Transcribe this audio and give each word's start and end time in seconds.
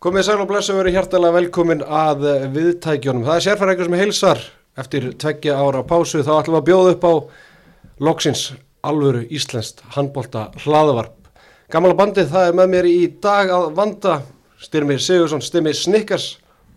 Komið 0.00 0.22
sæl 0.24 0.40
og 0.40 0.46
blessu 0.48 0.72
verið 0.72 0.94
hjartalega 0.96 1.34
velkomin 1.34 1.82
að 1.84 2.22
viðtækjunum. 2.54 3.26
Það 3.26 3.34
er 3.34 3.42
sérfæringur 3.44 3.84
sem 3.90 3.96
heilsar 4.00 4.38
eftir 4.80 5.08
tveggja 5.20 5.58
ára 5.60 5.82
pásu. 5.84 6.22
Þá 6.24 6.30
ætlum 6.38 6.56
við 6.56 6.60
að 6.62 6.68
bjóða 6.70 6.94
upp 6.94 7.04
á 7.04 7.12
loksins 8.08 8.44
alvöru 8.80 9.26
íslenskt 9.28 9.82
handbólta 9.98 10.46
hlaðavarp. 10.62 11.28
Gamala 11.68 11.98
bandið 12.00 12.32
það 12.32 12.48
er 12.48 12.56
með 12.62 12.72
mér 12.72 12.88
í 12.88 12.96
dag 13.20 13.52
að 13.58 13.68
vanda 13.76 14.16
Styrmir 14.64 15.04
Sigursson, 15.04 15.44
Styrmir 15.44 15.76
Snickers 15.76 16.30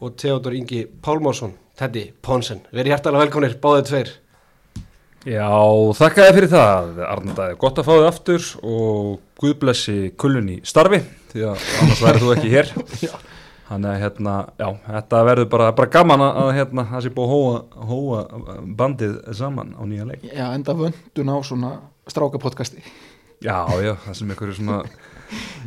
og 0.03 0.19
Theodor 0.19 0.59
Ingi 0.59 0.83
Pálmásson, 0.83 1.55
Teddy 1.79 2.09
Ponsen. 2.19 2.59
Verið 2.75 2.97
hjartalega 2.97 3.23
velkominir, 3.29 3.55
báðið 3.63 3.89
tveir. 3.93 4.15
Já, 5.31 5.47
þakka 5.95 6.27
þér 6.27 6.41
fyrir 6.41 6.55
það, 6.57 6.95
Arnaldaði, 7.07 7.59
gott 7.63 7.79
að 7.79 7.87
fá 7.87 7.95
þið 7.95 8.11
aftur 8.11 8.53
og 8.67 9.19
Guð 9.39 9.59
blessi 9.63 9.99
kullun 10.19 10.57
í 10.57 10.61
starfi 10.67 11.05
því 11.33 11.45
að 11.49 11.69
annars 11.83 12.03
værið 12.05 12.25
þú 12.25 12.33
ekki 12.37 12.51
hér. 12.53 12.73
Þannig 13.73 13.89
að 13.89 14.01
hérna, 14.03 14.33
já, 14.59 14.67
þetta 14.85 15.21
verður 15.25 15.47
bara, 15.53 15.69
bara 15.73 15.91
gaman 15.93 16.23
að 16.25 16.49
hérna, 16.57 16.83
það 16.89 17.05
sé 17.05 17.11
búið 17.15 17.31
að 17.31 17.31
hóa, 17.87 17.87
hóa 17.89 18.57
bandið 18.81 19.15
saman 19.39 19.71
á 19.73 19.81
nýja 19.87 20.05
leik. 20.09 20.27
Já, 20.27 20.45
enda 20.51 20.75
vöndun 20.77 21.31
á 21.31 21.37
svona 21.47 21.71
strákapodcasti. 22.11 22.83
Já, 23.43 23.55
já, 23.81 23.95
það 24.05 24.17
sem 24.19 24.33
einhverju 24.33 24.57
svona 24.59 24.81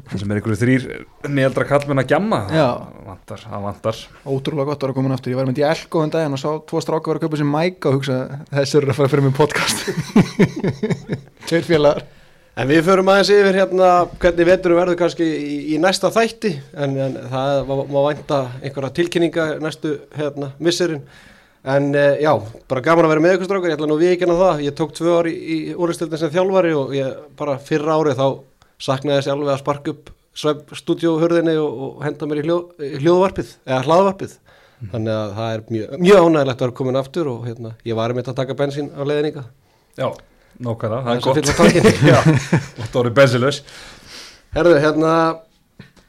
það 0.07 0.21
sem 0.21 0.31
er 0.31 0.39
einhverju 0.39 0.59
þrýr 0.61 0.85
neildra 1.33 1.67
kallmenn 1.69 2.01
að 2.03 2.13
gjamma 2.13 2.41
það 2.49 2.83
vantar, 3.09 3.43
það 3.43 3.65
vantar. 3.67 4.03
Ótrúlega 4.25 4.71
gott 4.71 4.79
að 4.79 4.89
vera 4.89 4.97
komin 4.99 5.17
aftur, 5.17 5.33
ég 5.33 5.41
var 5.41 5.49
með 5.49 5.63
í 5.63 5.67
Elko 5.69 6.05
en 6.05 6.13
daginn 6.15 6.37
og 6.37 6.43
sá 6.43 6.49
tvo 6.69 6.83
stráka 6.85 7.11
vera 7.11 7.21
að 7.21 7.27
köpa 7.27 7.41
sér 7.41 7.51
mæk 7.51 7.89
og 7.89 7.99
hugsa 7.99 8.19
þessi 8.53 8.79
eru 8.81 8.93
að 8.93 9.01
fara 9.01 9.13
fyrir 9.13 9.27
mig 9.27 9.37
podcast. 9.37 9.85
Tveir 11.49 11.67
félagar 11.67 12.07
En 12.57 12.71
við 12.71 12.87
förum 12.87 13.11
aðeins 13.13 13.31
yfir 13.35 13.57
hérna 13.59 13.89
hvernig 14.17 14.47
veturum 14.49 14.79
verður 14.81 14.97
kannski 15.03 15.27
í, 15.29 15.57
í 15.75 15.81
næsta 15.81 16.09
þætti 16.15 16.55
en, 16.73 16.95
en 17.05 17.17
það 17.29 17.73
má 17.93 17.99
vænta 18.07 18.39
einhverja 18.63 18.95
tilkynninga 18.97 19.49
næstu 19.61 19.99
hérna 20.17 20.55
misserinn 20.57 21.03
en 21.67 21.91
uh, 21.93 22.15
já, 22.23 22.31
bara 22.71 22.85
gaman 22.87 23.09
að 23.09 23.13
vera 23.13 23.25
með 23.25 23.35
ykkur 23.37 23.49
strákar, 23.51 23.73
ég 23.73 23.77
ætla 23.77 23.89
nú 23.91 23.99
við 24.01 24.15
ekki 24.15 24.25
en 24.25 24.33
að 24.37 24.43
það, 24.45 24.63
ég 24.65 24.77
tók 24.79 24.95
tvö 24.97 25.17
ári 25.19 25.33
í, 25.37 25.57
í 25.73 25.75
úrstildin 25.75 26.21
sem 26.23 26.33
þjálfari 26.33 26.71
og 26.79 26.95
ég 26.97 27.19
bara 27.37 27.57
fyrra 27.59 27.99
árið 27.99 28.21
þá 28.23 28.27
saknaði 28.87 29.19
þessi 29.19 29.33
alveg 29.35 29.53
að 29.53 29.61
sparka 29.65 29.95
upp 29.97 30.13
stúdjóhörðinni 30.81 31.57
og, 31.59 31.83
og 31.89 32.07
henda 32.07 32.29
mér 32.31 32.41
í 32.41 32.47
hljó, 32.47 32.57
hljóðvarpið, 33.03 33.53
eða 33.67 33.83
hlaðvarpið. 33.89 34.39
Mm. 34.77 34.89
þannig 34.93 35.15
að 35.17 35.31
það 35.37 35.53
er 35.53 35.63
mjög, 35.73 35.93
mjög 36.05 36.19
ánægilegt 36.27 36.57
að 36.57 36.67
vera 36.67 36.77
komin 36.77 36.99
aftur 37.01 37.29
og 37.33 37.45
hérna, 37.49 37.71
ég 37.89 37.97
var 37.97 38.13
um 38.13 38.19
þetta 38.21 38.33
að 38.35 38.41
taka 38.43 38.57
bensín 38.59 38.91
á 38.93 39.03
leðninga 39.09 39.45
Já, 39.97 40.09
nokkara, 40.63 41.03
það 41.05 41.17
er 41.17 41.25
gott. 41.27 41.51
Já, 42.13 42.21
þetta 42.79 42.95
voru 42.95 43.13
bensilus 43.17 43.63
Herðu, 44.57 44.79
hérna 44.81 45.17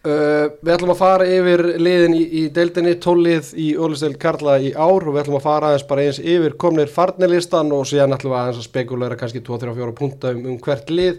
Uh, 0.08 0.54
við 0.62 0.76
ætlum 0.76 0.92
að 0.94 1.00
fara 1.02 1.26
yfir 1.26 1.62
liðin 1.82 2.14
í, 2.16 2.22
í 2.40 2.42
deildinni, 2.54 2.94
tólið 3.02 3.50
í 3.60 3.72
Ólisteil 3.82 4.14
Karla 4.22 4.54
í 4.62 4.70
ár 4.72 5.04
og 5.04 5.16
við 5.16 5.24
ætlum 5.24 5.40
að 5.40 5.48
fara 5.48 5.72
aðeins 5.72 5.88
bara 5.90 6.04
eins 6.06 6.20
yfir 6.22 6.54
komnir 6.62 6.92
farnilistan 6.94 7.74
og 7.76 7.82
síðan 7.90 8.14
ætlum 8.16 8.32
við 8.32 8.40
aðeins 8.40 8.62
að 8.62 8.68
spekulera 8.70 9.18
kannski 9.20 9.42
2-3-4 9.44 9.96
punta 9.98 10.32
um, 10.32 10.44
um 10.54 10.60
hvert 10.64 10.94
lið. 10.94 11.18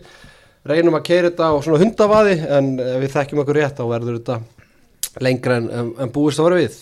Reynum 0.70 0.96
að 0.96 1.04
keira 1.10 1.32
þetta 1.32 1.50
á 1.52 1.54
svona 1.66 1.82
hundavaði 1.82 2.38
en 2.46 2.70
uh, 2.78 2.94
við 3.02 3.12
þekkjum 3.16 3.42
okkur 3.42 3.58
rétt 3.58 3.82
og 3.84 3.90
verður 3.92 4.20
þetta 4.20 4.38
lengra 5.26 5.58
en, 5.58 5.68
en, 5.80 5.90
en 6.06 6.14
búist 6.14 6.40
að 6.40 6.48
vera 6.48 6.62
við. 6.62 6.78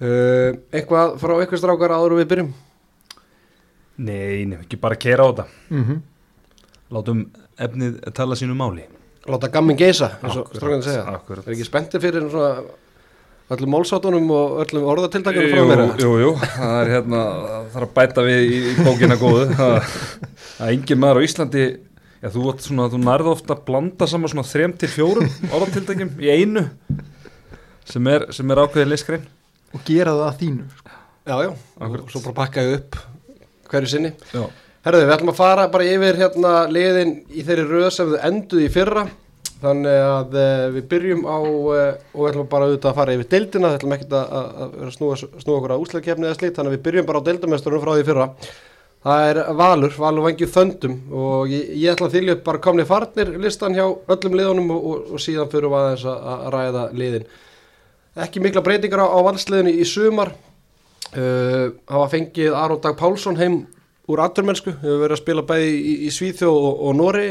Uh, 0.00 0.48
eitthvað 0.70 1.18
frá 1.20 1.34
eitthvað 1.40 1.64
strákar 1.64 1.96
áður 1.98 2.20
við 2.22 2.30
byrjum? 2.32 2.54
Nei, 3.96 4.44
nefnum 4.44 4.64
ekki 4.64 4.78
bara 4.80 4.98
keira 5.00 5.24
á 5.24 5.28
þetta. 5.30 5.46
Mm 5.70 5.84
-hmm. 5.84 6.00
látum 6.92 7.26
efnið 7.58 8.00
tala 8.14 8.36
sínu 8.36 8.54
máli. 8.54 8.84
Láta 9.26 9.48
gammin 9.48 9.76
geisa, 9.76 10.18
eins 10.22 10.36
og 10.36 10.50
strákan 10.54 10.82
að 10.82 10.84
segja. 10.84 11.04
akkurat. 11.14 11.46
Er 11.46 11.52
ekki 11.52 11.64
spenntið 11.64 12.02
fyrir 12.02 12.30
svona 12.30 12.62
öllum 13.50 13.70
málsátunum 13.70 14.30
og 14.30 14.60
öllum 14.64 14.84
orðatildakunum 14.92 15.50
frá 15.50 15.64
mér? 15.66 15.82
Jú, 16.02 16.12
jú, 16.20 16.30
það 16.36 16.80
er 16.80 16.92
hérna 16.94 17.22
það 17.24 17.66
þarf 17.72 17.88
að 17.88 17.94
bæta 17.94 18.22
við 18.26 18.40
í, 18.46 18.60
í 18.70 18.74
bókina 18.84 19.16
góðu. 19.16 19.46
Er 20.60 20.72
engin 20.72 20.98
maður 20.98 21.20
á 21.20 21.26
Íslandi 21.26 21.64
já, 22.22 22.30
þú, 22.32 22.44
svona, 22.64 22.88
þú 22.92 23.00
nærðu 23.02 23.32
ofta 23.34 23.56
að 23.56 23.64
blanda 23.68 24.08
saman 24.10 24.32
svona 24.32 24.46
þrem 24.48 24.74
til 24.80 24.88
fjórum 24.92 25.28
orðatildakjum 25.52 26.14
í 26.22 26.30
einu 26.32 26.64
sem 27.86 28.06
er, 28.10 28.28
sem 28.34 28.50
er 28.50 28.62
ákveðið 28.62 28.92
liskrein 28.92 29.26
og 29.74 29.84
gera 29.86 30.14
það 30.16 30.30
að 30.30 30.40
þínu 30.42 30.68
sko. 30.78 31.02
Já, 31.26 31.36
já, 31.42 31.50
og 31.82 32.10
svo 32.12 32.22
bara 32.28 32.38
pakkaðu 32.44 32.78
upp 32.78 32.98
hverju 33.70 33.92
sinni. 33.92 34.12
Herðu, 34.86 35.02
við 35.02 35.14
ætlum 35.16 35.32
að 35.32 35.38
fara 35.40 35.68
bara 35.70 35.86
yfir 35.90 36.18
hérna 36.20 36.50
liðin 36.70 37.16
í 37.34 37.42
þeirri 37.46 37.64
röð 37.66 37.88
sem 37.96 38.12
þau 38.12 38.20
enduð 38.28 38.60
í 38.62 38.68
fyrra. 38.70 39.06
Þannig 39.56 39.98
að 40.04 40.36
uh, 40.36 40.66
við 40.74 40.84
byrjum 40.90 41.24
á 41.24 41.38
uh, 41.40 41.80
og 42.12 42.20
við 42.20 42.28
ætlum 42.28 42.48
bara 42.52 42.68
auðvitað 42.68 42.90
að 42.90 42.98
fara 43.00 43.16
yfir 43.16 43.28
deildina, 43.32 43.70
við 43.72 43.78
ætlum 43.80 43.94
ekkert 43.96 44.14
að, 44.18 44.34
að, 44.36 44.76
að 44.84 44.92
snúa, 44.94 45.16
snúa 45.16 45.56
okkur 45.56 45.74
á 45.74 45.82
úslæðkefni 45.82 46.28
eða 46.28 46.36
slíkt. 46.36 46.58
Þannig 46.58 46.72
að 46.72 46.76
við 46.76 46.84
byrjum 46.86 47.08
bara 47.08 47.22
á 47.24 47.26
deildamesturinn 47.26 47.82
frá 47.82 47.92
því 47.96 48.06
fyrra. 48.10 48.28
Það 49.06 49.30
er 49.30 49.40
Valur, 49.62 49.96
Valur 50.02 50.26
vangið 50.26 50.52
þöndum. 50.54 50.96
Og 51.14 51.50
ég, 51.50 51.66
ég 51.82 51.94
ætla 51.94 52.10
að 52.10 52.16
þylja 52.18 52.36
upp 52.36 52.46
bara 52.46 52.62
komni 52.68 52.86
farnir 52.86 53.34
listan 53.42 53.76
hjá 53.76 53.84
öllum 53.86 54.38
liðunum 54.38 54.72
og, 54.76 54.86
og, 54.92 55.04
og 55.16 55.24
síðan 55.24 55.50
fyrir 55.50 55.76
að, 55.80 56.06
að 56.12 56.48
ræða 56.54 56.86
liðin. 57.02 57.26
Ekki 58.26 58.42
mikla 58.44 58.64
breytingar 58.66 59.02
á, 59.02 59.06
á 59.08 59.18
valsliðinu 59.26 59.72
í 59.72 59.88
sumar 59.88 60.36
uh, 61.14 61.66
hafa 61.90 62.08
fengið 62.16 62.56
Aron 62.56 62.82
Dag 62.82 62.98
Pálsson 62.98 63.38
heim 63.40 63.62
úr 64.06 64.22
aturmennsku, 64.22 64.74
hefur 64.82 65.02
verið 65.02 65.16
að 65.16 65.22
spila 65.22 65.46
bæði 65.46 65.70
í, 65.76 65.94
í 66.06 66.10
Svíþjóð 66.14 66.58
og, 66.58 66.82
og 66.88 66.98
Nóri 66.98 67.28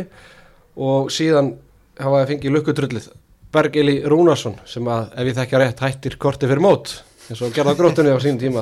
og 0.75 1.11
síðan 1.13 1.53
hafa 1.99 2.25
fengið 2.31 2.57
lukkutrullið 2.57 3.09
Bergeli 3.55 4.01
Rúnarsson 4.11 4.57
sem 4.67 4.87
að 4.91 5.13
ef 5.15 5.29
ég 5.29 5.37
þekkja 5.37 5.61
rétt 5.61 5.83
hættir 5.85 6.17
korti 6.19 6.49
fyrir 6.49 6.63
mót 6.63 6.97
eins 7.25 7.41
og 7.41 7.53
gerða 7.55 7.73
grótunni 7.77 8.11
á 8.13 8.19
sín 8.21 8.37
tíma. 8.37 8.61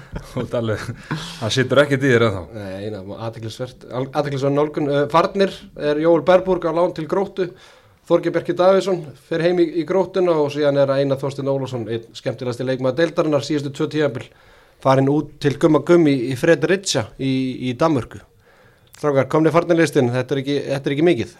Það 0.32 1.52
sittur 1.52 1.82
í 1.82 1.98
þér 2.00 2.24
en 2.24 2.36
þá 2.36 2.54
Nei, 2.54 2.86
aðtiklisverð 3.26 4.54
nálgun. 4.54 4.88
Farnir 5.12 5.52
er 5.76 6.00
Jóel 6.00 6.22
Berburg 6.24 6.64
á 6.64 6.72
lán 6.72 6.94
til 6.96 7.04
grótu 7.10 7.50
Þorgi 8.08 8.32
Berki 8.34 8.56
Davidsson 8.56 9.02
fer 9.28 9.44
heim 9.44 9.60
í, 9.62 9.66
í 9.80 9.84
grótuna 9.86 10.32
og 10.42 10.48
síðan 10.54 10.80
er 10.82 10.94
Einar 10.96 11.20
Þorstin 11.20 11.50
Ólásson 11.50 11.84
einn 11.90 12.08
skemmtilegasti 12.16 12.66
leikmaða 12.66 13.02
deildarinnar 13.02 13.44
síðustu 13.46 13.74
tvö 13.76 13.90
tíabil 13.92 14.26
farin 14.82 15.10
út 15.12 15.36
til 15.42 15.54
gumma 15.60 15.82
gummi 15.86 16.16
í 16.30 16.34
Fredricia 16.40 17.06
í, 17.20 17.30
í 17.70 17.76
Danmörku. 17.78 18.22
Strákar, 18.96 19.28
komni 19.32 19.52
farnilistin, 19.52 20.10
þetta 20.12 20.36
er 20.36 20.42
ekki, 20.42 20.56
þetta 20.66 20.90
er 20.90 20.96
ekki 20.96 21.06
mikið. 21.06 21.36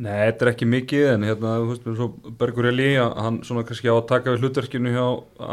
Nei, 0.00 0.18
þetta 0.30 0.44
er 0.44 0.50
ekki 0.52 0.66
mikið 0.70 1.06
en 1.10 1.24
hérna, 1.26 1.54
þú 1.58 1.70
veist, 1.72 1.88
svo 1.98 2.34
Bergur 2.38 2.68
Eli 2.70 2.92
hann 2.96 3.40
svona 3.46 3.64
kannski 3.66 3.90
á 3.90 3.96
að 3.96 4.06
taka 4.12 4.34
við 4.34 4.44
hlutverkinu 4.44 4.92
hjá 4.94 5.06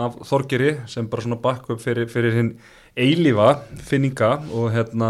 af 0.06 0.20
Þorgeri 0.30 0.76
sem 0.92 1.08
bara 1.10 1.26
svona 1.26 1.40
bakk 1.42 1.72
upp 1.74 1.82
fyrir, 1.82 2.06
fyrir 2.12 2.38
hinn 2.38 2.52
eilífa 2.98 3.50
finninga 3.90 4.30
og 4.54 4.70
hérna 4.76 5.10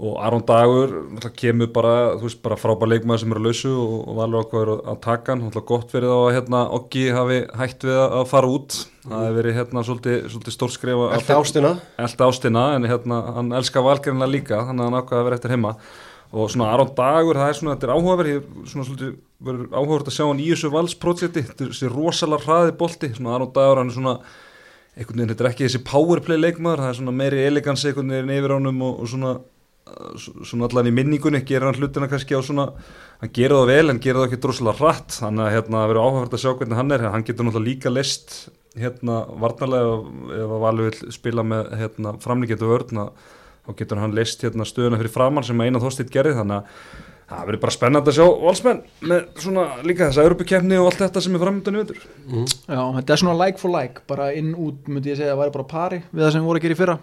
og 0.00 0.16
Aron 0.24 0.44
Dagur 0.48 0.92
kemur 1.36 1.68
bara, 1.74 1.94
þú 2.16 2.24
veist, 2.24 2.38
bara 2.40 2.56
frábær 2.56 2.88
leikmaður 2.88 3.20
sem 3.20 3.34
eru 3.34 3.42
að 3.42 3.48
lausu 3.50 3.72
og, 3.76 4.12
valur 4.16 4.44
okkur 4.46 4.70
að 4.78 5.00
taka 5.04 5.34
hann, 5.34 5.42
alltaf 5.48 5.66
gott 5.68 5.92
fyrir 5.92 6.08
þá 6.08 6.16
að 6.16 6.36
hérna 6.38 6.62
Oggi 6.76 7.02
hafi 7.12 7.40
hægt 7.60 7.84
við 7.84 8.00
að 8.06 8.24
fara 8.30 8.52
út. 8.54 8.78
Það 9.04 9.24
hefur 9.26 9.36
verið 9.40 9.58
hérna 9.60 9.84
svolítið, 9.84 10.16
svolítið 10.32 10.56
stór 10.56 10.72
skrifa 10.72 11.10
Elta 11.18 11.36
ástina. 11.36 11.74
Elta 12.00 12.30
ástina, 12.32 12.64
en 12.78 12.88
hérna 12.88 13.20
hann 13.36 13.52
elskar 13.60 13.84
valgerinlega 13.84 14.32
líka, 14.32 14.62
þannig 14.70 14.86
að 14.86 14.90
hann 14.90 15.00
ákvaði 15.02 15.20
að 15.20 15.28
vera 15.28 15.40
eftir 15.40 15.54
heima. 15.56 15.76
Og 16.30 16.50
svona 16.54 16.72
Aron 16.72 16.92
Dagur, 16.96 17.40
það 17.42 17.52
er 17.52 17.60
svona, 17.60 17.76
þetta 17.76 17.88
er 17.88 17.94
áhugaverð. 17.96 18.50
Svona 18.70 18.88
svolítið, 18.88 19.14
verður 19.50 19.70
áhugaverð 19.74 20.12
að 20.12 20.16
sjá 20.16 20.26
hann 20.28 20.40
í 20.40 20.50
þessu 20.52 20.74
valsprojekti, 20.76 21.46
þessi 21.58 21.90
rosalega 21.92 22.46
hraði 22.46 22.76
bolti, 22.80 23.12
svona 23.16 23.34
Aron 23.36 23.52
Dagur, 23.52 23.82
hann 23.82 23.90
er 23.90 23.98
svona 23.98 24.18
einhvern 24.96 25.20
veginn, 25.20 25.32
þetta 25.34 25.44
er 25.44 25.50
ekki 25.50 25.66
þessi 25.66 25.84
powerplay 25.86 26.38
leikmaður, 26.38 26.84
það 26.84 26.92
er 26.92 27.00
svona 27.00 27.16
meiri 27.16 27.42
elegans 27.46 27.84
einhvern 27.86 28.14
veginn 28.14 28.32
yfir 28.36 28.54
ánum 28.56 28.84
og, 28.86 29.02
og 29.02 29.10
svona 29.10 29.34
svona 30.20 30.68
allan 30.68 30.90
í 30.90 30.94
minningunni 30.94 31.42
gera 31.46 31.68
hann 31.68 31.78
hlutina 31.78 32.08
kannski 32.10 32.38
á 32.38 32.42
svona 32.44 32.68
hann 33.20 33.34
gera 33.36 33.60
það 33.60 33.72
vel 33.72 33.92
en 33.92 34.00
gera 34.02 34.22
það 34.22 34.28
ekki 34.28 34.40
droslega 34.44 34.78
hratt. 34.78 35.18
Þannig 35.18 35.44
að 35.46 35.52
hérna, 35.56 35.84
verður 35.90 36.06
áhugavert 36.06 36.38
að 36.38 36.42
sjá 36.44 36.50
hvernig 36.54 36.80
hann 36.80 36.96
er. 36.96 37.06
Hann 37.14 37.26
getur 37.26 37.48
náttúrulega 37.48 37.68
líka 37.68 37.92
list 37.94 38.38
hérna 38.78 39.20
varnarlega 39.42 39.94
ef 40.40 40.56
að 40.56 40.64
Valur 40.64 40.90
vil 40.90 41.14
spila 41.14 41.44
með 41.46 41.70
hérna 41.80 42.16
framlíkjöndu 42.22 42.70
vörð 42.70 42.96
þá 43.60 43.70
getur 43.76 44.00
hann 44.00 44.16
list 44.16 44.42
hérna 44.42 44.64
stöðuna 44.66 44.98
fyrir 44.98 45.12
framann 45.12 45.46
sem 45.46 45.60
eina 45.60 45.82
þóstitt 45.82 46.12
gerði. 46.12 46.38
Þannig 46.38 46.60
að 46.62 47.08
það 47.30 47.46
verður 47.46 47.62
bara 47.62 47.74
spennand 47.74 48.10
að 48.10 48.16
sjá 48.16 48.26
valsmenn 48.42 48.80
með 49.06 49.26
svona 49.44 49.64
líka 49.86 50.08
þess 50.08 50.20
að 50.20 50.28
Europakefni 50.28 50.78
og 50.80 50.88
allt 50.90 51.02
þetta 51.04 51.22
sem 51.22 51.36
er 51.36 51.42
framöndan 51.44 51.76
í 51.76 51.82
vöndur 51.82 52.00
mm. 52.26 52.46
Já, 52.66 52.80
þetta 52.96 53.14
er 53.14 53.22
svona 53.22 53.36
like 53.38 53.62
for 53.62 53.74
like 53.74 54.04
bara 54.10 54.30
inn 54.36 54.50
út 54.58 54.90
myndi 54.90 55.12
ég 55.12 55.20
segja 55.20 55.30
að 55.30 55.36
það 55.36 55.42
væri 55.44 55.54
bara 55.56 55.68
pari 55.70 56.00
við 56.10 56.24
það 56.24 56.32
sem 56.34 56.48
voru 56.48 56.60
að 56.60 56.66
gera 56.66 56.76
í 56.76 56.80
fyrra 56.80 56.96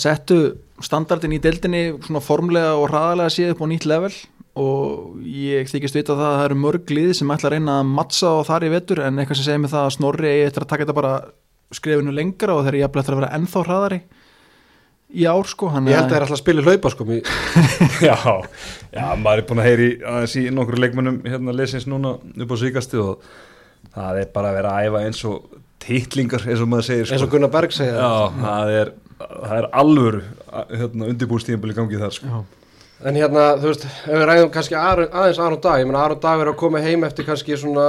settu 0.00 0.40
standardin 0.82 1.36
í 1.36 1.40
deildinni 1.42 1.82
svona 2.02 2.22
formlega 2.24 2.76
og 2.76 2.88
hraðalega 2.90 3.34
séð 3.34 3.54
upp 3.54 3.62
á 3.62 3.70
nýtt 3.70 3.86
level 3.86 4.12
og 4.60 5.20
ég 5.22 5.68
þykist 5.70 5.94
vita 5.94 6.14
að 6.16 6.22
það 6.24 6.44
eru 6.44 6.56
mörg 6.58 6.90
lið 6.90 7.12
sem 7.14 7.30
ætla 7.30 7.50
að 7.50 7.54
reyna 7.54 7.76
að 7.80 7.92
mattsa 7.94 8.32
og 8.40 8.48
þar 8.48 8.66
í 8.66 8.72
vettur 8.72 9.02
en 9.04 9.20
eitthvað 9.20 9.38
sem 9.38 9.46
segir 9.46 9.62
mig 9.62 9.70
það 9.70 9.84
að 9.86 9.94
Snorri 9.94 10.32
eftir 10.42 10.64
að 10.64 10.70
taka 10.72 10.84
þetta 10.84 10.96
bara 10.98 11.12
skrefinu 11.70 12.14
lengra 12.14 12.56
og 12.56 12.64
þeir 12.64 12.72
eru 12.74 12.82
jafnlega 12.82 13.04
eftir 13.04 13.14
að 13.14 13.20
vera 13.20 13.34
ennþá 13.38 13.62
hraðari 13.68 14.00
í 15.10 15.26
ár 15.26 15.48
sko 15.50 15.70
hann 15.70 15.88
Ég 15.90 15.98
held 15.98 16.06
að 16.06 16.10
það 16.10 16.16
er 16.16 16.24
alltaf 16.24 16.36
að 16.36 16.42
spila 16.42 16.62
í 16.62 16.66
hlaupa 16.66 16.92
sko 16.94 17.06
Já, 18.08 18.16
já, 18.94 19.06
maður 19.18 19.42
er 19.42 19.46
búin 19.48 19.62
að 19.62 19.68
heyri 19.70 19.88
aðeins 20.06 20.36
í 20.38 20.44
nokkru 20.54 20.82
leikmönnum 20.82 21.20
hérna 21.26 21.54
lesins 21.56 21.86
núna 21.90 22.16
upp 22.18 22.54
á 22.54 22.56
síkasti 22.60 23.00
og 23.02 23.24
það 23.94 24.22
er 24.22 24.32
bara 24.34 24.50
að 24.50 24.58
vera 24.60 24.74
að 24.74 24.88
æfa 24.90 25.04
eins 25.08 25.22
og 25.30 25.60
titlingar 25.82 26.46
eins 26.46 26.62
og 26.62 26.70
maður 26.70 26.88
segir 26.90 27.14
eins 27.14 27.26
og 27.26 27.32
Gunnar 27.32 27.52
Berg 27.54 27.74
segja 27.74 27.96
Já, 27.96 28.10
það 28.40 28.74
er, 28.80 28.92
það 29.20 29.58
er 29.58 29.68
alvöru 29.82 30.22
hérna, 30.70 31.10
undirbúrstíðinbili 31.12 31.76
gangið 31.76 32.04
þar 32.06 32.16
sko. 32.16 32.40
En 33.00 33.16
hérna, 33.16 33.54
þú 33.56 33.70
veist, 33.70 33.84
ef 33.88 34.12
við 34.12 34.26
ræðum 34.28 34.50
kannski 34.52 34.76
aðeins 34.76 35.38
Aron 35.40 35.60
Dag, 35.64 35.80
ég 35.80 35.88
meina 35.88 36.02
Aron 36.04 36.20
Dag 36.20 36.42
er 36.42 36.50
að 36.50 36.58
koma 36.60 36.82
heim 36.84 37.06
eftir 37.06 37.24
kannski 37.24 37.56
svona, 37.56 37.86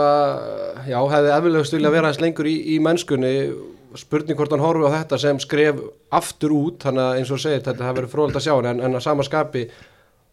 já, 0.88 0.96
hefði 1.12 1.34
efnilegust 1.36 1.76
vilja 1.76 1.92
vera 1.92 2.08
aðeins 2.08 2.22
lengur 2.24 2.48
í, 2.48 2.54
í 2.72 2.78
mennskunni, 2.84 3.34
spurning 4.00 4.40
hvort 4.40 4.56
hann 4.56 4.64
horfi 4.64 4.88
á 4.88 4.96
þetta 5.02 5.20
sem 5.20 5.42
skref 5.44 5.82
aftur 6.16 6.56
út, 6.56 6.78
þannig 6.86 7.04
að 7.04 7.20
eins 7.20 7.34
og 7.36 7.42
segir, 7.44 7.64
þetta 7.66 7.90
hefur 7.90 8.00
verið 8.00 8.14
fróðald 8.14 8.40
að 8.40 8.46
sjá, 8.48 8.54
en, 8.72 8.80
en 8.88 9.00
að 9.02 9.04
sama 9.04 9.28
skapi, 9.28 9.66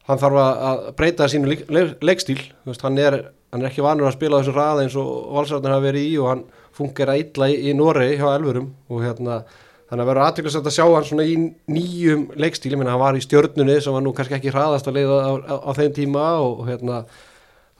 hann 0.06 0.22
þarf 0.22 0.40
að 0.44 0.62
að 0.68 0.86
breyta 1.00 1.28
sínu 1.32 1.50
leik, 1.50 1.64
leik, 1.74 1.96
leikstíl, 2.12 2.38
þú 2.38 2.70
veist, 2.70 2.86
hann 2.86 3.02
er, 3.02 3.18
hann 3.50 3.64
er 3.64 3.72
ekki 3.72 3.82
vanur 3.82 4.12
að 4.12 4.14
spila 4.14 4.38
á 4.38 4.40
þessum 4.44 4.60
raða 4.60 4.84
eins 4.86 4.98
og 5.02 5.10
valsarðin 5.34 5.74
hafa 5.74 5.88
verið 5.88 6.06
í 6.06 6.14
og 6.22 6.30
hann 6.36 6.44
fungera 6.78 7.18
illa 7.18 7.50
í, 7.50 7.58
í 7.66 7.74
Noregi 7.74 8.20
hjá 8.20 8.28
Elfurum 8.36 8.70
og 8.94 9.02
hérna, 9.02 9.40
Þannig 9.88 10.04
að 10.04 10.08
verður 10.10 10.26
aðtöklusvægt 10.26 10.66
að 10.68 10.74
sjá 10.76 10.84
hann 10.84 11.06
svona 11.08 11.24
í 11.24 11.36
nýjum 11.72 12.24
leikstíl, 12.36 12.74
ég 12.74 12.80
meina 12.80 12.92
hann 12.92 13.00
var 13.00 13.16
í 13.16 13.22
stjörnunni 13.24 13.78
sem 13.80 13.94
var 13.96 14.02
nú 14.04 14.12
kannski 14.16 14.36
ekki 14.36 14.52
hraðast 14.52 14.90
að 14.90 14.98
leiða 14.98 15.16
á, 15.24 15.32
á, 15.48 15.54
á 15.64 15.70
þeim 15.78 15.94
tíma 15.96 16.24
og, 16.44 16.58
hérna 16.68 16.98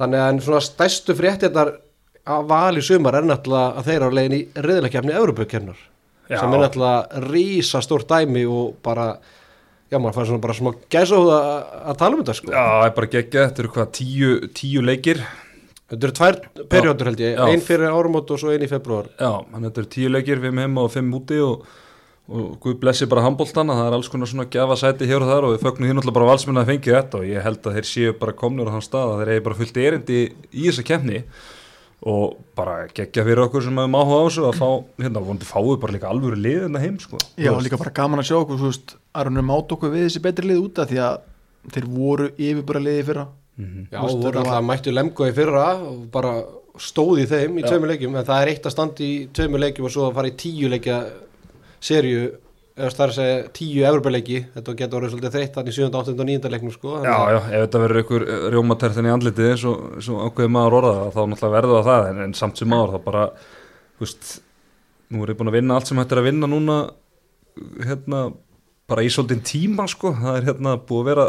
þannig 0.00 0.22
að 0.24 0.40
svona 0.46 0.60
stærstu 0.64 1.16
fréttinnar 1.18 1.74
að 2.28 2.46
vali 2.48 2.84
sumar 2.84 3.18
er 3.18 3.26
náttúrulega 3.28 3.80
að 3.80 3.90
þeir 3.90 3.98
eru 3.98 4.08
á 4.08 4.16
leiðin 4.18 4.36
í 4.38 4.40
reyðilegkjafni 4.56 5.16
Európa-kjafnar 5.18 5.82
Já. 6.28 6.38
sem 6.38 6.54
er 6.54 6.62
náttúrulega 6.64 7.20
rísa 7.26 7.82
stórt 7.84 8.08
dæmi 8.08 8.44
og 8.48 8.78
bara, 8.84 9.10
já 9.92 9.98
maður 10.00 10.16
fær 10.16 10.30
svona 10.30 10.44
bara 10.44 10.56
smá 10.56 10.70
gæsa 10.92 11.18
að, 11.20 11.92
tala 12.00 12.16
um 12.16 12.22
þetta 12.22 12.36
sko. 12.40 12.52
Já, 12.52 12.64
það 12.64 12.86
er 12.86 12.96
bara 13.00 13.10
geggja, 13.16 13.44
þetta 13.50 13.64
eru 13.64 13.74
hvað, 13.76 13.92
tíu, 14.00 14.32
tíu 14.56 14.84
leikir 14.84 15.22
Þetta 15.88 16.04
eru 16.04 16.14
tvær 16.18 16.36
perjóður 16.68 17.08
held 17.08 17.20
ég, 17.22 17.36
Já. 17.38 17.46
ein 17.48 17.62
fyrir 17.64 17.88
árumót 17.88 18.28
og 18.34 18.40
svo 18.40 18.50
ein 18.52 18.60
í 18.60 18.68
februar. 18.68 19.06
Já, 19.16 19.40
þannig 19.40 19.62
að 19.62 19.68
þetta 19.70 19.80
eru 19.80 19.88
tíu 19.94 20.10
leikir, 20.12 20.42
fimm 20.42 20.58
heima 20.60 20.82
og 20.84 20.90
fimm 20.92 21.14
úti 21.16 21.38
og, 21.40 21.62
og 22.28 22.58
Guð 22.60 22.74
blessi 22.82 23.06
bara 23.08 23.22
handbóltana, 23.24 23.72
það 23.78 23.86
er 23.88 23.94
alls 23.96 24.08
konar 24.12 24.28
svona 24.28 24.44
gjafa 24.52 24.76
sæti 24.76 25.06
hér 25.08 25.22
og 25.24 25.30
þar 25.30 25.46
og 25.48 25.52
við 25.54 25.62
fögnum 25.64 25.88
því 25.88 25.94
náttúrulega 25.96 26.16
bara 26.18 26.26
valsmenn 26.28 26.60
að 26.60 26.66
fengi 26.72 26.92
þetta 26.92 27.20
og 27.22 27.28
ég 27.30 27.46
held 27.46 27.62
að 27.70 27.78
þeir 27.78 27.86
séu 27.88 28.12
bara 28.20 28.34
komnur 28.36 28.68
á 28.68 28.74
þann 28.76 28.84
stað 28.84 29.12
að 29.14 29.22
þeir 29.22 29.30
eigi 29.34 29.44
bara 29.46 29.58
fullt 29.62 29.80
erindi 29.84 30.18
í 30.52 30.66
þessa 30.68 30.84
kemni 30.90 31.22
og 32.08 32.36
bara 32.54 32.74
geggja 32.94 33.24
fyrir 33.26 33.40
okkur 33.46 33.64
sem 33.64 33.80
hefum 33.80 33.96
áhuga 33.98 34.18
á 34.20 34.26
þessu 34.28 34.44
að 34.46 34.58
fá, 34.60 34.68
hérna, 35.02 35.22
vonandi 35.24 35.48
fáið 35.48 35.80
bara 35.82 35.96
líka 35.96 36.10
alvöru 36.12 36.36
lið 36.38 36.66
en 36.68 36.76
það 36.76 36.84
heim, 36.84 36.98
sko. 37.02 37.18
Já, 37.34 37.48
veist. 37.50 37.64
líka 37.66 37.80
bara 37.80 37.94
gaman 37.96 38.22
að 38.22 38.28
sjá 38.28 38.36
okkur, 38.38 38.60
þú 38.60 38.68
veist, 38.70 38.94
Aron 39.18 39.40
er 39.40 39.46
mátt 39.48 39.72
okkur 39.74 39.90
við 39.96 40.04
þessi 40.06 40.22
betri 40.28 40.46
lið 40.52 40.60
út 40.62 40.78
af 40.84 40.92
því 40.92 41.00
að 41.08 41.16
þeir 41.74 41.88
voru 41.96 42.28
yfirbara 42.36 42.84
liði 42.84 43.04
fyrra 43.10 43.26
Mhm. 43.58 43.88
Já, 43.90 43.98
Þú 43.98 44.04
veist, 44.06 44.14
þú 44.14 44.22
voru 44.22 44.38
alltaf 44.38 44.62
mættu 44.68 44.92
lemgo 44.94 45.24
í 45.26 45.32
fyrra 45.34 45.64
og 45.82 46.02
bara 46.14 46.32
stóð 46.78 47.18
í 47.18 47.26
þeim 47.26 47.56
í 47.58 47.62
Já. 47.64 47.72
tveimur 47.72 47.90
leikjum, 47.90 48.14
en 48.14 48.24
það 48.28 48.42
er 48.44 48.50
eitt 48.52 48.68
að 48.68 48.70
standa 48.76 49.02
í 49.02 49.28
tveimur 49.34 49.58
leikjum 49.64 49.88
og 49.88 49.90
svo 49.90 50.04
að 50.06 50.14
fara 50.14 50.30
í 50.30 50.36
tíu 50.38 50.68
leikja 50.70 50.98
serju, 51.84 52.24
eða 52.78 52.90
það 52.94 53.04
er 53.04 53.12
að 53.12 53.16
segja 53.18 53.38
tíu 53.58 53.84
evropaleiki, 53.88 54.40
þetta 54.54 54.74
getur 54.78 54.98
orðið 54.98 55.14
svolítið 55.14 55.36
þreytt 55.36 55.56
þannig 55.58 55.72
í 55.72 55.78
7. 55.78 55.88
8. 56.00 56.14
og 56.14 56.28
9. 56.30 56.50
leiknum 56.54 56.74
sko 56.74 56.98
Já, 57.02 57.16
já, 57.34 57.38
ef 57.38 57.62
þetta 57.64 57.82
verður 57.84 58.02
einhver 58.02 58.26
rjómatertin 58.54 59.08
í 59.08 59.14
andlitið 59.14 59.52
eins 59.52 59.64
og, 59.68 59.86
ákveðið 60.28 60.52
maður 60.54 60.76
orðaða 60.80 61.08
þá 61.14 61.22
náttúrulega 61.22 61.54
verður 61.56 61.78
það 61.78 61.88
það 61.90 62.10
en, 62.10 62.20
en 62.26 62.36
samt 62.38 62.60
sem 62.60 62.70
maður 62.70 62.94
þá 62.94 63.08
bara, 63.08 63.24
þú 63.98 64.06
veist, 64.06 64.34
nú 65.08 65.24
er 65.24 65.32
ég 65.32 65.40
búin 65.40 65.52
að 65.52 65.58
vinna 65.58 65.78
allt 65.78 65.90
sem 65.90 66.02
hægt 66.02 66.14
er 66.14 66.22
að 66.22 66.28
vinna 66.28 66.50
núna, 66.52 66.78
hérna, 67.88 68.22
bara 68.88 69.04
í 69.04 69.10
svolítið 69.12 69.42
tíma 69.44 69.88
sko, 69.90 70.14
það 70.16 70.38
er 70.38 70.46
hérna 70.48 70.76
búið 70.88 71.02
að 71.02 71.10
vera, 71.10 71.26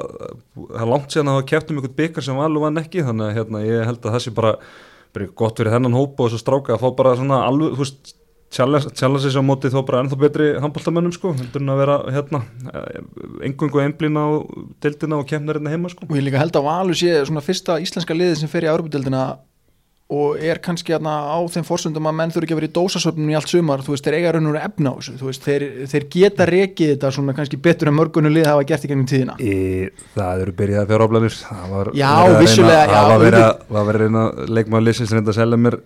það 0.59 0.83
er 0.85 0.91
langt 0.93 1.15
síðan 1.15 1.31
að 1.31 1.39
hafa 1.39 1.49
kæft 1.49 1.73
um 1.73 1.79
einhvern 1.79 1.97
byggar 1.97 2.25
sem 2.29 2.39
valur 2.39 2.63
vann 2.63 2.79
ekki, 2.83 3.03
þannig 3.07 3.25
að 3.25 3.35
hérna 3.39 3.63
ég 3.65 3.89
held 3.89 3.99
að 4.05 4.15
það 4.15 4.23
sé 4.23 4.33
bara, 4.37 4.53
bara 5.15 5.27
gott 5.41 5.59
fyrir 5.59 5.75
þennan 5.75 5.97
hópa 5.97 6.23
og 6.23 6.29
þessu 6.29 6.43
stráka 6.43 6.75
að 6.77 6.85
fá 6.85 6.95
bara 7.01 7.17
svona 7.19 7.41
alveg, 7.49 7.73
þú 7.75 7.83
veist, 7.83 8.13
challenge 8.53 8.93
challenge 8.97 9.25
þessi 9.27 9.41
á 9.41 9.45
móti 9.45 9.71
þó 9.73 9.81
bara 9.85 10.03
ennþá 10.03 10.19
betri 10.23 10.47
handbóltamönnum 10.63 11.13
sko, 11.15 11.33
heldur 11.37 11.63
en 11.63 11.73
að 11.73 11.81
vera 11.83 11.97
hérna 12.15 12.41
engungu 13.45 13.83
einblýna 13.83 14.25
á 14.25 14.29
deildina 14.81 15.19
og 15.21 15.29
kemna 15.29 15.53
hérna 15.53 15.75
heima 15.75 15.91
sko. 15.91 16.07
og 16.09 16.17
ég 16.17 16.25
líka 16.25 16.41
held 16.41 16.57
að 16.57 16.65
Valur 16.69 16.97
sé 16.97 17.13
svona 17.29 17.45
fyrsta 17.45 17.77
íslenska 17.83 18.17
liði 18.17 18.41
sem 18.41 18.51
fer 18.51 18.65
í 18.65 18.71
Európa-deildina 18.71 19.27
og 20.09 20.39
er 20.41 20.57
kannski 20.57 20.95
hérna 20.95 21.11
á 21.29 21.37
þeim 21.53 21.65
fórsöndum 21.67 22.07
að 22.09 22.15
menn 22.17 22.31
þurfi 22.33 22.47
ekki 22.47 22.55
að 22.55 22.59
vera 22.59 22.69
í 22.69 22.73
dósasöfnum 22.73 23.29
í 23.29 23.35
allt 23.37 23.51
sumar, 23.51 23.83
þú 23.85 23.93
veist, 23.93 24.07
þeir 24.07 24.15
eiga 24.17 24.31
raun 24.33 24.49
og 24.49 24.57
efna 24.57 24.89
á 24.89 24.97
þessu, 24.97 25.13
þú 25.19 25.27
veist, 25.27 25.43
þeir, 25.45 25.65
þeir 25.91 26.07
geta 26.15 26.47
rekið 26.49 26.93
þetta 26.95 27.11
svona 27.13 27.35
kannski 27.37 27.59
betur 27.61 27.91
en 27.91 27.97
mörgunum 27.99 28.33
lið 28.33 28.49
hafa 28.49 28.65
gert 28.71 28.87
í 28.87 28.89
gennum 28.89 29.05
tíðina. 29.09 29.37
Í, 29.37 29.53
það 30.15 30.43
eru 30.47 30.55
byrjað 30.63 30.89
fjár 30.89 31.05
áblanir 31.05 31.37
Já, 31.93 32.09
vissulega, 32.39 32.81
já, 32.89 32.95
Það 32.95 33.11
var 33.11 33.23
verið 33.27 33.45
að, 33.45 33.61
verið 33.69 33.93
að 33.93 34.01
reyna 34.01 34.25
leikmaður 34.49 34.87
liðsins 34.87 35.13
reynda 35.13 35.35
að 35.35 35.41
selja 35.43 35.61
mér 35.67 35.77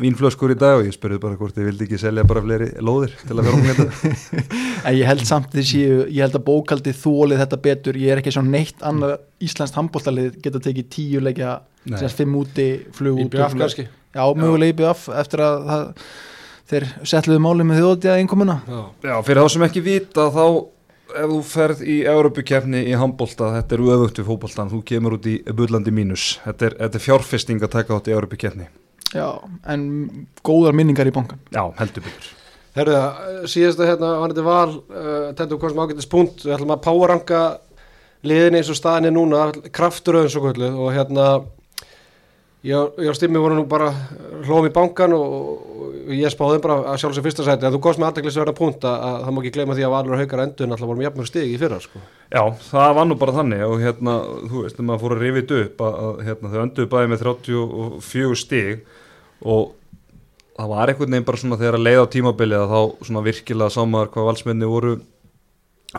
vínflöskur 0.00 0.52
í 0.54 0.56
dag 0.58 0.78
og 0.80 0.86
ég 0.88 0.94
spurði 0.96 1.18
bara 1.20 1.36
hvort 1.36 1.56
ég 1.60 1.66
vildi 1.68 1.84
ekki 1.86 1.98
selja 2.00 2.24
bara 2.28 2.42
fleiri 2.44 2.68
lóðir 2.84 3.12
til 3.26 3.34
að 3.36 3.48
vera 3.48 3.56
um 3.56 3.66
þetta 3.68 4.44
En 4.88 4.96
ég 4.96 5.08
held 5.08 5.24
samt 5.28 5.52
þessi, 5.52 5.82
ég 6.08 6.22
held 6.24 6.38
að 6.38 6.44
bókaldið 6.46 7.00
þólið 7.02 7.42
þetta 7.42 7.58
betur, 7.66 7.98
ég 8.00 8.14
er 8.14 8.22
ekki 8.22 8.32
svona 8.36 8.54
neitt 8.54 8.84
annað 8.86 9.16
Íslands 9.44 9.74
handbóltalið 9.76 10.38
geta 10.44 10.62
tekið 10.64 10.88
tíu 10.94 11.20
leikja, 11.24 11.58
Nei. 11.90 11.98
sem 12.00 12.14
fimm 12.22 12.38
úti, 12.40 12.68
flug 12.96 13.18
út. 13.20 13.26
IBF 13.34 13.42
og 13.44 13.52
flug- 13.52 13.66
kannski. 13.66 13.84
Já, 14.16 14.22
mögulega 14.38 14.72
IBF 14.72 15.08
eftir 15.24 15.42
að 15.44 15.66
það, 15.68 15.84
þeir 16.72 16.88
setluðu 17.12 17.42
máli 17.44 17.66
með 17.68 17.82
þjóðtíða 17.82 18.16
einkomuna. 18.22 18.56
Já. 18.64 18.80
Já, 19.10 19.14
fyrir 19.28 19.42
þá 19.44 19.52
sem 19.56 19.66
ekki 19.68 19.84
vita 19.84 20.30
þá 20.32 20.46
ef 21.16 21.28
þú 21.30 21.42
ferð 21.46 21.84
í 21.86 21.98
Európukefni 22.10 22.80
í 22.88 22.96
handbólta, 22.98 23.52
þetta 23.60 23.76
er 23.76 23.84
öfugt 23.94 24.18
við 24.22 24.26
fótboltan 24.30 24.72
þú 24.72 24.80
kemur 24.88 25.18
út 25.18 25.28
í 25.30 25.36
bullandi 25.54 25.92
mínus 25.94 26.24
þetta 26.46 26.66
er, 26.70 26.76
þetta 26.80 26.98
er 26.98 27.04
fjárfesting 27.04 27.62
að 27.62 27.74
taka 27.76 27.94
átt 27.98 28.10
í 28.10 28.14
Európukefni 28.16 28.66
Já, 29.14 29.28
en 29.70 29.86
góðar 30.46 30.74
minningar 30.76 31.08
í 31.08 31.14
bankan. 31.14 31.40
Já, 31.54 31.62
heldur 31.78 32.06
byrjur 32.06 32.32
Herðu 32.76 32.92
það, 32.92 33.44
síðasta 33.48 33.86
hérna 33.88 34.08
var 34.20 34.32
þetta 34.32 34.42
val, 34.44 34.72
uh, 34.92 35.28
tendur 35.36 35.60
hvað 35.62 35.72
sem 35.72 35.78
ágættis 35.80 36.10
punkt, 36.12 36.42
við 36.44 36.56
ætlum 36.58 36.74
að 36.74 36.82
powerranka 36.84 37.42
liðin 38.26 38.58
eins 38.58 38.72
og 38.72 38.76
staðin 38.76 39.08
er 39.08 39.14
núna, 39.16 39.46
kraftur 39.72 40.18
eins 40.20 40.36
og 40.36 40.44
kvöldu 40.44 40.68
og 40.74 40.90
hérna 40.92 41.28
ég 42.66 43.08
og 43.08 43.16
Stimmi 43.16 43.40
voru 43.40 43.56
nú 43.56 43.64
bara 43.70 43.92
hlóðum 44.44 44.68
í 44.68 44.74
bankan 44.74 45.14
og, 45.14 45.34
og 46.06 46.12
ég 46.16 46.32
spáði 46.32 46.58
bara 46.64 46.78
að 46.92 47.00
sjálf 47.02 47.16
sem 47.16 47.24
fyrsta 47.24 47.46
sæti, 47.46 47.66
að 47.68 47.76
þú 47.76 47.80
komst 47.86 48.02
með 48.02 48.10
aðdeklisverða 48.10 48.54
punkt 48.58 48.86
að, 48.86 49.06
að 49.06 49.16
það 49.22 49.34
má 49.36 49.40
ekki 49.42 49.52
gleyma 49.56 49.76
því 49.78 49.86
að 49.86 49.94
Valur 49.94 50.16
og 50.16 50.22
Haukar 50.22 50.42
endur 50.44 50.70
náttúrulega 50.70 50.90
vorum 50.90 51.04
jafnmjög 51.06 51.30
stig 51.30 51.52
í 51.52 51.58
fyrra 51.60 51.80
sko. 51.82 52.02
Já, 52.32 52.42
það 52.68 52.94
var 52.98 53.08
nú 53.08 53.18
bara 53.20 53.36
þannig 53.38 53.64
og 53.66 53.82
hérna, 53.82 54.16
þú 54.50 54.62
veist, 54.64 54.76
þegar 54.76 54.88
maður 54.90 55.04
fór 55.04 55.16
að 55.16 55.24
rifið 55.24 55.56
upp 55.60 55.84
að, 55.86 55.98
að 56.06 56.22
hérna, 56.28 56.52
þau 56.52 56.60
önduðu 56.64 56.92
bæði 56.96 57.12
með 57.12 57.24
34 57.26 58.40
stig 58.42 58.86
og 59.42 59.74
það 60.56 60.70
var 60.72 60.92
einhvern 60.92 61.12
veginn 61.12 61.26
bara 61.28 61.40
svona 61.40 61.58
þegar 61.60 61.78
að 61.78 61.84
leiða 61.84 62.06
á 62.06 62.12
tímabilið 62.14 62.62
að 62.62 62.72
þá 62.72 63.06
svona 63.08 63.24
virkilega 63.26 63.74
sá 63.74 63.82
maður 63.84 64.12
hvað 64.14 64.28
valsmenni 64.30 64.70
voru 64.70 64.94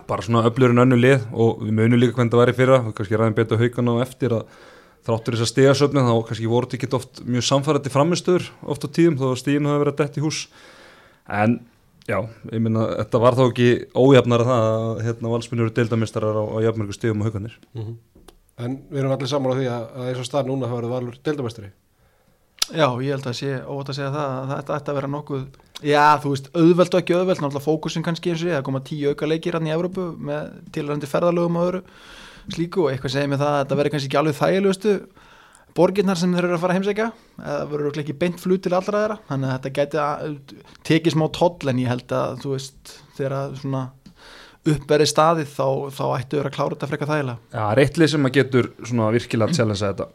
bara 0.07 0.25
svona 0.25 0.43
öflur 0.49 0.73
en 0.73 0.83
önnu 0.85 0.97
lið. 0.97 1.27
Og 1.33 1.61
við 1.61 1.77
munum 1.77 2.01
líka 2.01 2.17
hvernig 2.17 2.33
það 2.33 2.41
var 2.43 2.51
í 2.51 2.57
fyrra, 2.57 2.81
við 2.87 2.97
kannski 2.97 3.21
ræðum 3.21 3.37
betur 3.37 3.61
haugana 3.61 3.95
á 3.97 4.03
eftir 4.05 4.35
að 4.37 4.59
þráttur 5.07 5.37
þess 5.37 5.45
að 5.45 5.51
stigasöfni 5.53 6.03
þá 6.03 6.13
kannski 6.27 6.51
voru 6.51 6.67
þetta 6.67 6.77
ekki 6.81 6.97
oft 6.97 7.23
mjög 7.23 7.47
samfærandi 7.47 7.93
framistöður 7.93 8.49
oft 8.67 8.83
á 8.83 8.87
tíðum 8.91 9.17
þó 9.21 9.25
að 9.29 9.39
stíðinu 9.43 9.71
hafi 9.71 9.83
verið 9.85 9.93
að 9.93 10.01
dett 10.01 10.19
í 10.19 10.25
hús. 10.25 10.41
En 11.37 11.55
já, 12.09 12.17
ég 12.51 12.63
minna 12.63 12.89
þetta 12.97 13.21
var 13.23 13.37
þá 13.37 13.43
ekki 13.47 13.69
ójafnar 13.95 14.43
að 14.43 14.51
það 14.51 14.67
að 14.73 15.01
hérna, 15.07 15.31
valsmenni 15.31 15.65
eru 15.65 15.75
deildamistarar 15.79 16.39
á, 16.39 16.43
á 16.43 16.57
jafnmörgu 16.67 16.97
stíðum 16.97 17.23
og 17.23 17.29
hauganir 17.29 17.57
en 18.57 18.77
við 18.89 19.01
erum 19.03 19.13
allir 19.13 19.29
saman 19.29 19.53
á 19.53 19.57
því 19.57 19.67
að, 19.69 19.83
að 19.93 20.07
Já, 22.73 22.87
ég 23.03 23.13
held 23.15 23.29
að 23.29 23.37
sé 23.39 23.53
óvægt 23.63 23.93
að 23.93 23.99
segja 23.99 24.11
það 24.15 24.33
að 24.35 24.51
þetta 24.55 24.77
ætti 24.77 24.91
að 24.91 24.99
vera 24.99 25.11
nokkuð 25.13 25.47
Já, 25.85 26.17
þú 26.23 26.31
veist, 26.33 26.47
auðvelt 26.57 26.95
og 26.95 27.03
ekki 27.03 27.13
auðvelt 27.13 27.41
náttúrulega 27.43 27.65
fókusin 27.67 28.05
kannski 28.05 28.31
eins 28.31 28.41
og 28.41 28.49
ég, 28.49 28.57
það 28.57 28.65
koma 28.65 28.81
tíu 28.87 29.11
auka 29.11 29.29
leikir 29.29 29.57
hann 29.57 29.67
í 29.69 29.73
Evrópu 29.75 30.07
með 30.17 30.47
tilrandi 30.73 31.09
ferðalögum 31.11 31.59
og 31.59 31.67
öðru 31.67 31.81
slíku 32.55 32.85
og 32.85 32.91
eitthvað 32.91 33.13
segir 33.13 33.29
mig 33.29 33.41
það 33.41 33.53
að 33.53 33.59
þetta 33.61 33.77
verður 33.77 33.93
kannski 33.93 34.09
ekki 34.09 34.19
alveg 34.21 34.39
þægilegustu 34.39 34.95
borgirnar 35.77 36.17
sem 36.17 36.33
þeir 36.33 36.47
eru 36.47 36.57
að 36.57 36.63
fara 36.63 36.73
að 36.73 36.79
heimsækja. 36.79 37.07
Eða 37.37 37.69
verður 37.69 38.01
ekki 38.01 38.17
beint 38.17 38.41
flut 38.41 38.63
til 38.65 38.73
allra 38.73 39.03
þeirra 39.03 39.19
þannig 39.29 39.51
að 39.51 39.57
þetta 39.57 39.73
gæti 39.77 40.01
að 40.01 40.37
tekið 40.89 41.13
smá 41.13 41.25
toll 41.37 41.69
en 41.69 41.81
ég 41.83 41.91
held 41.93 42.15
að 42.17 42.37
þú 42.41 42.53
veist 42.55 42.93
þegar 43.19 43.35
að 43.37 43.57
svona 43.61 43.83
uppverði 44.67 45.11
staðið 45.13 45.51
þá, 45.53 45.67
þá 45.93 46.05
ættu 46.17 46.39
þeir 46.39 46.49
að 46.49 46.55
klára 46.57 46.73
þetta 46.73 46.89
frekar 46.89 47.11
þægilega. 47.11 47.37
Já, 47.53 47.59
það 47.59 47.73
er 47.75 47.83
eitt 47.83 47.99
lið 48.01 48.09
sem 48.13 48.25
maður 48.25 48.39
getur 48.39 48.71
svona 48.81 49.11
virkilega 49.13 49.53
að 49.53 49.59
challengea 49.61 49.91
þetta 49.91 50.09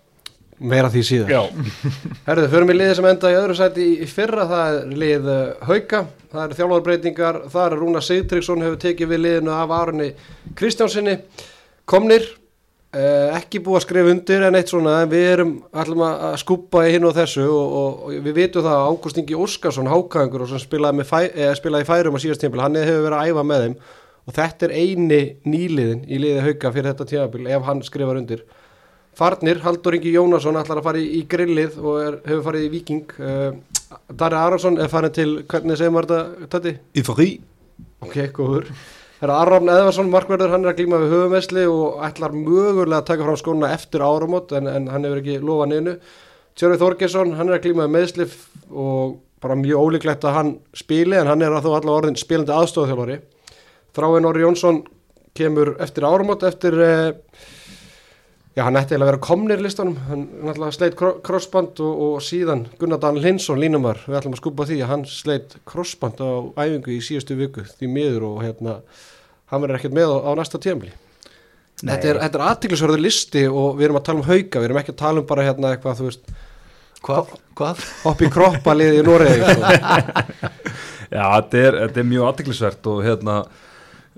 meira 0.62 0.90
því 0.92 1.02
síðan 1.06 1.62
Herðu, 2.26 2.48
förum 2.52 2.70
við 2.70 2.78
liðið 2.80 2.98
sem 2.98 3.08
enda 3.10 3.32
í 3.32 3.38
öðru 3.38 3.56
sæti 3.58 3.86
í 4.04 4.10
fyrra, 4.10 4.46
það 4.50 4.76
er 4.76 4.92
lið 5.02 5.30
uh, 5.32 5.40
Hauka, 5.68 6.02
það 6.32 6.44
eru 6.44 6.58
þjálfarbreytingar, 6.60 7.40
það 7.52 7.66
er 7.66 7.80
Rúna 7.80 8.04
Sigtryggsson 8.04 8.62
hefur 8.66 8.78
tekið 8.84 9.10
við 9.12 9.24
liðinu 9.26 9.56
af 9.56 9.74
Arunni 9.76 10.12
Kristjánsinni, 10.58 11.16
komnir, 11.88 12.28
uh, 12.96 13.32
ekki 13.38 13.62
búið 13.64 13.80
að 13.80 13.84
skrifa 13.86 14.12
undir 14.14 14.46
en 14.48 14.60
eitt 14.60 14.72
svona, 14.72 14.98
við 15.10 15.26
erum 15.32 15.56
allum 15.84 16.06
að 16.08 16.38
skúpa 16.44 16.86
í 16.86 16.94
hinn 16.94 17.08
og 17.08 17.16
þessu 17.18 17.48
og, 17.48 17.74
og, 17.80 18.06
og 18.06 18.28
við 18.28 18.38
vitum 18.38 18.66
það 18.68 18.78
að 18.78 18.86
Ágúst 18.92 19.20
Ingi 19.22 19.42
Óskarsson, 19.46 19.90
hákaðingur 19.92 20.46
og 20.46 20.54
sem 20.54 20.62
spilaði, 20.62 21.00
með 21.00 21.10
fæ, 21.10 21.18
eh, 21.28 21.52
spilaði 21.58 21.88
í 21.88 21.90
færum 21.90 22.18
á 22.18 22.22
síðast 22.22 22.44
tímpil, 22.44 22.64
hann 22.64 22.80
hefur 22.80 23.06
verið 23.08 23.18
að 23.18 23.32
æfa 23.32 23.46
með 23.50 23.66
þeim. 23.66 23.76
Og 24.22 24.34
þetta 24.36 24.68
er 24.68 24.72
eini 24.78 25.22
nýliðin 25.50 26.04
í 26.06 26.18
liði 26.22 26.42
hauka 26.44 26.70
fyrir 26.70 26.92
þetta 26.92 27.06
tímabil 27.10 27.48
ef 27.50 27.64
hann 27.66 27.80
skrifar 27.82 28.20
undir 28.20 28.44
Farnir, 29.18 29.60
Haldur 29.64 29.98
Ingi 29.98 30.14
Jónasson 30.14 30.56
ætlar 30.60 30.80
að 30.80 30.88
fara 30.88 31.02
í, 31.02 31.08
í 31.18 31.22
grillið 31.28 31.78
og 31.82 32.00
er, 32.00 32.18
hefur 32.28 32.46
farið 32.48 32.66
í 32.66 32.72
Viking 32.72 33.14
uh, 33.20 33.52
Darri 34.08 34.38
Arason 34.40 34.80
er 34.80 34.88
farin 34.92 35.12
til, 35.12 35.30
hvernig 35.48 35.76
segir 35.78 35.92
maður 35.92 36.14
þetta, 36.14 36.50
Tati? 36.54 36.74
Í 36.96 37.04
frí 37.06 37.28
Ok, 38.02 38.18
góður 38.34 38.70
Arrafn 39.30 39.70
Eðvarsson, 39.70 40.08
markverður, 40.10 40.50
hann 40.50 40.64
er 40.64 40.72
að 40.72 40.80
glíma 40.80 40.98
við 40.98 41.12
höfumesli 41.14 41.62
og 41.70 42.00
ætlar 42.02 42.32
mögulega 42.34 42.98
að 42.98 43.10
taka 43.12 43.26
fram 43.28 43.36
skóna 43.38 43.68
eftir 43.70 44.02
áramót 44.02 44.50
en, 44.58 44.66
en 44.66 44.88
hann 44.90 45.06
hefur 45.06 45.20
ekki 45.20 45.36
lofað 45.38 45.70
neinu. 45.70 45.92
Tjörfi 46.58 46.80
Þorgesson, 46.80 47.36
hann 47.38 47.52
er 47.52 47.60
að 47.60 47.68
glíma 47.68 47.86
við 47.86 47.94
meðsli 47.94 48.26
og 48.74 49.20
bara 49.42 49.58
mjög 49.58 49.84
ólíklegt 49.86 50.26
að 50.26 50.36
hann 50.40 50.50
spili 50.74 51.20
en 51.20 51.30
hann 51.30 51.44
er 51.46 51.54
að 51.54 51.68
þó 51.68 51.70
allavega 51.76 52.00
orðin 52.00 52.18
spilandi 52.18 52.56
aðstofþjálfari. 52.56 53.20
Þráin 53.94 54.28
Orri 54.32 54.42
Jónsson 54.42 54.82
kemur 55.38 55.76
eftir 55.86 56.08
áramót 56.08 56.42
eftir, 56.48 56.78
eh, 56.82 57.12
já 58.56 58.62
hann 58.66 58.76
ætti 58.76 58.92
eiginlega 58.92 59.06
að 59.06 59.10
vera 59.12 59.22
komnir 59.24 59.62
listanum, 59.64 59.94
hann 60.08 60.26
náttúrulega 60.42 60.76
sleitt 60.76 60.98
crossband 61.24 61.80
og, 61.80 62.02
og 62.06 62.24
síðan 62.24 62.66
Gunnar 62.80 63.00
Daniel 63.00 63.24
Hinsson 63.30 63.60
línumar, 63.60 64.02
við 64.04 64.18
ætlum 64.18 64.36
að 64.36 64.42
skupa 64.42 64.66
því 64.68 64.80
að 64.82 64.92
hann 64.92 65.06
sleitt 65.08 65.56
crossband 65.68 66.20
á 66.20 66.30
æfingu 66.60 66.92
í 66.92 67.00
síðustu 67.04 67.38
viku 67.38 67.64
því 67.64 67.88
miður 67.94 68.28
og 68.28 68.42
hérna 68.44 68.76
hann 69.52 69.64
verður 69.64 69.80
ekkert 69.80 69.96
með 69.96 70.12
á, 70.12 70.18
á 70.28 70.30
næsta 70.36 70.60
tímli 70.60 70.92
þetta 71.82 72.12
er, 72.12 72.20
þetta 72.26 72.38
er 72.38 72.46
aðtiklisverður 72.50 73.02
listi 73.02 73.44
og 73.48 73.76
við 73.78 73.88
erum 73.88 74.00
að 74.02 74.06
tala 74.10 74.20
um 74.22 74.28
hauka, 74.28 74.60
við 74.60 74.68
erum 74.68 74.80
ekki 74.82 74.94
að 74.94 75.00
tala 75.02 75.22
um 75.22 75.28
bara 75.32 75.46
hérna 75.48 75.72
eitthvað, 75.74 76.00
þú 76.02 76.10
veist 76.10 76.32
Hvað? 77.02 77.32
Hvað? 77.58 77.80
hopp 78.04 78.20
í 78.22 78.28
kroppa 78.30 78.74
liði 78.76 79.00
í 79.00 79.06
Noregi 79.06 79.40
sko. 79.48 80.50
Já, 81.12 81.24
þetta 81.24 81.58
er, 81.58 81.78
þetta 81.80 82.00
er 82.02 82.06
mjög 82.12 82.28
aðtiklisvert 82.28 82.88
og 82.92 83.00
hérna 83.02 83.40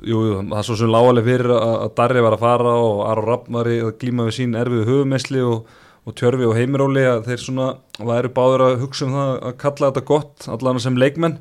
jú, 0.02 0.20
það 0.40 0.58
er 0.58 0.66
svo 0.66 0.76
sem 0.80 0.90
lágaleg 0.90 1.28
fyrir 1.28 1.54
að, 1.54 1.86
Darri 1.98 2.24
var 2.24 2.36
að 2.36 2.44
fara 2.44 2.74
og 2.80 3.04
Aron 3.08 3.28
Rapp 3.28 3.46
var 3.54 3.70
að 3.70 3.92
glíma 4.00 4.26
við 4.28 4.38
sín 4.38 4.58
erfið 4.58 4.88
höfumesli 4.90 5.44
og, 5.46 5.70
og 6.04 6.18
Tjörfi 6.18 6.48
og 6.48 6.56
Heimiróli 6.58 7.06
að 7.08 7.30
þeir 7.30 7.44
svona 7.44 7.70
væri 8.00 8.32
báður 8.34 8.66
að 8.66 8.82
hugsa 8.82 9.06
um 9.06 9.14
það 9.14 9.32
að 9.36 9.56
kalla 9.62 9.90
þetta 9.90 10.04
gott 10.10 10.50
allan 10.56 10.82
sem 10.82 10.98
leikmenn. 11.00 11.38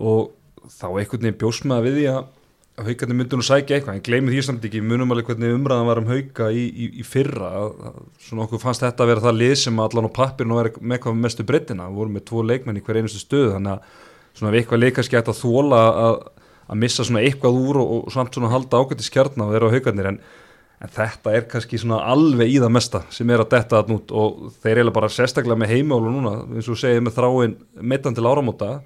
Og 0.00 0.30
þá 0.70 0.86
einhvern 0.90 1.24
veginn 1.26 1.40
bjóst 1.40 1.66
með 1.66 1.78
að 1.78 1.88
við 1.88 1.98
því 2.00 2.10
að 2.16 2.28
haugarnir 2.80 3.16
myndi 3.18 3.38
nú 3.38 3.44
sækja 3.44 3.76
eitthvað. 3.76 3.96
En 3.96 4.04
gleymið 4.04 4.36
því 4.36 4.42
samt 4.46 4.66
ekki, 4.66 4.82
munum 4.84 5.12
alveg 5.12 5.30
hvernig 5.30 5.56
umræðan 5.56 5.88
var 5.90 6.00
um 6.00 6.10
hauga 6.10 6.50
í, 6.54 6.66
í, 6.68 6.90
í 7.00 7.06
fyrra. 7.06 7.50
Svona 8.24 8.46
okkur 8.46 8.62
fannst 8.62 8.84
þetta 8.84 9.04
að 9.04 9.12
vera 9.12 9.24
það 9.26 9.40
lið 9.40 9.56
sem 9.64 9.82
allan 9.84 10.08
á 10.08 10.16
pappirinu 10.16 10.60
vera 10.60 10.72
með 10.80 11.02
hvað 11.04 11.18
mestu 11.24 11.46
breytina 11.46 11.88
við 11.90 12.00
vorum 12.00 12.16
með 12.16 12.26
tvo 12.30 12.44
leikmenn 12.46 12.80
í 12.80 12.84
hver 12.86 13.00
einustu 13.00 13.20
stöð 13.20 13.50
þannig 13.56 13.74
að 13.74 14.06
svona 14.38 14.54
við 14.54 14.62
eitthvað 14.62 14.82
leikast 14.84 15.12
geta 15.12 15.34
að 15.34 15.42
þóla 15.42 15.80
að, 15.90 16.20
að 16.70 16.80
missa 16.84 17.06
svona 17.06 17.24
eitthvað 17.24 17.58
úr 17.58 17.80
og, 17.82 17.90
og 17.96 18.14
samt 18.14 18.36
svona 18.36 18.52
halda 18.52 18.80
ágætti 18.80 19.06
skjarnar 19.06 19.48
og 19.48 19.54
þeirra 19.56 19.70
á 19.70 19.74
haugarnir 19.74 20.10
en, 20.12 20.18
en 20.80 20.92
þetta 20.96 21.34
er 21.36 21.46
kannski 21.50 21.80
svona 21.82 22.02
alveg 22.12 22.54
í 22.54 22.58
það 22.62 22.74
mesta 22.76 23.02
sem 23.14 23.30
er 23.30 23.42
að 23.42 23.52
detta 23.56 23.80
það 23.80 23.94
nút 23.94 24.14
og 24.22 24.44
þeir 24.62 24.84
eru 24.84 24.94
bara 24.96 25.10
sérstaklega 25.12 25.58
með 25.60 25.74
heimálu 25.74 26.14
núna 26.14 26.36
eins 26.54 26.70
og 26.70 26.78
segið 26.80 27.02
með 27.06 27.18
þráin 27.18 27.58
mittan 27.92 28.16
til 28.16 28.28
áramóta 28.28 28.76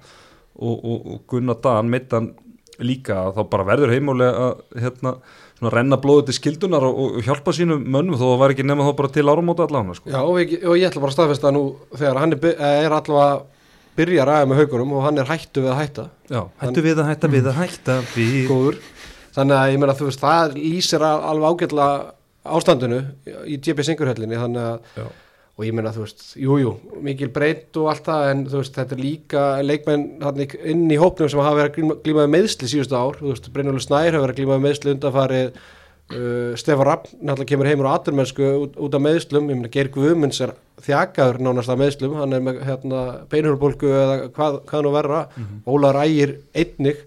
og, 0.55 0.75
og, 0.75 0.99
og 1.13 1.23
Gunnar 1.29 1.61
Dan 1.63 1.91
mittan 1.91 2.33
líka 2.83 3.15
að 3.27 3.37
þá 3.37 3.41
bara 3.53 3.65
verður 3.69 3.93
heimálega 3.93 4.45
að 4.49 4.81
hérna, 4.83 5.11
svona, 5.59 5.71
renna 5.77 5.99
blóðu 6.01 6.27
til 6.27 6.37
skildunar 6.39 6.83
og, 6.83 6.97
og 7.05 7.27
hjálpa 7.27 7.53
sínum 7.55 7.83
mönnum 7.85 8.17
þó 8.19 8.25
það 8.25 8.41
var 8.41 8.53
ekki 8.55 8.65
nema 8.67 8.87
þá 8.87 8.97
bara 8.99 9.11
til 9.15 9.25
áramóta 9.31 9.67
allavega 9.67 9.95
sko. 9.99 10.11
Já, 10.11 10.19
og, 10.21 10.39
ég, 10.41 10.55
og 10.59 10.79
ég 10.79 10.89
ætla 10.89 11.03
bara 11.03 11.13
að 11.13 11.17
staðfesta 11.19 11.53
nú 11.55 11.63
þegar 11.93 12.19
hann 12.23 12.35
er, 12.35 12.49
er 12.51 12.97
allavega 12.97 13.54
byrja 13.97 14.23
að 14.25 14.29
ræða 14.31 14.47
með 14.51 14.59
haugurum 14.61 14.93
og 14.97 15.03
hann 15.05 15.17
er 15.21 15.29
hættu 15.29 15.63
við 15.65 15.71
að 15.73 15.79
hætta. 15.81 16.05
Já, 16.31 16.41
hættu 16.61 16.83
við 16.85 17.01
að 17.03 17.09
hætta 17.11 17.31
við 17.35 17.49
að 17.51 17.59
hætta 17.61 17.97
við 18.15 18.39
góður. 18.49 18.79
Þannig 19.35 19.57
að 19.59 19.71
ég 19.73 19.79
meina 19.83 19.95
þú 19.99 20.09
veist 20.09 20.23
það 20.23 20.55
lýsir 20.59 21.03
al- 21.03 21.25
alveg 21.31 21.53
ágætla 21.55 21.87
ástandinu 22.45 22.99
í 23.49 23.57
JP 23.59 23.83
Singurhöllinni 23.87 24.37
þannig 24.39 24.61
að 24.61 24.99
Já. 24.99 25.05
og 25.55 25.63
ég 25.65 25.73
meina 25.75 25.91
þú 25.95 26.03
veist, 26.05 26.25
jújú, 26.37 26.59
jú, 26.61 26.73
mikil 27.03 27.29
breytt 27.33 27.77
og 27.81 27.89
allt 27.91 28.05
það 28.05 28.29
en 28.31 28.43
þú 28.51 28.59
veist 28.61 28.75
þetta 28.77 28.95
er 28.97 29.01
líka 29.01 29.43
leikmenn 29.65 30.03
inn 30.71 30.85
í 30.91 30.99
hópnum 31.01 31.31
sem 31.31 31.39
hafa 31.41 31.57
verið 31.61 31.71
að 31.71 31.75
glíma, 31.79 31.97
glíma 32.05 32.25
með 32.27 32.33
meðsli 32.35 32.69
síðustu 32.71 32.95
ár, 32.99 33.17
þú 33.21 33.31
veist, 33.33 33.49
Brynjólu 33.55 33.81
Snær 33.83 34.11
hefur 34.11 34.25
verið 34.27 34.35
að 34.35 34.39
glíma 34.41 34.57
með 34.59 34.65
meðsli 34.69 34.93
undanfarið 34.95 35.59
uh, 36.11 36.53
Stefán 36.59 36.85
Rapp 36.89 37.07
náttúrulega 37.17 37.49
kemur 37.53 37.69
heimur 37.71 37.89
á 37.89 37.95
aturmennsku 37.97 38.45
út, 38.65 38.77
út 38.77 38.93
af 38.97 39.01
meðslum, 39.05 39.49
ég 39.49 39.59
meina 39.59 39.71
Geir 39.73 39.89
Guðmunds 39.93 40.41
er 40.45 40.53
þjakaður 40.85 41.41
nánast 41.45 41.71
af 41.71 41.79
meðslum, 41.81 42.15
hann 42.19 42.35
er 42.37 42.43
með 42.45 42.61
hérna, 42.67 43.01
beinhjörnbólgu 43.31 43.89
eða 43.95 44.15
hvað, 44.35 44.61
hvað 44.69 44.85
nú 44.85 44.95
verra. 44.95 45.25
Ólar 45.65 46.01
Ægir 46.03 46.39
einnig. 46.53 47.03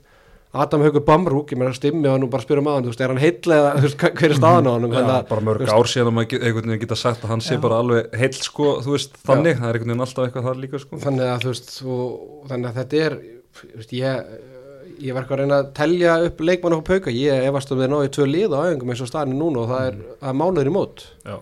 Adam 0.59 0.81
Haugur 0.81 1.03
Bamrúk, 1.05 1.51
ég 1.53 1.59
meina 1.61 1.75
stimmi 1.77 2.09
og 2.09 2.17
nú 2.23 2.27
bara 2.33 2.43
spyrum 2.43 2.67
að 2.71 2.79
hann, 2.79 2.85
þú 2.87 2.93
veist, 2.95 3.03
er 3.05 3.13
hann 3.13 3.21
heill 3.21 3.53
eða 3.53 3.73
hver 4.17 4.31
er 4.33 4.39
staðan 4.39 4.67
á 4.67 4.73
hann 4.73 4.87
Já, 4.97 5.03
bara 5.29 5.45
mörg 5.45 5.69
ár 5.69 5.91
síðan 5.93 6.09
að 6.09 6.15
maður 6.17 6.31
get- 6.33 6.47
einhvern 6.49 6.71
veginn 6.73 6.81
geta 6.87 6.97
sagt 6.97 7.27
að 7.27 7.33
hann 7.35 7.43
sé 7.45 7.59
bara 7.61 7.81
alveg 7.83 8.17
heill 8.17 8.33
sko, 8.33 8.71
þú 8.81 8.95
veist, 8.97 9.19
þannig, 9.29 9.59
það 9.61 9.69
er 9.69 9.77
einhvern 9.79 9.93
veginn 9.93 10.05
alltaf 10.07 10.25
eitthvað 10.25 10.49
þar 10.49 10.63
líka 10.65 10.81
sko. 10.81 11.01
þannig 11.05 11.29
að 11.29 11.45
þú 11.45 11.53
veist 11.53 11.75
og, 11.85 12.09
þannig 12.49 12.71
að 12.71 12.81
þetta 12.81 13.03
er 13.05 13.19
veist, 13.77 13.93
ég, 13.93 14.33
ég 15.03 15.15
var 15.15 15.25
eitthvað 15.25 15.39
að 15.39 15.45
reyna 15.45 15.61
að 15.63 15.71
telja 15.79 16.17
upp 16.27 16.41
leikmann 16.43 16.77
upp 16.79 16.89
pauka, 16.89 17.15
ég 17.15 17.47
efast 17.49 17.71
um 17.73 17.81
þeir 17.83 17.93
náðu 17.93 18.11
tvö 18.17 18.27
lið 18.29 18.57
á 18.57 18.59
æfingum 18.67 18.93
eins 18.95 19.05
og 19.05 19.11
staðinu 19.11 19.39
núna 19.39 19.63
og 19.63 19.71
það 19.73 19.87
er, 19.91 20.03
það 20.19 20.33
er 20.33 20.39
mánuður 20.43 20.71
í 20.71 20.75
mót. 20.75 21.05
Já, 21.27 21.37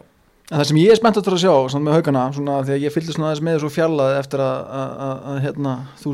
En 0.47 0.61
það 0.61 0.69
sem 0.69 0.77
ég 0.79 0.93
er 0.95 0.99
spennt 1.01 1.17
að 1.19 1.41
sjá 1.43 1.55
samt 1.73 1.83
með 1.83 1.97
haugana, 1.97 2.21
svona 2.31 2.61
því 2.63 2.75
að 2.77 2.85
ég 2.85 2.93
fylgdi 2.95 3.15
svona 3.17 3.33
aðeins 3.33 3.43
með 3.43 3.57
þessu 3.57 3.71
fjallaði 3.75 4.19
eftir 4.21 4.43
að, 4.45 4.59
að, 4.79 4.93
að, 5.07 5.25
að 5.33 5.39
hérna, 5.43 5.73
þú 5.99 6.13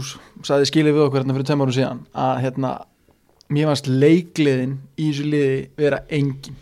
sagði 0.49 0.69
skilið 0.71 0.95
við 0.97 1.03
okkur 1.05 1.21
hérna 1.21 1.35
fyrir 1.37 1.49
tveim 1.51 1.65
árum 1.65 1.75
síðan 1.77 2.01
að 2.23 2.41
hérna, 2.47 2.71
mér 3.53 3.69
varst 3.69 3.91
leikliðin 3.93 4.73
í 4.97 5.11
þessu 5.11 5.27
liði 5.35 5.59
vera 5.83 5.99
engin. 6.09 6.57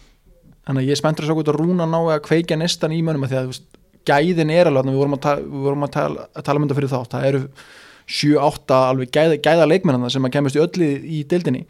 Þannig 0.67 0.83
að 0.83 0.91
ég 0.91 0.97
er 0.97 1.01
spenntur 1.05 1.27
að 1.27 1.31
sjá 1.31 1.37
hvort 1.39 1.53
að 1.53 1.61
rúna 1.61 1.87
ná 1.87 1.99
að 2.01 2.25
kveikja 2.27 2.59
nestan 2.59 2.97
í 2.97 2.99
mönnum 3.07 3.29
að 3.29 3.37
því 3.37 3.39
að 3.39 3.53
veist, 3.53 3.69
gæðin 4.11 4.51
er 4.57 4.67
alveg, 4.67 4.83
þarna, 4.83 4.97
við 4.97 5.03
vorum 5.05 5.15
að, 5.15 5.23
ta 5.29 5.37
við 5.39 5.65
vorum 5.69 5.87
að 5.87 5.95
tala, 5.95 6.27
að 6.35 6.47
tala 6.49 6.59
um 6.59 6.67
þetta 6.67 6.81
fyrir 6.81 6.93
þátt, 6.97 7.15
það 7.15 7.29
eru 7.31 7.45
7-8 8.07 8.77
alveg 8.91 9.15
gæða, 9.15 9.39
gæða 9.45 9.71
leikmennana 9.71 10.11
sem 10.13 10.27
að 10.27 10.37
kemast 10.37 10.59
í 10.59 10.65
öllu 10.65 10.91
í 11.05 11.23
deildinni. 11.31 11.65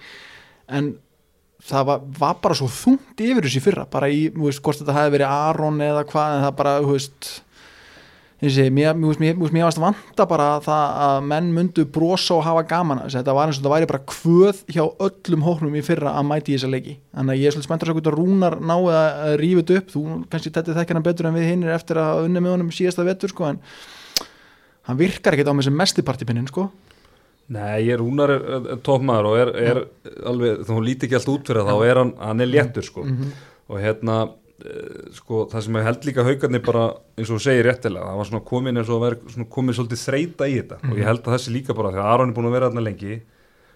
En 0.71 0.95
það 1.67 1.87
var, 1.91 2.09
var 2.21 2.41
bara 2.43 2.57
svo 2.57 2.71
þungt 2.73 3.21
yfir 3.21 3.47
þessi 3.47 3.63
fyrra, 3.65 3.87
bara 3.91 4.09
í, 4.11 4.27
þú 4.35 4.49
veist, 4.49 4.63
hvort 4.65 4.81
þetta 4.81 4.97
hefði 4.97 5.15
verið 5.19 5.37
Aron 5.37 5.85
eða 5.85 6.09
hvað, 6.09 6.35
en 6.35 6.45
það 6.47 6.59
bara, 6.61 6.75
þú 6.85 6.97
veist 6.97 7.31
þessi, 8.41 8.67
mér, 8.73 9.37
varst 9.37 9.81
vanta 9.83 10.27
bara 10.29 10.49
það 10.65 10.95
að 11.05 11.27
menn 11.29 11.51
myndu 11.57 11.85
brosa 11.93 12.39
og 12.39 12.45
hafa 12.47 12.65
gaman 12.71 13.03
að 13.03 13.11
þessu, 13.11 13.19
þetta 13.21 13.37
var 13.37 13.51
eins 13.51 13.59
og 13.59 13.61
þetta 13.61 13.75
væri 13.75 13.91
bara 13.91 14.03
kvöð 14.15 14.63
hjá 14.73 14.83
öllum 14.89 15.45
hóknum 15.45 15.77
í 15.77 15.85
fyrra 15.85 16.15
að 16.17 16.29
mæti 16.31 16.55
í 16.55 16.57
þessa 16.57 16.73
leiki, 16.73 16.97
þannig 17.13 17.35
að 17.35 17.43
ég 17.43 17.51
er 17.51 17.57
svolítið 17.57 17.69
spenntur 17.69 17.91
að 17.91 17.93
sjá 17.93 17.99
hvort 17.99 18.11
að 18.11 18.19
Rúnar 18.19 18.59
náði 18.71 18.97
að 18.97 19.47
þetta 19.61 19.81
upp. 19.81 19.93
Þú 19.93 20.05
kannski 20.33 20.55
þetta 20.57 20.79
þekkir 20.79 20.99
hann 20.99 21.09
betur 21.11 21.29
en 21.29 21.37
við 21.37 21.49
hinnir 21.51 21.75
eftir 21.77 22.01
að 22.01 22.25
unni 22.25 22.41
með 22.41 22.57
honum 22.57 22.73
síðasta 22.75 23.05
vetur, 23.05 23.35
sko, 23.35 23.53
en 23.53 23.61
hann 24.91 25.01
virkar 25.01 25.37
ekkert 25.37 25.53
á 25.53 25.55
með 25.57 25.69
sem 25.69 25.79
mestipartipinnin, 25.81 26.51
sko. 26.51 26.69
Nei, 27.51 27.89
ég 27.89 27.97
er, 27.97 28.35
er 28.39 28.83
toppmaður 28.87 29.31
og 29.31 29.39
er, 29.41 29.55
er 29.59 29.81
alveg, 30.31 30.61
þá 30.69 30.75
líti 30.87 31.09
ekki 31.09 31.19
allt 31.19 31.33
út 31.33 31.49
fyrir 31.51 31.65
það, 31.67 31.81
þá 31.81 31.91
er 31.91 32.03
hann, 32.03 32.13
hann 32.21 32.45
er 32.45 32.51
léttur 32.51 32.87
sko. 32.87 33.07
Og 33.71 33.81
hérna 33.83 34.21
eh, 34.63 35.11
sko, 35.17 35.43
það 35.51 35.67
sem 35.67 35.81
ég 35.81 35.89
held 35.89 36.07
líka 36.07 36.27
haugarnir 36.29 36.63
bara 36.67 36.85
eins 37.19 37.33
og 37.35 37.43
segir 37.43 37.67
réttilega, 37.67 38.07
það 38.07 38.21
var 38.21 38.31
svona 38.31 38.47
komin 38.53 38.79
eins 38.79 38.93
og 38.95 39.03
verið 39.03 39.35
svona 39.35 39.51
komin 39.57 39.79
svolítið 39.79 40.05
þreita 40.05 40.47
í 40.47 40.57
þetta. 40.61 40.81
Og 40.93 41.03
ég 41.03 41.11
held 41.11 41.25
að 41.25 41.37
þessi 41.37 41.57
líka 41.57 41.75
bara, 41.79 41.91
þegar 41.97 42.15
Aron 42.15 42.31
er 42.31 42.39
búin 42.39 42.51
að 42.53 42.57
vera 42.59 42.71
þarna 42.71 42.87
lengi 42.87 43.19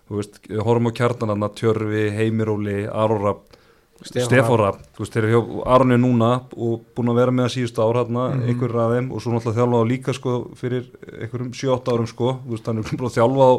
þú 0.09 0.21
veist, 0.21 0.40
horfum 0.66 0.90
á 0.90 0.97
kjarnan 0.99 1.33
þarna 1.33 1.50
Tjörfi, 1.59 2.04
Heimiróli, 2.18 2.78
Arora 2.92 3.35
Stefán 3.35 3.62
Stefóra, 4.03 4.73
þú 4.97 4.99
veist, 5.05 5.13
þeir 5.15 5.25
eru 5.29 5.41
hjá 5.41 5.67
Aron 5.75 5.93
er 5.95 6.01
núna 6.03 6.31
og 6.59 6.83
búin 6.97 7.09
að 7.13 7.19
vera 7.21 7.31
með 7.33 7.45
að 7.47 7.53
síðustu 7.55 7.81
ár 7.85 7.99
hérna, 8.03 8.25
Mhm. 8.35 8.49
einhverjur 8.51 8.81
af 8.83 8.93
þeim 8.95 9.13
og 9.15 9.21
svo 9.23 9.31
náttúrulega 9.33 9.59
þjálfað 9.61 9.81
á 9.81 9.91
líka 9.93 10.15
sko 10.15 10.33
fyrir 10.55 10.85
einhverjum 11.23 11.53
7-8 11.55 11.93
árum 11.95 12.07
sko, 12.11 12.33
þú 12.45 12.51
veist, 12.51 12.67
hann 12.67 12.79
er 12.79 12.83
búin 12.83 13.09
að 13.09 13.17
þjálfa 13.19 13.45
á 13.49 13.53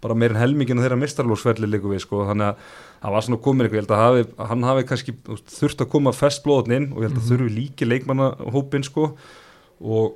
bara 0.00 0.14
meir 0.14 0.30
en 0.30 0.36
helminginu 0.40 0.80
þeirra 0.84 0.98
mistarlósferli 1.00 1.68
líka 1.68 1.88
við 1.88 2.00
sko, 2.00 2.24
þannig 2.28 2.48
að 2.48 2.56
það 3.04 3.12
var 3.12 3.22
svona 3.22 3.42
komin 3.44 3.64
eitthvað, 3.64 3.78
ég 3.78 3.84
held 3.84 3.94
að 3.94 4.04
hafi, 4.04 4.48
hann 4.48 4.62
hafi 4.62 4.82
kannski 4.88 5.14
veist, 5.28 5.46
þurft 5.60 5.80
að 5.84 5.90
koma 5.90 6.10
festblóðin 6.12 6.76
inn 6.76 6.92
og 6.92 6.98
ég 7.02 7.08
held 7.08 7.20
að 7.20 7.30
þurfi 7.30 7.54
líki 7.54 7.88
leikmannahópin 7.88 8.84
sko. 8.84 9.14
Og 9.84 10.14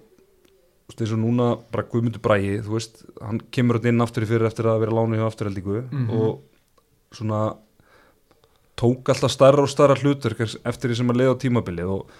eins 0.98 1.12
og 1.12 1.18
núna 1.20 1.58
bara 1.70 1.84
Guðmundur 1.84 2.20
Bræði, 2.24 2.62
þú 2.64 2.72
veist, 2.74 3.04
hann 3.22 3.40
kemur 3.52 3.78
þetta 3.78 3.88
inn 3.92 4.00
aftur 4.00 4.24
í 4.24 4.26
fyrir 4.26 4.46
eftir 4.48 4.64
að 4.64 4.80
vera 4.80 4.92
lánu 4.96 5.16
hjá 5.16 5.26
afturheldingu 5.28 5.84
og 6.10 6.40
svona 7.12 7.56
tók 8.78 9.10
alltaf 9.12 9.34
starra 9.34 9.64
og 9.64 9.72
starra 9.72 9.98
hlutur 9.98 10.36
eftir 10.38 10.90
því 10.90 11.00
sem 11.00 11.12
að 11.12 11.20
leiða 11.22 11.34
á 11.34 11.42
tímabilið 11.42 11.92
og 11.96 12.16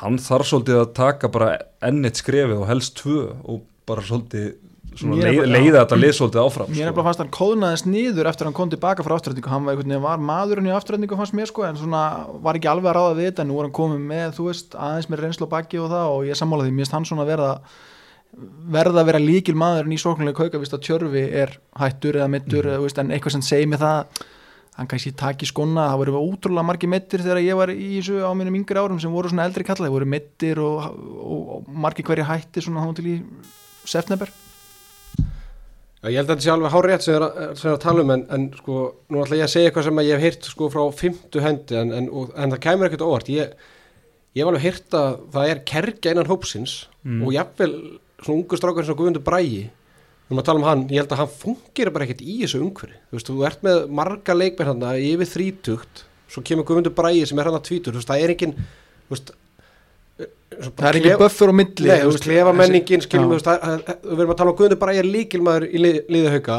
hann 0.00 0.18
þarf 0.22 0.50
svolítið 0.50 0.80
að 0.80 0.92
taka 0.96 1.30
bara 1.32 1.52
ennitt 1.84 2.20
skrefið 2.20 2.62
og 2.62 2.68
helst 2.70 2.96
tvö 3.00 3.30
og 3.44 3.64
bara 3.88 4.04
svolítið 4.06 4.52
leið, 4.98 5.44
leiða 5.46 5.82
þetta 5.82 5.98
lið 5.98 6.12
svolítið 6.16 6.40
áfram 6.42 6.70
Mér 6.70 6.86
er 6.86 6.90
sko. 6.90 6.96
bara 6.96 7.06
fannst 7.08 7.22
hann 7.22 7.32
kóðnaðist 7.34 7.86
niður 7.90 8.30
eftir 8.30 8.46
að 8.46 8.50
hann 8.50 8.56
kom 8.58 8.72
tilbaka 8.72 9.04
frá 9.06 9.14
afturrætningu, 9.16 9.50
hann 9.50 9.66
var 9.66 9.74
einhvern 9.74 9.92
veginn 9.92 10.06
var 10.06 10.24
maðurinn 10.30 10.70
í 10.70 10.74
afturrætningu 10.74 11.18
fannst 11.18 11.36
mér 11.36 11.50
sko, 11.50 11.64
en 11.66 11.78
svona 11.78 12.02
var 12.42 12.58
ekki 12.58 12.70
alveg 12.70 12.90
að 12.90 12.98
ráða 12.98 13.14
við 13.18 13.30
þetta, 13.30 13.44
en 13.44 13.50
nú 13.52 13.60
er 13.60 13.68
hann 13.68 13.76
komið 13.78 14.02
með 14.10 14.34
þú 14.38 14.48
veist, 14.48 14.74
aðeins 14.74 15.10
með 15.10 15.22
reynslu 15.24 15.46
á 15.46 15.54
baki 15.54 15.80
og 15.80 15.88
það 15.92 16.16
og 16.16 16.26
ég 16.30 16.40
sammála 16.40 16.66
því, 16.66 16.74
mér 16.74 16.84
finnst 16.84 16.96
hann 16.98 17.08
svona 17.10 17.28
verða 17.28 17.54
verða 18.70 19.02
að 19.02 19.08
vera 19.10 19.22
líkil 19.22 19.56
maðurinn 19.58 19.94
í 19.94 20.00
sóknulega 20.00 20.38
kauka, 20.38 20.60
víst 20.62 20.74
að 20.76 20.84
tjörfi 20.86 21.24
er 21.42 21.56
hættur 21.78 22.18
eða 22.20 22.30
mittur, 22.30 22.68
mm. 22.76 22.90
en 23.02 23.10
eitthvað 23.14 23.36
sem 23.36 23.46
segir 23.46 23.70
mig 23.70 23.80
það 23.82 24.28
hann 24.80 24.88
kannski 24.88 25.12
taki 25.20 25.44
skona, 25.48 25.90
það 25.92 25.98
voru 26.00 26.20
ótrúlega 26.24 26.64
margir 26.64 26.88
mittir 26.88 27.20
þegar 27.20 27.42
ég 27.44 27.58
var 27.60 27.70
í 27.74 27.88
þessu 27.98 28.22
á 28.24 28.32
mínum 28.32 28.56
yngri 28.62 28.80
árum 28.80 29.00
sem 29.02 29.12
voru 29.12 29.28
svona 29.28 29.44
eldri 29.44 29.66
kalla, 29.68 29.86
það 29.90 29.96
voru 29.98 30.08
mittir 30.08 30.60
og, 30.64 30.86
og, 31.20 31.50
og 31.58 31.68
margir 31.84 32.06
hverja 32.08 32.24
hætti 32.30 32.64
svona 32.64 32.86
þá 32.88 32.94
til 32.96 33.10
í 33.12 33.16
september. 33.90 34.32
Já, 36.00 36.08
ég 36.08 36.16
held 36.16 36.30
að 36.30 36.32
þetta 36.32 36.44
sé 36.46 36.52
alveg 36.54 36.72
hár 36.72 36.86
rétt 36.88 37.04
sem 37.04 37.16
það 37.20 37.66
er 37.66 37.74
að 37.74 37.82
tala 37.82 38.04
um 38.06 38.12
en, 38.14 38.22
en 38.32 38.46
sko, 38.56 38.76
nú 39.12 39.20
ætla 39.20 39.36
ég 39.36 39.44
að 39.44 39.52
segja 39.52 39.68
eitthvað 39.68 39.86
sem 39.90 40.00
að 40.00 40.06
ég 40.08 40.16
hef 40.16 40.24
heyrt 40.24 40.48
sko 40.48 40.68
frá 40.72 40.84
fymtu 40.96 41.42
hendi 41.44 41.76
en, 41.76 41.90
en, 41.98 42.06
og, 42.08 42.30
en 42.40 42.54
það 42.54 42.62
kemur 42.64 42.88
ekkert 42.88 43.04
óvart. 43.04 43.28
Ég, 43.34 43.52
ég 44.32 44.40
hef 44.40 44.48
alveg 44.48 44.64
heyrt 44.64 44.96
að 44.96 45.18
það 45.36 45.52
er 45.52 45.60
kergja 45.74 46.14
innan 46.16 46.30
hópsins 46.32 46.78
Mm. 47.00 47.22
og 47.24 47.30
jafnvel 47.32 47.70
svona 48.20 48.34
ungu 48.42 48.56
strákar 48.60 48.84
sem 48.84 48.96
Guðmundur 48.98 49.22
Bræi 49.24 49.70
við 50.30 50.36
maður 50.38 50.46
tala 50.46 50.60
um 50.62 50.66
hann, 50.68 50.84
ég 50.88 51.02
held 51.02 51.12
að 51.16 51.20
hann 51.24 51.32
fungir 51.40 51.90
bara 51.92 52.06
ekkert 52.06 52.22
í 52.22 52.36
þessu 52.44 52.60
umhverfi, 52.62 52.96
þú 53.10 53.18
veist, 53.18 53.30
þú 53.30 53.44
ert 53.48 53.64
með 53.66 53.80
marga 54.00 54.36
leikmenn 54.36 54.70
hann 54.70 54.84
yfir 55.02 55.30
þrítugt 55.34 56.04
svo 56.30 56.42
kemur 56.46 56.64
Guðmundur 56.68 56.94
Bræi 56.94 57.24
sem 57.26 57.38
er 57.42 57.48
hann 57.50 57.58
að 57.58 57.64
tvítur 57.66 57.96
þú 57.96 58.00
veist, 58.00 58.10
það 58.12 58.22
er 58.26 58.32
engin 58.36 58.54
þú 58.60 59.16
veist, 59.16 59.32
það 60.76 60.86
er 60.90 60.98
ekki 61.00 61.14
buffur 61.24 61.50
á 61.50 61.54
milli 61.60 61.88
Nei, 61.90 61.96
þú 62.04 62.10
veist, 62.12 62.26
klefa 62.28 62.52
menningin, 62.60 63.02
skiljum, 63.06 63.24
Já. 63.24 63.30
þú 63.30 63.38
veist, 63.38 63.48
að- 63.50 63.64
að- 63.66 63.82
að- 63.90 64.04
við 64.10 64.20
erum 64.22 64.34
að 64.34 64.38
tala 64.42 64.50
um 64.54 64.56
Guðmundur 64.60 64.92
ég 64.94 65.02
er 65.02 65.10
líkilmaður 65.16 65.66
í 65.70 65.82
lið, 65.82 65.98
liði 66.14 66.34
hauka 66.36 66.58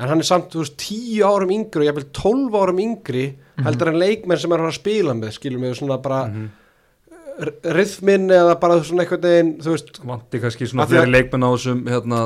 en 0.00 0.08
hann 0.08 0.22
er 0.24 0.28
samt, 0.30 0.48
þú 0.54 0.62
veist, 0.64 0.76
tíu 0.80 1.26
árum 1.28 1.50
yngri 1.52 1.82
og 1.82 1.88
ég 1.90 1.94
vil 2.00 2.06
tólf 2.16 2.56
árum 2.56 2.80
yngri 2.80 3.26
heldur 3.60 3.88
en 3.92 3.98
leikmenn 4.00 4.38
sem 4.40 4.52
er 4.56 4.62
hann 4.64 4.72
að 4.72 4.78
spila 4.80 5.12
með, 5.12 5.34
skiljum 5.36 5.66
við 5.68 5.76
svona 5.82 6.00
bara 6.00 6.22
mm 6.30 6.48
rithmin 7.40 8.26
eða 8.28 8.54
bara 8.60 8.74
svona 8.84 9.06
veginn, 9.08 9.54
þú 9.64 9.72
veist 9.72 10.00
vanti 10.04 10.40
kannski 10.42 10.66
svona 10.68 10.84
að- 10.84 10.90
fleiri 10.92 11.12
leikmenn 11.14 11.44
á 11.46 11.48
þessum 11.54 11.78
hérna, 11.88 12.18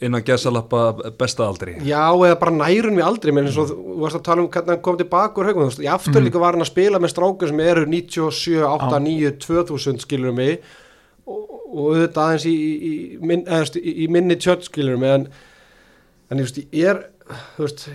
innan 0.00 0.24
gesalappa 0.24 1.12
besta 1.18 1.46
aldri. 1.46 1.76
Já, 1.86 2.08
eða 2.14 2.38
bara 2.40 2.54
nærun 2.56 2.96
við 2.98 3.06
aldrei 3.06 3.32
menn 3.34 3.48
eins 3.50 3.58
og 3.60 3.70
þú 3.70 3.90
þú 4.00 4.04
varst 4.04 4.18
að 4.18 4.26
tala 4.28 4.42
um 4.42 4.48
hvernig 4.48 4.72
hann 4.74 4.84
kom 4.84 4.98
tilbaka 5.00 5.40
úr 5.40 5.50
haugum, 5.50 5.66
þú 5.66 5.70
veist, 5.70 5.82
í 5.84 5.90
afturlíku 5.92 6.40
var 6.42 6.56
hann 6.56 6.64
að 6.64 6.70
spila 6.70 7.00
með 7.02 7.12
strákur 7.12 7.50
sem 7.50 7.62
eru 7.64 7.84
97, 7.90 8.62
8, 8.64 9.00
9 9.06 9.32
2000 9.44 10.04
skiljum 10.04 10.40
við 10.40 10.54
og, 11.26 11.42
og 11.68 11.82
auðvitað 11.90 12.22
aðeins 12.24 12.46
í, 12.48 12.54
í, 12.56 12.92
minn, 13.20 13.44
eða, 13.46 13.82
í, 13.82 14.06
minni 14.12 14.38
tjött 14.40 14.68
skiljum 14.70 15.04
við 15.04 15.16
en, 15.18 15.26
en 16.30 16.42
ég 16.42 16.62
ég 16.72 16.92
er 16.94 17.02
þú 17.56 17.66
veist, 17.66 17.86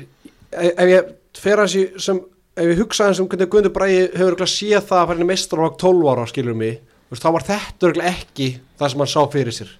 ef, 0.51 0.69
ef 0.72 0.91
ég 0.91 1.13
fer 1.41 1.63
hans 1.63 1.77
í 1.79 1.86
sem, 2.07 2.22
ef 2.55 2.74
ég 2.74 2.84
hugsa 2.84 3.10
hans 3.10 3.24
um 3.24 3.31
hvernig 3.31 3.50
Guðmundur 3.51 3.75
Bræði 3.75 4.03
hefur 4.03 4.29
örugglega 4.31 4.53
séð 4.53 4.86
það 4.91 5.01
að 5.01 5.10
fara 5.10 5.19
inn 5.19 5.25
í 5.25 5.31
meistarlokk 5.31 5.81
12 5.81 6.13
ára 6.13 6.29
skiljum 6.31 6.62
við, 6.67 6.77
þú 7.07 7.15
veist, 7.15 7.25
þá 7.25 7.34
var 7.38 7.50
þetta 7.50 8.12
ekki 8.12 8.51
það 8.77 8.93
sem 8.93 9.03
hann 9.05 9.13
sá 9.15 9.19
fyrir 9.34 9.57
sér 9.57 9.74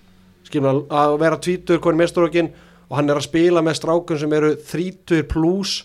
skiljum 0.48 0.68
við 0.70 0.96
að 1.02 1.18
vera 1.22 1.42
tvítur 1.42 1.82
hvernig 1.84 2.04
meistarlokkin 2.04 2.54
og 2.86 2.98
hann 3.00 3.10
er 3.10 3.20
að 3.20 3.28
spila 3.28 3.64
með 3.66 3.80
strákun 3.80 4.22
sem 4.22 4.34
eru 4.38 4.56
30 4.72 5.28
pluss 5.32 5.84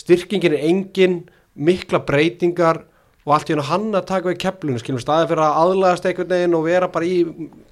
styrkingin 0.00 0.56
er 0.56 0.68
engin 0.68 1.18
mikla 1.54 2.00
breytingar 2.06 2.84
og 3.26 3.34
allt 3.36 3.50
í 3.50 3.54
hennu 3.54 3.66
hann 3.68 3.90
að 3.92 4.08
taka 4.08 4.30
við 4.30 4.40
keflunum 4.44 4.80
skiljum 4.80 4.98
við 4.98 5.04
staði 5.04 5.28
fyrir 5.30 5.44
að 5.44 5.58
aðlagast 5.62 6.06
einhvern 6.08 6.32
veginn 6.32 6.56
og 6.56 6.64
vera 6.66 6.88
bara 6.92 7.08
í 7.08 7.18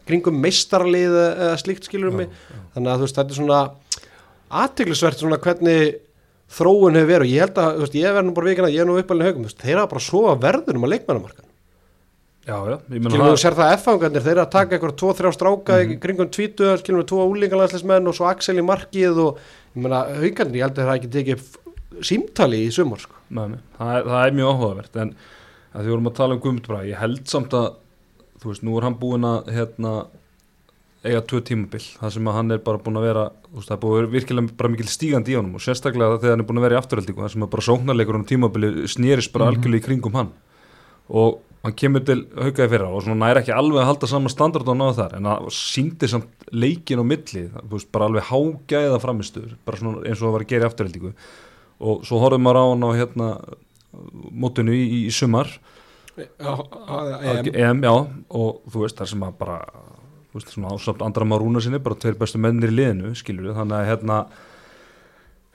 kringum 0.09 0.43
meistarlið 0.43 1.17
eða 1.23 1.55
slíkt 1.63 1.89
skiljum 1.89 2.21
við 2.21 2.35
þannig 2.75 2.93
að 2.93 3.01
þú 3.01 3.07
veist 3.07 3.21
þetta 3.21 3.35
er 3.35 3.41
svona 3.41 3.63
aðteglisvert 4.63 5.23
svona 5.23 5.41
hvernig 5.43 5.99
þróun 6.59 6.97
hefur 6.97 7.11
verið 7.13 7.27
og 7.27 7.33
ég 7.33 7.45
held 7.45 7.61
að, 7.61 7.75
þú 7.75 7.85
veist, 7.85 7.99
ég 7.99 8.17
verð 8.17 8.29
nú 8.29 8.37
bara 8.37 8.51
vikina 8.53 8.73
ég 8.73 8.85
er 8.85 8.89
nú 8.89 8.97
uppalinn 8.97 9.29
haugum, 9.29 9.45
þú 9.45 9.51
veist, 9.51 9.65
þeir 9.65 9.81
hafa 9.81 9.91
bara 9.91 10.03
að 10.03 10.07
sofa 10.07 10.37
verðunum 10.45 10.87
að 10.87 10.93
leikmannamarkan 10.95 11.48
já, 12.49 12.57
já, 12.57 12.75
ég 12.75 12.83
skilum 12.89 13.07
meina 13.07 13.29
við 13.29 13.35
að 13.35 13.41
sér 13.43 13.57
það 13.59 13.73
F-fangarnir, 13.77 14.25
þeir 14.25 14.41
að 14.43 14.51
taka 14.55 14.77
eitthvað 14.77 14.95
tvo, 15.03 15.15
þrjá 15.19 15.33
stráka 15.37 15.79
í 15.85 15.97
kringum 16.03 16.31
tvítu, 16.35 16.69
skilum 16.81 17.03
við 17.03 17.09
tvo 17.13 17.27
úlingalandslismenn 17.29 18.11
og 18.11 18.17
svo 18.17 18.29
Axel 18.31 18.59
í 18.59 18.67
markið 18.67 19.23
og 19.25 19.41
ég 19.77 19.83
meina, 19.85 20.05
haugarnir, 20.19 20.61
ég 20.61 20.67
held 20.67 20.79
að 20.79 20.89
það 20.89 20.95
ekki 20.97 21.13
tekið 21.17 22.05
símtali 22.09 22.63
í 22.65 22.71
sumar, 22.75 23.03
sko. 23.03 23.19
Nei, 23.37 23.59
það, 23.77 24.09
það 24.09 24.23
er 24.23 24.39
mjög 24.39 24.55
áhugavert 24.55 25.03
en 25.05 25.13
að 25.75 25.83
því 25.83 25.93
vorum 25.95 26.11
að 26.11 26.17
tala 26.21 26.37
um 26.37 26.45
Guðmund 26.45 26.71
Braga 26.71 26.89
ég 26.89 27.03
held 27.03 27.27
samt 27.29 27.59
að, 27.59 27.69
þú 28.41 28.53
veist, 28.53 28.65
nú 28.65 28.79
er 28.79 28.89
hann 28.89 28.99
búinn 28.99 29.29
að 29.29 29.53
hérna, 29.55 29.93
eiga 31.05 31.21
tvö 31.31 31.43
tímabil, 31.47 31.85
það 32.01 32.15
sem 32.17 32.31
að 32.31 32.39
hann 32.41 32.57
er 32.57 32.65
bara 32.65 32.81
búinn 32.83 32.99
að 32.99 33.09
vera 33.11 33.27
þú 33.49 33.59
veist, 33.59 33.69
það 33.69 33.77
er 33.77 33.83
búið 33.83 33.93
að 33.93 34.01
vera 34.01 34.13
virkilega 34.15 34.57
bara 34.59 34.71
mikil 34.73 34.89
stígandi 34.93 35.33
í 35.33 35.37
honum 35.39 35.59
og 35.59 35.65
sérstaklega 35.65 36.19
þegar 36.19 36.35
hann 36.35 36.43
er 36.43 36.49
búinn 36.49 36.61
að 36.61 36.67
vera 36.67 36.77
í 36.77 36.81
afturhaldingu 36.83 37.25
það 37.25 37.35
sem 37.35 37.45
að 37.47 37.53
bara 37.55 37.67
sóknarleikur 37.69 38.19
um 38.19 38.27
tímabili 38.29 38.71
snýrist 38.91 39.33
bara 39.35 39.49
algjörlega 39.53 39.81
í 39.81 39.87
kringum 39.87 40.19
hann. 40.19 40.33
Og 41.09 41.39
hann 41.65 41.75
kemur 41.79 42.05
til 42.07 42.21
haukaði 42.37 42.71
fyrra 42.73 42.91
og 42.95 43.03
svona 43.05 43.27
næri 43.27 43.43
ekki 43.43 43.55
alveg 43.55 43.83
að 43.83 43.89
halda 43.91 44.11
saman 44.11 44.33
standard 44.33 44.69
og 44.71 44.79
náða 44.79 44.97
þar 45.01 45.17
en 45.19 45.29
það 45.31 45.49
síndi 45.59 46.11
samt 46.11 46.51
leikin 46.55 47.03
á 47.03 47.05
milli, 47.07 47.45
veist, 47.73 47.91
bara 47.95 48.09
alveg 48.09 48.29
hágæða 48.29 49.01
framistuður, 49.03 49.57
bara 49.67 49.81
svona 49.81 50.05
eins 50.05 50.21
og 50.21 50.29
það 50.29 50.37
var 50.37 50.45
að 50.45 50.53
gera 50.53 50.69
í 50.69 50.71
afturhaldingu 50.71 51.15
og 51.79 52.07
svo 52.07 52.21
horfum 52.23 52.47
maður 52.47 52.61
á 52.63 52.65
hann 52.71 52.87
á 52.87 52.91
hérna 52.99 53.29
mótinu 54.31 54.75
í, 54.77 54.85
í, 54.85 55.01
í 55.09 55.15
sumar 55.15 55.51
EM. 56.19 57.51
EM, 57.55 57.83
já, 57.87 57.95
og 58.35 58.63
þú 58.67 58.83
veist 58.83 58.99
þar 58.99 59.11
sem 59.13 59.23
að 59.23 59.37
bara 59.39 59.59
þú 60.29 60.39
veist, 60.39 60.53
svona 60.55 60.73
ásamt 60.75 61.05
andra 61.07 61.27
marúna 61.29 61.63
sinni, 61.63 61.81
bara 61.83 61.99
tveir 61.99 62.19
bestu 62.19 62.41
mennir 62.43 62.73
í 62.73 62.79
liðinu, 62.79 63.13
skilur 63.19 63.51
við, 63.51 63.59
þannig 63.59 63.79
að 63.79 63.91
hérna 63.93 64.19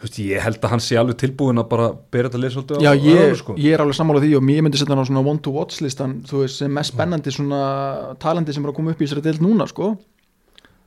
veist, 0.01 0.17
ég 0.19 0.41
held 0.41 0.57
að 0.59 0.69
hann 0.73 0.79
sé 0.83 0.97
alveg 0.99 1.15
tilbúin 1.21 1.59
að 1.61 1.69
bara 1.69 1.85
bera 2.11 2.29
þetta 2.29 2.41
lið 2.41 2.51
svolítið 2.55 2.77
á- 2.79 2.83
Já, 2.83 2.91
á 2.91 2.95
ég, 2.97 3.19
höfðu, 3.21 3.37
sko. 3.43 3.53
ég 3.57 3.73
er 3.73 3.79
alveg 3.83 3.95
sammála 3.95 4.19
því 4.23 4.31
og 4.37 4.43
ég 4.49 4.63
myndi 4.63 4.77
setja 4.77 4.95
hann 4.95 5.03
á 5.05 5.07
svona 5.07 5.25
one 5.29 5.39
to 5.39 5.51
watch 5.51 5.81
listan 5.81 6.23
þú 6.27 6.41
veist, 6.43 6.57
sem 6.57 6.71
mest 6.73 6.93
spennandi 6.93 7.31
svona 7.31 8.15
talandi 8.19 8.53
sem 8.53 8.63
er 8.65 8.71
að 8.71 8.75
koma 8.75 8.91
upp 8.91 8.99
í 9.01 9.05
þessari 9.05 9.21
deild 9.23 9.39
núna, 9.41 9.67
sko. 9.67 9.97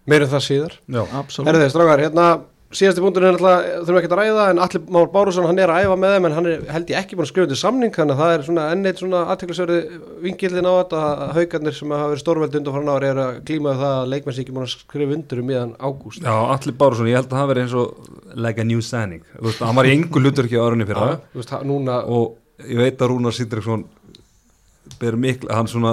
Meira 0.07 0.25
um 0.25 0.31
það 0.31 0.45
síðar. 0.47 0.73
Já, 0.87 1.03
Absolutt. 1.19 1.49
Herðu 1.49 1.63
þið, 1.65 1.71
strákar, 1.75 2.03
hérna 2.05 2.27
síðasti 2.75 3.03
punktur 3.03 3.23
er 3.23 3.37
náttúrulega, 3.37 3.81
þurfum 3.87 3.99
ekki 4.01 4.09
að 4.11 4.21
ræða 4.21 4.45
en 4.51 4.61
Alli 4.65 4.81
Már 4.97 5.11
Bárusson, 5.13 5.47
hann 5.47 5.61
er 5.63 5.71
að 5.71 5.85
æfa 5.87 5.97
með 6.03 6.15
þeim 6.15 6.27
en 6.27 6.35
hann 6.37 6.49
er 6.51 6.65
held 6.75 6.91
ég 6.91 6.99
ekki 6.99 7.19
búin 7.19 7.27
að 7.27 7.31
skrifa 7.31 7.51
til 7.53 7.59
samning 7.61 7.93
þannig 7.95 8.17
að 8.17 8.23
það 8.23 8.33
er 8.35 8.47
svona 8.49 8.65
enn 8.75 8.89
eitt 8.91 9.03
svona 9.03 9.21
aðteklisverði 9.35 10.01
vingillin 10.25 10.67
á 10.67 10.73
þetta 10.75 11.03
að 11.03 11.35
haugarnir 11.37 11.77
sem 11.79 11.95
hafa 11.95 12.09
verið 12.11 12.23
stórveldi 12.25 12.61
undan 12.61 12.77
frá 12.77 12.87
nári 12.89 13.11
er 13.13 13.21
að 13.23 13.39
klíma 13.47 13.75
við 13.75 13.85
það 13.85 13.95
að 14.01 14.11
leikmenn 14.15 14.37
sé 14.37 14.43
ekki 14.43 14.57
búin 14.57 14.67
að 14.67 14.73
skrifa 14.75 15.17
undir 15.19 15.43
um 15.43 15.49
miðan 15.53 15.77
ágúst. 15.79 16.27
Já 16.27 16.35
Alli 16.57 16.75
Bárusson, 16.81 17.11
ég 17.13 17.21
held 17.21 17.31
að 17.31 17.39
það 17.39 17.53
veri 17.53 17.65
eins 17.67 17.77
og 17.79 17.87
like 18.35 18.61
a 18.61 18.67
new 18.67 18.83
signing, 18.83 19.23
þú 19.37 19.47
veist, 19.47 19.63
hann 19.63 19.79
var 19.79 19.87
í 19.87 19.95
engu 19.95 20.25
hlutur 20.25 20.51
ekki 20.51 20.59
árunni 20.59 20.89
fyrir 20.89 21.23
það 21.47 21.95
og 22.07 22.35
ég 22.65 22.81
veit 22.81 23.03
að 23.03 23.11
Rúnar 23.13 23.35
Sindriksson 23.37 23.85
ber 25.01 25.17
miklu, 25.21 25.51
hann 25.53 25.69
svona 25.71 25.93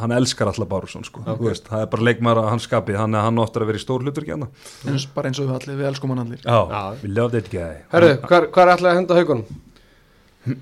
hann 0.00 0.14
elskar 0.16 0.50
Alla 0.50 0.66
Bárusson, 0.68 1.04
sko. 1.06 1.22
Ok. 1.24 1.40
þú 1.40 1.48
veist, 1.48 1.68
það 1.68 1.84
er 1.84 1.90
bara 1.92 2.06
leikmar 2.08 2.40
að 2.40 2.48
hann 2.52 2.62
skapi 2.64 2.96
hann, 2.98 3.16
hann 3.18 3.42
áttur 3.42 3.64
að 3.64 3.72
vera 3.72 3.80
í 3.80 3.84
stór 3.84 4.04
hlutur 4.04 4.26
ekki 4.26 4.36
hann 4.36 4.46
eins, 4.90 5.06
bara 5.14 5.30
eins 5.30 5.40
og 5.42 5.48
við 5.50 5.56
allir, 5.58 5.78
við 5.80 5.90
elskum 5.90 6.14
hann 6.14 6.24
allir. 6.24 6.42
Já, 6.44 6.60
love 7.04 7.30
that 7.36 7.50
guy. 7.52 7.80
Herðu, 7.94 8.16
hvar, 8.26 8.48
hvar 8.54 8.66
er 8.66 8.74
allir 8.76 8.90
að 8.92 9.00
henda 9.00 9.20
haugunum? 9.20 9.46
uh, 10.50 10.58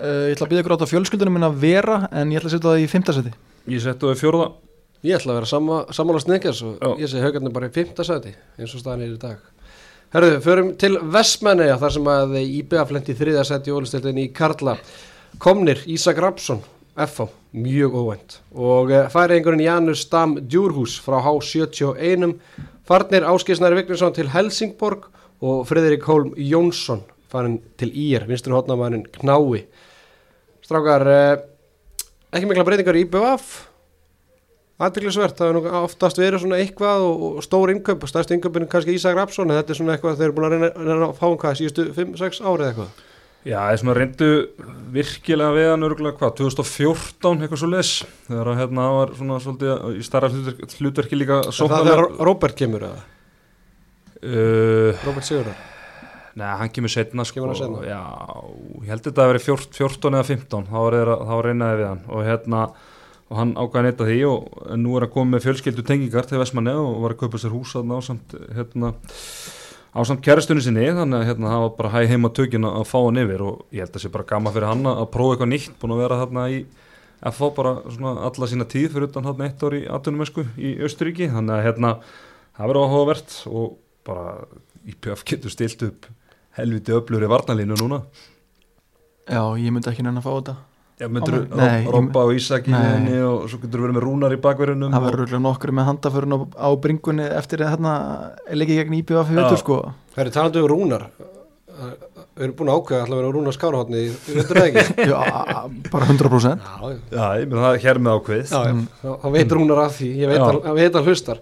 ég 0.30 0.34
ætla 0.36 0.48
að 0.48 0.74
átt 0.76 0.84
á 0.86 0.92
fjölskyldunum 0.92 1.38
minna 1.38 1.52
vera 1.52 2.02
en 2.10 2.32
ég 2.32 2.40
ætla 2.40 2.52
að 2.52 2.56
setja 2.58 2.68
það 2.70 2.82
í 2.82 2.90
fimmtasæti 2.90 3.32
Ég 3.70 3.82
settu 3.84 4.08
það 4.10 4.20
fjóruða 4.22 4.50
Ég 5.00 5.16
ætla 5.16 5.32
að 5.32 5.38
vera 5.38 5.48
sama, 5.48 5.76
sammála 5.96 6.20
sniðgjars 6.20 6.58
og 6.66 7.00
ég 7.00 7.08
segi 7.08 7.24
haugarnir 7.24 7.52
bara 7.54 7.70
í 7.70 7.72
fymta 7.72 8.04
sæti 8.04 8.34
eins 8.60 8.74
og 8.76 8.82
staðan 8.82 9.06
er 9.06 9.14
í 9.14 9.20
dag. 9.20 9.38
Herðu, 10.12 10.40
förum 10.44 10.68
til 10.76 10.98
Vestmenneja 11.14 11.78
þar 11.80 11.92
sem 11.94 12.08
að 12.12 12.34
Komnir 15.38 15.84
Ísak 15.86 16.18
Rapsson 16.18 16.62
FH, 16.96 17.28
mjög 17.52 17.94
óvænt. 17.94 18.40
Og 18.52 18.90
uh, 18.90 19.06
færiðingurinn 19.12 19.64
Janus 19.64 20.04
Stam 20.06 20.36
Djurhús 20.40 20.98
frá 21.04 21.20
H71 21.22 22.34
farnir 22.88 23.28
Áskisnari 23.30 23.78
Vignesson 23.78 24.16
til 24.16 24.32
Helsingborg 24.32 25.08
og 25.40 25.64
Friðrik 25.68 26.04
Hólm 26.08 26.34
Jónsson 26.36 27.04
farin 27.30 27.60
til 27.78 27.92
Ír, 27.94 28.26
vinstur 28.26 28.56
hótnamaðurinn 28.58 29.06
Knái. 29.14 29.66
Strákar, 30.66 31.06
uh, 31.06 32.06
ekki 32.34 32.50
mikla 32.50 32.66
breytingar 32.66 32.98
í 32.98 33.06
IBF 33.06 33.70
aðdeglisvert, 34.80 35.36
það 35.36 35.50
er 35.50 35.56
nú 35.56 35.78
oftast 35.82 36.18
verið 36.20 36.42
svona 36.44 36.58
eitthvað 36.62 37.04
og, 37.04 37.40
stór 37.44 37.72
inköp, 37.74 38.06
stærst 38.08 38.32
inköpin 38.32 38.64
er 38.64 38.70
kannski 38.72 38.96
Ísak 38.96 39.16
Rapsson, 39.16 39.50
en 39.50 39.60
þetta 39.60 39.74
er 39.74 39.78
svona 39.78 39.96
eitthvað 39.96 40.20
þeir 40.20 40.28
eru 40.30 40.36
búin 40.38 40.48
að 40.48 40.54
reyna, 40.54 40.70
reyna 40.78 41.08
að 41.10 41.16
fá 41.18 41.26
um 41.28 41.36
hvað, 41.40 41.58
síðustu 41.60 41.86
5-6 41.96 42.40
árið 42.40 42.70
eitthvað 42.70 43.06
Já, 43.40 43.56
ég 43.72 43.78
svona 43.80 43.94
reyndu 43.96 44.26
virkilega 44.92 45.54
við 45.56 45.70
hann 45.70 45.86
örgulega 45.86 46.18
hvað, 46.20 46.34
2014 46.42 47.40
eitthvað 47.40 47.60
svo 47.62 47.70
les 47.72 47.92
þegar 48.26 48.50
að 48.52 48.58
hérna 48.60 48.88
var 48.92 49.12
svona 49.16 49.38
svolítið 49.40 49.96
í 49.96 50.04
starra 50.04 50.28
hlutverk, 50.28 50.74
hlutverki 50.76 51.16
líka 51.16 51.38
Er 51.40 51.48
það 51.48 51.56
sóknarlega 51.56 51.94
þegar 51.94 52.26
Robert 52.28 52.58
kemur 52.58 52.84
eða? 52.90 53.00
uh, 54.20 55.04
Robert 55.06 55.24
Sigurðar 55.24 55.66
Nei, 56.40 56.46
hann 56.60 56.70
kemur 56.72 56.92
setna 56.92 57.24
sko, 57.26 57.48
seinna? 57.58 57.80
Já, 57.88 58.00
ég 58.84 58.92
held 58.92 59.06
þetta 59.08 59.24
að 59.24 59.32
vera 59.32 59.42
14 59.48 60.14
eða 60.14 60.28
15 60.28 60.68
þá 60.68 60.76
var, 60.76 60.98
reynaði 61.48 61.80
við 61.80 61.88
hann 61.88 62.02
og 62.06 62.28
hérna 62.28 62.60
og 63.30 63.38
hann 63.38 63.54
ákvæði 63.56 63.86
neitt 63.86 64.04
að 64.04 64.10
því 64.10 64.20
og 64.26 64.60
nú 64.82 64.94
er 64.98 65.06
að 65.06 65.12
koma 65.16 65.36
með 65.36 65.46
fjölskyldu 65.46 65.86
tengingar 65.86 66.28
til 66.28 66.40
Vestmanni 66.42 66.74
og 66.76 67.00
var 67.04 67.14
að 67.14 67.20
kaupa 67.24 67.40
sér 67.40 67.54
hús 67.54 67.74
að 67.78 67.92
ásamt 67.96 68.36
hérna 68.56 68.92
ásamt 69.90 70.22
kæristunni 70.22 70.62
sinni 70.62 70.86
þannig 70.94 71.18
að 71.18 71.26
hérna, 71.30 71.50
það 71.50 71.64
var 71.64 71.72
bara 71.78 71.92
hæg 71.96 72.12
heima 72.12 72.30
tökin 72.34 72.68
að 72.68 72.86
fá 72.86 72.98
hann 73.00 73.20
yfir 73.24 73.42
og 73.42 73.74
ég 73.74 73.82
held 73.82 73.90
að 73.90 73.96
það 73.96 74.04
sé 74.04 74.12
bara 74.14 74.28
gama 74.30 74.52
fyrir 74.54 74.70
hann 74.70 74.86
að 74.90 75.02
prófa 75.16 75.34
eitthvað 75.34 75.50
nýtt 75.50 75.76
búin 75.80 75.94
að 75.96 76.02
vera 76.04 76.20
þarna 76.22 76.46
í 76.54 76.60
að 77.20 77.36
fá 77.36 77.44
bara 77.58 77.74
alla 78.30 78.50
sína 78.52 78.68
tíð 78.70 78.94
fyrir 78.94 79.08
utan 79.10 79.28
hann 79.28 79.44
eitt 79.46 79.64
ár 79.66 79.76
í 79.76 79.82
atvinnumesku 79.90 80.46
í 80.56 80.72
Östuríki 80.86 81.28
þannig 81.32 81.56
að 81.56 81.66
hérna 81.66 81.92
það 82.56 82.72
verður 82.72 82.86
áhugavert 82.86 83.36
og 83.50 83.76
bara 84.06 84.26
IPF 84.90 85.26
getur 85.28 85.52
stilt 85.52 85.84
upp 85.84 86.08
helviti 86.56 86.94
öflur 86.96 87.22
í 87.22 87.30
varnalínu 87.30 87.76
núna. 87.78 88.00
Já, 89.30 89.42
ég 89.60 89.70
myndi 89.74 89.90
ekki 89.90 90.06
nenni 90.06 90.22
að 90.22 90.26
fá 90.26 90.32
þetta 90.38 90.56
Já, 91.00 91.06
myndur 91.08 91.46
Robba 91.88 92.26
og 92.28 92.34
Ísak 92.36 92.66
í 92.68 92.74
henni 92.76 93.16
og 93.24 93.46
svo 93.48 93.56
getur 93.62 93.86
verið 93.86 93.96
með 93.96 94.04
rúnar 94.04 94.34
í 94.36 94.38
bakverðunum 94.44 94.92
Það 94.92 95.04
verður 95.06 95.22
örugglega 95.22 95.42
nokkru 95.46 95.72
með 95.78 95.86
handaförun 95.88 96.36
á, 96.36 96.38
á 96.60 96.68
bringunni 96.84 97.28
eftir 97.38 97.62
hérna 97.64 97.92
leikið 98.52 98.80
gegn 98.82 98.96
IBF 98.98 99.30
í 99.32 99.36
Já. 99.36 99.38
veitur 99.38 99.60
sko. 99.62 99.78
Það 100.12 100.22
er 100.26 100.32
talandi 100.34 100.60
um 100.60 100.68
rúnar. 100.68 101.06
Við 101.80 102.44
erum 102.44 102.56
búin 102.58 102.70
að 102.72 102.82
ákveða 102.82 103.06
að 103.06 103.14
vera 103.16 103.30
rúnar 103.32 103.56
skárhóttni 103.56 104.02
Við 104.10 104.36
veitum 104.36 104.58
það 104.60 104.68
ekki? 104.68 105.06
Já, 105.14 105.22
bara 105.94 106.10
100% 106.10 106.68
Já, 107.14 107.24
ég 107.40 107.48
meina 107.48 107.64
það 107.64 107.72
er 107.72 107.82
hér 107.86 108.00
með 108.04 108.18
ákveð 108.18 108.44
þá 108.50 108.60
þá 109.24 109.26
veit 109.38 109.56
rúnar 109.56 109.82
af 109.86 109.96
því, 109.96 110.10
ég 110.20 110.32
veit 110.34 110.44
að, 110.44 110.60
að, 110.60 110.80
veit 110.82 111.00
að 111.00 111.08
hlustar. 111.08 111.40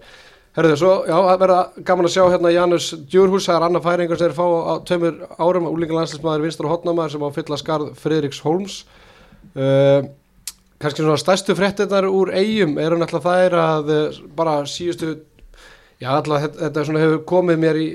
Herðu, 0.55 0.77
svo, 0.79 0.93
já, 1.07 1.13
það 1.13 1.43
verða 1.43 1.59
gaman 1.91 2.07
að 2.07 2.15
sjá 2.15 2.23
hérna 2.31 2.53
Janus 2.55 2.87
Djurhús, 3.11 3.45
það 3.47 3.59
er 3.59 3.65
annar 3.67 3.83
færingar 3.83 4.19
sem 4.19 4.31
er 4.31 4.37
fá 4.39 4.45
á 4.47 4.73
tveimur 4.87 5.19
árum, 5.37 5.67
úlingalandslismæður 5.69 6.47
vinstur 6.47 6.67
og 6.67 6.73
hotnamaður 6.73 7.13
sem 7.13 7.27
á 7.27 7.29
fylla 7.35 7.59
skarð 7.61 7.91
Friðriks 8.01 8.41
Holms 8.47 8.79
uh, 9.55 10.05
kannski 10.79 11.03
svona 11.03 11.19
stærstu 11.19 11.55
fréttinnar 11.57 12.07
úr 12.09 12.33
eigum 12.37 12.77
eru 12.81 12.99
náttúrulega 12.99 13.47
er 13.47 13.57
að 13.63 13.91
uh, 13.95 14.21
bara 14.37 14.61
síðustu 14.69 15.15
já, 15.99 16.09
alltaf 16.13 16.49
þetta, 16.59 16.85
hefur 16.85 17.21
komið 17.29 17.61
mér 17.65 17.81
í, 17.81 17.89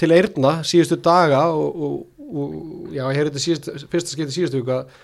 til 0.00 0.10
eirna 0.16 0.60
síðustu 0.66 1.00
daga 1.04 1.46
og, 1.52 1.86
og, 1.86 2.26
og 2.30 2.96
já, 2.96 3.04
hér 3.10 3.24
er 3.26 3.30
þetta 3.30 3.46
síðustu, 3.46 3.78
fyrsta 3.92 4.16
skipti 4.16 4.36
síðustu 4.38 4.62
viku 4.62 4.76
að 4.78 4.98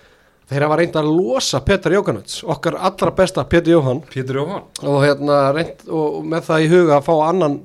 þeir 0.47 0.63
hafa 0.63 0.77
reynd 0.79 0.97
að 0.99 1.09
losa 1.11 1.59
Petar 1.65 1.95
Jókanats, 1.97 2.39
okkar 2.47 2.77
allra 2.79 3.11
besta 3.15 3.43
Petur 3.49 3.77
Jóhann 3.77 4.03
Pétur 4.07 4.41
Jóhann 4.41 4.69
og 4.87 5.01
hérna 5.03 5.41
reynd 5.55 5.83
og 5.91 6.21
með 6.23 6.47
það 6.47 6.63
í 6.63 6.69
huga 6.71 6.99
að 6.99 7.09
fá 7.09 7.15
annan 7.27 7.57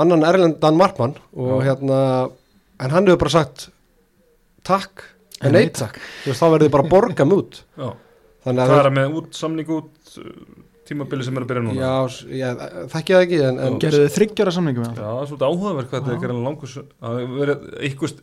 annan 0.00 0.24
erlendan 0.24 0.78
markmann 0.78 1.18
og 1.36 1.60
Já. 1.60 1.70
hérna 1.70 1.98
en 2.80 2.94
hann 2.94 3.06
hefur 3.06 3.20
bara 3.24 3.34
sagt 3.34 3.68
takk 4.64 5.04
En 5.42 5.50
en 5.50 5.56
nei 5.58 5.64
nei 5.66 5.72
takk. 5.76 6.00
Þá 6.26 6.44
verður 6.48 6.66
þið 6.66 6.74
bara 6.78 6.86
að 6.88 6.92
borga 6.96 7.28
út. 7.36 7.62
Já, 7.76 7.88
þannig 8.46 8.68
það 8.68 8.76
að 8.78 8.84
er 8.86 8.92
með 8.98 9.16
út, 9.20 9.32
samning 9.38 9.72
út 9.76 10.18
uh, 10.22 10.28
tímabili 10.88 11.24
sem 11.26 11.36
er 11.38 11.44
að 11.44 11.50
byrja 11.52 11.62
núna? 11.62 11.78
Já, 11.78 11.92
já, 12.34 12.48
þekki 12.90 13.14
það 13.14 13.24
ekki 13.24 13.36
en, 13.46 13.58
en 13.66 13.76
Gerðu 13.82 14.00
þið 14.02 14.14
þryggjara 14.16 14.54
samningum 14.56 14.82
með 14.88 14.96
Já, 14.98 15.04
það 15.06 15.20
er 15.22 15.28
svolítið 15.30 15.46
áhugaverk 15.52 15.92
hvað 15.92 16.00
þetta 16.02 16.14
er 16.16 16.22
gerðan 16.24 16.42
langur 16.46 16.72
að 17.06 17.20
verið 17.38 17.68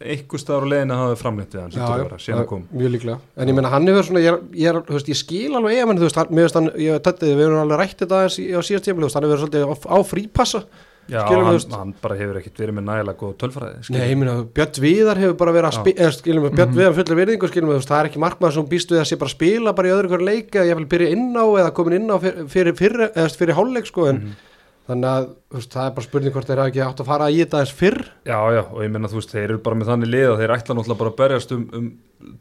einhver 0.10 0.42
staðar 0.44 0.68
á 0.68 0.72
leiðin 0.74 0.94
að 0.96 1.02
hafa 1.04 1.20
framleitt 1.22 1.56
við 1.56 1.62
hann 1.64 1.72
sem 1.72 1.80
Já, 1.80 1.88
já, 1.88 2.60
mjög 2.82 2.94
líklega. 2.98 3.18
En 3.40 3.52
ég 3.54 3.58
meina 3.60 3.72
hann 3.74 3.88
hefur 3.90 4.08
svona, 4.10 4.24
ég, 4.26 4.36
er, 4.36 4.60
ég, 4.60 4.82
er, 4.84 5.08
ég 5.14 5.20
skil 5.22 5.56
alveg 5.56 5.80
ef 5.80 5.88
hann, 5.94 6.02
þú 6.04 6.08
veist, 6.10 6.20
hann, 6.20 6.44
hann, 6.60 6.70
ég 6.84 7.02
tætti 7.08 7.32
við 7.32 7.46
erum 7.48 7.64
alveg 7.64 7.82
rætt 7.84 8.04
þetta 8.04 8.20
aðeins 8.20 8.40
í- 8.44 8.50
á 8.52 8.60
síðast 8.60 8.90
tíma 8.90 9.08
hann 9.08 9.28
hefur 9.30 9.34
verið 9.38 9.44
svolítið 9.46 9.88
á 9.88 9.98
frípassa 10.12 10.64
Já, 11.10 11.24
hann, 11.26 11.60
hann 11.74 11.94
bara 12.04 12.16
hefur 12.20 12.38
ekkit 12.40 12.60
verið 12.62 12.76
með 12.78 12.86
nægilega 12.90 13.18
góð 13.20 13.32
tölfræði 13.42 13.94
Nei, 13.96 14.02
ég 14.12 14.18
meina, 14.22 14.36
Björn 14.58 14.82
Viðar 14.84 15.22
hefur 15.24 15.38
bara 15.40 15.54
verið 15.56 15.70
að 15.72 15.78
spila, 15.80 16.10
skilum 16.20 16.44
við, 16.46 16.54
Björn 16.60 16.76
Viðar 16.78 16.98
fullir 17.00 17.20
virðingu, 17.24 17.50
skilum 17.50 17.72
við, 17.74 17.80
það 17.90 18.00
er 18.04 18.10
ekki 18.12 18.22
markmaður 18.26 18.56
sem 18.60 18.68
býst 18.70 18.94
við 18.94 19.02
að 19.02 19.08
sé 19.10 19.18
bara 19.24 19.34
spila 19.34 19.74
bara 19.80 19.90
í 19.90 19.96
öðru 19.96 20.12
hverju 20.14 20.28
leika, 20.30 20.66
ég 20.70 20.78
vil 20.78 20.86
byrja 20.92 21.10
inn 21.16 21.32
á 21.34 21.46
eða 21.50 21.72
komin 21.80 21.98
inn 21.98 22.14
á 22.14 22.18
fyrir, 22.22 22.46
fyrir, 22.54 22.78
fyrir, 22.78 23.06
eða 23.16 23.34
fyrir 23.42 23.58
hálfleik, 23.58 23.90
sko, 23.90 24.06
en 24.12 24.22
Mhm. 24.22 24.38
þannig 24.90 25.10
að, 25.10 25.26
veist, 25.54 25.70
það 25.74 25.86
er 25.90 25.96
bara 25.98 26.06
spurning 26.10 26.34
hvort 26.34 26.48
þeir 26.50 26.58
hafa 26.64 26.70
ekki 26.74 26.86
átt 26.86 27.02
að 27.04 27.10
fara 27.10 27.28
í 27.30 27.38
þetta 27.44 27.58
aðeins 27.60 27.74
fyrr. 27.78 28.00
Já, 28.26 28.40
já, 28.54 28.62
og 28.74 28.80
ég 28.82 28.90
meina 28.94 29.08
þú 29.12 29.20
veist, 29.20 29.34
þeir 29.34 29.44
eru 29.50 29.58
bara 29.66 29.76
með 29.78 29.90
þannig 29.92 30.10
lið 30.14 30.28
að 30.32 30.40
þeir 30.42 30.54
ætla 30.56 30.76
náttúrulega 30.80 31.02
bara 31.04 31.12
að 31.14 31.20
berjast 31.20 31.52
um, 31.54 31.66
um 31.74 31.92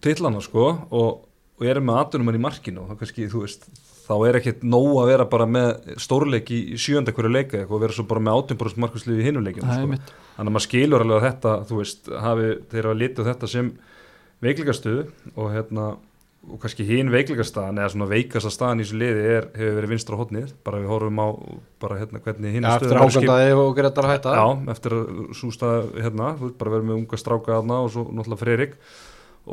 titlana 0.01 0.41
sko 0.41 0.65
og, 0.91 1.25
og 1.59 1.65
þá 4.09 4.15
er 4.29 4.39
ekkit 4.41 4.65
nóg 4.65 4.91
að 5.03 5.11
vera 5.13 5.29
bara 5.29 5.47
með 5.47 5.95
stórleik 6.01 6.51
í 6.55 6.61
sjönda 6.81 7.13
hverju 7.15 7.33
leika 7.35 7.61
eitthvað 7.61 7.77
og 7.79 7.85
vera 7.85 7.97
svo 7.99 8.07
bara 8.09 8.25
með 8.25 8.41
átjumbrúst 8.41 8.81
markvæslu 8.81 9.19
í 9.21 9.27
hinum 9.27 9.45
leikinu 9.47 9.69
Það 9.69 9.85
er 9.85 10.01
sko. 10.01 10.19
þannig 10.39 10.51
að 10.51 10.55
maður 10.57 10.67
skilur 10.67 11.05
alveg 11.05 11.19
að 11.21 11.27
þetta, 11.29 11.55
þú 11.69 11.81
veist, 11.83 12.13
hafi, 12.27 12.51
þeir 12.73 12.89
hafa 12.89 13.01
litið 13.03 13.25
á 13.25 13.29
þetta 13.33 13.51
sem 13.55 13.73
veikleikastuð 14.45 15.01
og 15.37 15.51
hérna 15.53 15.89
og 16.49 16.61
kannski 16.63 16.85
hinn 16.87 17.11
veikleikastaðan 17.13 17.81
eða 17.83 17.91
svona 17.93 18.07
veikasta 18.09 18.51
staðan 18.55 18.81
í 18.81 18.85
þessu 18.87 18.99
liði 19.03 19.25
er, 19.35 19.49
hefur 19.59 19.75
verið 19.81 19.93
vinstra 19.93 20.19
hotnið, 20.21 20.53
bara 20.65 20.81
við 20.81 20.93
horfum 20.93 21.19
á 21.21 21.29
bara 21.83 21.99
hérna 21.99 22.23
hvernig 22.25 22.55
hinn 22.55 22.65
Já, 22.65 22.71
eftir 22.79 22.95
að 22.95 23.03
hákandaði 23.03 23.57
og 23.59 23.73
Gretar 23.77 24.09
hætta. 24.09 24.35
Já, 24.39 24.47
eftir 24.73 24.97
stað 25.53 25.91
hérna, 25.99 26.31
bara 26.61 26.73
verið 26.77 26.89
með 26.89 27.01
unga 27.03 27.21
stráka 27.21 27.59
aðna 27.59 27.83
og 27.85 27.93
svo 27.93 28.07
náttúrulega 28.09 28.41
Freyrik 28.45 28.79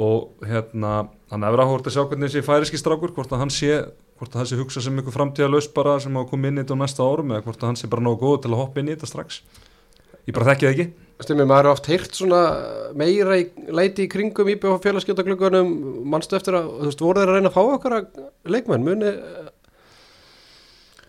og 0.05 0.45
hérna, 0.45 0.93
hann 1.33 1.47
hefur 1.49 1.65
áhort 1.65 1.89
að 1.89 1.97
sjá 1.97 2.03
hvernig 2.05 2.29
þessi 2.31 2.45
færiski 2.45 2.79
strákur, 2.79 3.15
hvort 3.17 3.33
að 3.33 3.43
hann 3.43 3.53
sé 3.53 3.81
hvort 4.19 4.35
að 4.35 4.41
hann 4.41 4.49
sé 4.51 4.59
hugsa 4.59 4.83
sem 4.83 4.99
ykkur 5.01 5.15
framtíða 5.15 5.61
bara 5.75 5.97
sem 5.99 6.15
á 6.15 6.19
að 6.21 6.29
koma 6.31 6.47
inn 6.47 6.59
í 6.59 6.63
þetta 6.63 6.77
á 6.79 6.81
næsta 6.83 7.03
árum 7.03 7.31
eða 7.33 7.45
hvort 7.47 7.63
að 7.63 7.71
hann 7.71 7.79
sé 7.79 7.89
bara 7.91 8.05
nógu 8.05 8.21
góð 8.21 8.37
til 8.45 8.53
að 8.53 8.61
hoppa 8.61 8.79
inn 8.79 8.91
í 8.91 8.95
þetta 8.95 9.09
strax. 9.11 9.41
Ég 10.25 10.33
bara 10.33 10.53
þekki 10.53 10.65
það 10.65 10.73
ekki. 10.73 10.85
Stimmi, 11.23 11.45
maður 11.47 11.69
er 11.69 11.71
oft 11.71 11.85
heyrt 11.87 12.17
svona 12.17 12.39
meira 12.97 13.37
í 13.39 13.45
leiti 13.71 14.03
í 14.03 14.11
kringum 14.11 14.49
íbjöf 14.51 14.81
félagskjötagluggunum, 14.83 15.69
mannstu 16.11 16.35
eftir 16.35 16.57
að, 16.57 16.71
þú 16.81 16.89
veist, 16.89 17.03
voru 17.05 17.21
þeir 17.21 17.31
að 17.31 17.37
reyna 17.37 17.51
að 17.51 17.55
fá 17.55 17.61
okkar 17.75 17.95
leikmenn, 18.51 18.83
muni 18.83 19.11
eh, 19.11 19.51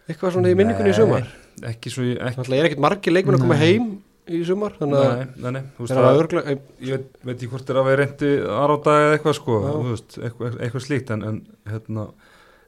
eitthvað 0.06 0.36
svona 0.36 0.52
í 0.52 0.58
minningunni 0.58 0.92
í 0.92 0.98
sumar? 0.98 1.26
Ekki 1.72 1.90
svo 1.90 2.06
ég, 2.06 2.20
ekki, 2.20 2.38
Þannig 2.38 2.52
að 2.52 2.58
ég 2.58 2.62
er 2.62 2.68
ekkert 2.70 2.84
margir 2.84 3.16
leikmenn 3.16 3.38
að 3.38 3.44
koma 3.48 3.58
heim 3.58 3.88
í 4.30 4.40
sumar, 4.46 4.76
þannig 4.78 5.00
að 5.00 5.10
nei, 5.16 5.26
nei, 5.42 5.50
nei, 5.56 5.60
eru 5.80 5.98
það 5.98 6.20
örglega, 6.20 6.56
ég 6.86 6.94
veit, 6.94 7.10
veit 7.26 7.34
ekki 7.36 7.50
hvort 7.50 7.72
er 7.72 7.80
að 7.80 7.90
vera 7.90 8.04
reyndi 8.04 8.32
aðráta 8.60 8.96
eða 9.02 9.16
eitthvað 9.16 9.36
sko, 9.40 9.58
veist, 9.90 10.16
eitthvað, 10.20 10.56
eitthvað 10.60 10.86
slíkt 10.86 11.12
en, 11.16 11.26
en 11.26 11.42
hérna, 11.72 12.06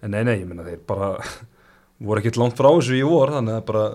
en 0.02 0.14
nei, 0.14 0.22
nei, 0.26 0.36
ég 0.40 0.48
minna 0.48 0.66
þeir 0.66 0.82
bara 0.88 1.14
voru 2.08 2.22
ekkert 2.22 2.40
langt 2.40 2.58
frá 2.58 2.70
þessu 2.70 2.98
í 2.98 3.06
vor, 3.06 3.34
þannig 3.34 3.58
að 3.58 3.66
bara 3.70 3.86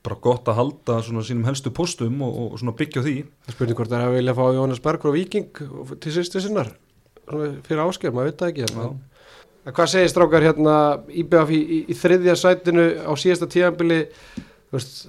bara 0.00 0.16
gott 0.24 0.46
að 0.48 0.56
halda 0.56 0.94
svona 1.04 1.22
sínum 1.28 1.44
helstu 1.44 1.68
postum 1.76 2.22
og, 2.24 2.36
og 2.40 2.60
svona 2.60 2.72
byggja 2.78 3.02
því. 3.04 3.16
Spurning 3.52 3.76
hvort 3.76 3.90
þeir 3.92 4.04
hafa 4.06 4.14
viljað 4.14 4.38
fá 4.38 4.46
Jóhannes 4.56 4.80
Berg 4.80 5.02
frá 5.04 5.12
Viking 5.12 5.50
til 6.00 6.14
sýstu 6.14 6.40
sinnar 6.40 6.70
fyrir 7.66 7.82
áskjör, 7.84 8.14
maður 8.14 8.30
veit 8.30 8.40
það 8.40 8.52
ekki 8.52 8.64
en, 8.66 8.94
en 9.66 9.74
hvað 9.76 9.90
segir 9.92 10.12
strákar 10.12 10.46
hérna 10.46 10.76
IBF 11.22 11.52
í, 11.54 11.60
í, 11.60 11.80
í 11.92 11.96
þriðja 11.98 12.36
sætinu 12.38 12.86
á 13.06 13.12
síðasta 13.20 13.48
tíðanbili 13.50 14.00
veist, 14.74 15.04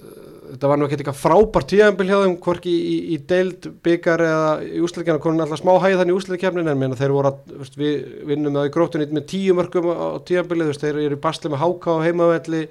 þetta 0.52 0.72
var 0.72 0.80
nú 0.80 0.88
ekki 0.88 0.98
eitthvað 1.00 1.20
frábært 1.22 1.70
tíðanbil 1.72 2.08
hjá 2.10 2.18
þeim, 2.22 2.36
hvorki 2.46 2.72
í, 2.72 2.82
í, 2.82 2.98
í 3.16 3.20
deild 3.32 3.68
byggar 3.86 4.24
eða 4.28 4.50
í 4.68 4.84
úsleikjana 4.86 5.24
konin 5.24 5.46
alltaf 5.46 5.62
smá 5.62 5.74
hæð 5.80 5.98
þannig 6.02 6.14
í 6.14 6.18
úsleikjafnin 6.20 6.72
en 6.72 6.98
þeir 7.00 7.16
voru 7.16 7.32
að 7.32 7.58
veist, 7.62 7.78
við 7.80 7.98
vinnum 8.30 8.60
það 8.60 8.70
í 8.70 8.74
gróttunni 8.76 9.10
með 9.16 9.28
tíu 9.32 9.58
mörgum 9.58 9.92
á 9.92 10.20
tíðanbili, 10.28 10.72
þeir 10.76 11.02
eru 11.06 11.18
í 11.18 11.24
basli 11.24 11.52
með 11.52 11.64
háká 11.64 11.98
á 11.98 12.06
heimavelli 12.06 12.64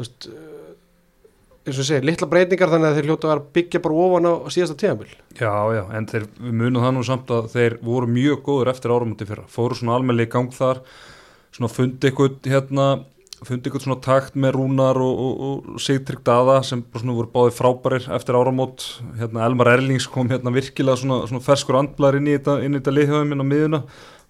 veist 0.00 0.30
eins 1.60 1.76
og 1.76 1.82
ég 1.82 1.88
segi, 1.90 2.06
litla 2.08 2.28
breytingar 2.30 2.70
þannig 2.72 2.88
að 2.88 2.98
þeir 2.98 3.08
hljóta 3.10 3.30
að 3.34 3.42
byggja 3.56 3.80
bara 3.84 4.02
ofan 4.04 4.28
á 4.28 4.32
síðasta 4.52 4.76
tíðanbil 4.80 5.10
Já, 5.36 5.52
já, 5.76 5.82
en 5.96 6.06
þeir, 6.08 6.26
munum 6.40 6.84
það 6.84 6.94
nú 6.96 7.02
samt 7.06 7.32
að 7.36 7.48
þeir 7.52 7.76
voru 7.84 8.08
mjög 8.10 8.42
góður 8.46 8.70
eftir 8.72 8.94
áramöndi 8.94 9.28
fyrra 9.28 9.44
fóru 9.52 9.76
svona 9.76 9.98
almennilega 9.98 10.30
í 10.30 10.32
gang 10.32 10.54
þar 10.56 10.80
svona 11.52 11.72
fundi 11.72 12.10
ykkur 12.10 12.38
hérna 12.48 12.86
fundi 13.46 13.70
ykkur 13.70 13.84
svona 13.84 14.00
takt 14.04 14.36
með 14.36 14.56
Rúnar 14.58 14.98
og, 15.00 15.20
og, 15.24 15.44
og 15.70 15.80
Sigtrygg 15.80 16.22
Dada 16.26 16.58
sem 16.66 16.82
svona 16.92 17.16
voru 17.16 17.30
báði 17.32 17.54
frábærir 17.56 18.08
eftir 18.16 18.36
áramót. 18.36 18.84
Hérna 19.20 19.46
Elmar 19.46 19.72
Erlings 19.74 20.08
kom 20.10 20.28
hérna 20.32 20.52
virkilega 20.54 21.00
svona, 21.00 21.22
svona 21.30 21.44
ferskur 21.44 21.78
andblar 21.80 22.18
inn 22.18 22.28
í 22.28 22.36
þetta, 22.36 22.58
í 22.60 22.72
þetta 22.76 22.96
liðhjóðum 22.96 23.32
inn 23.36 23.44
á 23.44 23.50
miðuna 23.52 23.80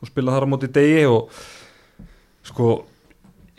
og 0.01 0.11
spilaði 0.11 0.39
þar 0.39 0.47
á 0.47 0.53
móti 0.53 0.71
degi 0.79 1.03
og 1.11 1.43
sko 2.51 2.71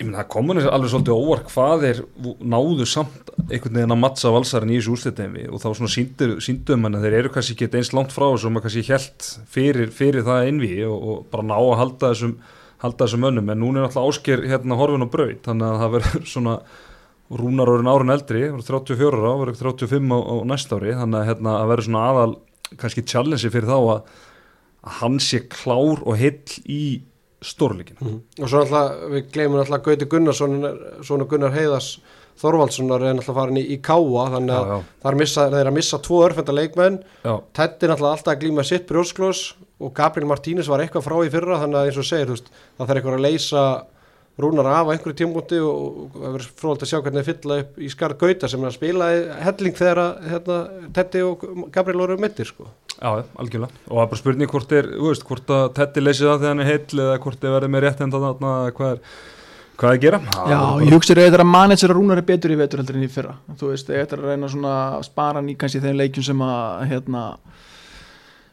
ég 0.02 0.08
menn 0.08 0.18
það 0.18 0.30
komur 0.34 0.60
alveg 0.62 0.92
svolítið 0.92 1.20
óvart 1.20 1.52
hvað 1.52 1.84
þeir 1.86 2.00
náðu 2.42 2.88
samt 2.90 3.30
einhvern 3.52 3.78
veginn 3.78 3.94
að 3.94 4.02
mattsa 4.02 4.32
valsarinn 4.34 4.72
í 4.74 4.80
þessu 4.80 4.96
úrslitemi 4.96 5.46
og 5.50 5.62
þá 5.62 5.68
svona 5.68 5.92
síndur, 5.94 6.34
síndum 6.42 6.88
hann 6.88 6.98
að 6.98 7.06
þeir 7.06 7.18
eru 7.20 7.34
kannski 7.36 7.58
ekki 7.58 7.70
eins 7.78 7.92
langt 7.94 8.16
frá 8.16 8.26
þessu 8.32 8.50
og 8.50 8.56
maður 8.56 8.66
kannski 8.68 8.88
held 8.90 9.28
fyrir, 9.54 9.94
fyrir 9.94 10.26
það 10.26 10.50
einvi 10.50 10.72
og, 10.88 10.98
og 10.98 11.22
bara 11.34 11.48
ná 11.52 11.56
að 11.60 11.78
halda 11.84 12.12
þessum 12.16 12.36
halda 12.82 13.06
þessum 13.06 13.28
önnum 13.30 13.52
en 13.54 13.62
núna 13.62 13.82
er 13.82 13.90
alltaf 13.90 14.08
ásker 14.10 14.46
hérna 14.50 14.78
horfin 14.80 15.06
og 15.06 15.12
braut 15.14 15.46
þannig 15.46 15.68
að 15.68 15.84
það 15.84 15.94
verður 15.98 16.26
svona 16.34 16.56
rúnar 17.32 17.72
orðin 17.72 17.92
árun 17.92 18.14
eldri, 18.16 18.42
verður 18.50 18.82
34 18.82 19.22
ára 19.22 19.36
verður 19.40 19.62
35 19.62 20.12
á, 20.12 20.20
á 20.20 20.36
næsta 20.52 20.80
ári 20.80 20.98
þannig 20.98 21.22
að 21.22 21.30
hérna, 21.30 21.54
að 21.60 21.72
verður 21.72 21.88
svona 21.88 22.08
aðal 22.10 22.34
kannski 22.82 23.06
challenge 23.08 23.54
fyrir 23.54 23.70
þá 23.70 23.78
að, 23.80 24.02
að 24.82 24.98
hann 25.02 25.20
sé 25.24 25.44
klár 25.52 26.02
og 26.02 26.18
heill 26.20 26.58
í 26.68 26.82
stórleikin 27.42 28.02
og 28.02 28.50
svo 28.50 28.64
alltaf, 28.66 29.06
við 29.14 29.30
gleymum 29.34 29.62
alltaf 29.62 29.86
Gauti 29.86 30.10
Gunnarsson, 30.12 30.60
svona 31.06 31.30
Gunnar 31.30 31.56
Heiðars 31.56 31.96
Þorvaldssonar 32.42 33.04
er 33.04 33.18
alltaf 33.18 33.36
farin 33.38 33.60
í, 33.60 33.64
í 33.76 33.78
káa 33.84 34.28
þannig 34.36 34.56
að 34.56 34.70
já, 34.70 34.72
já. 34.72 34.94
það 35.04 35.10
er, 35.12 35.18
missa, 35.20 35.44
það 35.44 35.60
er 35.60 35.70
að 35.70 35.76
missa 35.78 36.00
tvo 36.02 36.22
örfenda 36.26 36.56
leikmenn. 36.56 36.96
Teddy 37.58 37.86
er 37.86 37.94
alltaf 37.94 38.08
alltaf 38.16 38.32
að 38.34 38.40
glíma 38.42 38.66
sitt 38.66 38.88
brjósklós 38.90 39.42
og 39.82 39.96
Gabriel 39.98 40.30
Martínez 40.30 40.70
var 40.72 40.84
eitthvað 40.84 41.08
frá 41.08 41.18
í 41.26 41.32
fyrra 41.34 41.62
þannig 41.64 41.80
að 41.82 41.90
eins 41.90 42.00
og 42.02 42.08
segir, 42.08 42.30
þú 42.30 42.38
veist, 42.38 42.54
það 42.78 42.92
þarf 42.92 43.02
eitthvað 43.02 43.18
að 43.18 43.26
leysa 43.28 43.66
rúnar 44.42 44.66
af 44.66 44.88
á 44.88 44.92
einhverju 44.94 45.18
tímúti 45.18 45.60
og, 45.60 46.14
það 46.14 46.36
verður 46.36 46.54
fróðald 46.62 46.86
að 46.86 46.92
sjá 46.92 47.00
hvernig 47.02 47.26
þeir 47.26 47.30
fylla 47.32 47.58
upp 47.64 47.82
í 47.82 47.90
skarð 47.92 48.20
Gauta 48.22 48.50
sem 48.50 48.64
er 48.64 48.70
að 48.70 48.78
spila 48.78 49.10
helling 49.46 49.76
þegar 49.78 50.02
að 50.04 50.30
hérna, 50.32 50.60
Teddy 50.96 51.26
og 51.28 51.44
Gabriel 51.74 52.04
voru 52.04 52.18
mittir 52.22 52.50
sko. 52.50 52.70
Já, 52.96 53.26
algjörlega. 53.42 53.84
Og 53.90 53.98
það 53.98 54.04
er 54.06 54.10
bara 54.14 54.22
spurning 54.22 54.54
hvort 54.54 54.74
er, 54.78 54.90
þú 54.96 55.12
veist, 55.12 55.28
hvort 55.28 55.54
að 55.58 55.68
Teddy 55.78 56.06
leysið 56.06 56.30
það 56.30 56.40
þegar 56.40 56.54
hann 56.54 56.64
er 56.64 56.72
heill 56.72 57.04
eða 57.06 57.20
hvort 57.26 57.42
þið 57.42 57.56
verður 57.58 57.74
með 57.76 57.86
rétt 57.86 58.04
enda 58.06 58.24
þarna, 58.26 58.54
hvað 58.78 58.94
er, 58.96 59.02
hvað 59.82 59.90
er 59.90 59.98
að 59.98 60.06
gera? 60.06 60.22
Já, 60.54 60.60
ég 60.86 60.96
hugsa 60.96 61.18
þér 61.18 61.44
að 61.44 61.52
manager 61.52 61.94
að 61.94 62.00
Rúnar 62.00 62.22
er 62.22 62.28
betur 62.32 62.54
í 62.54 62.60
vetur 62.60 62.82
heldur 62.82 63.00
en 63.00 63.08
í 63.08 63.12
fyrra 63.12 63.36
þú 63.58 63.74
veist, 63.74 63.90
ég 63.90 64.06
ætla 64.06 64.22
að 64.22 64.30
reyna 64.30 64.52
svona 64.54 64.76
að 65.00 65.08
spara 65.10 65.42
í 65.44 65.58
kannski 65.58 65.82
þeim 65.84 65.98
leikjum 65.98 66.28
sem 66.30 66.44
að 66.46 66.84
hérna, 66.92 67.24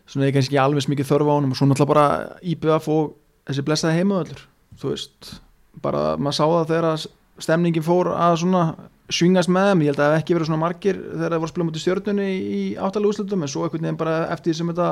svona 0.09 0.29
ég 0.29 0.37
kannski 0.37 0.61
alveg 0.61 0.85
smikið 0.87 1.11
þörfa 1.13 1.35
á 1.35 1.37
honum 1.37 1.55
og 1.55 1.61
svo 1.61 1.69
náttúrulega 1.69 1.93
bara 1.93 2.07
IBF 2.41 2.91
og 2.93 3.15
þessi 3.49 3.65
blessaði 3.67 4.01
heimaðallur 4.01 4.45
þú 4.81 4.93
veist, 4.93 5.33
bara 5.85 6.05
maður 6.17 6.39
sá 6.39 6.45
það 6.45 6.71
þegar 6.73 7.07
stemningin 7.45 7.87
fór 7.87 8.13
að 8.17 8.39
svona 8.43 8.63
svingast 9.09 9.51
með 9.53 9.71
þeim, 9.71 9.83
ég 9.83 9.93
held 9.93 10.01
að 10.01 10.05
það 10.05 10.15
hef 10.15 10.23
ekki 10.23 10.37
verið 10.37 10.51
svona 10.51 10.63
margir 10.65 11.01
þegar 11.01 11.33
það 11.33 11.39
voru 11.39 11.49
að 11.49 11.53
spila 11.55 11.67
mútið 11.69 11.85
stjórnunni 11.85 12.29
í 12.29 12.63
áttalega 12.77 13.13
úrslutum 13.13 13.45
en 13.45 13.53
svo 13.53 13.65
einhvern 13.65 13.87
veginn 13.87 14.01
bara 14.01 14.17
eftir 14.35 14.57
sem 14.59 14.73
þetta 14.73 14.89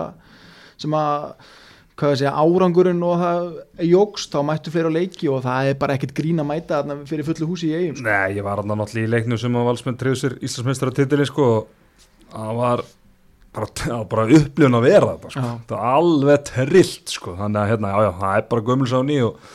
sem 0.80 0.96
að 0.96 1.26
segja, 1.96 2.32
árangurinn 2.36 3.00
og 3.04 3.20
það 3.20 3.46
jógst, 3.88 4.32
þá 4.32 4.40
mættu 4.44 4.72
fleiri 4.72 4.92
á 4.92 4.96
leiki 4.96 5.30
og 5.32 5.42
það 5.46 5.70
er 5.70 5.78
bara 5.80 5.96
ekkert 5.96 6.14
grín 6.16 6.42
að 6.42 6.48
mæta 6.50 6.82
fyrir 7.08 7.28
fullu 7.28 7.48
húsi 7.48 7.70
í 7.70 7.76
eigum 7.76 7.96
sko. 7.96 8.04
Nei, 8.08 8.36
ég 8.36 8.44
var 8.44 8.60
hann 8.60 8.72
náttúrulega 8.72 9.08
í 9.08 9.12
leiknum 9.14 9.40
sem 9.40 9.56
að 9.56 9.68
valsmenn 9.70 9.96
trefðu 10.00 10.20
sér 10.20 10.36
Íslandsmeistar 10.44 10.92
á 10.92 10.96
titilin 10.96 11.28
sko. 11.30 11.46
Og 11.56 12.34
það 12.36 12.60
var 12.60 12.84
bara, 13.56 13.70
það 13.82 13.94
var 13.96 14.08
bara 14.14 14.26
upplifun 14.40 14.78
að 14.78 14.88
vera 14.88 15.12
þetta 15.12 15.34
sko. 15.34 15.52
Það 15.68 15.76
var 15.76 15.94
alveg 16.00 16.48
trillt 16.50 17.14
sko. 17.16 17.36
Þannig 17.40 17.62
að 17.62 17.70
hérna, 17.72 17.92
já, 17.92 18.06
já, 18.06 18.10
það 18.20 18.40
er 18.40 18.50
bara 18.52 18.66
gömulsáni 18.70 19.22
og, 19.26 19.54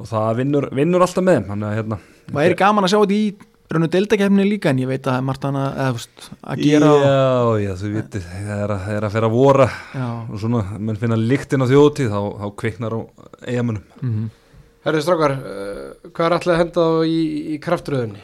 og 0.00 0.10
það 0.10 0.42
vinnur, 0.42 0.66
vinnur 0.80 1.06
alltaf 1.06 1.26
með 1.26 1.38
þeim. 1.38 1.46
Þannig 1.54 1.70
að 1.70 1.78
hérna 1.80 2.00
og 2.30 2.42
er 2.44 2.58
gaman 2.58 2.86
að 2.86 2.92
sjá 2.92 3.00
þetta 3.00 3.16
í 3.16 3.30
raun 3.70 3.86
og 3.86 3.92
deildakefni 3.94 4.44
líka 4.48 4.72
en 4.72 4.80
ég 4.82 4.88
veit 4.90 5.06
að 5.06 5.20
það 5.30 5.58
er 5.60 5.92
þú 5.94 5.98
veist, 6.00 6.24
að 6.42 6.62
gera 6.64 6.90
og, 6.90 7.04
Já, 7.04 7.62
já, 7.62 7.70
þú 7.78 7.90
viti, 7.94 8.22
það 8.24 8.50
er 8.56 8.74
að, 8.74 8.82
það 8.86 8.96
er 8.96 9.06
að 9.06 9.18
að 9.20 9.34
vora 9.36 9.66
já, 9.94 10.06
og 10.26 10.42
svona, 10.42 10.62
menn 10.78 10.98
finna 10.98 11.18
líktinn 11.20 11.62
á 11.62 11.70
þjóðtíð 11.70 12.10
þá, 12.10 12.20
þá 12.40 12.46
kviknar 12.62 12.96
á 12.98 13.00
eigamönnum 13.46 13.86
mm 14.02 14.28
Herri 14.80 15.02
strákar, 15.04 15.34
uh, 15.36 16.08
hvað 16.08 16.24
er 16.24 16.34
allir 16.38 16.54
að 16.54 16.60
henda 16.62 16.84
á 16.88 16.90
í, 17.04 17.16
í 17.52 17.56
kraftröðunni? 17.60 18.22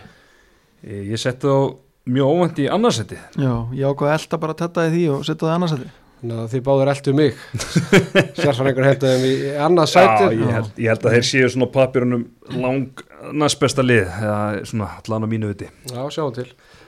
Ég, 0.88 1.02
ég 1.12 1.20
setti 1.20 1.50
þá 1.50 1.76
mjög 2.06 2.32
óvænt 2.32 2.58
í 2.62 2.66
annarsetti 2.70 3.18
já, 3.18 3.52
ég 3.74 3.86
ákvað 3.86 4.10
að 4.10 4.18
elda 4.18 4.42
bara 4.42 4.58
þetta 4.62 4.88
í 4.88 4.92
því 4.94 5.06
og 5.14 5.24
setja 5.26 5.46
það 5.46 5.56
annars 5.58 5.76
að 5.76 5.84
því 5.84 5.94
Þannig 6.16 6.38
að 6.40 6.46
þið 6.54 6.62
báður 6.64 6.90
eldu 6.90 7.12
mig. 7.12 7.40
Sérfanningur 8.40 8.86
hendaði 8.86 9.16
þeim 9.16 9.24
í 9.28 9.50
annað 9.60 9.90
Já, 9.92 10.04
ég 10.32 10.54
held, 10.54 10.70
ég 10.80 10.88
held 10.88 11.02
að 11.04 11.16
þeir 11.16 11.26
séu 11.28 11.50
svona 11.52 11.68
á 11.68 11.74
papjörunum 11.74 12.22
lang 12.56 13.02
næst 13.36 13.60
besta 13.60 13.84
lið 13.84 14.06
eða 14.06 14.38
svona 14.70 14.88
allan 14.96 15.26
á 15.28 15.32
mínu 15.34 15.50
viti. 15.50 15.68
Já, 15.92 16.00
sjáum 16.14 16.32
til. 16.38 16.46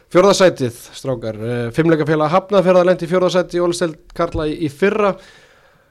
Fjórðasætið, 0.08 0.80
strákar. 0.96 1.38
Fimmleikafélag 1.76 2.32
Hafnafjörða 2.32 2.86
lendi 2.88 3.04
í 3.04 3.10
fjórðasæti 3.12 3.60
í 3.60 3.62
Ólisteld 3.66 4.00
Karla 4.16 4.48
í, 4.48 4.56
í 4.64 4.72
fyrra 4.72 5.12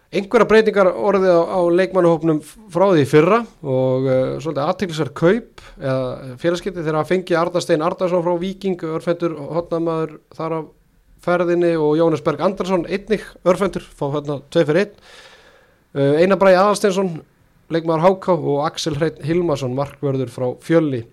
Einhverja 0.07 0.47
breytingar 0.47 0.87
orðið 0.87 1.33
á, 1.35 1.43
á 1.51 1.59
leikmannuhópnum 1.67 2.37
frá 2.71 2.85
því 2.93 3.03
fyrra 3.11 3.41
og 3.59 4.05
uh, 4.07 4.37
svolítið 4.39 4.63
aðteglisar 4.63 5.09
kaup 5.11 5.63
eða 5.75 6.35
félagskipti 6.39 6.79
þegar 6.79 7.01
að 7.01 7.09
fengi 7.09 7.35
Arnarstein 7.35 7.83
Arnarsson 7.83 8.23
frá 8.23 8.37
Víking, 8.39 8.79
örfendur 8.87 9.35
hotnamaður 9.57 10.13
þar 10.37 10.55
á 10.55 10.59
ferðinni 11.27 11.73
og 11.75 11.97
Jónas 11.99 12.23
Berg 12.23 12.45
Andrarsson 12.45 12.87
einnig 12.87 13.25
örfendur, 13.43 13.83
fá 13.83 14.05
hérna 14.15 14.39
2 14.55 14.63
fyrir 14.69 14.85
1 14.85 14.95
uh, 14.95 16.13
Einar 16.23 16.39
Bræði 16.39 16.61
Aðalsteinsson 16.61 17.13
leikmaður 17.75 18.05
Háká 18.07 18.37
og 18.37 18.63
Axel 18.63 18.95
Hreit 18.95 19.19
Hilmarsson 19.27 19.75
markvörður 19.75 20.31
frá 20.31 20.47
Fjölni 20.63 21.03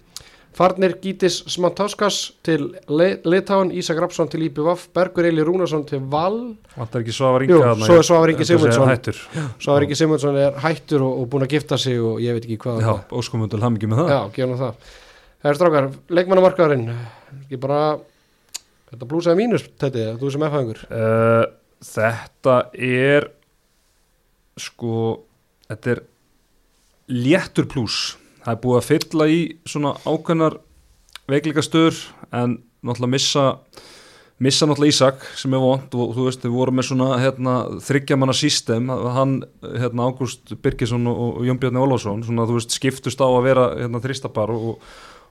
Farnir 0.55 0.93
Gítis 1.03 1.41
Smantauskas 1.51 2.19
til 2.47 2.69
Le- 2.87 3.17
Litáin, 3.27 3.73
Ísak 3.75 3.99
Rapsson 3.99 4.29
til 4.31 4.45
IPVF, 4.47 4.85
Bergur 4.95 5.27
Eili 5.27 5.43
Rúnarsson 5.43 5.83
til 5.89 5.99
Val. 6.13 6.37
Vantar 6.77 7.03
ekki 7.03 7.15
Svavar 7.17 7.43
Jú, 7.43 7.57
Inga 7.59 7.73
þarna 7.73 7.97
er 7.99 8.07
Svavar 8.07 8.31
Ingi. 8.31 8.47
Svo 9.59 9.75
er 9.75 9.87
ekki 9.89 9.99
Simonsson 9.99 10.39
er 10.39 10.61
hættur 10.63 11.03
og, 11.03 11.25
og 11.25 11.29
búin 11.33 11.47
að 11.49 11.57
gifta 11.57 11.79
sig 11.81 11.99
og 11.99 12.23
ég 12.23 12.39
veit 12.39 12.47
ekki 12.47 12.61
hvað. 12.63 12.85
Já, 12.87 12.95
óskomundul 13.19 13.63
ham 13.67 13.75
ekki 13.81 13.91
með 13.91 14.05
það. 14.05 14.15
Já, 14.15 14.21
gefum 14.39 14.55
það 14.55 14.65
Það. 14.65 14.95
Er 15.45 15.59
strákar, 15.59 15.91
leikmannamarkaðurinn 16.09 16.87
ekki 17.43 17.59
bara 17.61 17.81
þetta 18.89 19.09
blúsaði 19.11 19.37
mínus, 19.43 19.67
þetta, 19.83 20.15
þú 20.23 20.31
sem 20.33 20.45
efhaðingur 20.47 20.85
uh, 20.89 21.43
Þetta 21.85 22.55
er 22.81 23.27
sko 24.57 24.95
þetta 25.69 25.93
er 25.97 26.01
léttur 27.13 27.69
pluss 27.69 28.15
það 28.45 28.53
er 28.55 28.63
búið 28.63 28.79
að 28.81 28.89
fylla 28.91 29.29
í 29.33 29.41
svona 29.69 29.97
ákveðnar 30.05 30.61
veikleika 31.31 31.65
stöður 31.65 32.01
en 32.31 32.59
náttúrulega 32.85 33.15
missa 33.15 33.45
missa 34.43 34.67
náttúrulega 34.67 34.93
Ísak 34.93 35.25
sem 35.39 35.55
er 35.55 35.63
vond 35.63 35.97
og 35.97 36.13
þú 36.17 36.27
veist 36.27 36.45
við 36.45 36.55
vorum 36.57 36.77
með 36.79 36.89
svona 36.91 37.09
hérna, 37.23 37.55
þryggjamanna 37.87 38.35
system. 38.37 38.91
Hann 38.91 39.39
hérna, 39.63 40.09
Ágúst 40.11 40.57
Birgisson 40.63 41.07
og, 41.11 41.25
og 41.41 41.49
Jón 41.49 41.61
Bjarni 41.63 41.83
Ólafsson 41.83 42.25
svona 42.27 42.47
þú 42.49 42.59
veist 42.59 42.75
skiptust 42.75 43.23
á 43.23 43.29
að 43.29 43.45
vera 43.47 43.67
hérna, 43.79 44.03
þristapar 44.05 44.53
og, 44.53 44.83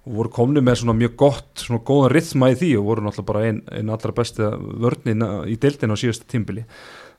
og 0.03 0.17
voru 0.17 0.33
komni 0.33 0.63
með 0.63 0.81
svona 0.81 0.97
mjög 0.97 1.15
gott 1.19 1.65
svona 1.65 1.83
góðan 1.85 2.13
rithma 2.15 2.51
í 2.53 2.57
því 2.59 2.73
og 2.79 2.89
voru 2.89 3.05
náttúrulega 3.05 3.31
bara 3.33 3.45
einn 3.49 3.63
ein 3.75 3.93
allra 3.93 4.15
besti 4.15 4.51
vörnin 4.87 5.27
í 5.51 5.59
deildinu 5.59 5.99
á 5.99 6.01
síðasta 6.01 6.29
tímbili. 6.31 6.65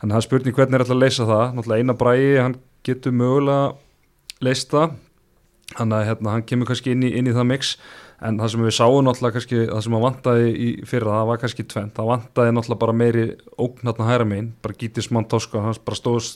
Þannig 0.01 0.19
að 0.19 0.27
spurning 0.29 0.57
hvernig 0.57 0.79
er 0.79 0.87
alltaf 0.87 0.97
að 0.97 1.05
leysa 1.05 1.29
það. 1.29 1.47
Náttúrulega 1.59 1.85
eina 1.85 1.99
bræði 2.01 2.37
hann 2.41 2.61
getur 2.85 3.17
mögulega 3.17 3.75
leyst 4.45 4.73
það 4.73 4.97
þannig 5.75 5.99
að 6.01 6.09
hérna, 6.11 6.33
hann 6.37 6.43
kemur 6.49 6.69
kannski 6.69 6.93
inn 6.95 7.07
í, 7.09 7.13
inn 7.19 7.31
í 7.31 7.35
það 7.37 7.47
mix. 7.55 7.77
En 8.25 8.37
það 8.39 8.51
sem 8.53 8.63
við 8.65 8.73
sáum 8.77 9.01
náttúrulega 9.05 9.35
kannski 9.35 9.57
það 9.69 9.81
sem 9.85 9.95
hann 9.97 10.03
vantaði 10.05 10.51
í 10.55 10.67
fyrra 10.89 11.17
það 11.19 11.27
var 11.29 11.41
kannski 11.43 11.65
tvent, 11.69 11.93
það 11.97 12.07
vantaði 12.13 12.53
náttúrulega 12.55 12.81
bara 12.85 12.95
meiri 12.97 13.25
ógn 13.61 13.83
hérna 13.91 14.07
hæra 14.09 14.27
megin, 14.31 14.47
bara 14.65 14.77
gítið 14.81 15.07
smann 15.09 15.27
tóska, 15.29 15.61
hann 15.61 15.77
bara 15.85 15.99
stóð, 15.99 16.29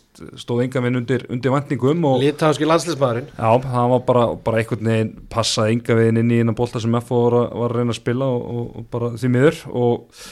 stóð 0.42 0.64
enga 0.66 0.82
veginn 0.84 0.98
undir, 1.00 1.24
undir 1.32 1.54
vantningum 1.54 2.04
og 2.10 2.18
Lítanski 2.20 2.68
landslismæðurinn 2.68 3.30
Já, 3.30 3.48
það 3.64 3.88
var 3.94 4.04
bara, 4.10 4.26
bara 4.44 4.60
einhvern 4.60 4.90
veginn 4.90 5.14
passaði 5.32 5.78
enga 5.78 5.98
veginn 6.02 6.20
inn 6.24 6.34
í 6.34 6.40
eina 6.42 6.56
bolta 6.58 6.82
sem 6.82 6.98
FO 7.00 7.22
var, 7.28 7.38
að- 7.44 7.56
var 7.62 7.70
að 7.72 7.80
reyna 7.80 7.94
að 7.96 8.00
spila 8.02 8.30
og, 8.34 8.44
og, 8.58 8.68
og 8.82 8.90
bara 8.92 9.12
því 9.14 9.32
miður. 9.38 9.62
Og 9.72 10.22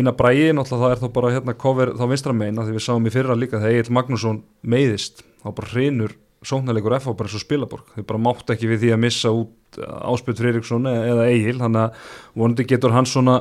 eina 0.00 0.16
bræði, 0.16 0.48
náttúrulega 0.56 0.82
það 0.88 0.96
er 0.96 1.04
þá 1.04 1.08
bara 1.20 1.34
hérna 1.36 1.54
cover 1.60 1.92
þá 1.94 2.04
vinstra 2.10 2.34
megin, 2.34 2.58
af 2.58 2.66
því 2.66 2.78
við 2.80 2.86
sáum 2.88 3.06
í 3.06 3.14
fyrra 3.14 3.36
líka 3.38 3.60
þegar 3.62 3.76
Egil 3.84 3.94
Magnússon 4.00 4.42
meiðist. 4.66 5.22
Þá 5.44 5.52
bara 5.60 5.70
hrinur 5.76 6.16
sóknarleikur 6.44 6.98
FO 7.00 7.16
bara 7.16 7.32
og 7.32 7.42
spilaborg. 7.42 7.88
Þau 7.96 8.06
bara 8.10 8.22
mátt 8.28 8.52
ekki 8.54 8.70
við 8.70 8.84
því 8.84 8.92
að 8.94 9.02
missa 9.06 9.32
út 9.34 9.80
Áspjöld 9.80 10.40
Friðriksson 10.42 10.88
eða, 10.90 11.08
eða 11.12 11.26
Egil. 11.32 11.58
Þannig 11.62 11.82
að 11.82 12.14
vonandi 12.36 12.66
getur 12.68 12.94
hann 12.96 13.08
svona 13.08 13.40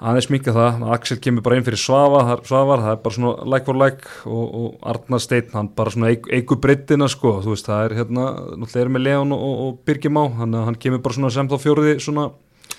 aðeins 0.00 0.30
minka 0.32 0.52
það, 0.56 0.84
Axel 0.94 1.18
kemur 1.20 1.44
bara 1.44 1.58
inn 1.58 1.66
fyrir 1.66 1.80
Svavar, 1.80 2.24
það, 2.24 2.44
Svavar, 2.48 2.82
það 2.84 2.94
er 2.94 3.00
bara 3.04 3.16
svona 3.16 3.48
like 3.52 3.68
for 3.68 3.76
like 3.76 4.12
og, 4.24 4.54
og 4.60 4.86
Arnar 4.92 5.20
Steinn 5.20 5.50
hann 5.52 5.68
bara 5.76 5.92
svona 5.92 6.12
eigu, 6.14 6.56
breyttina 6.60 7.08
sko. 7.12 7.34
Þú 7.44 7.52
veist 7.52 7.68
það 7.68 7.82
er 7.84 7.96
hérna, 7.98 8.28
náttúrulega 8.54 8.86
er 8.86 8.94
með 8.96 9.04
Leon 9.06 9.34
og, 9.36 9.50
og 9.66 9.82
Birgim 9.88 10.16
á, 10.16 10.24
hann, 10.40 10.56
hann 10.70 10.80
kemur 10.80 11.04
bara 11.04 11.18
svona 11.18 11.32
sem 11.34 11.50
þá 11.50 11.56
fjóriði 11.60 11.98
svona 12.00 12.30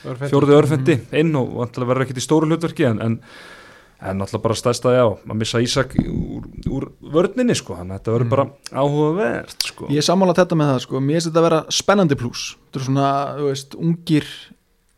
fjóriði 0.02 0.58
örfendi 0.58 0.98
inn 1.20 1.36
og 1.38 1.58
vantilega 1.60 1.92
verður 1.92 2.08
ekkert 2.08 2.22
í 2.22 2.26
stóru 2.26 2.50
hlutverki 2.50 2.88
en, 2.90 3.02
en, 3.06 3.20
en 4.02 4.18
náttúrulega 4.18 4.46
bara 4.48 4.58
stæðst 4.58 4.88
að 4.90 4.96
já, 4.98 5.04
að 5.30 5.38
missa 5.42 5.62
Ísak 5.62 5.94
úr, 6.02 6.48
úr 6.72 6.88
vörninni 7.14 7.56
sko, 7.58 7.78
þannig 7.78 7.96
að 7.96 8.00
þetta 8.00 8.16
verður 8.16 8.32
bara 8.32 8.48
áhugavert 8.72 9.68
sko. 9.68 9.92
Ég 9.94 10.06
sammála 10.06 10.38
þetta 10.38 10.58
með 10.58 10.72
það 10.74 10.82
sko, 10.88 11.04
mér 11.04 11.20
finnst 11.20 11.30
þetta 11.30 11.44
að 11.44 11.48
vera 11.50 11.62
spennandi 11.82 12.18
pluss 12.18 12.56
Þetta 12.72 12.82
er 12.82 12.88
svona, 12.88 13.12
þú 13.38 13.52
veist, 13.52 13.78
ungir 13.78 14.32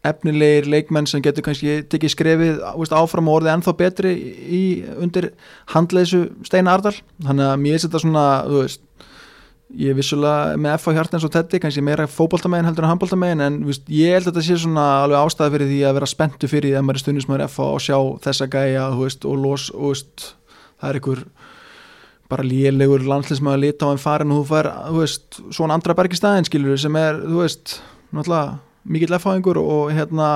efnilegir 0.03 0.67
leikmenn 0.67 1.07
sem 1.07 1.23
getur 1.23 1.45
kannski 1.45 1.77
tekið 1.91 2.11
skrefið 2.11 2.57
veist, 2.79 2.95
áfram 2.95 3.29
og 3.31 3.39
orðið 3.39 3.53
ennþá 3.53 3.73
betri 3.79 4.11
í, 4.43 4.63
undir 4.99 5.29
handleisu 5.71 6.25
Steina 6.47 6.75
Ardal. 6.75 6.95
Þannig 7.23 7.47
að 7.49 7.61
mér 7.63 7.77
finnst 7.77 7.87
þetta 7.87 8.03
svona, 8.03 8.25
þú 8.47 8.63
veist 8.65 8.83
ég 9.73 9.93
er 9.93 9.97
vissulega 9.97 10.57
með 10.62 10.75
F 10.77 10.89
á 10.89 10.95
hjartans 10.97 11.25
og 11.25 11.31
Teddy 11.33 11.59
kannski 11.62 11.81
meira 11.86 12.05
fótboltamegin 12.09 12.67
heldur 12.67 12.86
en 12.86 12.91
handboltamegin 12.91 13.43
en 13.45 13.59
veist, 13.67 13.88
ég 13.89 14.13
held 14.13 14.27
að 14.27 14.36
þetta 14.36 14.45
sé 14.45 14.57
svona 14.62 14.83
alveg 15.03 15.17
ástæða 15.19 15.53
fyrir 15.55 15.71
því 15.71 15.79
að 15.88 15.95
vera 15.97 16.09
spenntu 16.12 16.49
fyrir 16.51 16.69
því 16.69 16.77
að 16.77 16.86
maður 16.86 16.99
er 16.99 17.03
stundismæður 17.03 17.45
F 17.47 17.57
og 17.65 17.79
sjá 17.81 17.97
þessa 18.27 18.49
gæja 18.53 18.83
veist, 18.99 19.25
og 19.25 19.39
los, 19.41 19.69
og 19.73 19.95
veist, 19.95 20.27
það 20.77 20.89
er 20.89 20.99
einhver 20.99 21.23
bara 22.33 22.45
lélegur 22.47 23.07
landslismæður 23.09 23.63
lita 23.63 23.89
á 23.89 23.93
en 23.93 24.03
farin 24.03 24.33
og 24.33 24.43
þú 24.43 24.49
fær, 24.51 24.69
veist, 24.99 25.41
svona 25.49 25.77
andra 25.77 25.97
bergi 25.97 26.21
staðin 26.21 26.49
skilur 26.49 26.79
sem 26.81 27.01
er, 27.01 27.17
þú 27.25 27.41
veist 27.41 27.79
náttúrulega 28.13 28.59
mikill 28.93 29.17
F-háingur 29.17 29.57
og 29.62 29.89
hérna 29.95 30.29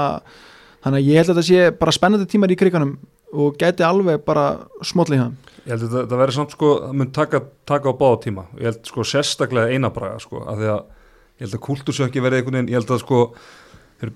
þannig 0.81 0.97
að 1.01 1.11
ég 1.11 1.21
held 1.21 1.29
að 1.29 1.39
þetta 1.39 1.47
sé 1.49 1.77
bara 1.77 1.93
spennandi 1.95 2.29
tímar 2.31 2.53
í 2.53 2.57
kriganum 2.59 2.97
og 3.33 3.57
gæti 3.59 3.83
alveg 3.83 4.23
bara 4.25 4.47
smotli 4.85 5.19
hann 5.19 5.35
Ég 5.67 5.73
held 5.75 5.83
að 5.83 5.93
það, 5.93 6.03
það 6.07 6.19
verður 6.21 6.35
samt 6.37 6.53
sko, 6.55 6.67
það 6.79 6.91
mun 6.95 7.09
taka, 7.11 7.39
taka 7.67 7.91
á 7.91 7.99
báða 7.99 8.17
tíma. 8.23 8.43
Ég 8.55 8.69
held 8.69 8.85
sko 8.87 9.03
sérstaklega 9.03 9.73
einabraga 9.75 10.21
sko, 10.23 10.39
af 10.47 10.61
því 10.61 10.69
að 10.71 10.77
ég 10.79 11.43
held 11.43 11.57
að 11.57 11.63
kultursökki 11.65 12.23
verði 12.23 12.39
einhvern 12.39 12.57
veginn, 12.57 12.69
ég 12.71 12.79
held 12.79 12.93
að 12.95 13.01
sko, 13.01 13.19
þeir 13.99 14.11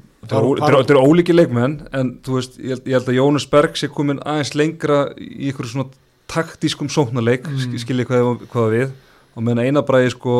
eru- 0.95 1.01
ólíki 1.03 1.35
leikmenn, 1.35 1.75
en 1.91 2.13
þú 2.23 2.37
veist, 2.37 2.55
ég 2.55 2.71
held, 2.71 2.87
ég 2.87 2.95
held 2.95 3.11
að 3.11 3.19
Jónas 3.19 3.47
Berg 3.51 3.75
sé 3.75 3.91
komin 3.91 4.23
aðeins 4.23 4.53
lengra 4.55 5.01
í 5.19 5.51
ykkur 5.51 5.67
svona 5.67 5.89
taktískum 6.31 6.87
sóknarleik, 6.87 7.43
mm. 7.43 7.75
skiljið 7.83 8.07
hvað, 8.07 8.47
hvað 8.53 8.71
við, 8.77 8.95
og 9.35 9.43
meðan 9.43 9.65
einabragi 9.67 10.15
sko, 10.15 10.37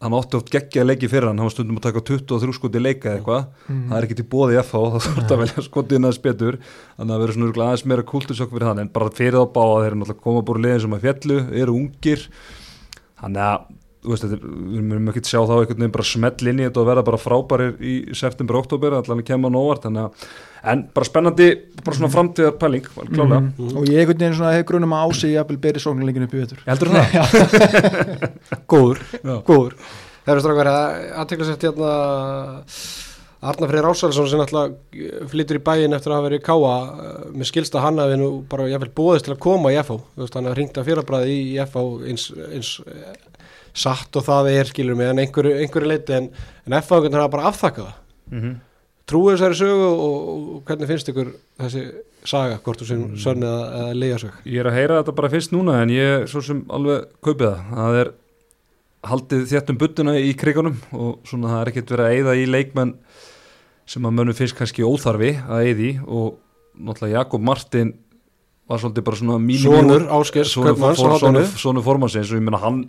hann 0.00 0.14
átti 0.16 0.38
oft 0.38 0.48
geggja 0.52 0.84
leiki 0.86 1.08
fyrir 1.12 1.28
hann, 1.28 1.40
hann 1.40 1.48
var 1.50 1.52
stundum 1.52 1.76
að 1.76 1.86
taka 1.90 2.02
23 2.08 2.54
skoti 2.56 2.80
leika 2.80 3.10
eitthvað, 3.12 3.50
það 3.68 3.96
er 3.98 4.06
ekki 4.06 4.16
til 4.20 4.28
bóði 4.32 4.56
í 4.56 4.60
FH, 4.62 4.80
það 4.94 5.04
þurft 5.06 5.34
að 5.34 5.42
velja 5.42 5.64
skotið 5.66 6.00
aðeins 6.00 6.20
betur. 6.24 6.56
Þannig 6.96 7.04
að 7.04 7.10
það 7.10 7.24
verður 7.24 7.36
svona 7.36 7.48
örugglega 7.48 7.74
aðeins 7.74 7.84
meira 7.92 8.06
kultursokk 8.12 8.54
fyrir 8.54 8.70
hann 8.70 8.80
en 8.80 8.92
bara 8.94 9.12
fyrir 9.18 9.36
þá 9.36 9.52
báða 9.58 9.82
þeir 9.82 9.90
eru 9.90 10.00
náttúrulega 10.00 10.24
koma 10.24 10.44
búin 10.48 10.64
liðin 10.64 10.82
sem 10.86 10.96
að 10.96 11.04
fjallu, 11.04 11.38
eru 11.60 11.76
ungir. 11.76 12.24
Þannig 13.20 13.44
að 13.50 13.68
veist, 14.06 14.24
þetta, 14.24 14.38
við 14.40 14.84
munum 14.84 15.10
ekki 15.12 15.22
sjá 15.28 15.40
þá 15.40 15.54
einhvern 15.56 15.80
veginn 15.82 15.94
bara 15.96 16.06
smell 16.08 16.50
inn 16.52 16.62
í 16.62 16.66
þetta 16.66 16.82
og 16.82 16.88
verða 16.88 17.04
bara 17.08 17.20
frábærir 17.20 17.74
í 17.84 17.94
september 18.16 18.56
og 18.58 18.64
oktober, 18.64 18.96
allan 18.96 19.22
að 19.22 19.28
kemur 19.30 19.52
nóvart 19.54 19.84
þannig 19.86 20.06
að, 20.06 20.30
en 20.72 20.84
bara 20.96 21.08
spennandi 21.08 21.48
bara 21.80 21.98
svona 21.98 22.12
framtíðar 22.14 22.56
pæling, 22.60 22.88
klálega. 22.96 23.40
Mhm. 23.40 23.76
og 23.76 23.90
ég 23.90 24.00
einhvern 24.02 24.22
veginn 24.22 24.38
svona 24.38 24.54
hef 24.56 24.66
grunum 24.70 24.96
að 24.96 25.04
ási 25.10 25.34
jafnvel 25.34 25.60
beri 25.66 25.84
sóknarleikin 25.84 26.26
upp 26.28 26.34
í 26.34 26.42
vetur. 26.44 26.64
Heldur 26.68 26.94
það? 26.94 27.06
góður, 28.72 29.04
Já. 29.20 29.36
góður. 29.44 29.78
Það 30.24 30.34
eru 30.34 30.42
strákar 30.44 30.72
að 30.72 31.06
aðtekla 31.20 31.48
sér 31.48 31.62
hérna 31.64 31.94
Arnar 33.40 33.70
Freyr 33.70 33.86
Ásælsson 33.88 34.28
sem 34.28 34.40
náttúrulega 34.40 35.28
flyttur 35.32 35.56
í 35.56 35.62
bæin 35.64 35.96
eftir 35.96 36.12
að 36.12 36.18
hafa 36.18 36.26
verið 36.26 36.42
í 36.42 36.44
Káa 36.44 36.72
eh, 36.84 37.22
með 37.32 37.48
skilsta 37.48 37.80
hann 37.80 38.00
að 38.02 38.12
við 38.12 38.18
nú 38.20 38.28
bara 38.52 38.90
bóðist 38.98 39.24
til 39.24 39.32
að 39.32 39.40
koma 39.46 39.72
í 39.72 39.78
FH 39.80 39.96
hann 40.34 40.50
að 40.50 40.58
ringta 40.58 40.84
fyrrabræði 40.84 41.38
í, 41.38 41.46
í 41.54 41.62
FH 41.64 41.84
eins, 42.10 42.26
eins 42.50 42.72
satt 43.74 44.16
og 44.16 44.24
það 44.26 44.50
er 44.52 44.70
skilur 44.70 44.98
mig 44.98 45.10
en 45.10 45.18
einhverju, 45.18 45.56
einhverju 45.62 45.88
leiti 45.88 46.16
en, 46.16 46.30
en 46.66 46.82
veginn 46.90 47.18
hafa 47.18 47.28
bara 47.36 47.48
afþakka 47.50 47.82
það 47.88 47.98
Mm 48.30 48.40
-hmm. 48.40 48.54
trúið 49.06 49.36
þessari 49.36 49.54
sögu 49.58 49.86
og, 49.90 49.96
og 50.54 50.62
hvernig 50.64 50.86
finnst 50.86 51.08
ykkur 51.08 51.32
þessi 51.58 51.80
saga 52.24 52.58
hvort 52.62 52.80
þú 52.80 52.86
sem 52.86 53.16
sönn 53.16 53.42
eða, 53.42 53.64
eða 53.78 53.94
lega 53.94 54.18
sög 54.18 54.32
Ég 54.46 54.60
er 54.60 54.66
að 54.66 54.74
heyra 54.74 54.98
þetta 55.02 55.12
bara 55.16 55.28
fyrst 55.28 55.52
núna 55.52 55.82
en 55.82 55.90
ég 55.90 56.28
svo 56.28 56.42
sem 56.42 56.64
alveg 56.68 57.08
kaupið 57.22 57.46
það 57.46 57.74
það 57.74 58.00
er 58.00 58.12
haldið 59.02 59.46
þéttum 59.50 59.78
buttuna 59.78 60.14
í 60.18 60.34
krigunum 60.36 60.76
og 60.92 61.18
svona 61.24 61.48
það 61.48 61.60
er 61.60 61.68
ekkert 61.68 61.90
verið 61.90 62.06
að 62.06 62.14
eyða 62.14 62.36
í 62.36 62.46
leikmenn 62.46 62.94
sem 63.86 64.06
að 64.06 64.14
mönnum 64.14 64.34
finnst 64.34 64.56
kannski 64.56 64.86
óþarfi 64.86 65.32
að 65.48 65.64
eyði 65.66 66.00
og 66.06 66.38
náttúrulega 66.78 67.18
Jakob 67.18 67.40
Martin 67.40 67.94
var 68.68 68.78
svolítið 68.78 69.04
bara 69.04 69.16
svona 69.16 69.38
mínimi 69.38 69.64
Sónur 69.64 70.06
Áskers 70.06 70.52
Sónur, 70.54 70.74
Kaupmanns 70.74 70.98
á 70.98 71.02
for, 71.02 71.10
hotninu. 71.10 71.44
sónur, 71.44 71.58
sónur 71.58 71.82
formansins 71.82 72.30
og 72.30 72.38
ég 72.38 72.44
meina 72.46 72.62
hann 72.62 72.84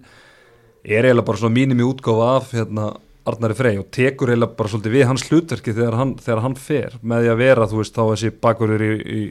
er 0.83 1.07
eiginlega 1.07 1.27
bara 1.27 1.41
svona 1.41 1.55
mínimi 1.55 1.85
útgáfa 1.85 2.35
af 2.35 2.51
hérna 2.55 2.91
Arnari 3.29 3.53
Frey 3.53 3.77
og 3.77 3.89
tekur 3.93 4.31
eiginlega 4.31 4.57
bara 4.57 4.71
svolítið 4.71 4.95
við 4.95 5.07
hans 5.11 5.25
hlutverki 5.27 5.75
þegar 5.77 5.97
hann, 5.99 6.13
þegar 6.17 6.43
hann 6.45 6.57
fer. 6.57 6.95
Með 7.05 7.25
því 7.25 7.33
að 7.33 7.41
vera 7.43 7.67
þú 7.69 7.81
veist 7.81 7.97
þá 7.97 8.03
þessi 8.09 8.31
bakurur 8.41 8.85
í, 8.85 8.91
í 8.97 9.21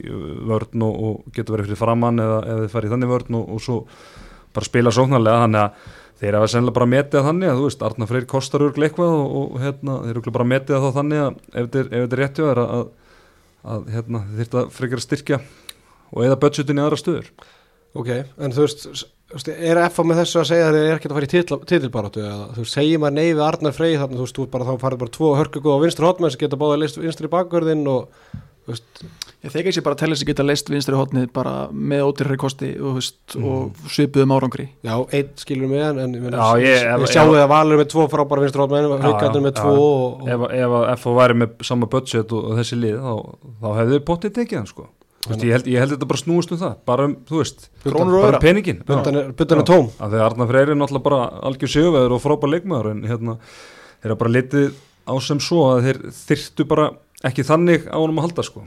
vörn 0.47 0.85
og, 0.87 1.01
og 1.07 1.33
getur 1.35 1.57
verið 1.57 1.71
fyrir 1.71 1.81
framann 1.81 2.23
eða, 2.23 2.37
eða 2.45 2.61
þið 2.63 2.75
farið 2.75 2.95
þannig 2.95 3.11
vörn 3.11 3.39
og, 3.41 3.49
og 3.51 3.65
svo 3.65 3.81
bara 4.55 4.69
spila 4.69 4.95
sóknarlega. 4.95 5.43
Þannig 5.43 5.65
að 5.65 5.99
þeir 6.21 6.37
hafa 6.37 6.49
sennilega 6.53 6.77
bara 6.77 6.91
metið 6.93 7.27
þannig 7.27 7.51
að 7.51 7.59
þú 7.59 7.67
veist 7.67 7.85
Arnar 7.87 8.11
Freyr 8.11 8.27
kostar 8.29 8.65
örglega 8.67 8.91
eitthvað 8.91 9.15
og, 9.17 9.37
og 9.41 9.61
hérna 9.63 9.95
þeir 10.05 10.17
eru 10.21 10.35
bara 10.37 10.49
metið 10.51 10.83
þá 10.85 10.89
þannig 10.99 11.23
að 11.23 11.31
ef 11.31 11.71
þetta 11.71 11.81
er, 11.81 12.11
þetta 12.13 12.51
er 12.51 12.61
að, 12.63 12.83
að 13.75 13.89
hérna 13.95 14.21
þeir 14.37 14.69
frekar 14.77 15.01
að 15.01 15.07
styrkja 15.07 15.41
og 16.11 16.27
eða 16.27 16.37
budgetin 16.43 16.79
í 16.79 16.83
aðra 16.85 16.99
stöður. 17.01 17.31
Ok, 17.97 18.11
en 18.39 18.53
þú 18.55 18.67
veist, 18.67 18.85
er 19.31 19.81
FH 19.87 20.03
með 20.11 20.21
þessu 20.21 20.41
að 20.41 20.47
segja 20.51 20.67
að 20.67 20.75
þeir 20.77 20.85
eru 20.89 20.97
ekkert 20.99 21.11
að 21.13 21.17
fara 21.19 21.29
í 21.29 21.33
titla- 21.35 21.61
titilbaráttu 21.71 22.23
eða 22.25 22.51
þú 22.57 22.67
segir 22.67 22.99
maður 23.01 23.17
nei 23.21 23.27
við 23.31 23.43
Arnar 23.47 23.75
Frey 23.77 23.97
þannig 24.01 24.19
þú 24.19 24.25
veist, 24.27 24.37
þú 24.41 24.47
bara 24.51 24.67
þá 24.69 24.73
farið 24.85 25.01
bara 25.05 25.15
tvo 25.17 25.33
hörkugóð 25.39 25.75
á 25.77 25.83
vinstri 25.85 26.05
hotmenn 26.09 26.31
sem 26.35 26.43
geta 26.45 26.59
báða 26.61 26.79
list 26.83 26.99
vinstri 27.01 27.31
bakverðin 27.31 27.85
og 27.87 28.07
þú 28.61 28.75
veist, 28.75 29.03
ég 29.41 29.53
þegar 29.55 29.73
sér 29.73 29.85
bara 29.87 29.95
að 29.97 30.01
tella 30.03 30.15
sig 30.19 30.27
geta 30.29 30.43
leist 30.45 30.69
vinstri 30.69 30.93
hotnið 30.99 31.31
bara 31.33 31.53
með 31.73 32.03
ódýrari 32.11 32.37
kosti 32.43 32.69
og, 32.77 32.99
veist, 32.99 33.35
og 33.41 33.79
svipuðum 33.89 34.35
árangri. 34.35 34.67
Já, 34.85 34.93
einn 35.17 35.31
skilur 35.41 35.71
mig 35.71 35.81
en, 35.81 35.97
en 36.03 36.13
ég, 36.13 36.27
Já, 36.29 36.45
ég- 36.61 36.67
ég, 36.67 36.85
ef- 36.91 37.01
ég 37.07 37.13
sjáu 37.15 37.31
ef- 37.33 37.41
að 37.41 37.49
Valur 37.55 37.73
er 37.79 37.81
með 37.81 37.89
tvo 37.95 38.05
frábæra 38.11 38.43
vinstri 38.45 38.61
hotmenn 38.61 39.01
Haukarnir 39.01 39.41
með 39.47 39.55
já. 39.55 39.63
tvo 39.63 39.73
og, 39.81 40.21
og, 40.21 40.29
ef, 40.29 40.45
ef 40.61 40.75
að 40.77 40.87
FH 40.99 41.15
væri 41.17 41.39
með 41.41 41.55
sama 41.71 41.89
budget 41.89 42.31
og, 42.37 42.51
og 42.51 42.59
þessi 42.61 42.77
lið 42.83 42.99
þá, 43.01 43.13
þá 43.63 43.69
hefðu 43.81 44.01
veist, 45.27 45.43
ég, 45.45 45.53
held, 45.53 45.67
ég 45.69 45.83
held 45.83 45.93
þetta 45.95 46.09
bara 46.09 46.21
snúist 46.21 46.51
um 46.53 46.59
það 46.61 46.75
bara 46.89 47.07
um, 47.09 47.15
þú 47.29 47.39
veist, 47.41 47.67
Krónur 47.83 48.17
og 48.17 48.25
bara 48.25 48.39
um 48.39 48.43
peningin 48.43 48.81
Buddan 48.87 49.19
er, 49.21 49.65
tóm. 49.67 49.91
Að 50.01 50.15
þegar 50.15 50.25
Arnar 50.27 50.49
Freyr 50.49 50.73
er 50.73 50.79
náttúrulega 50.79 51.07
bara 51.07 51.21
algjör 51.49 51.73
sigurveður 51.75 52.15
og 52.17 52.23
frábær 52.23 52.53
leikmaður 52.55 52.91
en 52.95 53.03
hérna, 53.09 53.37
þeir 54.01 54.11
eru 54.11 54.19
bara 54.23 54.33
litið 54.35 54.71
á 55.05 55.13
sem 55.21 55.41
svo 55.43 55.65
að 55.69 55.87
þeir 55.87 56.01
þyrftu 56.21 56.67
bara 56.71 56.87
ekki 57.27 57.45
þannig 57.45 57.85
á 57.89 57.97
honum 57.99 58.21
að 58.21 58.29
halda 58.29 58.47
sko. 58.47 58.65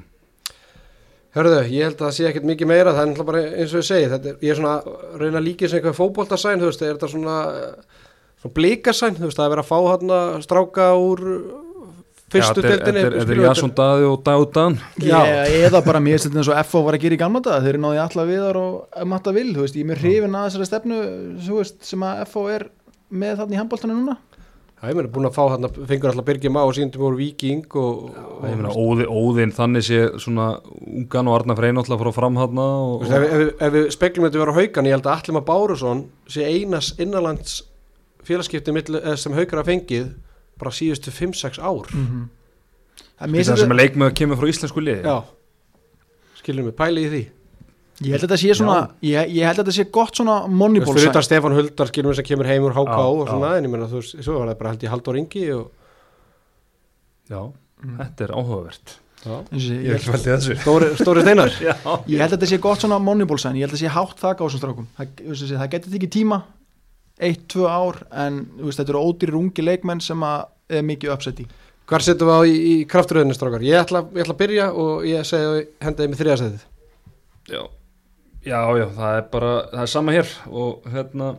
Hörðu, 1.34 1.58
ég 1.74 1.88
held 1.88 1.98
að 1.98 2.06
það 2.06 2.14
sé 2.14 2.26
ekkert 2.28 2.46
mikið 2.46 2.70
meira 2.70 2.94
það 2.94 3.02
er 3.02 3.10
náttúrulega 3.10 3.30
bara 3.32 3.44
eins 3.58 3.72
og 3.74 3.80
ég 3.82 3.88
segi 3.88 4.06
er, 4.06 4.26
ég 4.38 4.52
er 4.52 4.58
svona 4.60 4.74
að 4.78 5.16
reyna 5.18 5.40
að 5.40 5.46
líka 5.48 5.66
sem 5.66 5.80
eitthvað 5.80 5.98
fótboltasæn 5.98 6.62
þú 6.62 6.68
veist, 6.70 6.84
er 6.84 6.94
þetta 6.94 7.10
svona, 7.10 7.38
svona 8.38 8.54
blíkasæn, 8.60 9.16
þú 9.18 9.26
veist, 9.26 9.40
það 9.40 9.48
er 9.48 9.54
verið 9.56 9.64
að 9.64 9.72
fá 9.72 9.78
hann 9.90 10.44
stráka 10.46 10.86
úr 10.94 11.24
fyrstu 12.32 12.62
Já, 12.62 12.64
þetta 12.64 12.72
er- 12.72 12.82
deildinni 12.84 13.20
þetta 13.20 13.32
er- 13.37 13.42
Jason 13.44 13.70
Daði 13.76 14.06
og 14.10 14.52
Dan. 14.54 14.78
Já. 14.98 15.20
ég, 15.24 15.68
eða 15.68 15.84
bara 15.84 16.00
mér 16.00 16.18
setjum 16.18 16.40
eins 16.42 16.48
og 16.48 16.66
FO 16.66 16.82
var 16.82 16.94
að 16.94 17.00
gera 17.04 17.14
í 17.14 17.18
gamla 17.20 17.40
dag 17.44 17.62
þeir 17.62 17.78
náði 17.78 18.00
alla 18.04 18.24
viðar 18.30 18.56
og 18.56 19.06
matta 19.06 19.32
vil 19.32 19.54
þú 19.54 19.60
veist, 19.66 19.74
ég 19.76 19.84
er 19.84 19.90
mér 19.92 20.00
hrifin 20.02 20.34
að 20.34 20.48
þessari 20.50 20.66
stefnu 20.70 21.00
þú 21.46 21.58
veist, 21.60 21.82
sem 21.84 22.00
að 22.00 22.24
FO 22.28 22.46
er 22.48 22.68
með 23.12 23.37
þarna 23.38 23.54
í 23.54 23.60
handbóltanu 23.60 23.94
núna. 23.98 24.16
Já, 24.84 24.90
ég 24.90 24.96
meina 24.98 25.08
búin 25.08 25.24
að 25.30 25.32
fá 25.37 25.48
hann 25.48 25.68
fengur 25.88 26.10
alltaf 26.10 26.24
Birgir 26.26 26.50
Má 26.52 26.60
og 26.66 26.74
síndum 26.76 27.04
úr 27.06 27.14
Viking 27.16 27.62
og, 27.76 28.10
og 28.18 28.42
ég 28.44 28.56
meina 28.58 28.68
Óði, 28.74 29.06
Óðinn 29.08 29.52
þannig 29.54 29.84
sé 29.87 30.00
svona 30.20 30.60
ungan 30.84 31.28
og 31.30 31.38
Arnar 31.38 31.56
Freyr 31.56 31.72
náttúrulega 31.72 32.02
frá 32.04 32.12
fram 32.12 32.37
hann 32.37 32.58
Þú 32.58 32.66
og, 32.66 33.00
veist, 33.00 33.14
ef, 33.14 33.22
við- 33.22 33.30
ef, 33.30 33.38
við- 33.38 33.62
ef 33.68 33.72
við 33.72 33.87
speklum 33.94 34.26
þetta 34.26 34.42
vera 34.42 34.52
haugan, 34.58 34.84
ég 34.90 34.96
held 34.98 35.06
að 35.08 35.14
Allir 35.14 35.37
maður 35.38 35.48
Bárusson 35.48 36.04
sé 36.28 36.44
einas 36.44 36.90
innanlands 36.98 37.62
félagskipti 38.24 38.72
milli- 38.76 39.00
eh, 39.04 39.16
sem 39.16 39.32
haukar 39.32 39.62
að 39.62 39.70
fengið 39.72 40.12
bara 40.60 40.74
síðustu 40.74 41.12
5-6 41.14 41.60
ár. 41.60 41.88
Mm 41.92 42.06
-hmm. 42.06 42.26
það 43.20 43.56
sem 43.62 43.70
er 43.70 43.80
leikmaður 43.82 44.14
kemur 44.14 44.36
frá 44.36 44.48
íslensku 44.48 44.80
lið 44.80 45.04
Já, 45.04 45.24
skilur 46.40 46.64
mig, 46.64 46.74
pæli 46.74 47.06
í 47.06 47.10
því. 47.12 47.24
Ég 48.02 48.10
held 48.10 48.24
að 48.24 48.26
þetta 48.26 48.40
sé 48.42 48.54
svona 48.58 48.90
ég, 49.02 49.28
ég 49.30 49.46
held 49.46 49.58
að 49.58 49.64
þetta 49.64 49.76
sé 49.76 49.84
gott 49.90 50.16
svona 50.16 50.40
Þú 50.42 50.50
moneyball 50.50 50.94
veist, 50.94 51.06
sæn 51.06 51.14
utan 51.14 51.22
Stefán 51.22 51.54
Huldar 51.54 51.86
skilur 51.86 52.10
mig 52.10 52.16
sem 52.16 52.26
kemur 52.26 52.46
heim 52.46 52.64
úr 52.66 52.74
HK 52.74 52.98
og 52.98 53.28
svona, 53.28 53.54
já. 53.54 53.58
en 53.58 53.64
ég 53.64 53.70
meina 53.70 53.86
þú 53.86 54.00
veist, 54.02 54.16
svo 54.18 54.38
var 54.38 54.48
það 54.48 54.58
bara 54.58 54.70
held 54.70 54.82
ég 54.82 54.90
Halldór 54.90 55.18
Ingi 55.20 55.44
og 55.54 55.70
Já, 57.30 57.40
þetta 57.80 58.26
er 58.26 58.32
áhugavert. 58.34 58.98
Já. 59.24 59.36
ég, 59.56 59.84
ég, 59.86 60.02
veldi 60.04 60.28
þessu. 60.28 60.56
Stóri, 60.60 60.90
stóri 60.98 61.22
steinar. 61.24 61.52
Já, 61.64 61.72
ég 62.10 62.20
held 62.20 62.26
að 62.26 62.34
þetta 62.34 62.50
sé 62.50 62.58
gott 62.66 62.82
svona 62.82 62.98
moneyball 63.00 63.40
sæn 63.40 63.56
ég 63.56 63.64
held 63.64 63.72
að 63.72 63.78
þetta 63.78 63.86
sé 63.86 63.94
hátt 63.94 64.20
þak 64.20 64.42
á 64.42 64.44
þessum 64.44 64.60
strákum. 64.60 64.88
Það, 64.98 65.14
þú 65.22 65.30
veist, 65.30 65.54
það 65.54 65.70
getur 65.76 65.94
tekið 65.94 66.12
tíma 66.18 66.40
eitt, 67.20 67.46
tvö 67.53 67.68
ár 67.70 68.03
en 68.11 68.44
þú 68.59 68.68
veist, 68.68 68.81
þetta 68.81 68.94
eru 68.94 69.05
ódýrir 69.07 69.38
ungi 69.38 69.64
leikmenn 69.64 70.03
sem 70.03 70.22
að 70.27 70.46
er 70.74 70.87
mikið 70.87 71.14
uppsett 71.14 71.42
í. 71.44 71.48
Hvar 71.85 72.00
setjum 72.00 72.31
við 72.31 72.38
á 72.38 72.42
í, 72.48 72.55
í 72.55 72.77
krafturöðinu 72.88 73.37
strákar? 73.37 73.64
Ég 73.64 73.77
ætla, 73.77 74.07
ég 74.16 74.24
ætla 74.24 74.35
að 74.35 74.40
byrja 74.40 74.70
og 74.72 75.05
ég 75.09 75.27
segi 75.29 75.50
að 75.50 75.59
hendaði 75.85 76.11
mig 76.11 76.22
þriðasæðið 76.22 76.70
já, 77.48 77.64
já, 78.44 78.61
já, 78.79 78.87
það 78.96 79.18
er 79.18 79.27
bara 79.33 79.50
það 79.72 79.83
er 79.83 79.90
sama 79.92 80.14
hér 80.14 80.31
og 80.48 80.87
hérna 80.92 81.35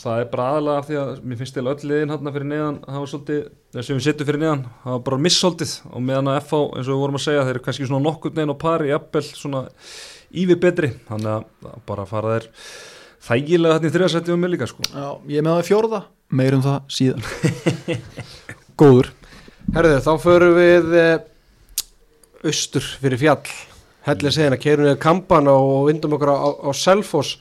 það 0.00 0.22
er 0.22 0.28
bara 0.30 0.46
aðalega 0.52 0.80
af 0.82 0.86
því 0.86 0.98
að 1.00 1.10
mér 1.26 1.40
finnst 1.40 1.56
til 1.56 1.66
öll 1.66 1.88
liðin 1.90 2.12
hann 2.14 2.30
fyrir 2.30 2.46
neðan 2.46 2.78
hafa 2.86 3.10
svolítið, 3.10 3.40
þess 3.74 3.90
að 3.90 3.98
við 3.98 4.06
setjum 4.06 4.28
fyrir 4.30 4.42
neðan 4.44 4.62
hafa 4.84 5.02
bara 5.08 5.20
missóltið 5.26 5.74
og 5.90 6.06
meðan 6.06 6.30
að 6.30 6.40
FH 6.44 6.62
eins 6.68 6.86
og 6.86 6.94
við 6.94 7.02
vorum 7.02 7.18
að 7.18 7.26
segja, 7.26 7.42
þeir 7.42 7.56
eru 7.56 7.64
kannski 7.66 7.90
svona 7.90 8.06
nokkur 8.06 8.36
neginn 8.36 8.54
og 8.54 8.60
pari, 8.62 8.92
jafnvel 8.92 9.24
svona 9.26 9.64
ívi 10.30 10.56
betri, 10.62 10.92
þannig 11.10 11.32
að 11.34 11.44
það 11.66 11.84
bara 11.90 12.06
fara 12.08 12.36
þeir 12.36 12.48
þægilega 13.26 13.78
þetta 13.78 13.88
í 13.88 13.94
þriðasætti 13.96 14.34
um 14.34 14.44
mig 14.44 14.54
líka 14.54 14.68
sko. 14.70 14.84
Já, 14.88 15.08
ég 15.30 15.40
er 15.40 15.46
með 15.46 15.56
það 15.58 15.68
fjórða, 15.70 16.02
meirum 16.40 16.64
það 16.64 16.78
síðan 16.96 17.24
Góður. 18.80 19.10
Herðu, 19.74 19.98
þá 20.02 20.12
förum 20.22 20.54
við 20.56 20.94
e, 20.96 21.08
austur 22.48 22.86
fyrir 23.02 23.20
fjall. 23.20 23.56
Hellir 24.06 24.32
segina, 24.32 24.56
keirum 24.60 24.88
við 24.88 24.96
kampan 25.02 25.50
og 25.52 25.90
vindum 25.90 26.16
okkur 26.16 26.32
á, 26.32 26.36
á, 26.40 26.48
á 26.64 26.70
Selfoss. 26.74 27.36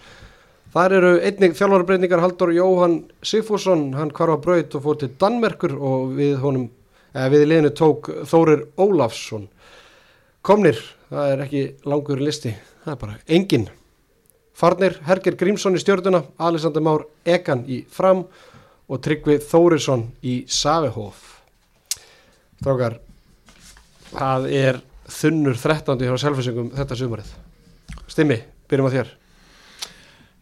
Þar 0.69 0.93
eru 0.99 1.13
einnig 1.25 1.55
þjálfarbreyningar 1.57 2.21
Haldur 2.21 2.51
Jóhann 2.53 2.99
Sigfússon, 3.25 3.87
hann 3.97 4.11
hvarfa 4.13 4.37
braut 4.43 4.75
og 4.77 4.83
fór 4.83 4.99
til 5.01 5.09
Danmerkur 5.17 5.73
og 5.79 6.11
við 6.19 6.35
honum, 6.43 6.67
eða 7.15 7.31
við 7.33 7.45
í 7.45 7.49
liðinu 7.49 7.71
tók 7.79 8.11
Þórir 8.29 8.67
Ólafsson. 8.77 9.47
Komnir, 10.45 10.77
það 11.09 11.33
er 11.33 11.43
ekki 11.47 11.63
langur 11.89 12.21
listi, 12.21 12.53
það 12.83 12.93
er 12.93 13.01
bara 13.01 13.17
engin. 13.39 13.69
Farnir, 14.59 14.97
Herger 15.07 15.37
Grímsson 15.39 15.77
í 15.77 15.79
stjórnuna, 15.79 16.19
Alexander 16.43 16.83
Már 16.83 17.05
Egan 17.23 17.61
í 17.63 17.77
fram 17.87 18.25
og 18.89 18.99
Tryggvi 19.05 19.37
Þórisson 19.39 20.09
í 20.19 20.41
Savehof. 20.51 21.21
Strákar, 22.59 22.97
það 24.11 24.49
er 24.59 24.81
þunnur 25.07 25.55
13. 25.55 26.03
hjá 26.03 26.17
selfisingum 26.19 26.73
þetta 26.75 26.97
sumarið. 26.99 27.31
Stimmi, 28.11 28.41
byrjum 28.67 28.91
á 28.91 28.95
þér. 28.97 29.15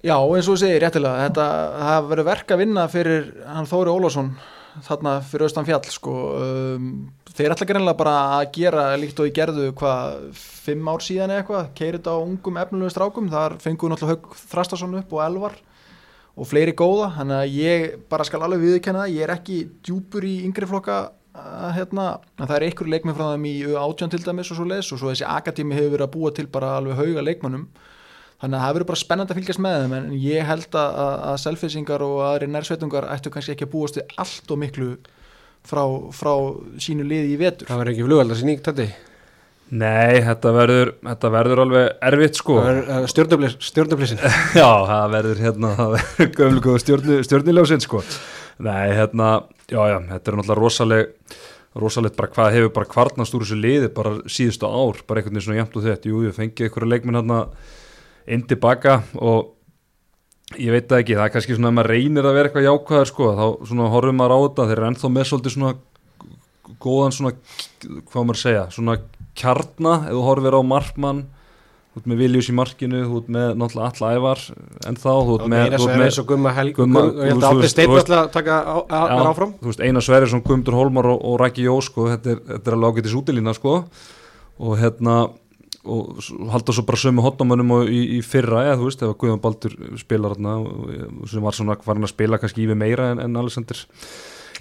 Já, 0.08 0.15
eins 0.17 0.47
og 0.47 0.56
þú 0.56 0.60
segir 0.63 0.82
réttilega, 0.82 1.27
þetta 1.27 2.02
verður 2.10 2.29
verk 2.31 2.56
að 2.56 2.63
vinna 2.63 2.87
fyrir 2.89 3.29
hann 3.46 3.69
Þóri 3.69 3.94
Ólásson 3.94 4.33
þarna 4.86 5.13
fyrir 5.25 5.48
austan 5.48 5.67
fjall 5.67 5.92
sko. 5.92 6.15
um, 6.38 6.92
þeir 7.38 7.54
ætla 7.54 7.67
greinlega 7.69 8.00
bara 8.00 8.15
að 8.38 8.52
gera 8.58 8.86
líkt 9.00 9.19
og 9.21 9.30
í 9.30 9.34
gerðu 9.36 9.71
hvað 9.78 10.30
fimm 10.38 10.90
ár 10.90 11.04
síðan 11.06 11.34
eitthvað, 11.38 11.71
keirið 11.78 12.10
á 12.12 12.15
ungum 12.17 12.62
efnulegu 12.62 12.94
strákum, 12.94 13.32
þar 13.32 13.58
fenguðu 13.63 13.94
náttúrulega 13.94 14.17
Haug 14.17 14.40
Þrastason 14.54 14.98
upp 15.02 15.13
og 15.13 15.23
Elvar 15.25 15.60
og 16.38 16.50
fleiri 16.50 16.73
góða, 16.78 17.12
þannig 17.17 17.38
að 17.38 17.56
ég 17.58 17.86
bara 18.12 18.25
skal 18.28 18.44
alveg 18.46 18.65
viðurkenna 18.65 19.06
það, 19.06 19.13
ég 19.15 19.25
er 19.25 19.34
ekki 19.34 19.60
djúpur 19.86 20.28
í 20.28 20.36
yngri 20.46 20.69
flokka 20.69 20.98
að, 21.38 21.69
hérna, 21.78 22.08
að 22.38 22.50
það 22.50 22.56
er 22.58 22.65
einhverju 22.67 22.94
leikmenn 22.94 23.17
frá 23.17 23.28
þeim 23.32 23.48
í 23.50 23.56
átján 23.82 24.13
til 24.13 24.21
dæmis 24.23 24.52
og 24.54 24.60
svo 24.60 24.67
leis 24.69 24.92
og 24.94 25.02
svo 25.02 25.12
þessi 25.12 25.28
akademi 25.30 25.78
hefur 25.78 25.96
verið 25.96 26.08
að 26.08 26.13
búa 26.15 26.34
til 26.38 26.48
bara 26.54 26.75
alveg 26.78 27.00
hauga 27.00 27.25
leikmannum 27.25 27.67
þannig 28.42 28.58
að 28.58 28.63
það 28.63 28.73
verður 28.77 28.90
bara 28.92 29.02
spennandi 29.02 29.33
að 29.33 29.40
fylgjast 29.40 29.63
með 29.65 29.83
þeim 29.83 29.98
en 29.98 30.08
ég 30.21 30.48
held 30.48 30.77
að, 30.77 31.02
að, 31.04 31.13
að 31.31 31.38
selfisingar 31.44 32.06
og 32.06 32.15
aðri 32.27 32.50
nærsveitungar 32.54 33.10
ættu 33.15 33.33
kannski 33.33 33.56
ekki 33.56 33.67
að 33.67 33.73
búast 33.73 34.00
við 34.00 34.15
allt 34.23 34.54
og 34.54 34.62
miklu 34.62 34.90
frá, 35.67 35.83
frá 36.15 36.33
sínu 36.81 37.06
liði 37.08 37.33
í 37.33 37.42
vetur. 37.42 37.69
Það 37.69 37.83
verður 37.83 37.96
ekki 37.96 38.08
flugveldar 38.08 38.42
sín 38.42 38.52
nýgt 38.52 38.69
þetta 38.69 38.90
Nei, 39.67 40.21
þetta 40.23 40.52
verður, 40.56 40.94
þetta 41.04 41.29
verður 41.33 41.62
alveg 41.65 41.88
erfitt 42.08 42.38
sko. 42.40 42.54
Stjórnublissin 43.12 44.21
Já, 44.62 44.69
það 44.88 45.10
verður 45.12 45.42
hérna 45.44 45.71
stjórniljósin 47.27 47.83
sko. 47.83 48.00
Nei, 48.63 48.94
hérna, 48.96 49.33
já, 49.67 49.81
já, 49.92 49.98
þetta 50.13 50.31
er 50.31 50.40
náttúrulega 50.40 50.62
rosaleg 50.62 51.12
rosalegt 51.77 52.15
bara 52.17 52.31
hvað 52.31 52.56
hefur 52.56 52.71
bara 52.73 52.90
kvarnast 52.90 53.35
úr 53.38 53.44
þessu 53.44 53.58
liði 53.60 53.90
bara 53.94 54.15
síðustu 54.31 54.69
ár, 54.69 55.04
bara 55.06 55.21
einhvern 55.21 55.35
veginn 55.35 55.46
svona 55.46 55.60
jæmt 55.60 55.75
og 55.77 55.83
þetta, 55.85 56.10
jú, 56.10 56.23
ég 56.25 56.33
fengi 56.33 56.65
einhverja 56.65 56.90
leikminn 56.94 57.19
hérna 57.19 57.42
inn 58.28 58.44
tilbaka 58.50 59.00
og 59.19 59.54
ég 60.58 60.71
veit 60.71 60.88
það 60.88 61.02
ekki, 61.04 61.15
það 61.17 61.25
er 61.28 61.34
kannski 61.36 61.56
svona 61.58 61.71
að 61.71 61.78
maður 61.78 61.92
reynir 61.94 62.28
að 62.28 62.38
vera 62.38 62.50
eitthvað 62.50 62.67
jákvæðar 62.69 63.10
sko, 63.12 63.30
þá 63.38 63.46
svona 63.69 63.90
horfum 63.94 64.19
maður 64.21 64.36
á 64.36 64.40
þetta, 64.48 64.67
þeir 64.69 64.78
eru 64.82 64.90
ennþá 64.92 65.10
með 65.17 65.30
svolítið 65.32 65.56
svona 65.58 65.73
góðan 66.84 67.15
svona, 67.15 67.34
hvað 68.12 68.28
maður 68.30 68.40
segja, 68.44 68.67
svona 68.75 68.96
kjarna, 69.38 69.96
ef 70.08 70.13
þú 70.15 70.21
horfir 70.28 70.56
á 70.58 70.62
markmann 70.67 71.25
þú 71.98 72.02
ert 72.02 72.10
með 72.12 72.19
Viljus 72.21 72.48
í 72.52 72.54
markinu, 72.54 73.00
þú 73.10 73.19
ert 73.21 73.30
með 73.34 73.48
náttúrulega 73.58 73.88
alla 73.98 74.10
ævar 74.19 74.42
en 74.88 75.00
þá, 75.02 75.08
þú 75.10 75.38
ert 75.38 75.48
með, 75.48 75.63
Meira 75.63 75.80
þú 75.82 76.10
svo 76.17 76.25
Gumma 76.30 76.52
Helg 76.54 76.80
og 76.84 76.92
ég 76.94 77.32
held 77.32 77.48
að 77.48 77.56
þú 77.58 77.63
veist- 77.63 77.82
ætla 78.04 78.19
að 78.21 78.30
taka 78.36 78.58
áfram. 79.32 79.54
Einar 79.82 80.06
Sverrisson, 80.06 80.44
Guðmundur 80.46 80.78
Holmar 80.78 81.10
og, 81.15 81.40
Rækki 81.42 81.65
Jó 81.65 81.80
sko, 81.82 82.06
þetta 82.13 82.36
er, 82.36 82.44
þetta 82.54 82.71
er 82.71 82.78
alveg 82.78 83.00
ágætis 83.02 83.17
útilína 83.17 83.56
sko. 83.58 83.73
Og 84.60 84.78
hérna 84.78 85.17
og 85.88 86.52
halda 86.54 86.75
svo 86.75 86.85
bara 86.88 87.02
sömu 87.02 87.25
hotnamönnum 87.25 87.73
í, 87.88 88.04
í 88.17 88.21
fyrra, 88.25 88.65
eða 88.67 88.77
þú 88.81 88.88
veist, 88.90 89.04
ef 89.04 89.17
Guðjón 89.21 89.44
Baldur 89.44 89.75
spilar 90.00 90.35
hérna, 90.35 90.60
sem 91.31 91.44
var 91.44 91.58
svona 91.58 91.77
farin 91.85 92.08
að 92.08 92.13
spila 92.13 92.40
kannski 92.42 92.65
yfir 92.67 92.79
meira 92.79 93.12
en, 93.13 93.23
en 93.23 93.42
Alexander 93.42 93.83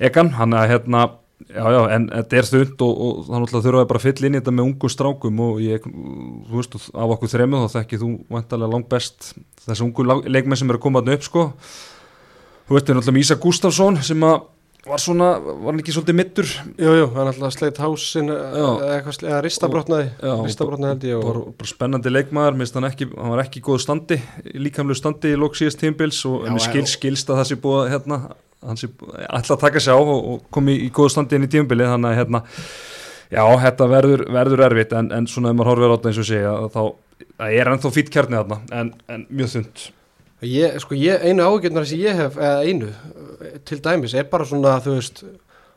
Egan, 0.07 0.35
hann 0.37 0.57
að 0.57 0.69
hérna 0.75 1.07
já, 1.45 1.65
já, 1.73 1.81
en 1.97 2.09
þetta 2.13 2.39
er 2.39 2.49
þund 2.51 2.85
og, 2.87 3.01
og 3.07 3.21
þannig 3.29 3.55
að 3.55 3.67
þurfa 3.67 3.89
bara 3.91 4.01
að 4.01 4.07
fylla 4.07 4.29
inn 4.29 4.37
í 4.37 4.41
þetta 4.41 4.55
með 4.57 4.69
ungum 4.71 4.93
strákum 4.93 5.43
og 5.47 5.61
ég, 5.65 5.87
þú 5.87 6.61
veist, 6.61 6.77
af 6.93 7.15
okkur 7.17 7.33
þremmu 7.33 7.63
þá 7.63 7.77
þekki 7.79 8.01
þú 8.03 8.11
vantarlega 8.33 8.73
langt 8.73 8.91
best 8.93 9.33
þessi 9.67 9.87
ungu 9.87 10.07
leikmenn 10.07 10.61
sem 10.61 10.71
eru 10.71 10.81
að 10.81 10.87
koma 10.87 11.03
þarna 11.03 11.19
upp 11.19 11.27
sko. 11.27 11.47
Þú 12.67 12.77
veist, 12.77 12.87
það 12.87 12.93
er 12.93 12.99
náttúrulega 13.01 13.25
Ísa 13.25 13.39
Gustafsson 13.43 14.01
sem 14.07 14.27
að 14.27 14.39
var 14.87 15.03
svona, 15.03 15.29
var 15.43 15.73
hann 15.73 15.83
ekki 15.83 15.95
svolítið 15.95 16.17
mittur 16.19 16.51
Jú, 16.79 16.93
jú, 17.01 17.07
hann 17.17 17.31
alltaf 17.31 17.55
sleitt 17.55 17.81
hásin 17.83 18.31
eða 18.33 19.41
ristabrotnaði 19.45 20.33
ristabrotnaði 20.47 20.93
held 20.95 21.07
ég 21.09 21.23
bara, 21.27 21.43
og 21.43 21.55
bara 21.61 21.71
spennandi 21.71 22.13
leikmaður, 22.13 22.59
minnst 22.61 22.79
hann 22.79 22.89
ekki 22.89 23.09
hann 23.13 23.33
var 23.35 23.45
ekki 23.45 23.63
í 23.63 23.65
góðu 23.67 23.85
standi, 23.85 24.21
líkamlu 24.55 24.97
standi 24.99 25.35
í 25.35 25.39
lók 25.41 25.59
síðast 25.59 25.83
tímbils 25.83 26.21
og 26.29 26.47
Já, 26.47 26.53
mér 26.55 26.67
skil, 26.67 26.85
skilst 26.91 27.33
að 27.33 27.43
það 27.43 27.51
sé 27.51 27.61
búið 27.65 27.91
hérna, 27.95 28.21
hann 28.67 28.81
sé 28.81 28.91
alltaf 29.27 29.57
að 29.57 29.65
taka 29.67 29.83
sig 29.83 29.97
á 29.97 30.01
og, 30.01 30.15
og 30.17 30.47
komi 30.55 30.77
í 30.87 30.93
góðu 30.95 31.17
standi 31.17 31.39
inn 31.39 31.49
í 31.49 31.53
tímbili 31.57 31.89
þannig 31.89 32.13
að 32.13 32.21
hérna, 32.23 32.45
já, 33.35 33.43
þetta 33.67 33.91
verður, 33.91 34.25
verður 34.39 34.65
erfitt 34.71 34.95
en, 34.97 35.11
en 35.15 35.29
svona 35.31 35.53
ef 35.53 35.59
maður 35.59 35.75
horfir 35.75 35.91
á 35.91 35.95
þetta 35.97 36.13
eins 36.13 36.23
og 36.23 36.31
segja 36.31 36.55
þá 36.71 36.81
það 37.37 37.61
er 37.61 37.71
ennþá 37.73 37.93
fýtt 37.95 38.13
kjarnið 38.15 38.43
þarna 38.43 38.81
en, 38.81 38.93
en 39.13 39.27
mjög 39.31 39.53
þund 39.57 39.87
ég, 40.45 40.77
sko, 40.83 40.97
ég, 40.99 41.23
einu 41.25 41.47
ágjörnar 41.47 41.87
sem 41.89 42.03
ég 42.03 42.19
hef 42.19 42.37
eða 42.37 42.63
einu, 42.67 42.93
til 43.65 43.81
dæmis 43.85 44.15
er 44.17 44.29
bara 44.31 44.45
svona, 44.49 44.77
þú 44.85 44.97
veist 44.99 45.25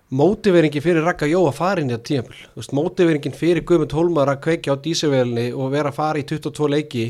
mótiveringi 0.09 0.81
fyrir 0.81 1.05
Raka 1.05 1.27
Jó 1.29 1.43
að 1.45 1.57
fara 1.59 1.83
inn 1.83 1.91
í 1.91 1.93
þetta 1.93 2.07
tímpil 2.09 2.37
þú 2.41 2.61
veist, 2.61 2.75
mótiveringin 2.75 3.37
fyrir 3.37 3.65
Guðmund 3.67 3.93
Hólmar 3.93 4.31
að 4.31 4.41
kveikja 4.47 4.73
á 4.73 4.81
dísavelni 4.81 5.49
og 5.53 5.73
vera 5.73 5.91
að 5.93 5.99
fara 5.99 6.21
í 6.21 6.25
22 6.27 6.69
leiki 6.73 7.05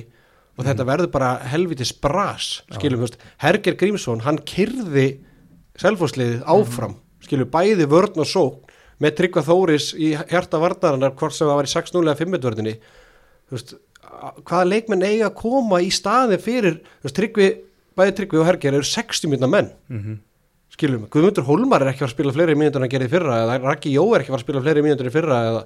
og 0.59 0.65
þetta 0.67 0.87
verður 0.89 1.11
bara 1.13 1.29
helvitis 1.47 1.93
bras 1.95 2.49
skilum, 2.75 2.99
þú 2.99 3.07
veist, 3.07 3.21
Herger 3.39 3.77
Grímsson 3.79 4.25
hann 4.25 4.41
kyrði 4.43 5.07
selfhóðsliðið 5.79 6.43
áfram, 6.43 6.97
skilum, 7.23 7.47
bæði 7.53 7.87
vörn 7.87 8.19
og 8.19 8.27
sók 8.27 8.73
með 8.99 9.15
Tryggva 9.15 9.45
Þóris 9.47 9.93
í 9.95 10.11
hjarta 10.17 10.59
varnarinnar 10.59 11.15
hvort 11.15 11.35
sem 11.35 11.47
það 11.47 11.61
var 11.61 11.69
í 11.69 11.71
6-0 11.71 12.01
eða 12.03 12.19
5 12.19 12.41
vörðinni 12.43 12.75
þú 12.81 13.55
veist, 13.55 13.77
hvaða 14.19 14.69
leikmenn 14.69 15.05
eiga 15.05 15.29
að 15.29 15.37
koma 15.41 15.81
í 15.83 15.91
staði 15.93 16.39
fyrir 16.41 16.79
þú 16.79 17.07
veist, 17.07 17.17
Tryggvi, 17.19 17.49
bæði 17.99 18.15
Tryggvi 18.17 18.41
og 18.41 18.49
Herger 18.49 18.79
eru 18.79 18.87
60 18.87 19.31
minna 19.31 19.47
menn. 19.47 19.71
Mm 19.89 19.99
-hmm. 19.99 20.17
skilum, 20.73 21.07
Guðmundur 21.09 21.43
Hólmar 21.43 21.81
er 21.81 21.93
ekki 21.93 22.05
að 22.05 22.15
spila 22.15 22.31
fleiri 22.31 22.55
mínútur 22.55 22.81
en 22.81 22.87
að 22.87 22.91
gera 22.91 23.05
í 23.05 23.09
fyrra 23.09 23.43
eða 23.43 23.61
Raki 23.63 23.93
Jó 23.93 24.15
er 24.15 24.21
ekki 24.21 24.33
að 24.33 24.39
spila 24.39 24.61
fleiri 24.61 24.81
mínútur 24.81 25.07
í 25.07 25.11
fyrra 25.11 25.37
eða 25.49 25.65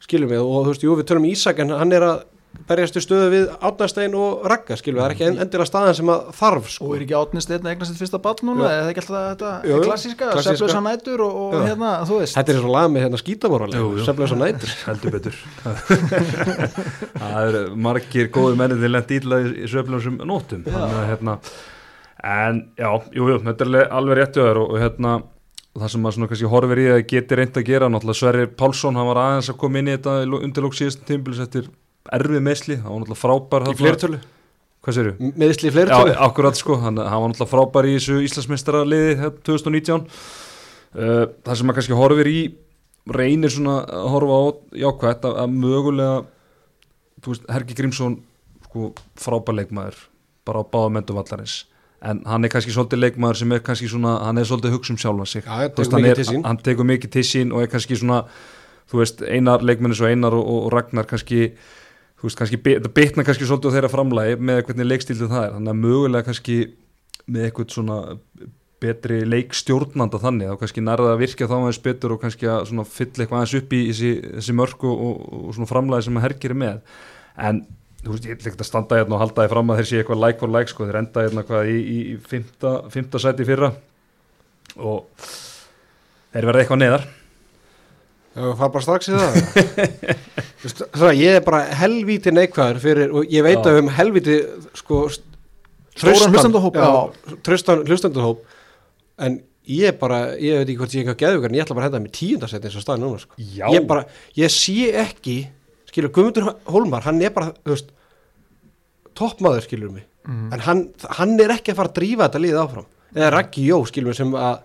skilum 0.00 0.28
við 0.28 0.40
og 0.40 0.64
þú 0.64 0.68
veist, 0.68 0.82
jú 0.82 0.96
við 0.96 1.06
tölum 1.06 1.24
um 1.24 1.30
Ísak 1.30 1.58
en 1.58 1.70
hann 1.70 1.92
er 1.92 2.02
að 2.02 2.22
berjast 2.68 2.96
í 2.96 3.02
stöðu 3.04 3.26
við 3.32 3.48
Átnarstein 3.68 4.14
og 4.16 4.44
Raka 4.48 4.76
skilum 4.80 4.96
við, 4.98 5.02
það 5.02 5.08
er 5.10 5.14
ekki 5.16 5.26
en- 5.28 5.40
endilega 5.44 5.68
staðan 5.68 5.96
sem 5.98 6.12
að 6.14 6.28
þarf 6.38 6.68
sko. 6.72 6.86
og 6.88 6.94
er 6.96 7.02
ekki 7.04 7.16
átnist 7.18 7.50
einna 7.52 7.72
eignast 7.74 7.90
sitt 7.92 8.00
fyrsta 8.00 8.20
ball 8.24 8.38
núna? 8.46 8.70
Eða 8.70 8.92
ekki 8.94 9.02
alltaf 9.02 9.26
þetta 9.34 9.50
Jú, 9.68 9.80
klassíska, 9.84 10.30
Klassíska. 10.32 10.54
seflösa 10.54 10.80
nætur 10.86 11.24
og, 11.26 11.36
og 11.44 11.66
hérna, 11.68 11.90
þú 12.08 12.20
veist. 12.22 12.38
Þetta 12.38 12.54
er 12.54 12.60
svo 12.62 12.72
lag 12.72 12.88
með 12.94 13.04
hérna 13.04 13.20
seflega 14.06 14.30
svo 14.32 14.40
nætur. 14.40 14.74
Heldur 14.88 15.14
betur. 15.18 15.36
Það 17.18 17.36
eru 17.48 17.62
margir 17.88 18.30
góði 18.34 18.58
menni 18.58 18.80
til 18.80 18.92
lent 18.94 19.12
ítla 19.18 19.40
í, 19.44 19.52
sem 20.04 20.18
nótum. 20.24 20.64
Þannig 20.66 20.98
að 21.02 21.06
hérna 21.12 21.36
en 22.24 22.60
já, 22.80 22.88
jú, 23.12 23.28
jú, 23.28 23.38
þetta 23.44 23.64
er 23.66 23.68
alveg- 23.68 23.90
alveg 24.00 24.16
rétt 24.22 24.36
hjá 24.38 24.44
þér 24.48 24.60
og, 24.62 24.70
og 24.72 24.80
hérna 24.80 25.14
og 25.74 25.82
það 25.82 25.90
sem 25.92 26.00
maður 26.04 26.14
svona 26.16 26.28
kannski 26.30 26.48
horfir 26.54 26.80
í 26.80 26.86
að 26.94 27.00
geti 27.10 27.36
reynd 27.36 27.56
að 27.60 27.66
gera 27.68 27.88
náttúrulega 27.90 28.20
Sverrir 28.20 28.52
Pálsson, 28.56 28.94
hann 28.96 29.08
var 29.10 29.18
aðeins 29.24 29.50
að 29.52 29.58
koma 29.60 29.80
inn 29.82 29.90
í 29.90 29.96
þetta 29.96 30.14
undirlók 30.38 30.76
síðast 30.78 31.02
tímbilis 31.08 31.42
eftir 31.44 31.66
erfið 32.12 32.42
meðsli, 32.44 32.78
hann 32.82 32.92
var 32.92 33.04
náttúrulega 33.04 33.22
frábær 33.22 33.68
í 33.70 33.76
séru? 34.98 35.14
meðisli 35.40 35.70
í 35.70 35.72
Já, 35.72 35.76
fleirtölu 35.78 36.16
akkurat 36.26 36.58
sko, 36.58 36.76
hann, 36.82 37.00
hann 37.00 37.22
var 37.22 37.32
náttúrulega 37.32 37.52
frábær 37.52 37.88
í 37.88 37.94
þessu 37.96 38.18
Íslandsmeistara 38.26 38.82
liði 38.84 39.30
2019 39.46 40.04
uh, 40.04 41.24
það 41.46 41.56
sem 41.56 41.68
maður 41.68 41.78
kannski 41.80 41.98
horfir 41.98 42.30
í 42.30 42.40
reynir 43.14 43.52
svona 43.52 43.78
að 43.84 44.08
horfa 44.14 44.36
á 44.36 44.42
jákvætt 44.84 45.28
að, 45.28 45.38
að 45.44 45.54
mögulega 45.64 46.16
veist, 47.24 47.46
Hergi 47.52 47.76
Grímsson 47.78 48.18
sko, 48.66 48.90
frábær 49.20 49.56
leikmaður 49.60 50.02
bara 50.44 50.60
á 50.60 50.64
báða 50.68 50.90
mentum 50.98 51.16
vallarins. 51.16 51.62
En 52.04 52.20
hann 52.28 52.44
er 52.44 52.52
kannski 52.52 52.74
svolítið 52.74 53.00
leikmaður 53.00 53.40
sem 53.40 53.54
er 53.56 53.62
kannski 53.64 53.88
svona 53.88 54.18
hann 54.26 54.36
er 54.36 54.44
svolítið 54.48 54.74
hugsa 54.76 54.92
um 54.92 54.98
sjálfa 55.00 55.26
sig. 55.30 55.46
Já, 55.46 55.70
veist, 55.72 55.94
hann, 55.94 56.04
er, 56.04 56.20
hann 56.44 56.60
tekur 56.60 56.88
mikið 56.88 57.14
til 57.16 57.24
sín 57.24 57.54
og 57.54 57.64
er 57.64 57.70
kannski 57.72 57.96
svona 57.96 58.26
þú 58.90 59.00
veist, 59.00 59.24
einar 59.24 59.64
leikmenni 59.64 59.96
svo 59.96 60.10
einar 60.10 60.36
og, 60.36 60.44
og, 60.44 60.66
og 60.66 60.74
Ragnar 60.74 61.08
kannski 61.08 61.54
þú 62.18 62.28
veist, 62.28 62.40
kannski, 62.40 62.60
bitna 62.64 63.24
kannski 63.26 63.48
svolítið 63.48 63.72
á 63.72 63.74
þeirra 63.76 63.92
framlægi 63.92 64.40
með 64.40 64.60
hvernig 64.68 64.90
leikstíldu 64.90 65.30
það 65.30 65.46
er. 65.46 65.54
Þannig 65.56 65.72
að 65.72 65.80
mögulega 65.84 66.28
kannski 66.28 66.58
með 67.24 67.46
eitthvað 67.48 67.74
svona 67.74 67.98
betri 68.84 69.22
leikstjórnanda 69.24 70.20
þannig 70.20 70.50
þá 70.50 70.60
kannski 70.60 70.84
nærða 70.84 71.14
að 71.14 71.22
virka 71.22 71.48
þá 71.48 71.54
aðeins 71.56 71.80
betur 71.84 72.14
og 72.14 72.20
kannski 72.24 72.50
að 72.50 72.82
fylla 72.92 73.24
eitthvað 73.24 73.38
aðeins 73.38 73.56
upp 73.60 73.72
í 73.72 73.80
þessi, 73.88 74.12
þessi 74.34 74.56
mörku 74.58 74.90
og, 74.92 75.24
og 75.38 75.56
svona 75.56 75.70
framlægi 75.70 76.08
sem 76.08 76.20
að 76.20 76.26
hergir 76.26 76.54
er 76.54 76.60
með. 76.60 77.00
En 77.48 77.62
þú 78.04 78.12
veist, 78.12 78.28
ég 78.28 78.36
ekki 78.36 78.60
að 78.60 78.68
standa 78.68 79.00
hérna 79.00 79.16
og 79.16 79.24
halda 79.24 79.46
því 79.46 79.52
fram 79.54 79.72
að 79.72 79.80
þeir 79.80 79.90
sé 79.90 80.00
eitthvað 80.02 80.22
like 80.26 80.42
for 80.42 80.52
like 80.52 80.72
sko, 80.72 80.88
þeir 80.88 81.00
enda 81.00 81.24
hérna 81.24 81.46
hvað 81.48 81.72
í, 81.72 81.76
í, 81.80 81.98
í 82.12 82.16
fymta, 82.32 82.74
fymta 82.92 83.22
sæti 83.22 83.48
fyrra. 83.48 83.72
Og 84.76 85.28
þeir 86.34 86.50
verða 86.50 86.64
eitthvað 86.64 86.82
neðar 86.82 87.06
Já, 88.34 88.48
fara 88.58 88.70
bara 88.74 88.82
strax 88.82 89.08
í 89.08 89.14
það. 89.14 89.32
Það, 90.64 91.10
ég 91.20 91.36
er 91.38 91.42
bara 91.44 91.60
helvíti 91.76 92.32
neikvæður 92.32 92.78
fyrir, 92.82 93.10
og 93.14 93.30
ég 93.30 93.44
veit 93.44 93.60
Já. 93.60 93.66
að 93.68 93.80
um 93.82 93.90
helvíti 93.94 94.36
sko, 94.78 95.00
tröstan 97.44 97.84
hlustendahóp. 97.84 98.40
En 99.22 99.36
ég 99.70 99.98
bara, 100.00 100.22
ég 100.40 100.58
veit 100.60 100.68
ekki 100.72 100.78
hvort 100.80 100.94
ég 100.96 101.02
er 101.02 101.04
eitthvað 101.04 101.20
geðugur 101.20 101.52
en 101.52 101.58
ég 101.58 101.66
ætla 101.66 101.76
bara 101.76 101.86
að 101.86 101.92
henda 101.92 102.02
mig 102.04 102.14
tíundarsæti 102.16 102.68
eins 102.68 102.78
og 102.80 102.84
staðin 102.84 103.06
núna 103.06 103.20
sko. 103.22 103.36
Já. 103.38 103.66
ég 103.72 103.86
bara, 103.88 104.06
ég 104.40 104.52
sé 104.52 104.88
ekki 105.04 105.36
skilur, 105.88 106.10
Guðmundur 106.16 106.50
Hólmar, 106.66 107.04
hann 107.06 107.22
er 107.22 107.32
bara 107.34 107.52
þú 107.60 107.76
veist, 107.76 107.92
toppmaður 109.14 109.68
skilur 109.68 109.94
mig, 109.94 110.08
en 110.26 110.64
hann, 110.64 110.86
hann 111.20 111.36
er 111.38 111.54
ekki 111.54 111.72
að 111.72 111.80
fara 111.80 111.92
að 111.92 111.98
drífa 112.00 112.26
þetta 112.26 112.42
liðið 112.42 112.62
áfram. 112.64 112.88
Eða 113.14 113.30
Raggi 113.36 113.68
Jó, 113.68 113.76
skilur 113.86 114.10
mig, 114.10 114.18
sem 114.18 114.34
að 114.34 114.56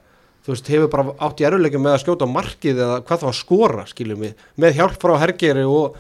þú 0.45 0.53
veist, 0.53 0.71
hefur 0.71 0.91
bara 0.93 1.17
átt 1.27 1.43
í 1.43 1.47
eruleikum 1.49 1.83
með 1.85 1.97
að 1.97 2.01
skjóta 2.05 2.29
á 2.29 2.35
markið 2.35 2.81
eða 2.85 3.01
hvað 3.07 3.23
þá 3.23 3.27
að 3.31 3.37
skora, 3.39 3.85
skilur 3.89 4.21
mig 4.21 4.47
með 4.59 4.79
hjálp 4.79 4.97
frá 5.01 5.13
Hergeri 5.23 5.67
og 5.67 5.99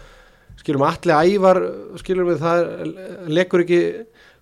skilur 0.59 0.81
mig, 0.81 0.95
allir 0.95 1.35
ævar 1.35 1.61
skilur 2.01 2.27
mig, 2.27 2.41
það 2.41 2.63
er, 2.63 2.95
lekur 3.39 3.65
ekki 3.65 3.83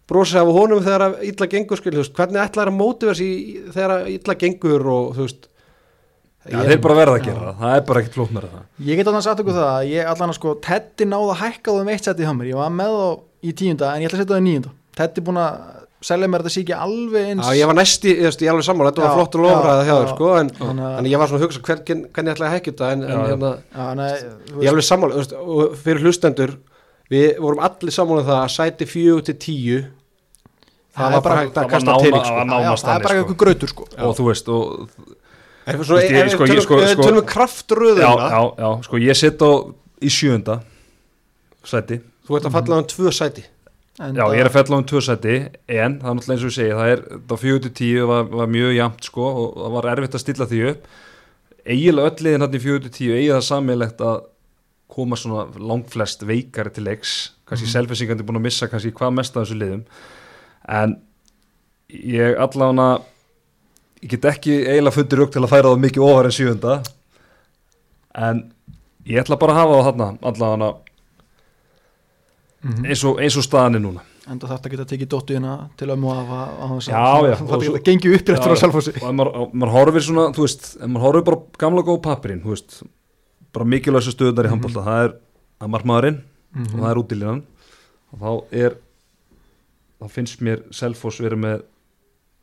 brosið 0.07 0.41
af 0.41 0.53
honum 0.55 0.85
þegar 0.85 1.05
að 1.09 1.19
illa 1.27 1.49
gengur 1.51 1.81
skilur, 1.81 1.99
þú 1.99 2.05
veist, 2.05 2.17
hvernig 2.17 2.43
ætlar 2.45 2.71
að 2.71 2.79
móti 2.79 3.09
versi 3.09 3.29
þegar 3.73 3.95
að 3.97 4.09
illa 4.15 4.37
gengur 4.45 4.91
og 4.93 5.13
þú 5.17 5.27
veist 5.27 5.49
Já, 6.47 6.61
þeir 6.63 6.79
bara 6.83 6.95
verða 6.95 7.15
að 7.17 7.25
gera 7.25 7.41
það, 7.41 7.55
það 7.59 7.73
er 7.75 7.81
bara 7.87 8.01
ekkert 8.01 8.13
flóknar 8.15 8.45
það. 8.47 8.67
Ég 8.87 8.99
get 8.99 9.09
alveg 9.11 9.23
sagt 9.25 9.41
ykkur 9.43 9.55
það 9.57 9.69
að 9.69 9.89
ég 9.91 10.11
allan 10.11 10.31
að 10.31 10.37
sko 10.37 10.53
Teddy 10.63 11.07
náði 11.09 11.33
að 11.33 11.41
hækka 11.41 11.73
á 11.73 11.77
þeim 11.77 11.89
eitt 11.91 12.07
seti 12.07 12.27
hjá 12.27 12.31
mér. 12.37 12.47
Ég 12.47 12.59
var 12.61 12.71
með 12.77 12.93
þá 12.95 13.07
í 13.49 13.53
tíunda 13.59 13.89
en 13.91 14.03
ég 14.03 14.07
ætla 14.07 14.17
að 14.17 14.23
setja 14.23 14.31
það 14.31 14.39
í 14.39 14.45
níunda. 14.45 14.71
Teddy 14.97 15.23
búin 15.27 15.41
að 15.41 15.57
selja 16.01 16.27
mér 16.29 16.43
þetta 16.45 16.53
sé 16.53 16.61
ekki 16.61 16.75
alveg 16.77 17.25
eins 17.31 17.47
Já, 17.47 17.53
ég 17.57 17.65
var 17.69 17.75
næsti, 17.79 18.11
ég 18.13 18.23
veist, 18.27 18.41
ég 18.45 18.51
alveg 18.51 18.65
sammála, 18.67 18.91
þetta 18.91 19.03
var 19.07 19.15
flott 19.17 19.35
og 19.35 19.41
lofræða 19.47 19.81
já, 19.81 19.87
hjá 19.87 19.95
þér, 19.97 20.09
sko, 20.13 20.27
en, 20.37 20.49
að- 20.49 20.97
en 20.99 21.05
ég 21.09 21.17
var 21.17 21.27
svona 21.31 21.39
að 21.41 21.45
hugsa 21.47 21.61
hvern, 21.65 22.03
hvernig 22.13 22.33
ætla 22.35 22.45
ég 22.45 22.51
að 22.51 22.55
hækja 22.57 22.71
þetta, 22.73 22.89
en, 22.93 23.03
en 23.03 23.25
hérna, 23.31 23.51
Já, 23.73 23.85
nei, 23.97 24.11
þú 24.51 24.61
ég 24.63 24.69
alveg 24.73 24.85
sammála, 24.87 25.15
veist, 25.21 25.33
og 25.33 25.77
fyrir 25.81 26.03
hlustendur, 26.05 26.53
við 27.09 27.27
vorum 27.41 27.63
allir 27.65 27.91
saman 27.97 28.21
um 28.21 28.27
það 28.27 28.41
að 28.43 28.53
sæti 28.57 28.85
fjögur 28.93 29.25
til 29.31 29.37
tíu 29.41 29.79
Það 30.97 31.03
það 31.05 31.13
var 31.13 31.21
bara- 31.27 31.41
hægt 31.43 31.57
að 31.57 31.67
kasta 31.69 31.97
til 32.01 32.11
það 32.11 32.47
var 32.57 33.01
bara 33.03 33.17
eitthvað 33.17 33.35
grötur 33.37 33.69
sko. 33.69 33.83
Og 34.01 34.15
þú 34.17 34.23
veist 34.31 34.47
En 35.67 35.83
sko, 35.83 35.97
ég- 35.99 36.09
tölum- 36.09 36.61
sko- 36.63 36.77
við 36.79 36.93
sko- 36.95 37.03
tölum 37.03 37.25
kraftröðuna 37.27 38.01
já, 38.01 38.29
já, 38.31 38.41
já, 38.57 38.69
sko 38.87 38.97
ég 39.03 39.15
sitt 39.19 39.41
á 39.45 39.51
í 40.01 40.09
sjönda 40.09 40.61
sæti. 41.67 41.99
Þú 42.27 42.37
ert 42.37 42.45
að 42.47 42.51
falla 42.55 42.77
um 42.81 42.83
tvö 42.87 43.11
sæti 43.13 43.43
Já, 43.97 44.27
ég 44.29 44.43
er 44.43 44.45
að 44.45 44.53
fella 44.53 44.77
á 44.77 44.79
um 44.79 44.85
tvö 44.85 44.99
sæti 45.01 45.35
en 45.73 45.95
það 45.97 46.09
er 46.11 46.17
náttúrulega 46.19 46.33
eins 46.35 46.43
og 46.43 46.51
ég 46.51 46.55
segi 46.55 46.73
það 46.77 46.91
er, 46.93 46.99
það 47.31 47.39
fjögur 47.41 47.61
til 47.65 47.71
tíu 47.79 48.03
var, 48.05 48.27
var 48.29 48.51
mjög 48.53 48.73
jamt 48.77 49.07
sko 49.07 49.25
og 49.27 49.55
það 49.57 49.73
var 49.73 49.87
erfitt 49.93 50.17
að 50.17 50.21
stilla 50.21 50.47
því 50.51 50.59
upp. 50.71 50.83
Eiginlega 51.65 52.11
öll 52.11 52.27
liðin 52.27 52.45
hann 52.45 52.57
í 52.59 52.61
fjögur 52.61 52.83
til 52.85 52.93
tíu 52.93 53.15
eigið 53.15 53.33
það 53.33 53.47
sammeilegt 53.47 54.05
að 54.05 54.19
koma 54.97 55.17
svona 55.17 55.47
langflest 55.57 56.23
veikari 56.29 56.75
til 56.75 56.85
leiks 56.85 57.15
kannski 57.49 57.65
mm. 57.65 57.73
selfisingandi 57.73 58.27
búin 58.27 58.37
að 58.37 58.45
missa 58.45 58.69
kannski 58.69 58.93
hvað 58.93 59.17
mest 59.17 59.33
af 59.33 59.47
þessu 59.47 59.57
liðum. 59.63 59.83
En 60.69 60.97
ég 61.89 62.37
allavega 62.37 62.89
ég 64.03 64.11
get 64.13 64.29
ekki 64.29 64.59
eiginlega 64.61 64.93
fundir 64.99 65.25
upp 65.25 65.33
til 65.33 65.41
að 65.41 65.53
færa 65.55 65.71
það 65.71 65.85
mikið 65.87 66.05
ofar 66.05 66.29
en 66.29 66.37
sjönda 66.37 66.75
en 68.27 68.43
ég 69.09 69.23
ætla 69.23 69.39
bara 69.41 69.55
að 69.55 69.63
hafa 69.63 69.77
það 69.77 69.87
þarna 69.89 70.09
allavega 70.29 70.75
Mhm. 72.63 72.85
eins 72.89 73.03
og, 73.05 73.19
eins 73.21 73.37
og 73.37 73.43
staðan 73.45 73.75
er 73.75 73.79
núna 73.83 74.01
en 74.27 74.39
það 74.39 74.49
þarf 74.49 74.65
að 74.65 74.71
geta 74.73 74.85
tekið 74.89 75.07
dóttu 75.13 75.35
hérna 75.37 75.69
til 75.77 75.87
að 75.87 75.99
Já, 76.87 77.29
já, 77.29 77.35
það 77.37 77.53
og 77.53 77.61
geta 77.63 77.83
gengið 77.85 78.15
upp 78.17 78.25
rétt 78.33 78.43
frá 78.43 78.55
Já, 78.55 78.59
sjálfhósi 78.63 78.93
og 78.97 79.09
ef 79.09 79.13
maður, 79.15 79.29
og 79.37 79.53
horfir 79.75 80.01
svona, 80.07 80.25
þú 80.35 80.41
veist 80.47 80.65
ef 80.81 80.87
maður 80.89 81.05
horfir 81.07 81.23
bara 81.29 81.37
á 81.37 81.43
gamla 81.63 81.83
góð 81.87 82.01
pappirinn 82.01 82.41
þú 82.43 82.49
veist, 82.55 82.83
bara 83.53 83.65
mikilvægstu 83.65 84.11
stöðunar 84.15 84.45
í 84.45 84.49
Mhm. 84.49 84.53
handbólta 84.57 84.83
það 84.83 85.05
er 85.05 85.13
að 85.61 85.71
markmaðurinn 85.75 86.17
og 86.17 86.59
Mhm. 86.59 86.81
það 86.81 86.91
er 86.91 87.01
útilínan 87.03 87.43
og 88.13 88.19
þá 88.19 88.43
er 88.51 88.75
þá 90.01 90.09
finnst 90.11 90.41
mér 90.41 90.63
Selfoss 90.71 91.19
verið 91.21 91.39
með 91.39 91.61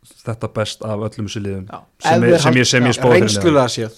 þetta 0.04 0.48
best 0.56 0.82
af 0.84 1.02
öllum 1.06 1.26
þessu 1.28 1.40
liðum 1.44 1.64
Já. 1.68 1.78
sem, 2.04 2.24
er, 2.24 2.38
sem 2.42 2.56
ég, 2.58 2.66
sem 2.68 2.86
ég 2.88 2.96
neðan. 2.98 3.14
reynslulega 3.14 3.68
séð. 3.72 3.92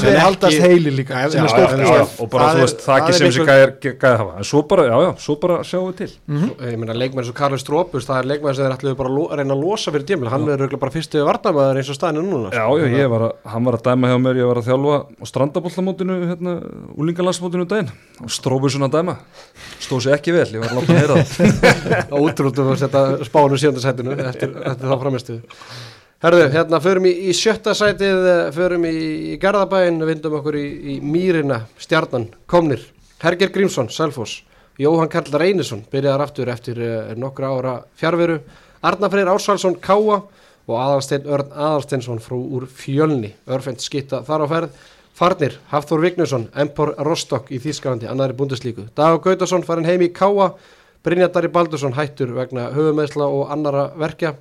séð. 0.00 0.16
haldast 0.24 0.58
heilir 0.64 0.94
líka 0.96 1.12
Já, 1.20 1.26
já, 1.30 2.04
og 2.24 2.30
bara 2.30 2.44
Það 2.44 2.54
þú 2.56 2.62
veist, 2.64 2.80
það 2.84 2.96
ekki 3.00 3.12
sem 3.16 3.26
þessi 3.26 3.44
gæði 3.50 3.92
gæði 4.02 4.16
hafa. 4.20 4.32
En 4.40 4.44
svo 4.50 4.60
bara, 4.70 4.82
já, 4.88 4.96
já, 5.04 5.10
svo 5.24 5.36
bara 5.42 5.56
sjáum 5.66 5.86
við 5.90 5.96
til. 6.00 6.10
Mhm. 6.26 6.48
ég 6.70 6.78
meina 6.80 6.94
leikmenn 6.98 7.26
svo 7.28 7.34
Karli 7.40 7.58
Strópus 7.62 8.06
það 8.08 8.18
er 8.20 8.26
leikmenn 8.30 8.54
sem 8.56 8.64
þeir 8.66 8.76
ætluðu 8.76 8.96
bara 9.00 9.10
að 9.10 9.14
að 9.30 9.36
reyna 9.40 9.54
að 9.54 9.62
losa 9.64 9.94
fyrir 9.94 10.06
tímil 10.10 10.30
hann 10.30 10.46
verður 10.48 10.78
bara 10.80 10.94
fyrstu 10.94 11.24
varnamæður 11.26 11.76
eins 11.80 11.90
og 11.90 11.98
staðinu 11.98 12.22
núna 12.26 12.50
Já, 12.50 12.66
já, 12.80 12.86
ég 12.98 13.06
var 13.10 13.26
að, 13.28 13.32
hann 13.54 13.64
var 13.64 13.74
að 13.78 13.84
dæma 13.86 14.10
hjá 14.10 14.18
mér, 14.22 14.40
ég 14.40 14.50
var 14.50 14.58
að 14.58 14.66
þjálfa 14.70 14.96
á 15.06 15.24
strandabollamótinu, 15.30 16.14
hérna, 16.30 16.56
úlingalansmótinu 16.98 17.66
daginn. 17.70 17.90
Og 18.20 18.30
strófur 18.30 18.70
framistuðu 25.20 25.42
Herðu, 26.20 26.50
hérna 26.52 26.76
förum 26.84 27.06
í, 27.08 27.14
í 27.30 27.32
sjötta 27.32 27.72
sætið 27.72 28.26
eh, 28.28 28.40
förum 28.52 28.82
í, 28.84 28.96
í 29.32 29.36
Garðabæin 29.40 30.02
vindum 30.04 30.34
okkur 30.36 30.58
í, 30.60 30.66
í 30.92 30.94
Mýrina, 31.00 31.62
Stjarnan 31.80 32.26
komnir, 32.44 32.82
Herger 33.22 33.48
Grímsson, 33.54 33.88
Selfoss. 33.88 34.42
Jóhann 34.80 35.08
Karl 35.12 35.32
Reynisson 35.40 35.80
byrjaðar 35.88 36.26
aftur 36.26 36.50
eftir 36.52 36.76
uh, 36.80 37.14
nokkra 37.16 37.48
ára 37.52 37.72
fjárveru 38.00 38.36
Arnar 38.84 39.10
Freyr 39.12 39.30
Ársælsson 39.32 39.78
Káa 39.80 40.18
og 40.20 40.76
Aðalsteinn 40.76 41.24
Örn 41.24 41.56
Aðalsteinsson 41.56 42.20
frú 42.20 42.42
úr 42.56 42.68
Fjölni. 42.68 43.32
Örfend 43.48 43.80
skitta 43.80 44.20
þar 44.28 44.44
á 44.44 44.46
ferð. 44.52 44.76
Farnir, 45.16 45.56
Hafþór 45.72 46.04
Vignesson, 46.04 46.46
Empor 46.52 46.94
Rostock 47.04 47.48
í 47.52 47.58
Þýskalandi, 47.60 48.08
annari 48.08 48.36
búndislíku 48.36 48.86
Dagur 48.96 49.24
Gautason 49.24 49.64
farin 49.64 49.88
heim 49.88 50.04
í 50.04 50.12
Káa 50.12 50.52
Brynjadari 51.04 51.48
Baldursson 51.48 51.96
hættur 51.96 52.36
vegna 52.36 52.70
höfumeðsla 52.76 53.24
og 53.24 53.50
annara 53.52 53.88
verkja 54.00 54.34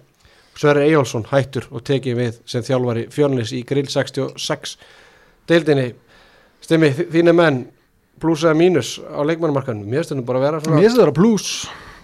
Sverri 0.60 0.90
Eyjólfsson 0.90 1.28
hættur 1.30 1.70
og 1.72 1.84
tekið 1.88 2.18
við 2.20 2.40
sem 2.50 2.64
þjálfari 2.68 3.06
fjölnis 3.14 3.54
í 3.56 3.64
grill 3.68 3.88
66 3.88 4.76
deildinni. 5.50 5.94
Stimmi, 6.60 6.90
þínu 6.92 7.34
menn 7.34 7.62
pluss 8.20 8.44
eða 8.44 8.58
mínus 8.60 8.98
á 9.00 9.24
leikmannumarkanum 9.24 9.88
mér 9.88 10.04
stundum 10.08 10.28
bara 10.28 10.42
að 10.42 10.46
vera 10.48 10.60
svona 10.64 10.76
Mér 10.76 10.90
finnst 10.90 11.00
það 11.00 11.06
vera 11.06 11.16
pluss 11.16 11.54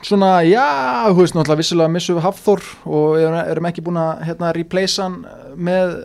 svona, 0.05 0.29
já, 0.45 0.65
þú 1.09 1.19
veist 1.19 1.35
náttúrulega 1.35 1.61
vissilega 1.61 1.91
missum 1.91 2.19
við 2.19 2.25
Hafþór 2.27 2.63
og 2.85 3.17
erum, 3.19 3.67
ekki 3.69 3.83
búin 3.85 3.99
að 3.99 4.23
hérna 4.29 4.51
replace 4.55 5.01
hann 5.01 5.19
með 5.55 5.95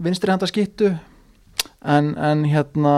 vinstri 0.00 0.32
handa 0.32 0.48
skittu 0.48 0.92
en, 1.82 2.14
en 2.16 2.44
hérna 2.48 2.96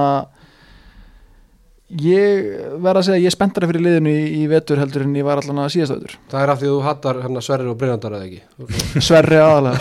ég 2.00 2.46
verð 2.80 3.00
að 3.00 3.04
segja 3.06 3.18
að 3.18 3.24
ég 3.24 3.28
er 3.28 3.34
spenntari 3.34 3.68
fyrir 3.68 3.84
liðinu 3.84 4.12
í, 4.12 4.22
í 4.40 4.46
vetur 4.50 4.80
heldur 4.80 5.04
en 5.04 5.14
ég 5.18 5.26
var 5.26 5.42
allan 5.42 5.60
að 5.64 5.74
síðast 5.74 5.94
vetur. 5.96 6.16
Það 6.32 6.44
er 6.44 6.52
af 6.52 6.60
því 6.60 6.68
að 6.68 6.74
þú 6.74 6.82
hattar 6.86 7.20
hérna 7.24 7.44
Sverri 7.44 7.70
og 7.72 7.78
Brynjandar 7.80 8.16
eða 8.16 8.28
ekki? 8.28 8.42
Sverri 9.08 9.40
aðalega 9.42 9.78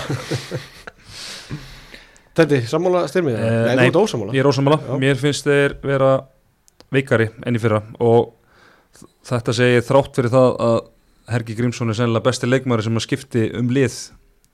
Þetta, 2.41 2.62
sammála 2.74 3.03
styrmið? 3.12 3.39
Eh, 3.39 3.57
nei, 3.70 3.74
nei, 3.80 3.86
þú 3.86 3.89
ert 3.93 3.99
ósammála. 4.01 4.36
Ég 4.36 4.43
er 4.43 4.51
ósamála, 4.51 4.80
Já. 4.88 4.93
mér 5.05 5.22
finnst 5.22 5.47
þeir 5.47 5.78
vera 5.86 6.12
veikari 6.91 7.30
enn 7.47 7.55
í 7.55 7.64
fyrra 7.64 7.84
og 8.03 8.34
þetta 9.28 9.55
segi 9.55 9.78
ég 9.78 9.88
þrátt 9.88 10.18
fyrir 10.20 10.34
það 10.34 10.49
að 10.68 10.80
Hergi 11.32 11.55
Grímsson 11.55 11.93
er 11.93 11.95
sennilega 11.95 12.28
besti 12.28 12.49
leikmæri 12.49 12.84
sem 12.84 12.97
að 12.99 13.05
skipti 13.05 13.47
um 13.55 13.70
lið 13.72 13.95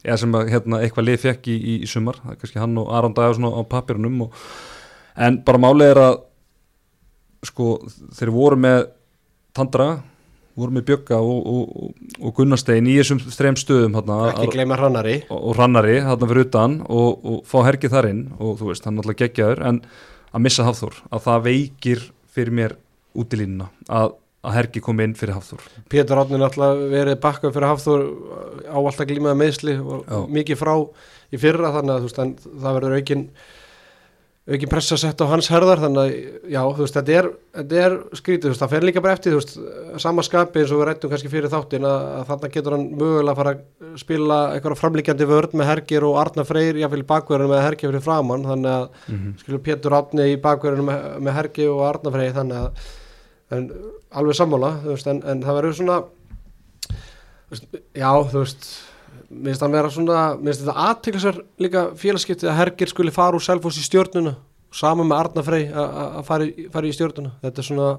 eða 0.05 0.17
sem 0.21 0.35
að 0.37 0.51
hérna, 0.53 0.81
eitthvað 0.83 1.07
lið 1.07 1.21
fekk 1.23 1.47
í, 1.49 1.55
í, 1.57 1.75
í 1.81 1.89
sumar, 1.89 2.19
það 2.21 2.33
er 2.35 2.39
kannski 2.43 2.61
hann 2.61 2.77
og 2.77 3.13
Dagsson 3.17 3.47
á 3.49 3.61
papirunum 3.65 4.27
og, 4.27 4.41
en 5.17 5.39
bara 5.47 5.61
málið 5.63 5.93
er 5.95 6.01
að 6.03 6.19
sko 7.45 7.77
þeir 8.17 8.31
voru 8.33 8.59
með 8.59 8.79
Tandra, 9.57 9.87
voru 10.57 10.73
með 10.73 10.85
Bjögga 10.89 11.17
og, 11.21 11.47
og, 11.49 11.95
og, 12.19 12.33
Gunnastein 12.37 12.89
í 12.89 12.97
þessum 12.97 13.21
þrem 13.21 13.57
stöðum 13.57 13.97
hérna, 13.97 14.17
ekki 14.33 14.53
gleyma 14.55 14.77
hrannari 14.77 15.17
og, 15.27 15.37
og 15.37 15.57
rannari 15.57 15.97
þarna 16.05 16.29
fyrir 16.31 16.47
utan 16.47 16.77
og, 16.85 17.25
og 17.31 17.41
fá 17.49 17.57
hergið 17.67 17.93
þar 17.93 18.09
inn 18.11 18.23
og 18.37 18.55
þú 18.61 18.71
veist, 18.71 18.85
hann 18.87 18.97
er 18.97 19.05
alltaf 19.05 19.19
geggjaður 19.21 19.63
en 19.69 19.81
að 20.33 20.45
missa 20.45 20.65
Hafþór, 20.67 21.01
að 21.13 21.27
það 21.27 21.43
veikir 21.49 22.07
fyrir 22.33 22.57
mér 22.59 22.77
út 23.17 23.33
í 23.33 23.41
línuna 23.41 23.69
að, 23.89 24.15
að 24.45 24.57
hergið 24.57 24.85
kom 24.87 25.03
inn 25.05 25.13
fyrir 25.17 25.37
Hafþór 25.37 25.69
Pétur 25.93 26.21
Átnin 26.21 26.45
alltaf 26.45 26.81
verið 26.93 27.21
bakkað 27.23 27.55
fyrir 27.57 27.71
Hafþór 27.71 28.07
á 28.69 28.77
alltaf 28.77 29.09
glímaði 29.09 29.41
meðsli 29.43 29.77
og 29.81 30.03
Já. 30.05 30.19
mikið 30.39 30.61
frá 30.61 30.73
í 31.33 31.41
fyrra 31.41 31.73
þannig 31.75 31.95
að 31.95 32.07
veist, 32.07 32.45
það 32.47 32.77
verður 32.79 32.97
aukin 32.97 33.25
aukin 34.47 34.69
pressa 34.71 34.95
sett 34.99 35.19
á 35.19 35.27
hans 35.27 35.49
herðar 35.51 35.81
þannig 35.83 36.01
að 36.01 36.51
já, 36.53 36.59
þú 36.63 36.83
veist, 36.85 36.95
þetta 36.95 37.15
er, 37.19 37.25
þetta 37.57 37.79
er 37.83 37.95
skrítið, 38.15 38.45
þú 38.45 38.51
veist, 38.53 38.61
það 38.61 38.73
fer 38.73 38.85
líka 38.87 39.03
bara 39.03 39.15
eftir 39.17 39.33
þú 39.33 39.41
veist, 39.41 39.57
sama 40.03 40.23
skapi 40.23 40.61
eins 40.61 40.71
og 40.71 40.79
við 40.79 40.87
rættum 40.87 41.11
kannski 41.11 41.31
fyrir 41.33 41.51
þáttin 41.51 41.87
að, 41.89 42.05
að 42.15 42.23
þarna 42.29 42.51
getur 42.53 42.75
hann 42.77 42.85
mögulega 42.93 43.33
að 43.33 43.41
fara 43.41 43.53
að 43.57 43.97
spila 44.03 44.39
eitthvað 44.53 44.79
framlíkjandi 44.79 45.27
vörn 45.27 45.57
með 45.59 45.71
Hergir 45.73 46.07
og 46.07 46.19
Arna 46.21 46.47
Freyr, 46.47 46.79
jáfnvel 46.79 47.03
í 47.03 47.09
bakverðinu 47.11 47.51
með 47.51 47.63
Hergir 47.65 47.91
fyrir 47.91 48.05
framann, 48.07 48.47
þannig 48.47 48.71
að 48.71 48.87
mm 48.87 49.17
-hmm. 49.17 49.37
skilur 49.43 49.63
Pétur 49.67 49.97
Átni 49.99 50.29
í 50.31 50.39
bakverðinu 50.47 50.87
með, 50.87 51.07
með 51.27 51.37
Hergi 51.41 51.67
og 51.67 51.83
Arna 51.89 52.15
Freyr, 52.15 52.35
þannig 52.39 52.61
að 52.61 52.87
en, 53.57 53.71
alveg 54.15 54.39
sammála, 54.39 54.77
þú 54.83 54.93
veist, 54.95 55.11
en, 55.11 55.23
en 55.27 55.43
það 55.43 55.59
verður 55.59 55.79
svona 55.81 56.03
þú 56.87 57.55
veist, 57.55 57.81
já, 57.95 58.11
þú 58.31 58.43
veist 58.45 58.69
mér 59.27 59.51
finnst 59.51 59.63
það 59.63 59.75
vera 59.75 59.91
svona, 59.91 60.21
mér 60.37 60.53
finnst 60.53 60.63
þetta 60.63 60.87
aðteklisar 60.87 61.41
líka 61.63 61.83
félagskiptið 61.99 62.51
að 62.51 62.57
Hergir 62.61 62.91
skuli 62.93 63.13
fara 63.15 63.37
úr 63.37 63.43
Selfoss 63.43 63.79
í 63.81 63.85
stjórnuna, 63.85 64.37
saman 64.75 65.09
með 65.09 65.21
Arna 65.23 65.43
Frey 65.45 65.67
að 65.67 66.01
að 66.07 66.25
fara, 66.29 66.49
fara 66.73 66.89
í 66.89 66.95
stjórnuna 66.95 67.33
þetta 67.43 67.63
er 67.63 67.67
svona 67.67 67.91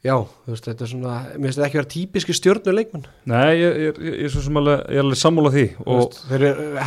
já, 0.00 0.14
veist, 0.48 0.64
þetta 0.64 0.86
er 0.86 0.92
svona 0.94 1.14
mér 1.28 1.46
finnst 1.46 1.60
þetta 1.60 1.68
ekki 1.68 1.80
vera 1.80 1.92
típiski 1.94 2.36
stjórnuleikmenn 2.38 3.06
Nei, 3.28 3.50
ég, 3.60 3.80
ég, 3.84 4.00
ég, 4.00 4.18
ég 4.24 4.38
er 4.40 4.60
alveg, 4.62 4.84
er 5.02 5.20
sammála 5.20 5.54
því 5.56 5.66
veist, 5.84 6.20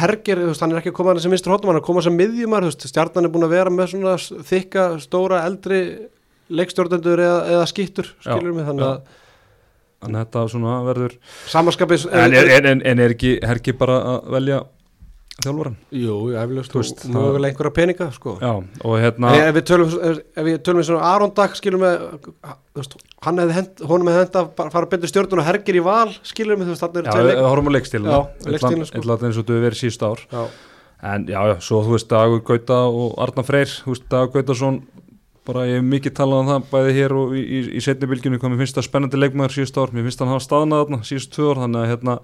Hergir, 0.01 0.41
þú 0.41 0.49
veist, 0.49 0.65
hann 0.65 0.73
er 0.73 0.81
ekki 0.81 0.93
að 0.93 0.99
koma 1.01 1.17
sem 1.21 1.33
minnstur 1.33 1.53
hóttum, 1.53 1.69
hann 1.69 1.77
er 1.77 1.83
að 1.83 1.89
koma 1.91 2.05
sem 2.05 2.17
miðjumar, 2.17 2.69
stjarnan 2.73 3.29
er 3.29 3.33
búin 3.33 3.45
að 3.45 3.57
vera 3.57 3.73
með 3.73 3.93
svona 3.93 4.17
þykka, 4.49 4.87
stóra, 5.05 5.43
eldri 5.45 5.83
leikstjórnendur 6.53 7.21
eða, 7.21 7.43
eða 7.53 7.67
skittur 7.69 8.09
skilur 8.17 8.55
mig, 8.55 8.65
þannig 8.65 8.87
já. 8.87 8.95
að 8.95 9.19
að 10.03 10.19
þetta 10.21 10.45
svona 10.53 10.77
verður 10.87 11.17
samanskapið 11.51 12.07
en 12.11 12.37
er, 12.39 12.53
en, 12.59 12.71
en, 12.73 12.85
en 12.93 13.03
er 13.03 13.15
ekki 13.15 13.35
hergið 13.43 13.77
bara 13.81 13.99
að 14.13 14.31
velja 14.37 14.63
þjálfuran? 15.43 15.75
Jú, 15.97 16.15
Þú 16.69 16.77
veist, 16.77 17.05
og 17.07 17.13
mögulega 17.15 17.49
einhverja 17.51 17.73
peninga, 17.73 18.09
sko 18.13 18.35
Já, 18.41 18.51
og 18.85 18.97
hérna 19.01 19.31
En 19.33 19.47
ef 19.47 19.55
við 19.57 19.65
tölum, 19.71 19.95
ef 20.13 20.45
við 20.45 20.59
tölum 20.65 20.81
við 20.81 20.89
svona 20.91 21.07
Aron 21.09 21.33
Dag 21.37 21.55
skilur 21.57 21.81
með 21.81 22.03
þú 22.21 22.81
veist, 22.81 22.93
hann 23.25 23.41
hefði 23.41 23.57
hent, 23.57 23.83
honum 23.89 24.11
hefði 24.11 24.21
hent 24.27 24.37
að 24.43 24.69
fara 24.75 24.91
betur 24.93 25.11
stjórnun 25.11 25.41
og 25.41 25.47
hergir 25.49 25.79
í 25.79 25.83
val 25.85 26.13
skilur 26.21 26.59
með 26.59 26.69
þú 26.69 26.75
veist, 26.75 26.85
Já, 26.85 26.91
þannig 26.93 27.01
er 27.01 27.17
við 27.17 27.33
tveir 27.33 27.49
horfum 27.49 27.71
á 27.73 27.75
leikstíluna 27.77 28.13
Já, 28.13 28.21
leikstílinn, 28.53 28.87
sko. 28.91 29.03
Eins 29.17 29.41
og 29.41 29.47
þú 29.49 29.57
hefur 29.57 29.65
verið 29.67 29.81
síðust 29.81 30.05
ár 30.05 30.23
Já, 30.29 30.43
En 31.03 31.25
já, 31.27 31.39
já, 31.49 31.55
svo 31.59 31.81
þú 31.83 31.97
veist 31.97 32.07
Dagur 32.13 32.43
Gauta 32.47 32.77
og 32.87 33.17
Arnar 33.25 33.43
Freyr, 33.43 33.73
þú 33.83 33.91
veist 33.91 34.05
Dagur 34.13 34.37
Gautason 34.37 34.77
bara 35.47 35.67
ég 35.67 35.81
hef 35.81 35.85
mikið 35.91 36.15
talað 36.17 36.41
um 36.43 36.51
það 36.53 36.71
bæði 36.71 36.95
hér 36.97 37.15
og 37.19 37.35
í, 37.35 37.43
í, 37.43 37.61
í 37.77 37.83
setni 37.83 38.09
bylgjunni 38.09 38.39
hvað 38.39 38.53
mér 38.53 38.63
finnst 38.63 38.79
það 38.79 38.87
spennandi 38.87 39.19
leikmaður 39.19 39.57
síðust 39.57 39.79
ár, 39.79 39.93
mér 39.95 40.07
finnst 40.07 40.23
hann 40.23 40.31
hafa 40.31 40.45
staðnað 40.45 40.83
þarna 40.83 41.07
síðust 41.09 41.33
tvö 41.35 41.49
ár, 41.51 41.63
þannig 41.65 41.81
að 41.81 41.91
hérna 41.91 42.17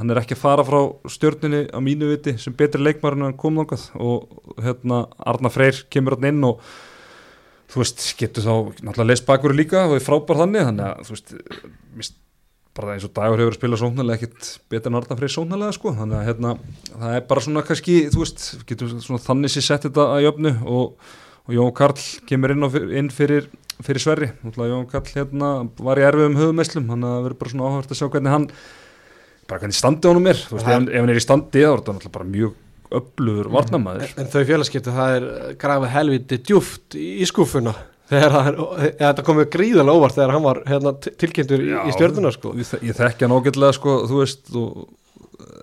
hann 0.00 0.14
er 0.14 0.20
ekki 0.22 0.36
að 0.36 0.40
fara 0.40 0.64
frá 0.64 0.78
stjórninni 1.12 1.66
á 1.68 1.78
mínu 1.84 2.08
viti 2.08 2.36
sem 2.40 2.54
betri 2.56 2.80
leikmaður 2.80 3.18
en 3.18 3.26
hann 3.28 3.36
kom 3.40 3.60
þangað. 3.60 3.84
Og 4.00 4.56
hérna 4.64 5.02
Arnar 5.28 5.52
Freyr 5.52 5.82
kemur 5.92 6.16
hann 6.16 6.30
inn 6.30 6.46
og 6.48 6.62
þú 7.70 7.82
veist, 7.82 8.06
getur 8.18 8.46
þá 8.46 8.54
náttúrulega 8.80 9.08
leist 9.10 9.28
bakur 9.28 9.54
líka 9.54 9.84
og 9.90 9.98
er 9.98 10.04
frábær 10.04 10.40
þannig 10.40 10.66
þannig 10.70 10.86
að 10.88 11.04
þú 11.04 11.16
veist, 11.16 11.34
mist, 12.00 12.16
bara 12.80 12.94
eins 12.94 13.04
og 13.04 13.12
dagur 13.18 13.42
hefur 13.42 13.58
spilað 13.58 13.82
sóknarlega 13.82 14.22
ekkit 14.22 14.50
betur 14.72 14.92
en 14.94 15.00
Arna 15.02 15.18
Freyr 15.20 15.34
sóknarlega 15.36 15.76
sko. 15.76 15.92
Þannig 16.00 16.16
að 16.16 16.28
hérna, 16.30 16.54
það 16.94 17.16
er 17.18 17.26
bara 17.34 17.44
svona 17.44 17.66
kannski 17.68 17.98
þú 18.08 18.24
veist, 18.24 18.46
getur 18.70 18.94
svona 18.96 19.24
þannig 19.26 19.52
sér 19.52 19.68
sett 19.68 19.88
þetta 19.90 20.08
að 20.14 20.24
jöfnu 20.30 20.54
og, 20.64 21.12
og 21.48 21.54
Jón 21.56 21.72
Karl 21.76 22.04
kemur 22.28 22.52
inn, 22.54 22.62
á, 22.66 22.68
inn 23.00 23.10
fyrir, 23.14 23.48
fyrir 23.82 24.02
Sverri. 24.04 24.30
Jón 24.56 24.86
Karl 24.90 25.10
hérna 25.14 25.52
var 25.80 26.00
í 26.00 26.06
erfiðum 26.06 26.36
höfumesslum, 26.40 26.88
þannig 26.92 27.08
að 27.10 27.16
það 27.16 27.26
verður 27.28 27.40
bara 27.42 27.54
svona 27.54 27.70
áhört 27.72 27.94
að 27.94 28.00
sjá 28.00 28.08
hvernig 28.12 28.34
hann 28.36 28.48
bara 29.50 29.60
hvernig 29.64 29.74
standi 29.80 30.06
honum 30.10 30.28
er, 30.30 30.38
veist, 30.46 30.66
ef, 30.66 30.66
ef 30.86 31.00
hann 31.00 31.10
er 31.10 31.18
í 31.18 31.22
standi 31.24 31.62
þá 31.64 31.70
er 31.72 31.80
þetta 31.80 31.94
náttúrulega 31.96 32.16
bara 32.18 32.28
mjög 32.30 32.58
öflugur 33.00 33.48
varnamæður 33.54 34.04
En, 34.10 34.20
en 34.24 34.28
þau 34.30 34.44
félagskipti, 34.46 34.92
það 34.94 35.14
er 35.16 35.26
grafið 35.62 35.92
helviti 35.94 36.38
djúft 36.46 36.96
í, 36.98 37.26
skúfuna 37.26 37.72
þegar 38.10 38.34
það 38.98 39.20
komið 39.26 39.48
gríðalega 39.54 39.96
óvart 39.98 40.16
þegar 40.18 40.32
hann 40.36 40.46
var 40.46 40.60
hérna, 40.70 40.92
til- 41.02 41.12
tilkynntur 41.22 41.62
í, 41.62 41.68
í 41.86 41.92
stjörnuna 41.94 42.32
sko. 42.34 42.54
ég, 42.58 42.70
ég 42.88 42.96
þekki 42.98 43.26
hann 43.26 43.34
ágætlega 43.36 43.76
sko, 43.76 43.96
þú 44.10 44.18
veist 44.22 44.50
og, 44.58 44.80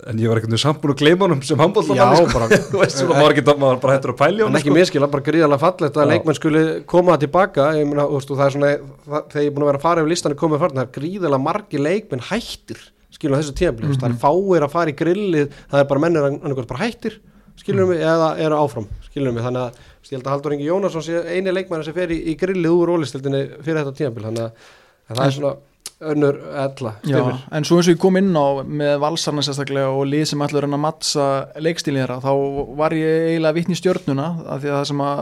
en 0.07 0.19
ég 0.21 0.29
var 0.31 0.39
ekkert 0.39 0.53
búin 0.81 0.93
að 0.93 1.01
gleyma 1.01 1.25
honum 1.27 1.41
sem 1.45 1.59
handbóltan 1.61 1.97
Já, 1.99 2.05
sko. 2.15 2.25
bara- 2.33 2.59
þú 2.71 2.81
veist, 2.81 2.97
svona, 3.01 3.17
maður, 3.61 3.79
bara 3.83 3.95
hættur 3.97 4.13
að 4.13 4.19
pælja 4.21 4.45
en 4.47 4.59
ekki 4.59 4.71
sko. 4.71 4.77
miskila, 4.77 5.09
bara 5.13 5.25
gríðalega 5.27 5.61
fallegt 5.63 5.99
að 5.99 6.11
leikmenn 6.13 6.37
skuli 6.39 6.61
koma 6.93 7.17
tilbaka. 7.21 7.69
Veist, 7.77 8.31
og 8.31 8.37
það 8.39 8.45
er 8.47 8.55
svona, 8.55 8.71
það, 9.07 9.25
þegar 9.33 9.43
ég 9.43 9.49
er 9.51 9.55
búin 9.57 9.65
að 9.65 9.71
vera 9.71 9.81
að 9.81 9.87
fara 9.87 10.03
yfir 10.03 10.13
listan 10.13 10.37
komið 10.43 10.63
farin, 10.63 10.79
það 10.79 10.85
er 10.87 10.93
gríðalega 10.99 11.43
margi 11.47 11.81
leikmenn 11.83 12.25
hættir, 12.29 12.83
skilum 13.17 13.39
þessu 13.41 13.55
tíðanbli 13.57 13.87
mm 13.87 13.93
það 14.03 14.09
er 14.11 14.19
fáir 14.23 14.67
að 14.67 14.73
fara 14.77 14.93
í 14.93 14.97
grillið, 15.03 15.53
það 15.71 15.79
er 15.83 15.87
bara 15.91 16.03
mennir 16.05 16.27
annarkvæmt 16.29 16.71
bara 16.71 16.83
hættir, 16.85 17.19
skilum 17.57 17.89
við 17.91 18.03
eða 18.05 18.27
eru 18.45 18.59
áfram, 18.61 18.87
skilum 19.09 19.35
við, 19.35 19.47
þannig 19.47 19.63
að 19.63 19.79
ég 20.07 20.13
held 20.17 20.27
að 20.27 20.33
Haldur 20.35 20.53
Ingi 20.55 20.67
Jónasson 20.69 21.03
sé 21.03 21.23
eini 21.35 21.51
leikmenn 21.51 21.83
sem 21.83 21.95
fer 21.95 22.11
í, 22.13 22.19
í 22.31 22.35
grillið 22.39 22.71
úr 22.77 22.91
ólistildinni 22.95 23.41
fyrir 23.65 23.81
þetta 23.81 23.95
tíðanbli, 23.97 24.23
þannig 24.27 24.43
að, 24.45 24.69
að 25.09 25.17
það 25.17 25.25
er 25.25 25.33
svona 25.35 25.55
önnur 25.97 26.35
ella, 26.53 26.91
Já, 27.01 27.17
stefir 27.17 27.37
en 27.57 27.65
svo 27.65 27.77
eins 27.79 27.87
og 27.89 27.95
ég 27.95 27.99
kom 28.01 28.17
inn 28.19 28.29
á 28.37 28.61
með 28.61 28.99
valsarna 29.01 29.41
sérstaklega 29.41 29.89
og 29.89 30.05
lið 30.05 30.25
sem 30.29 30.43
ætlaður 30.45 30.67
að 30.69 30.83
mattsa 30.83 31.25
leikstílið 31.65 32.03
þeirra, 32.03 32.17
þá 32.21 32.33
var 32.77 32.93
ég 32.93 33.25
eiginlega 33.31 33.57
vittni 33.57 33.73
í 33.73 33.79
stjörnuna, 33.79 34.27
af 34.45 34.61
því 34.61 34.69
að 34.69 34.77
það 34.77 34.85
sem 34.91 35.01
að 35.07 35.17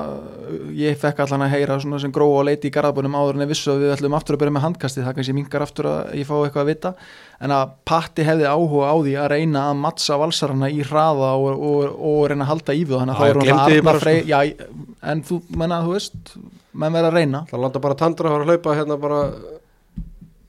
ég 0.82 0.99
fekk 0.99 1.17
allan 1.23 1.45
að 1.47 1.53
heyra 1.55 1.80
svona 1.80 2.01
sem 2.03 2.11
gróa 2.15 2.41
og 2.41 2.47
leiti 2.49 2.67
í 2.67 2.76
garðabunum 2.76 3.15
áður 3.15 3.39
en 3.39 3.45
ég 3.45 3.51
vissu 3.53 3.71
að 3.71 3.80
við 3.86 3.95
ætlum 3.95 4.17
aftur 4.19 4.36
að 4.36 4.41
byrja 4.43 4.55
með 4.57 4.65
handkastið, 4.67 5.07
það 5.07 5.15
kannski 5.19 5.38
mingar 5.39 5.63
aftur 5.63 5.86
að 5.93 5.99
ég 6.19 6.28
fá 6.28 6.36
eitthvað 6.41 6.63
að 6.65 6.71
vita, 6.73 6.91
en 7.39 7.55
að 7.55 7.65
Patti 7.88 8.28
hefði 8.28 8.45
áhuga 8.51 8.91
á 8.91 8.95
því 8.99 9.13
að 9.21 9.32
reyna 9.32 9.59
að 9.69 9.80
mattsa 9.80 10.19
valsarna 10.19 10.67
í 10.71 10.84
hraða 10.84 11.32
og, 11.39 11.55
og, 11.55 11.84
og 11.95 12.19
reyna 12.32 12.43
að 12.43 12.51
halda 12.51 12.76
í 12.76 12.84
við 12.84 12.99
þannig 12.99 13.15
Já, 13.15 13.19
að 13.19 13.23
því 13.23 13.32
er 13.32 13.39
hún 13.39 13.88
bara, 13.88 13.95
að 13.95 14.03
frey 14.03 14.19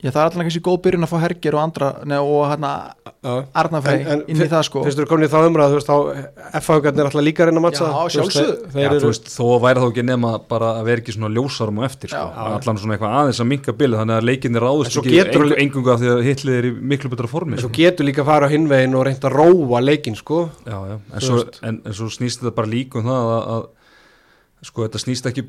já, 0.03 0.11
þú, 0.11 0.13
þú 0.13 0.13
veist 0.13 0.13
Það 0.13 0.17
það 0.17 0.21
er 0.21 0.27
alltaf 0.27 0.43
kannski 0.47 0.63
góð 0.67 0.79
byrjun 0.87 1.07
að 1.07 1.11
fá 1.13 1.19
hergir 1.23 1.55
og 1.57 1.63
andra 1.63 1.87
nei, 2.05 2.19
og 2.19 2.43
hérna 2.51 2.71
Arna 3.57 3.81
Frey 3.83 4.01
En- 4.01 4.09
en 4.13 4.23
inn 4.29 4.43
í 4.45 4.49
það 4.51 4.63
sko 4.69 4.83
Finnst 4.85 4.99
þú 5.01 5.07
komin 5.11 5.27
í 5.27 5.31
þá 5.33 5.39
umræð, 5.49 5.73
þú 5.73 5.79
veist, 5.79 5.89
þá 5.91 6.61
F-haugarnir 6.61 7.01
er 7.03 7.09
alltaf 7.11 7.25
líka 7.27 7.47
reyna 7.49 7.61
að 7.61 7.65
mattsa 7.67 7.87
Já, 7.87 7.93
Þú 8.17 8.25
veist, 8.27 8.37
þeir- 8.37 8.83
Já, 8.83 8.89
þú 8.91 8.97
eru 8.97 9.11
veist, 9.11 9.27
þó 9.33 9.47
væri 9.65 9.81
þá 9.83 9.87
ekki 9.91 10.05
nema 10.07 10.31
bara 10.49 10.69
að 10.81 10.85
vera 10.91 11.01
ekki 11.03 11.15
svona 11.17 11.31
ljósarum 11.37 11.79
og 11.81 11.85
eftir 11.89 12.09
sko. 12.13 12.17
Já. 12.17 12.47
allan 12.57 12.79
svona 12.83 12.97
eitthvað 12.97 13.17
aðeins 13.21 13.41
að 13.41 13.51
minka 13.53 13.73
bilið 13.73 13.99
þannig 14.03 14.17
að 14.21 14.27
leikinni 14.31 14.61
svo 14.61 15.03
ekki 15.03 15.17
getur- 15.17 15.57
engu, 15.59 15.91
af 15.91 16.01
því 16.01 16.09
að 16.13 16.23
hitlið 16.29 16.59
er 16.59 16.65
í 16.65 16.73
miklu 16.93 17.11
betra 17.11 17.27
formi 17.29 17.53
En 17.53 17.59
svo 17.65 17.69
sko. 17.71 17.77
getur 17.81 18.05
líka 18.07 18.23
að 18.23 18.27
fara 18.31 18.47
á 18.47 18.51
hinvegin 18.53 18.95
og 18.95 19.05
reynda 19.07 19.29
að 19.31 19.37
róa 19.37 19.81
leikinn, 19.83 20.17
sko 20.17 20.51
já, 20.67 20.77
já. 20.77 20.97
En, 21.13 21.21
Þú 21.21 21.27
svo, 21.27 21.37
veist. 21.41 21.61
en, 21.63 21.81
en 21.85 21.93
svo 21.93 22.07
sko 24.65 24.87
þetta 24.87 25.01
snýst 25.03 25.27
ekki 25.29 25.45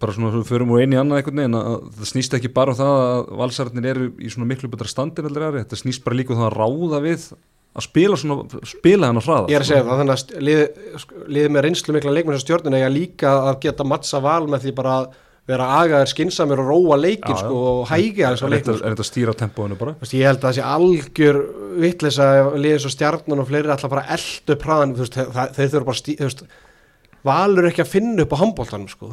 bara 0.00 0.14
svona 0.14 0.30
svo 0.34 0.42
förum 0.46 0.70
úr 0.74 0.84
einu 0.84 0.96
í 0.96 1.00
annað 1.00 1.22
einhvern 1.22 1.40
veginn 1.42 1.58
að 1.58 1.72
það 1.98 2.10
snýst 2.12 2.36
ekki 2.38 2.52
bara 2.54 2.74
um 2.74 2.78
það 2.78 3.00
að 3.06 3.32
valsararnir 3.40 3.88
eru 3.90 4.10
í 4.22 4.30
svona 4.30 4.50
miklu 4.52 4.70
betra 4.70 4.90
standin 4.90 5.26
allir 5.28 5.48
aðri, 5.48 5.64
þetta 5.64 5.80
snýst 5.80 6.04
bara 6.04 6.18
líka 6.18 6.34
um 6.36 6.42
það 6.42 6.48
að 6.50 6.60
ráða 6.60 7.02
við 7.02 7.26
að 7.72 7.86
spila 7.88 8.20
svona 8.20 8.62
spila 8.68 9.10
hann 9.10 9.18
að 9.18 9.28
hraða 9.28 9.50
Ég 9.50 9.58
er 9.58 9.64
að 9.64 9.70
segja 9.72 9.84
það, 9.88 10.00
þannig 10.02 10.14
að 10.14 10.46
liðið 10.48 11.04
lið 11.36 11.50
með 11.56 11.66
reynslu 11.66 11.96
mikla 11.96 12.14
leikmenn 12.14 12.38
sem 12.38 12.44
stjórnuna 12.46 12.80
eiga 12.80 12.92
líka 12.92 13.34
að 13.50 13.60
geta 13.66 13.86
mattsa 13.88 14.22
val 14.22 14.46
með 14.46 14.66
því 14.66 14.74
bara 14.78 14.96
að 15.00 15.12
vera 15.50 15.68
agaðir 15.80 16.10
skinsamir 16.12 16.60
og 16.62 16.68
róa 16.70 16.98
já. 17.02 17.38
sko, 17.40 17.62
og 17.82 17.88
hægja 17.90 18.30
á 18.30 18.32
er 18.32 18.52
leikinn, 18.52 18.76
þetta 18.76 18.86
er 18.86 18.92
þetta 18.92 19.02
að 19.02 19.08
stýra 19.08 19.32
tempóinu 19.34 19.78
bara? 19.80 19.94
Veist, 19.98 20.14
ég 20.14 20.28
held 20.28 20.38
að 20.38 20.44
það 20.46 20.58
sé 20.58 20.66
algjör 20.74 21.38
vitleisa 21.82 22.28
ef 22.38 22.50
liðið 22.62 22.82
svo 22.84 22.92
stjarnan 22.94 23.42
og 23.42 23.48
fleiri 23.48 23.72
alltaf 23.74 23.90
bara 23.90 24.04
eldu 24.14 24.56
praðan, 24.62 24.94
þeir 25.00 25.72
þurfa 25.72 25.88
bara 25.88 26.20
veist, 26.22 26.44
valur 27.26 27.68
ekki 27.68 27.84
að 27.84 27.92
finna 27.92 28.24
upp 28.24 28.34
á 28.34 28.42
handbóltanum, 28.42 28.88
sko. 28.90 29.12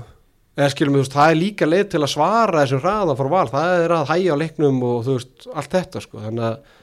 Eða 0.60 0.72
skilum 0.74 0.96
við, 0.96 1.02
þú 1.02 1.06
veist, 1.06 1.18
það 1.18 1.34
er 1.34 1.40
líka 1.40 1.68
leið 1.70 1.86
til 1.94 2.02
að 2.04 2.14
svara 2.14 2.64
þessum 2.64 2.82
hraðan 2.84 3.20
fór 3.20 3.32
val, 3.32 3.46
það 3.52 3.84
er 3.84 3.94
að 3.96 4.10
hægja 4.14 4.36
á 4.36 4.42
leiknum 4.42 4.80
og 4.90 5.04
þú 5.06 5.20
veist, 5.20 5.46
allt 5.54 5.76
þetta, 5.76 6.02
sko. 6.04 6.24
Þannig 6.26 6.48
að, 6.48 6.80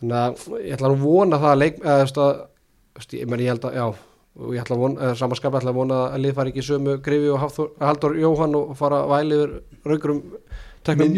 þannig 0.00 0.18
að 0.18 0.58
ég 0.64 0.74
ætla 0.76 0.90
að 0.90 1.04
vona 1.04 1.40
það 1.44 1.54
að 1.54 1.62
leik, 1.62 1.78
eða, 1.84 1.94
þú 2.00 2.08
veist, 2.08 2.20
að, 2.24 3.14
ég, 3.20 3.30
meni, 3.30 3.46
ég 3.46 3.54
held 3.54 3.70
að, 3.70 3.78
já 3.78 3.86
ég 4.34 4.64
ætla 4.64 4.74
að 4.74 4.80
vona, 4.82 5.12
samanskap 5.18 5.54
ætla 5.54 5.70
að 5.70 5.76
vona 5.78 5.98
að 6.08 6.24
lið 6.24 6.32
fari 6.34 6.50
ekki 6.50 6.62
í 6.64 6.66
sömu 6.66 6.96
grifi 7.04 7.28
og 7.30 7.38
Hafþór, 7.38 7.68
Haldur 7.78 8.16
Jóhann 8.18 8.56
og 8.58 8.72
fara 8.78 9.04
að 9.04 9.12
væli 9.12 9.36
yfir 9.38 9.52
raugurum 9.86 10.22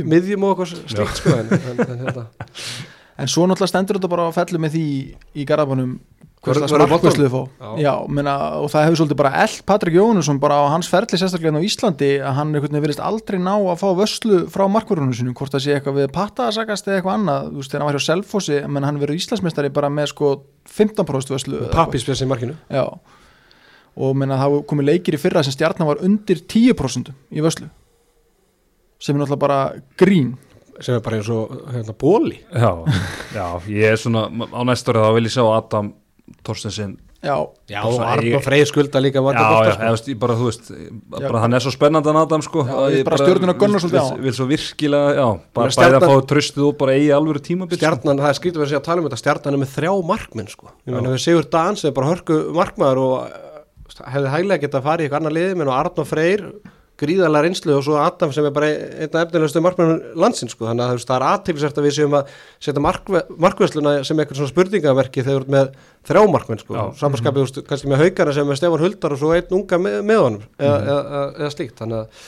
Miðjum. 0.07 0.45
og 0.47 0.61
eitthvað 0.61 0.75
slíkt 0.93 1.23
sko 1.23 1.33
en, 1.35 1.49
en, 1.57 1.81
en 1.87 2.03
hérna 2.05 2.27
En 3.19 3.31
svo 3.33 3.47
náttúrulega 3.49 3.73
stendur 3.73 3.97
þetta 3.97 4.13
bara 4.13 4.29
á 4.29 4.33
fellu 4.37 4.59
með 4.61 4.75
því 4.77 4.85
í 5.41 5.47
garðabunum 5.49 5.97
Hver- 6.47 6.61
hvers 6.61 6.71
hver 6.71 6.79
lags 6.83 6.91
markvæslu 6.93 7.25
þið 7.27 7.33
fá. 7.33 7.43
Já. 7.81 7.93
Menna, 8.13 8.33
og 8.61 8.69
það 8.71 8.85
hefur 8.87 8.99
svolítið 9.01 9.19
bara 9.19 9.31
eld 9.43 9.63
Patrik 9.67 9.95
Jónusson 9.97 10.39
bara 10.39 10.59
á 10.63 10.65
hans 10.71 10.87
ferli 10.93 11.19
sérstaklega 11.19 11.49
hérna 11.51 11.63
á 11.65 11.67
Íslandi 11.67 12.11
að 12.21 12.37
hann 12.37 12.53
einhvern 12.55 12.69
veginn 12.77 12.85
virðist 12.85 13.03
aldrei 13.03 13.39
ná 13.43 13.55
að 13.57 13.81
fá 13.81 13.89
vöslu 13.99 14.39
frá 14.53 14.67
markvörunum 14.71 15.15
sinum, 15.17 15.35
hvort 15.35 15.51
það 15.57 15.65
sé 15.65 15.75
eitthvað 15.75 15.99
við 16.03 16.13
patta 16.15 16.47
að 16.47 16.55
sagast 16.61 16.87
eða 16.87 17.01
eitthvað 17.01 17.17
annað, 17.19 17.49
þú 17.51 17.57
veist, 17.65 17.71
þegar 17.73 17.83
hann 17.83 17.91
var 17.91 17.99
hjá 17.99 18.07
Selfossi 18.07 18.61
menn 18.69 18.87
hann 18.87 19.01
verið 19.03 19.19
Íslandsmeistari 19.25 19.73
bara 19.75 19.91
með 19.91 20.13
sko 20.13 20.31
15% 20.71 21.35
vöslu 21.35 21.57
eða 21.57 21.67
eitthvað. 21.67 21.75
pappispjöss 21.81 22.23
í 22.23 22.31
markinu. 22.31 22.55
Já. 22.71 22.85
Og 23.97 24.15
menna 24.15 24.37
það 24.39 24.61
komið 24.71 24.91
leikir 24.93 25.17
í 25.17 25.23
fyrra 25.25 25.43
sem 25.43 25.57
stjarnan 25.57 25.89
var 25.89 26.05
undir 26.05 26.45
10% 26.47 27.11
í 27.33 27.41
vöslu 27.43 27.71
sem 29.01 29.17
er 29.17 29.21
náttúrulega 29.25 29.41
bara 29.41 29.59
grín 29.99 30.37
sem 30.81 30.95
er 30.99 31.03
bara 31.05 31.17
eins 31.21 31.31
og 31.33 31.57
hérna, 31.73 31.95
bóli 31.97 32.39
Já, 32.53 32.71
já, 33.35 33.47
ég 33.69 33.91
er 33.95 34.01
svona 34.01 34.27
á 34.29 34.61
næsta 34.69 34.93
ári 34.93 35.03
þá 35.07 35.11
vil 35.17 35.27
ég 35.31 35.35
sjá 35.37 35.45
Adam 35.57 35.93
Torstensen 36.47 36.97
Já, 37.27 37.33
Já, 37.67 37.81
og 37.83 37.95
svona 37.97 38.11
Arn 38.13 38.23
ég- 38.29 38.37
og 38.37 38.43
Freyr 38.45 38.67
skulda 38.69 39.01
líka 39.03 39.19
Já, 39.19 39.33
já, 39.33 39.47
eða, 39.57 39.73
sko. 39.73 39.87
veist, 39.95 40.09
ég 40.13 40.19
bara, 40.21 40.35
þú 40.37 40.45
veist 40.51 40.69
bara 41.17 41.41
hann 41.43 41.55
er 41.57 41.65
svo 41.65 41.73
spennandi 41.75 42.13
hann 42.13 42.21
Adam 42.21 42.43
sko 42.45 42.63
Já, 42.67 42.75
að 42.77 42.97
ég 42.99 43.05
bara 43.09 43.19
stjórnin 43.23 43.53
að 43.55 43.59
gunna 43.63 43.81
svolítið 43.83 44.05
á 44.05 44.09
vil, 44.21 44.35
svo 44.37 44.47
virkilega, 44.51 45.15
já, 45.17 45.27
bara 45.57 45.73
bæði 45.81 45.97
að 45.97 46.07
fá 46.07 46.27
tröstið 46.35 46.67
og 46.69 46.77
bara 46.79 46.93
eigi 46.95 47.11
alvöru 47.17 47.43
tímabil 47.43 47.75
sko. 47.75 47.81
Stjarnan, 47.83 48.21
það 48.21 48.31
er 48.31 48.39
skrítið 48.39 48.63
að 48.63 48.71
segja 48.71 48.83
að 48.83 48.87
tala 48.91 49.01
um 49.03 49.09
þetta 49.09 49.21
Stjarnan 49.23 49.57
er 49.57 49.63
með 49.65 49.75
þrjá 49.75 49.93
markmenn 50.13 50.53
sko. 50.53 50.71
Ég 50.87 50.93
meina 50.95 51.15
við 51.17 51.25
Sigur 51.25 51.51
Dans 51.57 51.85
er 51.89 51.97
bara 51.97 52.13
hörku 52.13 52.39
markmaður 52.55 53.03
og 53.07 53.17
hefði 54.13 54.33
hæglega 54.37 54.63
getað 54.67 54.81
að 54.83 54.87
fara 54.91 55.03
í 55.03 55.07
eitthvað 55.09 55.21
annar 55.23 55.37
liði 55.41 55.57
menn 55.57 55.73
og 55.73 55.79
Arn 55.81 56.03
og 56.05 56.07
Freyr 56.11 56.47
gríðalega 57.01 57.45
reynslu 57.45 57.75
og 57.77 57.85
svo 57.85 57.99
Adam 58.01 58.33
sem 58.33 58.47
er 58.49 58.55
bara 58.57 58.71
einn 58.73 59.11
af 59.11 59.27
efnilegustu 59.27 59.63
markmennum 59.65 60.17
landsins 60.23 60.55
sko. 60.57 60.69
Þannig 60.71 60.85
að 60.87 61.03
það 61.03 61.17
er 61.17 61.27
aðtilsvært 61.31 61.81
að 61.81 61.87
við 61.87 61.95
séum 61.99 62.17
að 62.17 62.33
setja 62.67 62.85
markve, 62.85 63.23
markvesluna 63.47 63.93
sem 64.07 64.23
eitthvað 64.23 64.41
svona 64.41 64.53
spurningamerki 64.55 65.25
þegar 65.27 65.37
þú 65.37 65.43
ert 65.43 65.53
með 65.57 65.67
þrjá 66.09 66.23
markmenn 66.33 66.63
sko. 66.63 66.87
Samanskapið 67.03 67.43
þú 67.43 67.47
veist, 67.47 67.61
kannski 67.69 67.93
með 67.93 68.03
haugana 68.05 68.37
sem 68.39 68.55
er 68.55 68.61
Stefán 68.63 68.85
Huldar 68.87 69.17
og 69.17 69.21
svo 69.21 69.35
einn 69.37 69.57
unga 69.61 69.81
með, 69.83 69.99
með 70.09 70.23
honum 70.25 70.49
eða, 70.57 70.79
eða, 70.79 70.97
eða, 70.97 71.27
eða 71.43 71.53
slíkt. 71.53 71.77
Þannig 71.83 72.01
að 72.01 72.25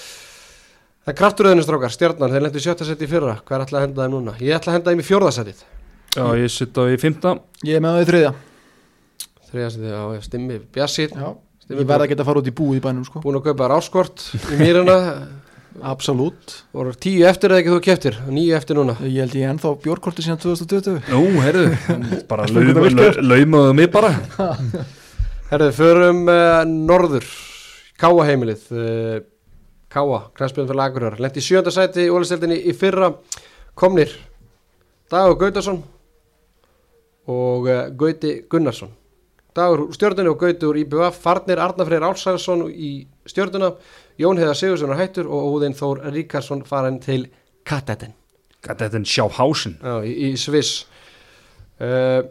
það 1.09 1.15
er 1.15 1.19
krafturöðinu 1.23 1.65
strákar, 1.65 1.97
stjarnan, 1.97 2.37
þeir 2.37 2.45
lendu 2.45 2.61
í 2.61 2.69
sjötta 2.69 2.89
seti 2.89 3.09
í 3.09 3.11
fyrra. 3.11 3.41
Hvað 3.41 3.57
er 3.57 3.65
alltaf 3.65 3.81
að 3.81 3.87
henda 3.87 4.05
þeim 4.05 4.17
núna? 4.19 4.37
Ég 4.45 4.59
ætla 4.59 4.75
að 4.75 4.81
henda 4.81 4.93
þeim 4.93 5.01
í 5.01 5.09
fjórðasettið 5.09 5.67
Já, 6.17 6.25
ég 6.41 6.51
sitt 6.53 6.79
á 6.81 6.83
í 6.89 6.97
fymta 7.01 7.35
ég 7.69 7.77
er 7.79 7.83
með 7.85 7.99
það 7.99 8.03
ég 11.69 11.83
verða 11.85 12.07
að 12.07 12.13
geta 12.13 12.25
að 12.25 12.31
fara 12.31 12.43
út 12.43 12.49
í 12.49 12.57
búið 12.61 12.81
í 12.81 12.85
bænum 12.85 13.05
sko. 13.07 13.21
Búin 13.25 13.39
að 13.41 13.51
kaupa 13.51 13.69
ráskort 13.75 14.25
í 14.55 14.61
mýruna 14.61 14.97
Absolutt. 15.83 16.65
Voru 16.75 16.93
tíu 16.99 17.25
eftir 17.29 17.53
eða 17.53 17.63
ekki 17.63 17.73
þú 17.73 17.81
keftir 17.85 18.17
nýju 18.33 18.55
eftir 18.59 18.79
núna? 18.79 18.97
Ég 19.05 19.23
held 19.23 19.37
ég 19.39 19.51
ennþá 19.53 19.75
bjórkorti 19.85 20.25
síðan 20.25 20.41
2020 20.43 21.11
Nú, 21.13 21.21
heyrðu, 21.45 21.67
bara 22.31 22.49
laumaðu 22.51 23.77
mig 23.79 23.91
bara. 23.95 24.11
Herðu, 25.53 25.71
förum 25.77 26.25
uh, 26.29 26.63
norður. 26.67 27.29
Káa 27.99 28.27
heimilið 28.29 28.65
uh, 28.75 29.21
Káa, 29.89 30.25
knæspjörn 30.37 30.69
fyrir 30.69 30.85
Akureyrar. 30.85 31.21
Lendi 31.23 31.41
í 31.41 31.47
sjönda 31.47 31.73
sæti 31.75 32.09
í 32.09 32.13
ólisteldinni 32.13 32.59
í 32.69 32.75
fyrra. 32.77 33.13
Komnir 33.79 34.13
Dagur 35.13 35.39
Gautason 35.45 35.81
og 37.29 37.69
uh, 37.71 37.87
Gauti 37.97 38.41
Gunnarsson 38.51 38.91
Dagur 39.57 39.87
úr 39.87 39.97
stjórnunni 39.97 40.31
og 40.31 40.41
Gauti 40.41 40.69
úr 40.69 40.79
IBF 40.83 41.23
Farnir 41.23 41.61
Arnafreyr 41.63 42.05
Álsarsson 42.05 42.67
í 42.69 42.93
stjórnuna 43.29 43.73
Jón 44.21 44.41
Heiðar 44.41 44.59
Sigursson 44.59 44.93
er 44.95 45.01
hættur 45.01 45.31
og 45.31 45.55
Óðinn 45.55 45.77
Þór 45.79 46.05
Ríkarsson 46.13 46.65
farin 46.69 47.01
til 47.03 47.29
Katetin 47.69 48.15
Gat 48.65 48.83
þetta 48.83 48.99
en 48.99 49.07
Sjáhausen 49.07 49.79
Já, 49.79 50.01
í, 50.03 50.13
í 50.29 50.37
Sviss. 50.41 50.83
Uh, 51.79 52.27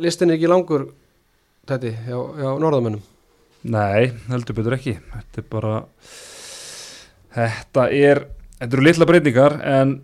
Listin 0.00 0.30
er 0.32 0.38
ekki 0.38 0.48
langur 0.48 0.86
þetta, 1.68 1.90
hjá, 2.06 2.16
hjá 2.16 2.48
norðamönnum. 2.62 3.02
Nei, 3.72 4.12
heldur 4.30 4.56
betur 4.56 4.76
ekki. 4.78 4.96
Þetta 5.12 5.42
er 5.42 5.48
bara 5.52 5.74
Þetta 7.32 7.86
er, 7.96 8.26
þetta 8.58 8.76
eru 8.76 8.84
litla 8.84 9.08
breytingar 9.08 9.54
en 9.64 9.94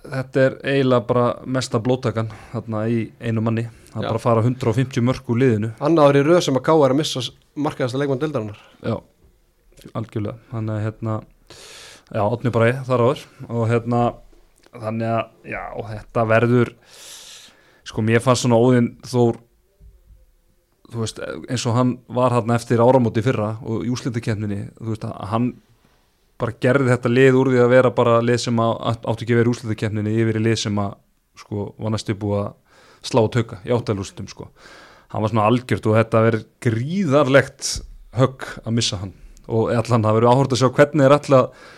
þetta 0.00 0.44
er 0.46 0.54
eiginlega 0.64 1.06
bara 1.08 1.24
mesta 1.44 1.80
blóttakan 1.84 2.30
þarna 2.52 2.86
í 2.88 3.02
einu 3.20 3.44
manni 3.44 3.66
það 3.90 4.00
er 4.00 4.08
bara 4.08 4.20
að 4.20 4.24
fara 4.24 4.44
150 4.46 5.04
mörg 5.06 5.30
úr 5.30 5.40
liðinu. 5.42 5.70
Annaður 5.82 6.20
í 6.20 6.24
röð 6.28 6.40
sem 6.46 6.58
að 6.58 6.66
ká 6.68 6.72
er 6.76 6.94
að 6.94 6.98
missa 7.00 7.24
markaðasta 7.60 8.00
leikmann 8.00 8.22
dildarinnar 8.22 8.60
Já, 8.86 8.96
algjörlega. 9.98 10.38
Þannig 10.50 10.74
að 10.76 10.84
hérna 10.86 11.20
já, 12.10 12.22
átni 12.24 12.54
bara 12.54 12.70
ég 12.70 12.82
þar 12.88 13.04
áður. 13.06 13.24
Og 13.48 13.64
hérna, 13.70 14.02
þannig 14.72 15.14
að 15.14 15.54
já, 15.54 15.62
þetta 15.94 16.26
verður 16.30 16.74
sko, 17.90 18.04
mér 18.06 18.22
fannst 18.24 18.46
svona 18.46 18.60
óðinn 18.60 18.92
þór 19.06 19.40
þú 20.90 21.02
veist, 21.04 21.20
eins 21.50 21.66
og 21.70 21.76
hann 21.76 21.96
var 22.10 22.34
hann 22.34 22.54
eftir 22.54 22.82
áramóti 22.82 23.22
fyrra 23.24 23.52
og 23.62 23.84
í 23.86 23.92
úslindakenninni 23.94 24.62
þú 24.78 24.88
veist, 24.92 25.06
að 25.06 25.28
hann 25.32 25.50
bara 26.40 26.56
gerði 26.62 26.90
þetta 26.94 27.12
lið 27.12 27.38
úr 27.38 27.52
því 27.52 27.60
að 27.62 27.72
vera 27.74 27.92
bara 27.94 28.16
lið 28.24 28.40
sem 28.46 28.62
að, 28.62 28.72
átti 28.88 29.26
ekki 29.26 29.34
að 29.36 29.40
vera 29.40 29.50
í 29.50 29.54
úslindakenninni 29.54 30.16
yfir 30.22 30.40
í 30.40 30.44
lið 30.46 30.58
sem 30.64 30.82
að, 30.82 30.96
sko, 31.42 31.66
var 31.78 31.94
næstu 31.94 32.16
búið 32.18 32.40
að 32.40 32.50
slá 33.06 33.22
tauka 33.32 33.60
í 33.66 33.74
áttalústum, 33.74 34.28
sko. 34.30 34.50
Hann 35.10 35.24
var 35.24 35.32
svona 35.32 35.48
algjört 35.50 35.88
og 35.90 35.96
þetta 35.98 36.24
verið 36.26 36.46
gríðarlegt 36.62 37.70
högg 38.18 38.46
að 38.64 38.76
missa 38.76 39.00
hann. 39.00 39.14
Og 39.50 39.70
allan 39.74 40.04
það 40.04 40.18
verið 40.18 40.32
áhort 40.32 40.54
að 40.54 40.60
sjá 40.60 40.68
hvernig 40.76 41.06
er 41.06 41.14
alltaf 41.16 41.70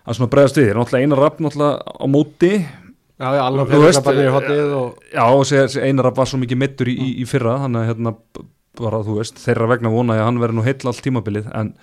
að 0.00 0.16
svona 0.16 0.30
bregðast 0.32 0.60
við, 0.60 0.70
er 0.70 0.78
náttúrulega 0.80 1.08
einar 1.08 1.20
rapp 1.20 1.42
náttúrulega 1.44 1.96
á 2.00 2.06
móti. 2.08 2.52
Já, 3.20 3.28
já, 3.36 3.42
alveg 3.44 3.68
peningabarnir 3.68 4.28
í 4.30 4.32
hotnið 4.32 4.70
og 4.78 5.10
já 5.12 5.24
og 5.28 5.42
sér 5.44 5.74
einar 5.84 6.08
rapp 6.08 6.20
var 6.22 6.30
svo 6.30 6.38
mikið 6.40 6.60
mittur 6.62 6.88
í, 6.88 6.94
í, 6.96 7.08
í 7.20 7.26
fyrra 7.28 7.58
þannig 7.66 7.82
að 7.82 7.90
hérna 7.90 8.12
bara 8.80 9.02
þú 9.04 9.16
veist 9.18 9.42
þeirra 9.42 9.68
vegna 9.74 9.92
vona 9.92 10.16
ég 10.16 10.24
að 10.24 10.30
hann 10.30 10.40
verið 10.40 10.56
nú 10.56 10.64
heill 10.64 10.88
allt 10.88 11.02
tímabilið 11.04 11.50
en, 11.58 11.74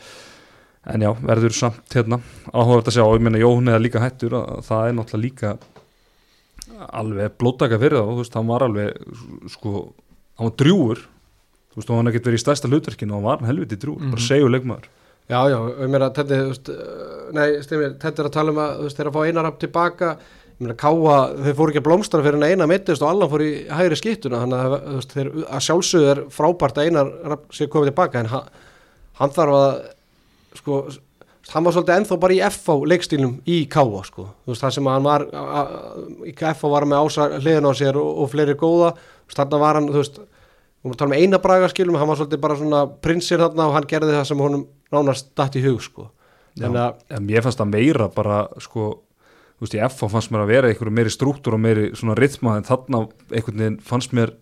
en 0.90 1.06
já, 1.06 1.12
verður 1.30 1.54
samt 1.54 1.94
hérna 1.94 2.20
áhugavert 2.50 2.90
að 2.90 2.98
sjá. 2.98 3.04
Og 3.06 3.20
ég 3.20 3.28
meina 3.28 3.44
Jón 3.44 3.70
eða 3.70 3.84
líka 3.84 4.02
hættur 4.02 4.40
að 4.40 4.64
það 4.66 4.88
er 4.88 4.98
náttúrulega 4.98 5.26
líka 5.28 5.54
alveg 7.02 7.38
blóttaka 7.40 7.80
fyrir 7.82 7.98
þá 8.00 8.06
þú 8.12 8.18
veist, 8.22 8.34
hann 8.38 8.48
var 8.52 8.66
alveg 8.68 8.94
sko, 9.54 9.74
hann 10.38 10.50
var 10.50 10.56
drjúur 10.62 11.02
þú 11.04 11.82
veist, 11.82 11.90
hann 11.94 12.08
ekkert 12.12 12.30
verið 12.30 12.40
í 12.40 12.44
stærsta 12.46 12.70
hlutverkinu 12.72 13.14
og 13.14 13.20
hann 13.22 13.28
var 13.32 13.48
helviti 13.50 13.78
drjúur, 13.82 14.00
Mhm. 14.02 14.12
bara 14.16 14.22
segjur 14.28 14.50
leikmaður. 14.54 14.88
Já, 15.28 15.40
já, 15.52 15.58
ég 15.84 15.90
meina, 15.92 16.10
þetta 16.10 16.32
er, 16.32 16.44
þú 16.46 16.52
veist, 16.54 16.70
uh, 16.70 17.32
nei, 17.36 17.48
stefnir, 17.62 17.98
þetta 18.00 18.20
er 18.24 18.28
að 18.30 18.32
tala 18.38 18.52
um 18.54 18.58
að, 18.64 18.78
þú 18.78 18.84
veist, 18.88 18.98
þeir 18.98 19.08
að 19.10 19.16
fá 19.18 19.26
einar 19.28 19.44
rapp 19.44 19.60
tilbaka, 19.60 20.12
ég 20.58 20.62
meina, 20.64 20.76
Káa, 20.80 21.18
þeir 21.44 21.58
fóru 21.58 21.70
ekki 21.74 21.82
að 21.82 21.88
blómstra 21.90 22.24
fyrir 22.24 22.38
en 22.40 22.48
eina 22.48 22.68
mittist 22.72 23.02
og 23.04 23.10
allan 23.12 23.30
fór 23.30 23.44
í 23.44 23.68
hægri 23.68 23.98
skiptuna, 24.00 24.40
þannig 24.46 24.64
að, 24.64 24.78
þú 24.88 24.96
veist, 24.96 25.12
þeir, 25.18 25.30
að 25.44 25.66
sjálfsögðu 25.68 26.08
er 26.14 26.22
frábært 26.32 26.78
að 26.80 26.88
einar 26.88 27.12
rapp 27.34 27.52
sé 27.52 27.68
komið 27.68 27.92
tilbaka, 27.92 28.20
en 28.24 28.26
hann, 28.32 28.48
hann 29.20 29.30
þarf 29.36 29.58
að, 29.60 29.84
sko, 30.62 30.80
hann 31.54 31.66
var 31.66 31.76
svolítið 31.76 31.96
ennþá 31.96 32.18
bara 32.22 32.36
í 32.36 32.40
FH 32.44 32.76
leikstílum 32.92 33.36
í 33.48 33.58
Káa, 33.72 34.02
sko, 34.08 34.26
þú 34.44 34.52
veist, 34.52 34.64
það 34.64 34.74
sem 34.78 34.90
hann 34.92 35.06
var, 35.06 35.26
í 36.28 36.34
FH 36.36 36.72
var 36.74 36.88
með 36.90 37.06
ása 37.06 37.28
hliðin 37.38 37.70
á 37.70 37.74
sér 37.78 38.00
og, 38.02 38.10
og 38.24 38.32
fleiri 38.34 38.58
góða, 38.60 38.94
þarna 39.32 39.62
var 39.62 39.80
hann, 39.80 39.90
þú 39.94 40.02
veist, 40.02 40.20
við 40.22 40.88
erum 40.88 40.96
að 40.96 41.02
tala 41.02 41.10
um 41.10 41.18
eina 41.18 41.42
braga 41.44 41.72
skilum, 41.72 42.00
hann 42.00 42.12
var 42.12 42.20
svolítið 42.20 42.44
bara 42.44 42.60
svona 42.60 42.84
prinsir 43.04 43.44
þarna 43.44 43.68
og 43.70 43.76
hann 43.78 43.90
gerði 43.90 44.16
það 44.18 44.30
sem 44.32 44.44
honum 44.44 44.66
nánast 44.94 45.32
datt 45.40 45.58
í 45.60 45.64
hug 45.66 45.82
sko. 45.84 46.10
þannig 46.58 46.82
að 46.84 47.18
en 47.18 47.28
mér 47.28 47.46
fannst 47.46 47.62
það 47.62 47.74
meira 47.76 48.10
bara 48.14 48.42
sko, 48.64 48.90
þú 49.58 49.68
veist, 49.68 49.78
í 49.78 49.84
FH 49.88 50.12
fannst 50.16 50.34
mér 50.34 50.44
að 50.44 50.52
vera 50.56 50.72
einhverju 50.72 50.98
meiri 51.00 51.14
struktúr 51.14 51.58
og 51.58 51.64
meiri 51.64 51.90
svona 51.96 52.18
rytma 52.18 52.58
en 52.58 52.68
þarna 52.68 53.06
einhvern 53.32 53.64
veginn 53.64 53.80
fannst 53.84 54.16
mér 54.18 54.36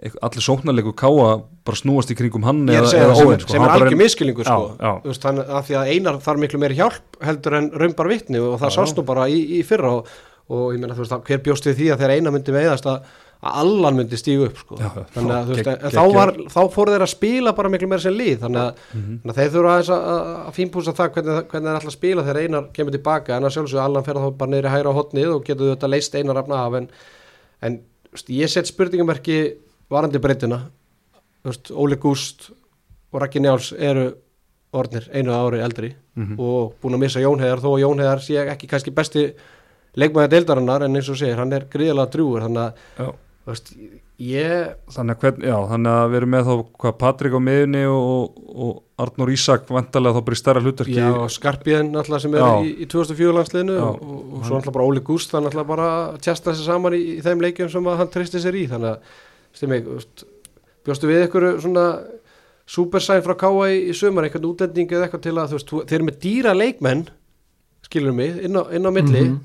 allir 0.00 0.44
sóknarleiku 0.44 0.92
káa 0.96 1.30
bara 1.66 1.76
snúast 1.76 2.10
í 2.12 2.16
kringum 2.16 2.44
hann 2.48 2.62
eða, 2.72 2.88
eða 2.96 3.16
óvinn, 3.20 3.40
sko. 3.44 3.52
sem 3.52 3.62
er 3.66 3.74
algjör 3.74 3.98
miskilningu 4.00 4.44
sko. 4.46 4.58
Já, 4.80 4.84
já. 4.86 4.92
Veist, 5.04 5.22
þannig 5.26 5.50
að 5.58 5.64
því 5.68 5.78
að 5.80 5.90
einar 5.94 6.20
þarf 6.24 6.40
miklu 6.46 6.60
meiri 6.62 6.78
hjálp 6.80 7.18
heldur 7.28 7.58
en 7.60 7.70
raunbar 7.82 8.08
vitni 8.08 8.40
og 8.40 8.58
það 8.62 8.76
sást 8.78 8.96
nú 8.96 9.04
bara 9.10 9.26
í, 9.28 9.40
í 9.58 9.64
fyrra 9.68 9.90
og, 9.98 10.08
og 10.48 10.70
ég 10.74 10.80
meina 10.80 10.96
þú 10.96 11.04
veist 11.04 11.16
að 11.18 11.26
hver 11.28 11.42
bjóst 11.44 11.68
við 11.68 11.76
því 11.82 11.90
að 11.92 12.00
þegar 12.04 12.14
eina 12.16 12.32
myndi 12.34 12.54
veiðast 12.56 12.88
að, 12.90 13.04
allan 13.50 13.96
myndi 13.96 14.18
stígu 14.20 14.48
upp 14.50 14.58
sko. 14.60 14.76
Já, 14.80 14.88
þannig 15.14 15.36
að 15.36 15.52
veist 15.52 15.68
að, 15.70 15.86
þá, 15.94 16.02
var, 16.16 16.32
þá 16.56 16.60
fóru 16.74 16.92
þeir 16.96 17.04
að 17.06 17.12
spila 17.14 17.52
bara 17.60 17.70
miklu 17.72 17.88
meira 17.92 18.02
sem 18.04 18.16
lið 18.16 18.42
þannig 18.42 18.60
að, 18.64 18.82
Mhm. 18.96 19.14
þannig 19.22 19.30
að 19.32 19.38
þeir 19.40 19.54
þurfa 19.54 19.76
að, 19.78 19.92
að, 20.16 20.50
fínpúsa 20.58 20.96
það 20.98 21.14
hvernig, 21.14 21.38
hvernig 21.52 21.70
þeir 21.76 21.88
að 21.88 21.94
spila 21.96 22.24
þegar 22.26 22.40
einar 22.42 22.66
kemur 22.76 22.96
tilbaka 22.96 23.36
en 23.36 23.48
að 23.48 23.54
sjálfsögðu 23.56 23.84
allan 23.84 24.04
fer 24.08 24.20
þá 24.20 24.28
bara 24.42 24.50
niður 24.56 24.68
í 24.68 24.74
hægra 24.74 24.96
hotnið 24.98 25.32
og 25.36 25.44
getur 25.48 25.72
þetta 25.74 25.88
leist 25.94 26.14
einar 26.20 26.36
rafna 26.40 26.60
af 26.66 26.76
en, 26.80 26.90
en 27.62 27.80
ég 28.28 28.50
set 28.52 28.68
spurningamerki 28.68 29.38
varandi 29.90 30.18
breytina 30.22 30.60
Óli 31.72 31.96
Gúst 31.96 32.50
og 33.12 33.20
Raggi 33.22 33.40
Njáls 33.42 33.72
eru 33.78 34.10
orðnir 34.76 35.08
einu 35.16 35.32
ári 35.34 35.62
eldri 35.64 35.94
Mhm. 36.20 36.36
og 36.42 36.74
búin 36.82 36.94
að 36.94 37.00
missa 37.04 37.20
Jón 37.22 37.40
Heiðar 37.40 37.60
þó 37.62 37.70
að 37.76 37.80
Jón 37.84 38.00
Heiðar 38.02 38.20
sé 38.20 38.36
ekki 38.50 38.66
kannski 38.68 38.90
besti 38.94 39.22
leikmaði 39.96 40.28
deildarinnar 40.34 40.82
en 40.84 40.94
eins 40.98 41.08
og 41.08 41.16
segir, 41.16 41.36
hann 41.38 41.52
er 41.52 41.64
gríðalega 41.70 42.10
drúur 42.12 42.42
þannig 42.44 42.74
að 42.98 43.14
veist, 43.46 43.70
ég 44.20 44.74
þannig 44.92 45.14
að, 45.16 45.20
hvern, 45.22 45.40
já, 45.48 45.56
þannig 45.70 45.92
að 45.94 46.10
við 46.12 46.16
erum 46.20 46.30
með 46.34 46.44
þá 46.50 46.52
hvað 46.82 46.98
Patrik 47.00 47.32
á 47.32 47.40
miðunni 47.40 47.84
og, 47.88 48.36
og 48.52 48.82
Arnur 49.00 49.32
Ísak 49.32 49.64
vantarlega 49.72 50.18
þá 50.18 50.24
bara 50.28 50.36
í 50.36 50.42
stærra 50.42 50.60
hlutverki 50.66 50.98
já, 50.98 51.08
Skarpíðin 51.38 51.90
náttúrulega 51.94 52.20
sem 52.26 52.34
er 52.36 52.44
Já. 52.44 52.52
í, 52.60 52.74
í 52.84 52.86
2004 52.90 53.32
landsliðinu 53.38 53.78
Já. 53.78 53.86
og, 53.88 54.02
og, 54.02 54.20
og 54.34 54.44
svo 54.44 54.58
náttúrulega 54.60 54.76
bara 54.76 54.86
Óli 54.90 55.00
Gúst 55.08 55.32
þannig 55.32 55.48
náttúrulega 55.54 55.72
bara 55.72 55.90
tjasta 56.20 56.52
þessi 56.52 56.68
saman 56.68 56.92
í, 56.98 57.02
í 57.16 57.20
þeim 57.24 57.40
leikjum 57.46 57.70
sem 57.72 57.90
hann 57.96 58.12
tristi 58.12 58.42
sér 58.44 58.60
í 58.60 58.66
þannig 58.68 58.92
að 58.92 59.18
stimi, 59.56 59.80
veist, 59.86 60.24
bjóstu 60.86 61.08
við 61.10 61.26
ykkur 61.28 61.46
svona 61.60 61.86
supersæn 62.70 63.22
frá 63.24 63.34
Káa 63.38 63.68
í, 63.74 63.92
sumar 63.96 64.26
eitthvað 64.28 64.46
útlending 64.52 64.90
eða 64.94 65.08
eitthvað 65.08 65.24
til 65.26 65.36
að 65.36 65.52
þú 65.54 65.58
veist, 65.58 65.72
þeir 65.90 65.98
eru 65.98 66.08
með 66.10 66.18
dýra 66.22 66.52
leikmenn 66.56 67.06
skilur 67.86 68.14
mig, 68.14 68.36
inn 68.46 68.54
á, 68.54 68.62
inn 68.70 68.86
á 68.86 68.90
milli 68.94 69.22
Mhm. 69.26 69.38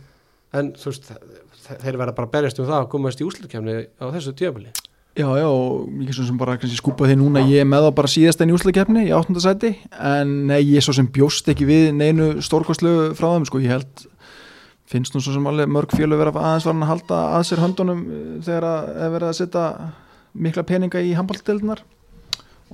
en 0.54 0.74
þú 0.74 0.92
veist 0.92 1.08
þe- 1.10 1.80
þeir 1.82 1.98
verða 1.98 2.16
bara 2.16 2.28
berjast 2.30 2.60
um 2.60 2.66
það 2.68 2.82
að 2.86 2.90
komast 2.90 3.22
í 3.22 3.26
úslutkefni 3.26 3.88
á 3.98 4.06
þessu 4.14 4.36
tíabili 4.38 4.70
Já, 5.16 5.32
já, 5.40 5.48
og 5.48 5.88
ég 6.04 6.10
er 6.10 6.14
svo 6.14 6.26
sem 6.28 6.38
bara 6.38 6.58
kannski 6.58 6.76
skúpa 6.76 7.08
því 7.08 7.16
núna 7.16 7.40
ég 7.48 7.62
er 7.62 7.66
með 7.66 7.86
það 7.88 7.96
bara 7.96 8.08
síðast 8.12 8.42
enn 8.44 8.50
í 8.52 8.54
úsleikefni 8.58 9.06
í 9.08 9.14
áttundasæti, 9.16 9.70
en 9.98 10.48
nei, 10.48 10.60
ég 10.62 10.76
er 10.76 10.82
svo 10.84 10.92
sem 10.94 11.08
bjóst 11.08 11.48
ekki 11.48 11.64
við 11.66 11.94
neinu 11.96 12.42
stórkostlu 12.44 13.16
frá 13.16 13.30
þeim, 13.32 13.46
sko, 13.48 13.60
ég 13.64 13.72
held 13.72 14.08
finnst 14.90 15.16
nú 15.16 15.22
svo 15.24 15.34
sem 15.34 15.50
alveg 15.50 15.72
mörg 15.72 15.94
fjölu 15.96 16.18
vera 16.20 16.34
aðeins 16.36 16.68
varan 16.68 16.86
að 16.86 16.92
halda 16.94 17.22
að 17.38 17.46
sér 17.50 17.64
höndunum 17.64 18.06
eh, 18.06 18.24
þegar 18.46 18.70
að 18.70 18.90
er 18.96 19.14
verið 19.16 19.30
að 19.32 19.38
setja 19.40 19.68
mikla 20.36 20.66
peninga 20.68 21.02
í 21.02 21.14
handballtildunar 21.18 21.84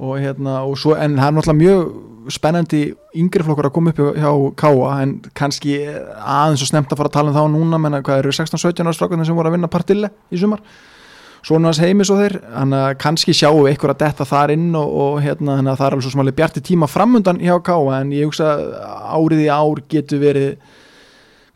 og 0.01 0.15
hérna, 0.19 0.61
og 0.63 0.77
svo, 0.79 0.95
en 0.95 1.17
það 1.19 1.27
er 1.27 1.35
náttúrulega 1.35 1.59
mjög 1.59 2.31
spennandi 2.31 2.79
yngri 3.17 3.43
flokkur 3.43 3.67
að 3.67 3.73
koma 3.75 3.91
upp 3.91 3.99
hjá, 4.15 4.31
Káa, 4.61 4.93
en 5.03 5.17
kannski 5.37 5.75
aðeins 5.83 6.63
og 6.63 6.69
snemt 6.69 6.93
að 6.93 7.01
fara 7.01 7.11
að 7.11 7.17
tala 7.17 7.33
um 7.33 7.37
þá 7.37 7.43
núna 7.51 7.79
menna 7.81 7.99
hvað 8.05 8.23
eru 8.23 8.33
16-17 8.37 8.87
ára 8.87 8.95
strákarnir 8.95 9.27
sem 9.27 9.37
voru 9.37 9.51
að 9.51 9.57
vinna 9.57 9.71
partille 9.71 10.11
í 10.31 10.39
sumar. 10.39 10.63
Svona 11.41 11.71
hans 11.71 11.81
heimis 11.81 12.11
og 12.13 12.21
þeir 12.21 12.37
hann 12.53 12.75
að 12.77 12.87
kannski 13.01 13.33
sjáum 13.33 13.63
við 13.65 13.71
eitthvað 13.73 13.95
að 13.95 14.01
detta 14.03 14.27
þar 14.29 14.53
inn 14.53 14.69
og, 14.77 14.91
og 15.03 15.21
hérna 15.25 15.57
það 15.65 15.85
er 15.87 15.95
alveg 15.95 16.05
svo 16.05 16.13
smáli 16.13 16.35
bjarti 16.37 16.63
tíma 16.65 16.89
framundan 16.89 17.41
hjá 17.41 17.55
Káa 17.65 17.97
en 17.99 18.13
ég 18.15 18.29
hugsa 18.29 18.53
árið 19.11 19.47
í 19.47 19.49
ár 19.51 19.81
getur 19.91 20.21
verið 20.21 20.77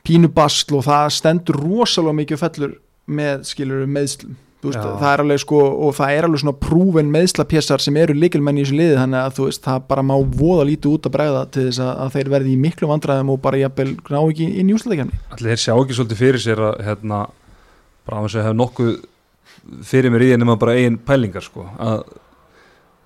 pínu 0.06 0.32
basl 0.34 0.78
og 0.78 0.86
það 0.88 1.14
stendur 1.18 1.62
rosalega 1.62 2.20
mikið 2.22 2.42
fellur 2.42 2.76
með 3.06 3.46
skilur 3.52 3.86
meðslum 3.90 4.42
Þú 4.66 4.72
veist, 4.72 4.86
það 4.98 5.12
er 5.12 5.22
alveg 5.22 5.42
sko 5.44 5.58
og 5.86 5.92
það 5.94 6.12
er 6.16 6.26
alveg 6.26 6.42
svona 6.42 6.58
prúven 6.58 7.10
meðslapjessar 7.14 7.84
sem 7.84 7.98
eru 8.02 8.16
líkilmenn 8.18 8.58
í 8.58 8.64
þessu 8.64 8.78
liði 8.80 8.96
þannig 8.98 9.20
að 9.22 9.36
þú 9.38 9.48
veist 9.50 9.66
það 9.68 9.84
bara 9.92 10.06
má 10.10 10.14
voða 10.16 10.66
lítið 10.72 10.96
út 10.96 11.10
að 11.10 11.14
bregða 11.14 11.42
til 11.54 11.66
þess 11.68 11.82
að, 11.86 11.92
að 12.02 12.16
þeir 12.16 12.32
verði 12.34 12.54
í 12.54 12.62
miklu 12.64 12.90
vandræðum 12.90 13.34
og 13.36 13.42
bara 13.44 13.60
jafnvel 13.62 13.92
ná 14.10 14.18
ekki 14.24 14.48
í 14.48 14.66
úsleikjarni 14.74 15.20
allir 15.36 15.52
þeir 15.52 15.62
sjá 15.62 15.74
ekki 15.76 15.98
svolítið 16.00 16.22
fyrir 16.24 16.44
sér 16.46 16.64
að 16.70 16.82
hérna, 16.88 17.20
bara 18.08 18.22
að 18.22 18.26
þess 18.26 18.40
að 18.40 18.48
hef 18.48 18.58
nokkuð 18.62 18.96
fyrir 19.92 20.14
mér 20.16 20.26
í 20.26 20.32
en 20.34 20.44
nema 20.46 20.58
bara 20.62 20.78
eigin 20.80 20.98
pælingar 21.06 21.46
sko, 21.46 21.68
að, 21.78 22.02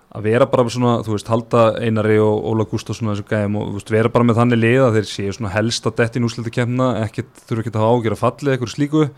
að 0.10 0.26
vera 0.26 0.48
bara 0.50 0.66
með 0.66 0.76
svona, 0.76 0.94
þú 1.06 1.16
veist, 1.16 1.30
halda 1.30 1.66
Einari 1.84 2.18
og 2.24 2.46
Óla 2.50 2.66
Gustafsson 2.70 3.12
að 3.12 3.20
þessu 3.20 3.28
gæðum 3.30 3.60
og 3.62 3.74
veist, 3.76 3.92
vera 3.94 4.14
bara 4.14 4.26
með 4.26 4.40
þannig 4.42 4.62
lið 4.64 4.86
að 4.86 4.96
þeir 4.98 5.10
séu 5.12 5.36
svona 5.38 5.54
helst 5.54 5.90
að 5.90 6.00
dettin 6.02 6.26
úslita 6.26 6.54
kemna, 6.54 6.88
ekkert, 7.06 7.44
þurfa 7.46 7.66
ekki 7.66 7.76
að 7.76 7.84
hafa 7.84 8.00
ágjör 8.00 8.16
að 8.16 8.24
fallið 8.24 8.56
eitthvað 8.56 8.74
slíku. 8.74 9.10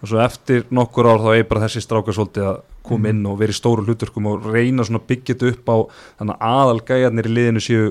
Og 0.00 0.08
svo 0.08 0.20
eftir 0.24 0.62
nokkur 0.72 1.10
ár 1.10 1.20
þá 1.20 1.30
er 1.34 1.48
bara 1.50 1.66
þessi 1.66 1.82
strákar 1.84 2.16
svolítið 2.16 2.46
að 2.48 2.60
koma 2.86 3.10
inn 3.12 3.20
og 3.28 3.36
vera 3.40 3.52
í 3.52 3.56
stóru 3.56 3.84
hluturkum 3.84 4.30
og 4.30 4.46
reyna 4.48 4.86
svona 4.86 5.02
þetta 5.04 5.50
upp 5.50 5.68
á 5.68 5.76
þannig 6.20 6.38
að 6.38 6.54
aðal 6.54 6.80
gæjarnir 6.88 7.28
í 7.28 7.34
liðinu 7.36 7.62
séu 7.64 7.90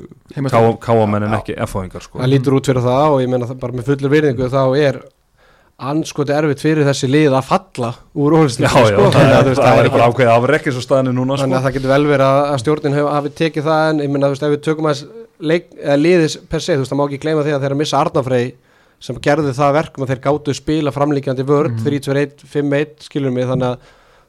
káamenn 0.82 1.28
en 1.28 1.38
ekki 1.38 1.54
F-fáingar 1.68 2.06
sko. 2.06 2.18
það 2.18 2.32
lítur 2.34 2.58
út 2.58 2.70
fyrir 2.72 2.86
það 2.86 3.14
og 3.14 3.22
ég 3.22 3.32
meina 3.32 3.50
það 3.50 3.62
bara 3.62 3.78
með 3.78 3.92
fullur 3.92 4.14
virðingu 4.16 4.50
þá 4.50 4.64
er 4.80 5.00
anskoti 5.80 6.34
erfitt 6.36 6.60
fyrir 6.64 6.84
þessi 6.88 7.08
lið 7.10 7.36
að 7.40 7.46
falla 7.48 7.90
úr 8.20 8.36
já, 8.66 8.70
sko, 8.70 8.80
það, 8.84 9.14
þannig 9.16 9.36
að, 9.40 9.52
það, 9.60 9.80
er 9.84 9.90
bara 9.94 10.08
ákveðið 10.10 10.32
afrekk 10.34 10.66
eins 10.70 10.80
og 10.80 10.86
staðinu 10.86 11.14
núna 11.16 11.38
þannig 11.40 11.56
sko. 11.56 11.60
að 11.60 11.68
það 11.68 11.76
getur 11.78 11.94
vel 11.94 12.08
verið 12.10 12.26
að, 12.28 12.40
að 12.50 12.62
stjórnin 12.64 12.98
hafi 13.00 13.32
tekið 13.40 13.70
það 13.70 13.84
en 13.94 14.02
ég 14.04 14.10
þú 14.26 14.32
veist 14.34 14.44
ef 14.48 14.54
við 14.56 14.64
tökum 14.68 14.90
að 14.92 15.04
liðis 16.04 16.36
per 16.52 16.66
se 16.66 16.76
þú 16.76 16.84
veist 16.84 16.92
það 16.92 17.00
má 17.00 17.06
ekki 17.08 17.22
gleyma 17.24 17.46
því 17.46 17.54
að 17.56 17.64
þeir 17.64 17.76
að 17.76 17.82
missa 17.84 18.02
Arnafrey 18.04 18.50
sem 19.00 19.22
gerði 19.24 19.54
það 19.56 19.78
verkum 19.78 20.04
að 20.04 20.12
þeir 20.12 20.22
gátu 20.26 20.56
spila 20.58 20.92
framlíkjandi 20.92 21.46
vörd 21.48 21.78
Mhm. 21.78 21.86
3-2-1, 21.88 22.44
5-1 22.52 23.06
skilur 23.08 23.32
mig 23.32 23.48
þannig 23.48 23.70
að 23.72 23.78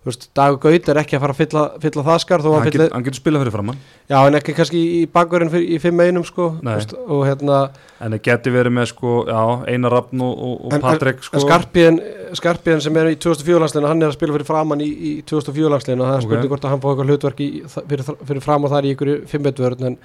Dagur 0.01 0.57
Gaut 0.63 0.87
er 0.89 0.97
ekki 1.03 1.17
að 1.19 1.21
fara 1.27 1.35
að 1.35 1.41
fylla, 1.43 1.63
fylla 1.83 2.03
það 2.07 2.21
skar 2.23 2.41
hann, 2.41 2.63
fylla, 2.65 2.85
get, 2.87 2.93
hann 2.95 3.05
getur 3.05 3.21
spilað 3.21 3.43
fyrir 3.43 3.53
framann 3.53 3.81
já, 4.09 4.17
en 4.31 4.37
ekki 4.39 4.55
kannski 4.57 4.81
í 4.81 5.01
bakverðin 5.13 5.61
í 5.61 5.77
fimm 5.83 6.01
einum 6.01 6.25
sko 6.25 6.47
veist, 6.65 6.95
og 6.97 7.27
hérna 7.29 7.59
en 8.01 8.15
það 8.17 8.23
getur 8.31 8.55
verið 8.55 8.75
með 8.79 8.89
sko, 8.95 9.13
já, 9.29 9.43
Einar 9.69 9.93
Rafn 9.99 10.25
og, 10.25 10.41
og, 10.47 10.73
En- 10.73 10.85
Patrik 10.87 11.21
sko, 11.27 11.43
Skarpiðin, 11.45 12.81
sem 12.81 12.97
er 12.97 13.11
í 13.13 13.19
2004 13.21 13.61
landsleginu, 13.61 13.91
hann 13.93 14.01
er 14.01 14.09
að 14.09 14.17
spila 14.17 14.39
fyrir 14.39 14.49
framann 14.49 14.81
í, 14.81 14.89
í 14.89 15.13
2004 15.29 15.75
landsleginu, 15.75 16.09
það 16.09 16.17
er 16.17 16.25
Ok. 16.25 16.29
spurning 16.31 16.55
hvort 16.55 16.65
að 16.65 16.73
hann 16.75 16.81
fá 16.87 16.89
eitthvað 16.95 17.13
hlutverk 17.13 17.45
í, 17.45 17.51
fyrir, 17.77 18.11
fyrir 18.33 18.45
fram 18.49 18.65
og 18.65 18.73
þar 18.73 18.89
í 18.89 18.97
ykkur 18.97 19.15
fimmbetvörn 19.29 19.89
en, 19.93 20.01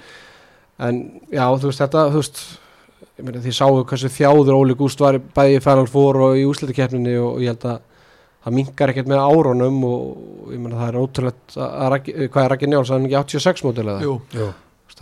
en 0.90 1.02
já, 1.32 1.46
þú 1.56 1.72
veist, 1.72 1.80
þetta 1.86 2.06
þú 2.12 2.20
veist, 2.20 2.44
því 3.40 3.56
sáu 3.62 3.80
hversu 3.80 4.12
þjáður 4.12 4.60
Óli 4.60 4.76
Gúst 4.76 5.00
var 5.00 5.16
bæði 5.16 5.56
í 5.56 5.64
Final 5.64 5.88
Four 5.88 6.20
og 6.28 6.36
í 6.36 6.44
úslitakeppninni 6.44 7.16
og 7.16 7.40
ég 7.40 7.54
held 7.56 7.70
að 7.72 7.84
það 8.46 8.54
minkar 8.60 8.92
ekkert 8.94 9.08
með 9.10 9.24
árunum 9.26 9.80
og 9.88 10.52
ég 10.54 10.60
meina 10.62 10.78
það 10.78 10.92
er 10.92 11.00
ótrúlegt 11.02 11.56
að, 11.58 11.66
að 11.66 11.90
Raggi- 11.96 12.14
hvað 12.30 12.44
er 12.46 12.52
Raggi 12.54 12.70
Njáls, 12.70 12.92
hann 12.94 13.04
er 13.08 13.10
ekki 13.10 13.40
86 13.42 13.66
mótil 13.66 13.84
eða, 13.90 13.98
Jú, 14.06 14.14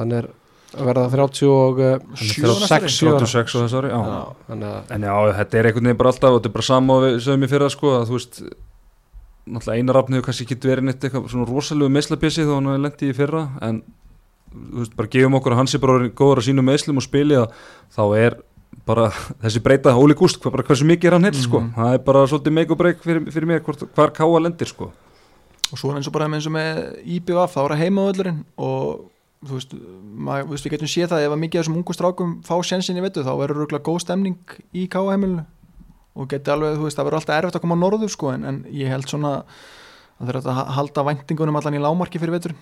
hann 0.00 0.14
er 0.18 0.28
að 0.74 0.88
verða 0.88 1.02
30 1.12 1.50
og 1.54 1.76
uh, 1.78 1.90
hann 2.00 2.14
er 2.18 2.30
Sjö 2.32 2.48
ára 2.50 2.68
36 2.72 2.94
sjö 2.98 3.10
ára. 3.12 3.18
36 3.28 3.54
og 3.60 3.66
þess 3.66 3.76
ári, 3.78 3.90
já. 3.92 3.98
þannig 4.48 4.70
að 4.72 4.94
En 4.96 5.04
já, 5.06 5.12
þetta 5.38 5.58
er 5.60 5.68
einhvern 5.70 5.86
veginn 5.90 6.00
bara 6.00 6.10
alltaf 6.14 6.32
og 6.34 6.38
þetta 6.40 6.50
er 6.50 6.54
bara 6.56 6.66
sama 6.70 6.96
og 6.96 7.04
við 7.04 7.18
sögum 7.28 7.44
í 7.46 7.50
fyrra 7.52 7.68
sko 7.70 7.92
að 8.00 8.06
þú 8.08 8.16
veist 8.18 8.40
náttúrulega 9.44 9.76
Einar 9.78 9.98
Rafn 10.00 10.16
hefur 10.16 10.26
kannski 10.30 10.46
ekki 10.48 10.56
verið 10.64 10.86
neitt 10.88 11.04
eitthvað 11.04 11.28
svona 11.30 11.46
rosalegu 11.50 11.92
meðslapjessi 11.94 12.46
þó 12.48 12.54
hann 12.56 12.70
hefur 12.72 12.82
lendið 12.86 13.12
í 13.12 13.16
fyrra 13.20 13.42
en 13.68 13.82
þú 14.54 14.80
veist, 14.80 14.96
bara 14.98 15.12
gefum 15.14 15.36
okkur 15.38 15.54
að 15.54 15.60
hans 15.60 15.74
er 15.76 15.82
bara 15.84 16.08
góður 16.16 16.40
að 16.42 16.46
sínum 16.48 16.68
meðslum 16.70 17.00
og 17.02 17.04
spili 17.06 17.36
að 17.38 17.52
þá 17.94 18.02
er 18.24 18.36
bara 18.86 19.08
þessi 19.42 19.60
breyta 19.64 19.94
Óli 19.96 20.14
Gúst, 20.18 20.40
hvað, 20.42 20.52
bara 20.56 20.66
hversu 20.68 20.86
mikið 20.88 21.08
er 21.10 21.16
hann 21.18 21.24
hitt 21.28 21.38
sko, 21.40 21.60
Mhm. 21.60 21.74
það 21.76 21.94
er 21.94 21.98
bara 22.04 22.26
svolítið 22.26 22.52
make 22.52 22.70
or 22.70 22.76
break 22.76 23.02
fyrir, 23.02 23.24
fyrir 23.32 23.46
mér 23.48 23.60
hvort, 23.64 23.82
hvar 23.94 24.10
káa 24.12 24.40
lendir 24.42 24.66
sko. 24.68 24.90
Og 25.72 25.78
svo 25.78 25.90
er 25.90 25.96
eins 25.98 26.06
og 26.06 26.12
bara 26.12 26.26
eins 26.28 26.46
og 26.46 26.52
með 26.52 27.04
IBF 27.06 27.54
þá 27.54 27.60
er 27.64 27.70
það 27.74 27.82
heimavöllurinn 27.84 28.44
og 28.58 29.00
þú 29.44 29.52
veist, 29.58 29.72
maður, 30.16 30.44
þú 30.46 30.50
veist, 30.54 30.64
við 30.64 30.72
getum 30.76 30.88
séð 30.92 31.08
það 31.12 31.24
ef 31.26 31.32
að 31.32 31.40
mikið 31.44 31.58
af 31.58 31.64
þessum 31.64 31.76
ungu 31.80 31.94
strákum 31.94 32.30
fá 32.44 32.54
sjensin 32.64 32.96
í 32.96 33.02
vetu 33.04 33.24
þá 33.24 33.32
verður 33.36 33.58
rúglega 33.64 33.84
góð 33.84 34.00
stemning 34.00 34.38
í 34.74 34.88
K.A. 34.88 35.10
heimilinu. 35.10 35.44
Og 36.16 36.28
geti 36.28 36.50
alveg, 36.50 36.76
þú 36.78 36.84
veist, 36.86 36.96
það 36.96 37.04
verður 37.08 37.18
alltaf 37.20 37.38
erfitt 37.42 37.56
að 37.58 37.60
koma 37.64 37.74
á 37.74 37.82
norður 37.82 38.10
sko, 38.10 38.30
en, 38.32 38.44
en 38.44 38.64
ég 38.70 38.88
held 38.88 39.04
svona 39.10 39.42
að 40.20 40.24
það 40.24 40.28
er 40.28 40.38
að 40.40 40.66
halda 40.78 41.02
væntingunum 41.04 41.56
allan 41.58 41.74
í 41.74 41.82
lámarki 41.82 42.20
fyrir 42.22 42.36
veturinn. 42.38 42.56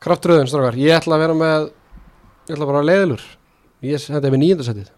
Kraftröðun, 0.00 0.48
strákar, 0.48 0.74
ég 0.80 0.96
ætla 0.96 1.14
að 1.18 1.22
vera 1.26 1.34
með 1.36 1.70
ég 2.48 2.56
ætla 2.56 2.66
bara 2.66 2.80
að 2.82 2.88
leiðilur 2.88 3.22
ég 3.82 4.02
þetta 4.02 4.26
er 4.26 4.32
með 4.34 4.40
nýjöndasettið 4.42 4.88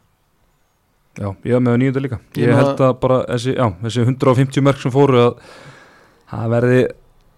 Já, 1.15 1.29
ég 1.47 1.53
var 1.55 1.63
með 1.63 1.79
nýjönda 1.85 2.01
líka 2.03 2.19
Ég 2.35 2.49
Ég 2.49 2.59
held 2.59 2.81
að 2.83 2.93
bara 3.05 3.21
þessi, 3.31 3.55
já, 3.55 3.67
þessi 3.85 4.03
150 4.09 4.65
mörg 4.67 4.81
sem 4.83 4.91
fóru 4.95 5.21
að 5.29 5.35
það 6.35 6.49
verði 6.57 6.79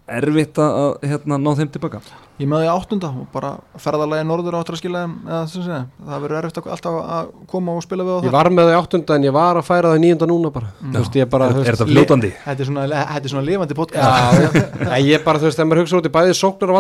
erfitt 0.06 0.58
að 0.62 0.76
að, 0.78 0.92
hérna, 1.10 1.36
ná 1.42 1.48
þeim 1.58 1.70
tilbaka 1.74 1.98
Ég 2.38 2.46
með 2.48 2.62
því 2.62 2.68
áttunda 2.70 3.08
og 3.10 3.26
bara 3.32 3.50
ferðalagi 3.80 4.26
norður 4.28 4.56
áttur 4.58 4.76
að 4.76 4.80
skila 4.82 5.00
þeim 5.02 5.14
eða 5.26 5.40
sem 5.50 5.64
segja, 5.64 5.80
það 6.06 6.22
verður 6.24 6.38
erfitt 6.42 6.60
að, 6.60 6.68
alltaf 6.76 6.98
að 7.16 7.30
koma 7.50 7.74
og 7.74 7.82
spila 7.84 8.06
við 8.06 8.12
á 8.12 8.18
ég 8.20 8.26
það 8.28 8.36
var 8.36 8.50
með 8.54 8.68
það 8.68 8.72
í 8.72 8.78
áttunda 8.80 9.16
en 9.16 9.26
ég 9.26 9.34
var 9.36 9.58
að 9.60 9.66
færa 9.66 9.90
það 9.90 9.96
í 9.98 10.02
nýjönda 10.04 10.28
núna 10.30 10.52
bara 10.54 10.68
Mm. 10.76 10.92
þú 10.92 11.00
veist, 11.02 11.16
ég 11.16 11.30
bara, 11.32 11.46
Er, 11.50 11.56
er 11.56 11.74
þetta 11.80 11.86
fljótandi? 11.90 12.30
Þetta 12.44 12.62
er 12.62 12.68
svona, 12.68 12.84
þetta 12.92 13.24
er 13.26 13.32
svona 13.32 13.46
lifandi 13.48 13.74
já, 13.74 13.78
podcast 13.80 14.56
já, 14.86 14.96
ég 15.10 15.24
bara, 15.24 15.40
þú 15.40 15.48
veist, 15.48 15.56
þegar 15.58 15.68
maður 15.70 15.80
hugsa 15.82 15.96
út 16.00 16.06
í 16.06 16.14
bæði 16.16 16.34
sóknar 16.36 16.70
og 16.70 16.76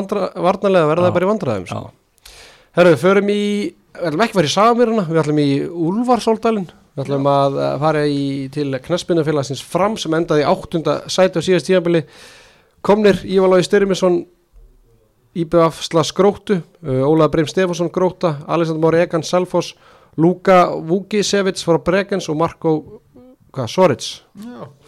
varnarlega 0.46 0.90
verða 0.92 1.02
Já. 1.02 1.08
það 1.08 1.16
bara 1.16 1.26
í 1.26 1.30
vandræðum 1.32 1.66
sko. 1.66 1.80
Já, 1.80 2.32
Herru, 2.76 2.92
við 2.92 3.00
förum 3.02 3.30
í, 3.32 3.40
við 3.96 4.06
ætlum 4.06 4.24
ekki 4.26 4.36
að 4.36 4.38
fara 4.38 4.50
í 4.50 4.54
Samiruna, 4.54 5.06
við 5.08 5.20
ætlum 5.24 5.40
í 5.42 5.48
Úlfarsóldalinn, 5.88 6.68
við 6.96 7.04
ætlum 7.04 7.28
að 7.28 7.58
eh, 7.60 7.74
fara 7.82 8.04
í, 8.08 8.22
til 8.54 8.70
Knaspinnafélagsins 8.86 9.62
fram 9.64 9.98
sem 10.00 10.14
endaði 10.16 10.46
áttunda 10.48 11.02
sæti 11.12 11.42
á 11.42 11.44
síðast 11.44 11.68
tíðanbili. 11.68 12.06
Komnir 12.86 13.20
Ívalói 13.26 13.60
Styrmisson, 13.66 14.22
IBF 15.36 15.82
Slas 15.84 16.14
Gróttu, 16.16 16.62
uh, 16.86 17.02
Ólaður 17.04 17.32
Breim 17.34 17.48
Stefánsson 17.50 17.90
Gróta, 17.92 18.38
Alexander 18.48 18.80
Mári 18.80 19.02
Egan 19.04 19.24
Salfos, 19.26 19.74
Luka 20.16 20.62
Vugisevits 20.86 21.66
frá 21.66 21.76
Bregens 21.84 22.30
og 22.32 22.38
Marko 22.40 22.72
Sorits 23.68 24.22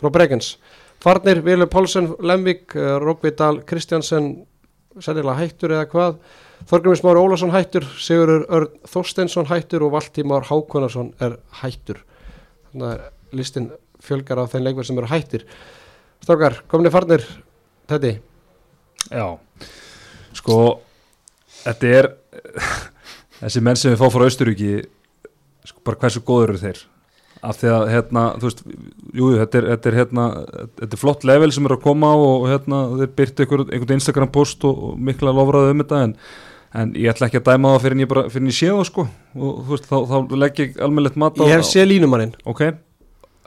frá 0.00 0.12
Bregens. 0.12 0.54
Farnir, 1.02 1.42
Vilur 1.44 1.68
Pálsson, 1.68 2.14
Lemvik, 2.24 2.72
uh, 2.76 2.96
Rókvidal, 3.02 3.60
Kristjansen, 3.68 4.32
sennilega 5.04 5.36
hættur 5.42 5.76
eða 5.76 5.90
hvað 5.92 6.16
Þorgrymur 6.66 6.98
Smári 6.98 7.20
Ólafsson 7.22 7.52
hættur 7.54 7.86
Sigurður 8.02 8.46
Örn 8.58 8.88
Þorsteinsson 8.90 9.48
hættur 9.48 9.84
og 9.86 9.94
Valtímar 9.94 10.48
Hákonarsson 10.48 11.12
er 11.22 11.38
hættur. 11.60 12.02
Þannig 12.72 12.88
að 12.90 13.38
listin 13.38 13.70
fjölgar 14.02 14.42
af 14.42 14.52
þeim 14.52 14.66
leikverð 14.66 14.90
sem 14.90 14.98
eru 14.98 15.10
hættir. 15.10 15.46
Strákar, 16.24 16.62
kominni 16.68 16.92
farnir 16.92 17.24
þetta 17.88 18.16
já. 19.08 19.26
Sko, 20.36 20.58
þetta 21.62 21.92
er 22.00 22.10
þessi 23.40 23.64
menn 23.64 23.78
sem 23.78 23.94
við 23.94 24.02
fá 24.02 24.12
frá 24.12 24.26
Austuríki 24.26 24.72
sko, 25.64 25.82
bara 25.86 26.00
hversu 26.02 26.24
góður 26.26 26.54
eru 26.54 26.62
þeir 26.66 26.84
af 27.44 27.58
því 27.60 27.70
að, 27.70 27.84
hérna, 27.92 28.24
þú 28.40 28.48
veist 28.48 28.60
jú, 28.66 29.30
þetta 29.38 29.60
er, 29.60 29.66
þetta 29.72 29.90
er, 29.90 29.96
hérna, 30.00 30.26
þetta 30.80 30.96
er 30.96 31.00
flott 31.02 31.24
level 31.28 31.50
sem 31.54 31.68
eru 31.68 31.78
að 31.78 31.84
koma 31.86 32.10
á 32.10 32.16
og 32.18 32.46
hérna, 32.50 32.82
þeir 32.98 33.32
einhver, 33.44 33.64
einhvern 33.68 33.96
Instagram 33.98 34.32
post 34.34 34.66
og, 34.68 34.84
og 34.90 35.00
mikla 35.08 35.34
lofraði 35.36 35.74
um 35.74 35.82
þetta 35.84 36.02
en, 36.06 36.14
en 36.82 36.94
ég 36.98 37.12
ætla 37.12 37.28
ekki 37.28 37.40
að 37.42 37.50
dæma 37.52 37.74
það 37.74 37.84
fyrir 37.86 37.98
en 37.98 38.04
ég, 38.04 38.12
bara, 38.12 38.24
fyrir 38.32 38.44
en 38.46 38.52
ég 38.52 38.58
sé 38.58 38.70
það 38.72 38.86
sko. 38.90 39.06
Og 39.38 39.58
þú 39.62 39.74
veist, 39.74 39.90
þá, 39.90 39.98
þá 40.10 40.38
legg 40.44 40.62
ég 40.64 40.80
almennilegt 40.88 41.20
mat 41.22 41.38
á 41.38 41.42
Ég 41.46 41.54
hef 41.56 41.68
séð 41.68 41.90
línumannin, 41.92 42.34
Ok, 42.48 42.64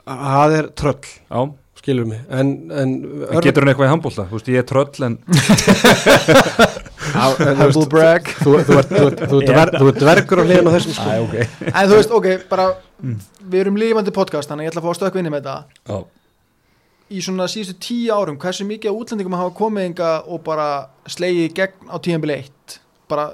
það 0.06 0.56
er 0.60 0.70
tröll 0.78 1.00
já, 1.04 1.40
skilur 1.82 2.08
mig. 2.08 2.24
En, 2.32 2.54
en, 2.72 2.96
en 3.28 3.44
getur 3.44 3.66
hann 3.66 3.74
eitthvað 3.74 3.90
í 3.90 3.92
handbólta 3.92 4.28
þú 4.30 4.38
veist, 4.38 4.52
ég 4.54 4.64
er 4.64 4.68
tröll 4.72 5.08
en 5.08 5.20
Humble 7.12 7.86
brag 7.92 8.30
þú, 8.40 8.56
ert, 8.58 10.02
verkur 10.02 10.42
á 10.42 10.44
hliðin 10.46 10.68
á 10.68 10.72
þessum 10.76 10.96
sko. 10.96 11.44
En 11.72 11.90
þú 11.90 11.98
veist, 11.98 12.14
ok, 12.18 12.28
bara 12.50 12.70
Við 13.02 13.58
erum 13.64 13.78
lifandi 13.80 14.12
podcast, 14.14 14.48
þannig 14.50 14.62
að 14.62 14.68
ég 14.68 14.72
ætla 14.72 14.82
að 14.82 14.86
fá 14.86 14.90
að 14.92 14.98
stökka 15.00 15.18
inn 15.22 15.28
í 15.28 15.32
með 15.34 15.46
þetta. 15.48 15.80
Já, 15.90 15.96
Í 17.12 17.20
svona 17.20 17.48
síðustu 17.50 17.74
tíu 17.82 18.14
árum, 18.14 18.38
hversu 18.40 18.64
mikið 18.64 18.94
útlendingum 18.96 19.34
hafa 19.36 19.52
komið 19.58 19.88
enga 19.90 20.12
og 20.32 20.40
bara 20.46 20.68
slegið 21.10 21.50
gegn 21.58 21.90
á 21.92 21.96
tíðanbili 22.00 22.38
1 22.46 22.78
bara, 23.10 23.26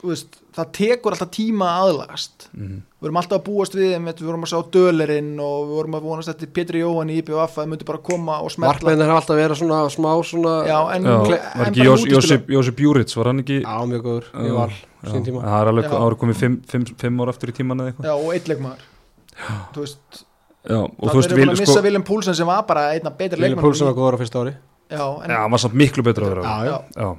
þú 0.00 0.10
veist, 0.10 0.40
það 0.52 0.70
tekur 0.76 1.14
alltaf 1.14 1.30
tíma 1.32 1.68
að 1.72 1.82
aðlagast. 1.86 2.48
Mhm. 2.52 2.80
Við 3.02 3.06
vorum 3.08 3.18
alltaf 3.18 3.38
að 3.40 3.44
búast 3.46 3.74
við 3.74 3.92
við 3.98 4.20
vorum 4.28 4.44
að 4.46 4.50
sjá 4.52 4.58
Dölerinn 4.74 5.30
og 5.42 5.56
við 5.66 5.72
vorum 5.78 5.94
að 5.96 6.02
vonast 6.06 6.28
eftir 6.28 6.50
Petri 6.54 6.82
Jóhann 6.82 7.10
í 7.10 7.16
IPVF 7.22 7.56
að 7.56 7.56
það 7.56 7.70
myndi 7.72 7.84
bara 7.88 7.98
koma 7.98 8.36
og 8.44 8.50
smetla 8.52 8.68
Markmennir 8.72 9.10
hafa 9.10 9.20
alltaf 9.22 9.40
verið 9.40 9.58
svona 9.62 9.78
smá 9.90 10.10
svona 10.22 10.52
Já, 10.68 10.78
en, 10.94 11.02
Já, 11.02 11.14
en 11.16 11.58
var 11.58 11.66
ekki 11.66 11.86
Jós- 11.88 12.06
Jósef, 12.12 12.46
Jósef 12.46 12.76
Júrits, 12.84 13.16
var 13.16 13.24
hann 13.32 13.40
ekki 13.42 13.62
Já, 13.62 13.74
mjög 13.90 14.02
góður, 14.06 14.28
sín 15.08 15.24
tíma. 15.26 15.42
Það 15.42 15.58
er 15.62 15.70
alveg 15.72 15.90
árið 15.90 16.18
komið 16.22 16.36
fimm, 16.44 16.60
fimm, 16.68 16.84
fimm 17.00 17.18
ára 17.24 17.34
aftur 17.34 17.48
í 17.50 17.56
tíman 17.58 17.80
eða 17.82 17.90
eitthvað. 17.94 18.06
Já, 18.06 18.14
og 18.14 18.32
eitt 18.36 18.46
leikmaður. 18.52 18.84
Þú 19.72 19.80
veist, 19.82 20.22
já, 20.68 20.78
og 20.78 21.08
þú 21.08 21.16
það 21.16 21.24
er 21.32 21.36
vil, 21.40 21.48
að 21.48 21.56
sko, 21.56 21.64
missa 21.66 21.82
Viljum 21.82 22.04
Púlsen 22.06 22.34
sem 22.38 22.46
var 22.46 22.62
bara 22.68 22.92
einna 22.92 23.10
betri 23.10 23.40
Vili 23.40 23.48
leikmaður 23.48 23.62
Púlsson 23.66 23.88
var 23.90 23.94
góður 23.98 24.14
á 24.14 24.18
fyrsta 24.22 24.44
ári. 24.44 24.54
Já, 24.92 25.04
en 25.24 25.30
já, 25.30 25.38
hann 25.42 25.50
var 25.50 25.58
samt 25.58 25.74
miklu 25.74 26.02
betra 26.04 26.26
að 26.28 26.34
vera 26.36 26.42
Já, 26.94 27.16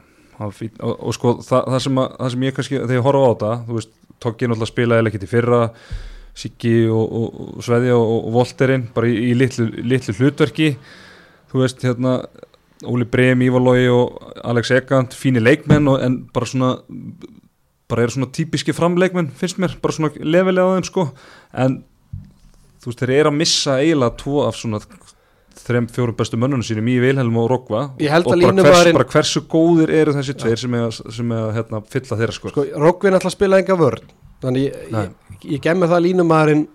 fín 0.56 0.74
og, 0.80 0.96
og 0.96 1.16
sko, 1.18 1.36
það, 1.46 1.68
það, 1.74 1.82
sem 1.86 2.02
að, 2.04 2.16
það 2.20 2.34
sem 2.34 2.48
ég 2.48 2.58
kannski 2.58 2.80
þegar 2.80 2.98
ég 2.98 3.06
horfa 3.08 3.22
á 3.24 3.32
þetta, 3.34 3.54
þú 3.68 3.78
veist, 3.80 3.94
Toggi 4.24 4.48
náttúrulega 4.48 4.72
spilaði 4.72 5.10
ekkert 5.10 5.26
í 5.26 5.28
fyrra, 5.28 5.62
Siggi 6.34 6.74
og, 6.90 7.04
og, 7.04 7.42
og 7.58 7.66
Sveðja 7.66 7.98
og, 8.00 8.30
Volterinn 8.34 8.88
bara 8.96 9.10
í, 9.10 9.18
í 9.30 9.34
litlu, 9.38 9.68
litlu 9.86 10.16
hlutverki. 10.18 10.72
Þú 11.52 11.60
veist, 11.62 11.84
hérna 11.86 12.16
Óli 12.90 13.06
Breim, 13.06 13.44
Ívalói 13.46 13.86
og 13.92 14.32
Alex 14.42 14.72
Egand 14.74 15.14
fínir 15.18 15.44
leikmenn 15.46 15.92
en 15.94 16.18
bara 16.34 16.50
svona 16.50 16.72
bara 17.92 18.06
eru 18.06 18.16
svona 18.16 18.32
típiski 18.34 18.74
framleikmenn 18.74 19.32
finnst 19.38 19.60
mér, 19.62 19.76
bara 19.82 19.94
svona 19.96 20.12
lefilega 20.18 20.66
á 20.66 20.76
þeim 20.78 20.88
sko, 20.88 21.06
en 21.54 21.78
þú 22.82 22.90
veist, 22.90 23.04
þeir 23.04 23.16
eru 23.20 23.32
að 23.32 23.40
missa 23.40 23.78
eiginlega 23.82 24.18
tvo 24.24 24.44
af 24.48 24.58
svona 24.58 24.82
þrem, 25.58 25.88
fjórum 25.94 26.18
bestu 26.18 26.38
mönnunum 26.40 26.66
sínum 26.66 26.88
í 26.90 26.98
Vilhelm 27.04 27.38
og 27.38 27.50
Rogva. 27.52 27.84
Ég 28.02 28.12
held 28.14 28.28
og 28.28 28.36
að 28.36 28.46
bara, 28.48 28.66
hvers, 28.68 28.92
bara 28.98 29.10
hversu 29.14 29.44
góðir 29.50 29.94
eru 29.94 30.16
þessi 30.18 30.36
tveir 30.40 30.62
sem 30.64 30.78
er, 30.80 30.92
sem 30.92 31.32
er 31.32 31.42
að 31.48 31.56
hérna, 31.60 31.82
fylla 31.94 32.20
þeirra 32.20 32.36
sko, 32.38 32.54
Sko, 32.54 32.66
Roggvin 32.84 33.18
ætla 33.18 33.32
að 33.32 33.38
spila 33.38 33.60
enga 33.62 33.78
vörn 33.80 34.12
Þannig 34.44 34.66
ég, 34.66 34.80
ég, 34.92 35.38
ég 35.56 35.64
gemmi 35.64 35.88
það 35.88 36.00
að 36.00 36.06
línumæðurinn 36.08 36.66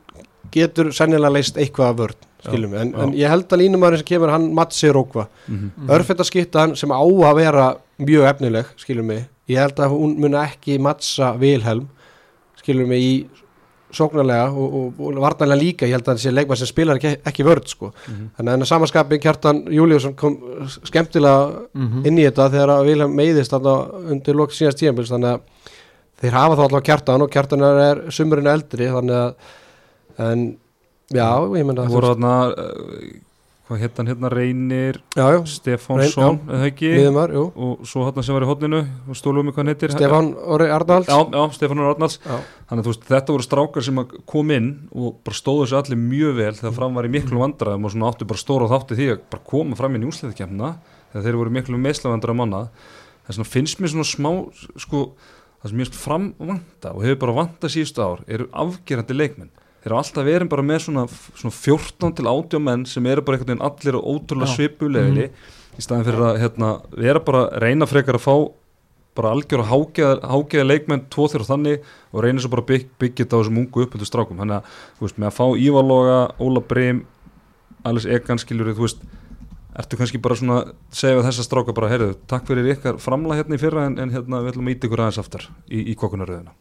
getur 0.54 0.92
sennilega 0.96 1.34
leist 1.34 1.58
eitthvað 1.60 1.90
af 1.90 1.98
vörn 1.98 2.26
skilum 2.46 2.72
við, 2.72 2.80
en, 2.84 2.92
en 3.02 3.14
ég 3.18 3.32
held 3.32 3.50
að 3.52 3.62
línumæðurinn 3.64 4.00
sem 4.00 4.08
kemur 4.08 4.32
hann 4.32 4.46
matsi 4.56 4.92
Roggva 4.94 5.26
mm 5.26 5.58
-hmm. 5.58 5.90
Örfett 5.96 6.22
að 6.22 6.30
skipta 6.30 6.62
hann 6.62 6.76
sem 6.76 6.92
á 6.94 7.02
að 7.02 7.34
vera 7.42 7.66
mjög 7.98 8.28
efnileg, 8.30 8.70
skilum 8.76 9.06
mig 9.06 9.26
ég 9.48 9.60
held 9.60 9.80
að 9.80 9.92
hún 9.92 10.16
muni 10.20 10.38
ekki 10.40 10.78
matsa 10.78 11.34
Vilhelm, 11.40 11.88
skilum 12.60 12.88
mig 12.88 13.02
í 13.02 13.12
sóknarlega 13.94 14.50
og, 14.52 14.74
og, 14.78 14.98
og 15.08 15.20
varnarlega 15.22 15.60
líka, 15.62 15.86
ég 15.88 15.94
held 15.96 16.08
að 16.08 16.18
þessi 16.18 16.32
leikmann 16.34 16.58
sem 16.60 16.68
spilar 16.68 16.98
ekki, 17.00 17.12
ekki 17.30 17.44
vörn 17.46 17.66
sko, 17.70 17.92
þannig 18.04 18.50
að 18.50 18.52
enn 18.54 18.64
að 18.66 18.70
samanskapi 18.72 19.18
Kjartan 19.22 19.62
Júliusson 19.72 20.14
kom 20.18 20.36
skemmtilega 20.84 21.64
Mhm. 21.74 22.02
inn 22.06 22.18
í 22.18 22.26
þetta 22.26 22.50
þegar 22.52 22.72
að 22.74 22.84
Vilhelm 22.90 23.14
meiðist 23.16 23.54
undir 24.12 24.34
lok 24.36 24.50
síðast 24.52 24.78
tíðanbils 24.82 25.12
þannig 25.14 25.38
að 25.38 25.40
þeir 26.20 26.32
hafa 26.36 26.56
þá 26.58 26.62
alltaf 26.66 26.82
kjartan 26.88 27.22
og 27.22 27.30
kjartan 27.30 27.62
er 27.62 28.02
sumurinn 28.10 28.46
eldri 28.52 28.88
þannig 28.90 29.16
að 29.16 29.34
en 30.18 30.56
já, 31.14 31.28
ég 31.56 31.64
menna 31.66 31.84
voru 31.88 32.12
þarna 32.12 32.32
hvað 33.68 33.82
hétt 33.84 33.98
hann 34.00 34.08
hérna? 34.08 34.30
Reynir 34.32 34.98
Stefánsson, 35.48 36.38
jú. 37.36 37.44
Og 37.52 37.84
svo 37.88 38.06
hann 38.06 38.24
sem 38.24 38.34
var 38.36 38.46
í 38.46 38.48
hotninu 38.48 38.80
og 38.80 39.18
stólum 39.18 39.50
við 39.50 39.54
hvað 39.54 39.62
hann 39.62 39.72
heitir. 39.74 39.94
Stefán 39.94 40.30
Orri 40.40 40.70
Arnalds. 40.72 41.08
Já, 41.10 41.18
já, 41.36 41.42
Stefán 41.56 41.82
Arnalds. 41.84 42.18
Já. 42.24 42.38
Þannig 42.70 42.84
að 42.84 42.90
veist, 42.90 43.08
þetta 43.10 43.34
voru 43.36 43.46
strákar 43.46 43.84
sem 43.84 44.00
kom 44.32 44.54
inn 44.56 44.70
og 44.92 45.18
bara 45.26 45.36
stóðu 45.36 45.66
þessu 45.66 45.80
allir 45.82 46.00
mjög 46.00 46.38
vel 46.40 46.54
þegar 46.58 46.76
fram 46.80 46.96
var 46.96 47.08
í 47.08 47.12
miklu 47.12 47.42
vandræðum 47.42 47.84
og 47.88 47.94
svona 47.94 48.12
áttu 48.12 48.28
bara 48.28 48.44
stóra 48.44 48.70
þátti 48.72 48.98
því 48.98 49.10
að 49.12 49.26
bara 49.34 49.46
koma 49.52 49.78
fram 49.78 49.98
í 49.98 50.02
njúsleðikemna 50.02 50.72
þegar 51.12 51.26
þeir 51.28 51.40
voru 51.42 51.54
miklu 51.58 51.80
meðslavandræðum 51.84 52.42
manna 52.42 52.62
þess 53.28 53.36
vegna 53.36 53.52
finnst 53.52 53.80
mér 53.82 53.92
svona 53.92 54.08
smá 54.08 54.30
sko, 54.80 55.04
það 55.60 55.70
sem 55.70 55.80
mér 55.80 55.90
finnst 55.90 56.00
fram 56.00 56.28
vanta 56.40 56.92
og 56.94 57.04
hefur 57.04 57.22
bara 57.26 57.38
vanta 57.42 57.70
síðustu 57.72 58.04
ár 58.04 58.24
eru 58.28 58.48
afgerandi 58.64 59.16
leikmenn 59.16 59.52
þeir 59.88 59.94
eru 59.94 60.00
alltaf 60.02 60.26
verið 60.26 60.50
bara 60.52 60.64
með 60.68 60.80
svona, 60.84 61.04
svona 61.32 61.54
14 61.56 62.16
til 62.18 62.28
80 62.28 62.64
menn 62.64 62.84
sem 62.88 63.06
eru 63.08 63.24
bara 63.24 63.38
einhvern 63.38 63.54
veginn 63.54 63.64
allir 63.64 63.96
á 63.96 64.00
ótrúlega 64.04 64.52
svipulegli 64.52 65.28
í 65.78 65.84
staðin 65.84 66.08
fyrir 66.08 66.24
að 66.28 66.40
hérna, 66.42 66.72
vera 66.92 67.22
bara 67.24 67.44
að 67.46 67.62
reyna 67.64 67.88
frekar 67.88 68.18
að 68.18 68.26
fá 68.26 68.34
bara 69.18 69.32
algjör 69.34 69.64
að 69.64 69.70
hágeða, 69.72 70.66
leikmenn 70.68 71.06
tvo 71.10 71.26
þeirra 71.30 71.48
þannig 71.48 71.86
og 72.12 72.22
reyna 72.22 72.42
svo 72.42 72.52
bara 72.52 72.62
að 72.62 72.68
bygg, 72.68 72.90
byggja 73.00 73.24
þetta 73.24 73.38
á 73.38 73.40
þessum 73.40 73.60
ungu 73.64 73.84
uppöldu 73.86 74.06
strákum 74.06 74.42
þannig 74.42 74.60
að, 74.60 74.76
veist, 75.00 75.18
með 75.18 75.30
að 75.30 75.38
fá 75.38 75.46
Ívarloga, 75.64 76.18
Óla 76.38 76.62
Brim 76.68 77.00
Alice 77.88 78.10
Egan 78.14 78.38
skilur 78.38 78.70
þú 78.76 78.84
veist, 78.84 79.02
ertu 79.78 79.98
kannski 79.98 80.22
bara 80.22 80.38
svona 80.38 80.60
segja 80.94 81.18
við 81.18 81.30
þessa 81.30 81.48
stráka 81.48 81.74
bara, 81.74 81.90
heyrðu, 81.90 82.14
takk 82.30 82.46
fyrir 82.46 82.70
ykkar 82.76 83.02
framla 83.02 83.40
hérna 83.40 83.58
í 83.58 83.62
fyrra 83.62 83.88
en, 83.88 83.98
en 83.98 84.14
hérna 84.14 84.44
við 84.44 84.52
ætlum 84.52 84.70
að 84.70 84.76
íta 84.76 84.90
ykkur 84.90 85.04
aðeins 85.06 85.22
aftar 85.24 85.50
í, 85.66 85.82
í 85.82 85.98
kokkunaröðina 85.98 86.54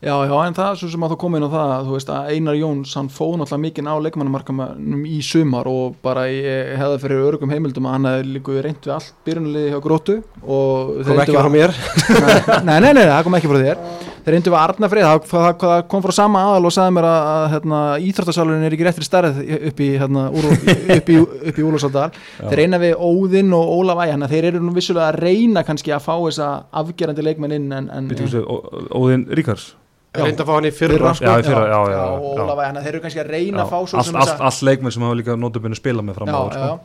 Já, 0.00 0.14
já, 0.24 0.32
en 0.32 0.54
það 0.56 0.76
svo 0.80 0.88
sem 0.88 1.02
að 1.04 1.10
þú 1.12 1.16
kom 1.20 1.34
inn 1.36 1.44
á 1.44 1.52
það 1.52 1.72
þú 1.84 1.92
veist 1.92 2.10
að 2.14 2.28
Einar 2.32 2.56
Jóns, 2.56 2.92
hann 2.96 3.08
fóð 3.12 3.34
náttúrulega 3.36 3.64
mikinn 3.66 3.88
á 3.92 3.94
leikmannumarkamannum 4.00 5.02
í 5.04 5.18
sumar 5.20 5.68
og 5.68 5.98
bara 6.00 6.22
ég 6.32 6.70
hefði 6.80 7.00
fyrir 7.02 7.24
örgum 7.28 7.52
heimildum 7.52 7.88
að 7.90 7.96
hann 7.98 8.08
hefði 8.08 8.30
líku 8.38 8.54
reynd 8.64 8.86
við 8.86 8.94
allt 8.94 9.10
byrjunliði 9.28 9.74
hjá 9.74 9.82
gróttu 9.84 10.16
og 10.40 10.94
kom 11.04 11.20
ekki 11.20 11.36
frá 11.36 11.50
mér. 11.52 11.76
Nei, 12.70 12.78
nei, 12.80 12.94
nei, 12.96 13.02
það 13.10 13.26
kom 13.26 13.36
ekki 13.36 13.50
frá 13.52 13.60
þér. 13.60 13.82
Þeir 14.20 14.34
reyndu 14.34 14.52
við 14.52 14.58
Arnafrið, 14.60 15.04
það, 15.04 15.28
það, 15.28 15.50
það 15.66 15.82
kom 15.92 16.02
frá 16.04 16.12
sama 16.16 16.42
aðal 16.48 16.70
og 16.70 16.74
sagði 16.76 16.96
mér 16.96 17.08
að, 17.08 17.28
að 17.34 17.44
hérna, 17.54 17.82
íþróttasalurinn 18.08 18.66
er 18.68 18.76
ekki 18.76 18.86
réttri 18.88 19.06
stærð 19.06 19.38
upp 19.70 19.80
í, 19.80 19.90
hérna, 20.00 20.24
Úlfarsaldal 21.70 22.08
þeir 22.38 22.58
reyna 22.60 22.80
við 22.80 22.96
Óðinn 23.00 23.52
og 23.56 23.72
Ólaf 23.76 24.00
Æ 24.00 24.06
þannig 24.14 24.28
að 24.28 24.34
þeir 24.36 24.48
eru 24.52 24.64
nú 24.64 24.74
vissulega 24.76 25.08
að 25.08 25.20
reyna 25.24 25.64
kannski 25.68 25.92
að 25.96 26.04
fá 26.04 26.12
þessa 26.16 26.50
afgerandi 26.82 27.24
leikmenn 27.24 27.56
inn 27.56 27.72
Óðinn 28.92 29.28
Ríkars. 29.40 29.70
Reynda 30.14 30.42
að 30.42 30.48
fá 30.50 30.54
hann 30.56 30.66
í 30.66 30.72
fyrra. 30.74 30.96
Fyrra, 30.96 31.12
sko. 31.14 31.34
Fyrra, 31.46 31.62
já, 31.70 31.78
já, 31.94 32.02
og 32.02 32.24
já. 32.26 32.42
Ólaf 32.42 32.58
Æ, 32.58 32.64
þannig 32.66 32.80
að 32.80 32.84
þeir 32.86 32.94
eru 32.94 33.00
kannski 33.04 33.20
að 33.22 33.30
reyna 33.30 33.62
að 33.64 33.70
fá 33.70 33.78
svo 33.86 33.98
allt, 34.00 34.12
þessa- 34.16 34.40
allt 34.48 34.62
leikmenn 34.66 34.92
sem 34.96 35.02
hafa 35.06 35.18
líka 35.20 35.36
notabunni 35.38 35.76
spila 35.78 36.02
með 36.02 36.14
fram 36.18 36.28
á 36.28 36.42
sko. 36.50 36.80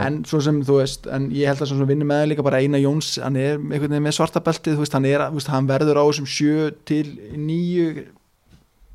en 0.00 0.24
svo 0.24 0.40
sem 0.40 0.62
þú 0.64 0.78
veist 0.80 1.06
en 1.12 1.26
ég 1.36 1.46
held 1.50 1.60
að 1.60 1.68
svo 1.68 1.76
sem 1.76 1.86
vinnur 1.86 2.08
með 2.08 2.22
líka 2.32 2.42
bara 2.42 2.56
Einar 2.64 2.80
Jóns 2.80 3.18
hann 3.22 3.36
er 3.36 3.58
einhvern 3.58 3.90
veginn 3.92 4.06
með 4.06 4.16
svarta 4.16 4.40
beltið 4.40 4.78
þú 4.78 4.84
veist, 4.86 4.92
hann, 4.96 5.04
er, 5.04 5.20
þú 5.28 5.36
veist, 5.36 5.50
hann 5.52 5.66
verður 5.68 6.00
á 6.00 6.04
þessum 6.08 6.28
sjö 6.32 6.70
til 6.88 7.04
níu 7.36 8.06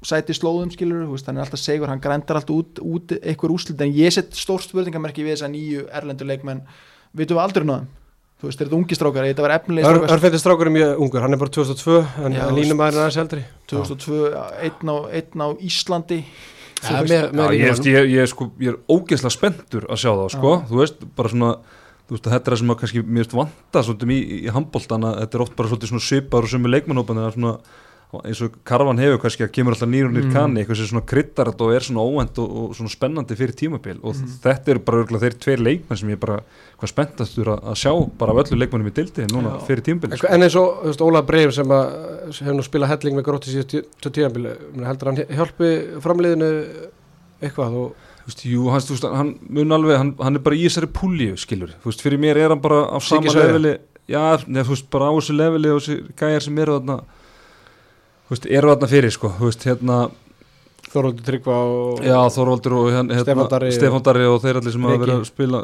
sæti 0.01 0.33
slóðum 0.33 0.71
skilur, 0.73 1.05
þú 1.05 1.13
veist, 1.13 1.27
hann 1.29 1.37
er 1.37 1.45
alltaf 1.45 1.59
segur 1.61 1.87
hann 1.91 2.01
grændar 2.01 2.37
alltaf 2.39 2.49
út, 2.55 2.81
út 2.81 3.13
einhver 3.21 3.53
úslit 3.53 3.79
en 3.81 3.93
ég 3.93 4.09
set 4.13 4.33
stórt 4.33 4.65
spurningamerki 4.65 5.21
við 5.21 5.35
þessa 5.37 5.49
nýju 5.53 5.85
erlendur 5.93 6.25
leikmenn, 6.29 6.63
vitum 7.13 7.37
við 7.37 7.43
aldrei 7.45 7.65
náðum 7.69 7.87
þú 8.37 8.49
veist, 8.49 8.59
er 8.61 8.67
þetta 8.67 8.77
ungi 8.77 8.97
strákar, 8.97 9.29
þetta 9.31 9.45
var 9.45 9.55
efnilega 9.55 9.93
strákar. 9.93 10.13
Örfendir 10.17 10.43
strákur 10.43 10.69
er 10.69 10.75
mjög 10.75 11.01
ungur, 11.05 11.23
hann 11.25 11.33
er 11.37 11.41
bara 11.41 11.53
2002 11.57 11.97
en 12.27 12.37
Já, 12.37 12.43
en 12.45 12.57
línum 12.57 12.83
aðeins 12.85 13.01
aðeins 13.01 13.19
eldri. 13.23 13.41
2002, 13.71 14.21
einn 14.67 14.93
á, 14.93 14.97
einn 15.19 15.43
á 15.43 15.47
Íslandi. 15.71 16.19
Já, 16.77 16.91
veist, 17.01 17.09
með, 17.09 17.25
með 17.33 17.49
Já, 17.49 17.57
ég, 17.57 17.81
ég, 17.89 18.13
ég, 18.13 18.29
sko, 18.29 18.49
ég 18.61 18.75
er 18.75 18.79
ógeðslega 18.93 19.33
spenntur 19.33 19.89
að 19.89 20.01
sjá 20.03 20.11
það 20.11 20.29
sko. 20.35 20.53
þú 20.69 20.81
veist, 20.83 21.03
bara 21.17 21.33
svona 21.33 21.51
þú 22.07 22.15
veist, 22.15 22.27
þetta 22.29 22.37
er 22.37 22.53
það 22.53 22.61
sem 22.61 22.71
að 22.73 22.79
kannski 22.83 23.03
mér 23.03 23.25
veist 23.25 23.35
vanta 23.35 23.83
svolítið 23.83 24.13
í, 24.13 24.19
í 24.37 24.53
handbóltan 24.53 25.07
að 25.09 25.17
þetta 25.23 25.37
er 25.39 25.43
oft 25.47 25.57
bara 25.57 25.79
svona 25.81 26.05
svipar 26.05 26.45
og 26.45 26.53
sömu 26.53 26.71
leikmannhópan 26.71 27.19
eða 27.23 27.33
svona 27.35 27.55
eins 28.23 28.39
og 28.41 28.53
Karvan 28.63 28.97
hefur 29.01 29.19
kannski 29.19 29.43
að 29.43 29.49
kemur 29.51 29.73
alltaf 29.75 29.89
nýr 29.91 30.05
og 30.07 30.13
nýr 30.15 30.23
Mm. 30.29 30.33
kanni, 30.33 30.61
eitthvað 30.63 30.77
sem 30.79 30.87
svona 30.87 31.05
kryddar 31.05 31.49
þetta 31.51 31.65
og 31.65 31.73
er 31.75 31.83
svona 31.83 32.03
óvænt 32.07 32.37
og, 32.39 32.51
og 32.61 32.75
svona 32.77 32.89
spennandi 32.93 33.35
fyrir 33.35 33.51
tímabil 33.59 33.99
og 34.01 34.15
Mm. 34.15 34.29
þetta 34.45 34.71
eru 34.71 34.79
bara 34.79 35.01
örgulega 35.03 35.23
þeir 35.27 35.35
tveir 35.43 35.59
leikmenn 35.65 35.97
sem 35.99 36.09
ég 36.09 36.19
bara 36.19 36.37
hvað 36.79 36.87
spenntastur 36.93 37.47
að, 37.51 37.59
að 37.67 37.75
sjá 37.75 37.91
bara 38.17 38.31
af 38.31 38.37
öllu 38.45 38.59
leikmennum 38.61 38.87
í 38.87 38.93
dildi 38.95 39.27
núna 39.33 39.57
Já. 39.59 39.65
fyrir 39.67 39.83
tímabil 39.83 40.17
sko. 40.17 40.27
En 40.31 40.41
eins 40.47 40.55
og 40.55 40.83
veist, 40.85 41.01
Óla 41.03 41.21
Breif 41.25 41.53
sem 41.53 41.67
hefur 41.67 42.55
nú 42.55 42.63
spilað 42.63 42.87
helling 42.95 43.15
með 43.19 43.27
grótti 43.27 43.51
síðustu 43.51 43.83
tíðanbíl 44.07 44.55
heldur 44.87 45.11
hann 45.11 45.19
hjálpi 45.27 45.71
framliðinu 45.99 46.51
eitthvað 47.43 47.75
og 47.75 48.07
veist, 48.27 48.45
jú, 48.47 48.69
hans, 48.71 48.87
veist, 48.89 49.03
hann 49.03 49.35
mun 49.49 49.71
alveg, 49.75 49.97
hann, 49.99 50.15
hann 50.19 50.35
er 50.39 50.43
bara 50.47 50.55
í 50.55 50.63
þessari 50.67 50.87
púlíu, 50.95 51.35
skilur, 51.39 51.75
veist, 51.85 52.01
fyrir 52.03 52.19
mér 52.23 52.37
er 52.45 52.49
hann 52.55 52.61
bara 52.63 52.85
á 52.87 52.97
sama 53.03 53.31
leveli, 53.35 53.75
já, 54.07 54.23
veist, 54.47 54.87
bara 54.89 55.11
á 55.11 55.13
þessu 55.19 55.35
leveli 55.37 55.69
og 55.75 55.79
þessi 55.83 55.99
gæjar 56.17 56.41
sem 56.47 56.57
eru 56.63 56.79
þarna, 56.79 56.97
veist, 58.33 58.47
eru 58.59 58.71
þarna 58.73 58.89
fyrir, 58.91 59.13
sko, 59.15 59.31
þú 59.39 59.49
veist, 59.51 59.63
hérna, 59.67 59.97
Þorvaldur 60.87 61.25
Tryggva 61.27 61.55
og 61.67 62.03
já, 62.07 62.17
Þorvaldur 62.31 62.75
og 62.79 62.85
hérna, 62.93 63.17
og- 63.19 63.73
Stefán 63.75 64.03
Darri 64.05 64.25
og 64.27 64.37
þeir 64.43 64.59
allir 64.61 64.71
sem 64.75 64.85
hafa 64.87 65.01
verið 65.03 65.17
að 65.17 65.25
spila, 65.31 65.63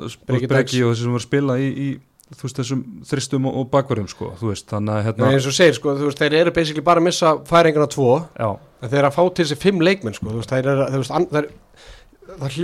Breki 0.52 0.82
og 0.84 0.92
þessi 0.94 1.04
sem 1.06 1.14
verið 1.14 1.22
að 1.22 1.28
spila 1.28 1.58
í, 1.60 1.68
í, 1.86 1.88
þú 2.34 2.48
veist, 2.48 2.60
þessum 2.60 2.82
þristum 3.08 3.48
og, 3.50 3.56
og 3.62 3.70
bakverðum, 3.72 4.10
sko, 4.12 4.32
þú 4.42 4.52
veist, 4.52 4.68
þannig 4.72 4.94
að, 4.94 5.00
Já, 5.00 5.06
hérna, 5.10 5.32
eins 5.38 5.48
og 5.48 5.56
segir 5.56 5.78
sko, 5.80 5.96
þú 6.00 6.10
veist, 6.10 6.20
þeir 6.24 6.38
eru 6.42 6.52
basically 6.56 6.84
bara 6.84 7.00
að 7.04 7.08
missa 7.08 7.34
færingana 7.50 7.88
tvo. 7.94 8.10
Já, 8.40 8.50
þeir 8.84 9.00
eru 9.00 9.08
að 9.12 9.16
fá 9.20 9.24
til 9.34 9.46
þessi 9.46 9.60
fimm 9.64 9.80
leikmenn 9.88 10.18
sko, 10.18 10.28
þú 10.34 10.42
veist, 10.42 10.52
þeir 10.56 10.72
eru, 10.74 10.90
þú 10.92 11.04
veist, 11.04 11.16
an, 11.20 11.28
þeir, 11.32 11.50
það 12.34 12.60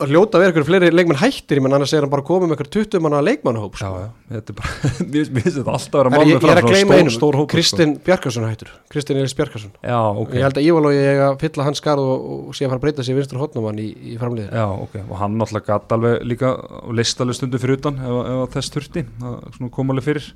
að 0.00 0.12
hljóta 0.14 0.38
að 0.38 0.42
vera 0.42 0.52
ykkur 0.54 0.66
fleiri 0.66 0.90
leikmenn 0.92 1.18
hættir, 1.20 1.58
ég 1.58 1.64
menn 1.64 1.74
annars 1.76 1.92
er 1.96 2.04
hann 2.04 2.12
bara 2.12 2.24
komið 2.26 2.50
með 2.50 2.56
ykkur 2.56 2.70
20 2.76 3.02
manna 3.04 3.20
leikmannahóp 3.24 3.76
já, 3.76 3.84
sko. 3.84 4.00
já, 4.00 4.08
þetta 4.34 4.52
er 4.52 4.58
bara, 4.60 4.90
mér 5.12 5.28
finnst 5.44 5.58
þetta 5.58 5.74
alltaf 5.76 5.94
að 5.94 6.00
vera 6.00 6.10
En 6.10 6.16
mál 6.16 6.30
ég, 6.30 6.46
er 6.50 6.60
að 6.62 6.68
gleyma 6.70 6.98
stór, 6.98 7.12
stór 7.16 7.38
hópur, 7.40 7.50
sko. 7.50 7.52
Kristinn 7.54 7.94
Bjarkarsson 8.06 8.48
hættur 8.48 8.72
Kristinn 8.92 9.20
Elis 9.20 9.36
Bjarkarsson 9.38 9.76
Já, 9.84 10.00
ok. 10.24 10.34
ég 10.38 10.46
held 10.48 10.60
að 10.60 10.68
Ívalói 10.70 10.94
ég 10.96 11.22
að 11.26 11.36
fylla 11.44 11.68
hans 11.68 11.82
skarð 11.84 12.10
og, 12.16 12.26
og 12.48 12.56
sé 12.56 12.66
að 12.66 12.72
fara 12.72 12.80
að 12.80 12.86
breyta 12.86 13.06
sig 13.06 13.18
vinstur 13.18 13.42
hotnumann 13.42 13.80
í, 13.82 13.88
í 13.92 14.18
framliðin 14.20 14.56
Já, 14.56 14.66
ok, 14.72 14.98
og 15.06 15.14
hann 15.20 15.38
náttúrulega 15.40 15.70
gatt 15.74 15.96
alveg 15.98 16.20
líka 16.32 16.56
alveg 16.82 17.36
stundu 17.36 17.60
fyrir 17.62 17.80
utan 17.80 18.00
ef, 18.00 18.20
ef 18.34 18.58
þess 18.58 18.76
þurfti, 18.76 19.06
það 19.20 19.72
kom 19.76 19.94
alveg 19.94 20.10
fyrir 20.10 20.30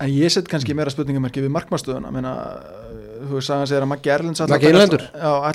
En 0.00 0.08
ég 0.08 0.32
set 0.32 0.46
kannski 0.48 0.72
meira 0.76 0.92
spurningamerki 0.92 1.42
við 1.44 1.52
markmarstöðuna 1.52 2.12
Meina, 2.14 2.32
þú 3.20 3.36
veist 3.36 3.50
að 3.52 3.58
hann 3.60 3.68
segir 3.70 3.84
að 3.84 3.90
Maggi 3.92 4.10
Erlends 4.14 4.40
ætla 4.40 4.56
að 4.56 4.60
taka- 4.60 4.70
að 5.20 5.46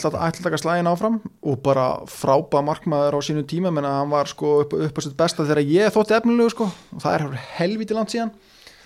að 0.57 0.61
slægin 0.63 0.89
áfram 0.91 1.15
og 1.51 1.61
bara 1.65 1.85
frábæð 2.11 2.65
markmaður 2.69 3.17
á 3.17 3.19
sínu 3.27 3.43
tíma. 3.49 3.71
Menna 3.73 3.93
hann 3.99 4.09
var 4.13 4.29
sko 4.31 4.61
upp, 4.63 4.73
upp 4.73 4.97
á 4.97 5.01
sitt 5.05 5.15
besta 5.17 5.45
þegar 5.47 5.63
ég 5.65 5.93
þótti 5.95 6.17
efnilegu 6.19 6.53
sko. 6.53 6.67
Og 6.95 7.01
það 7.01 7.15
er 7.19 7.39
helviti 7.59 7.97
langt 7.97 8.13
síðan. 8.13 8.31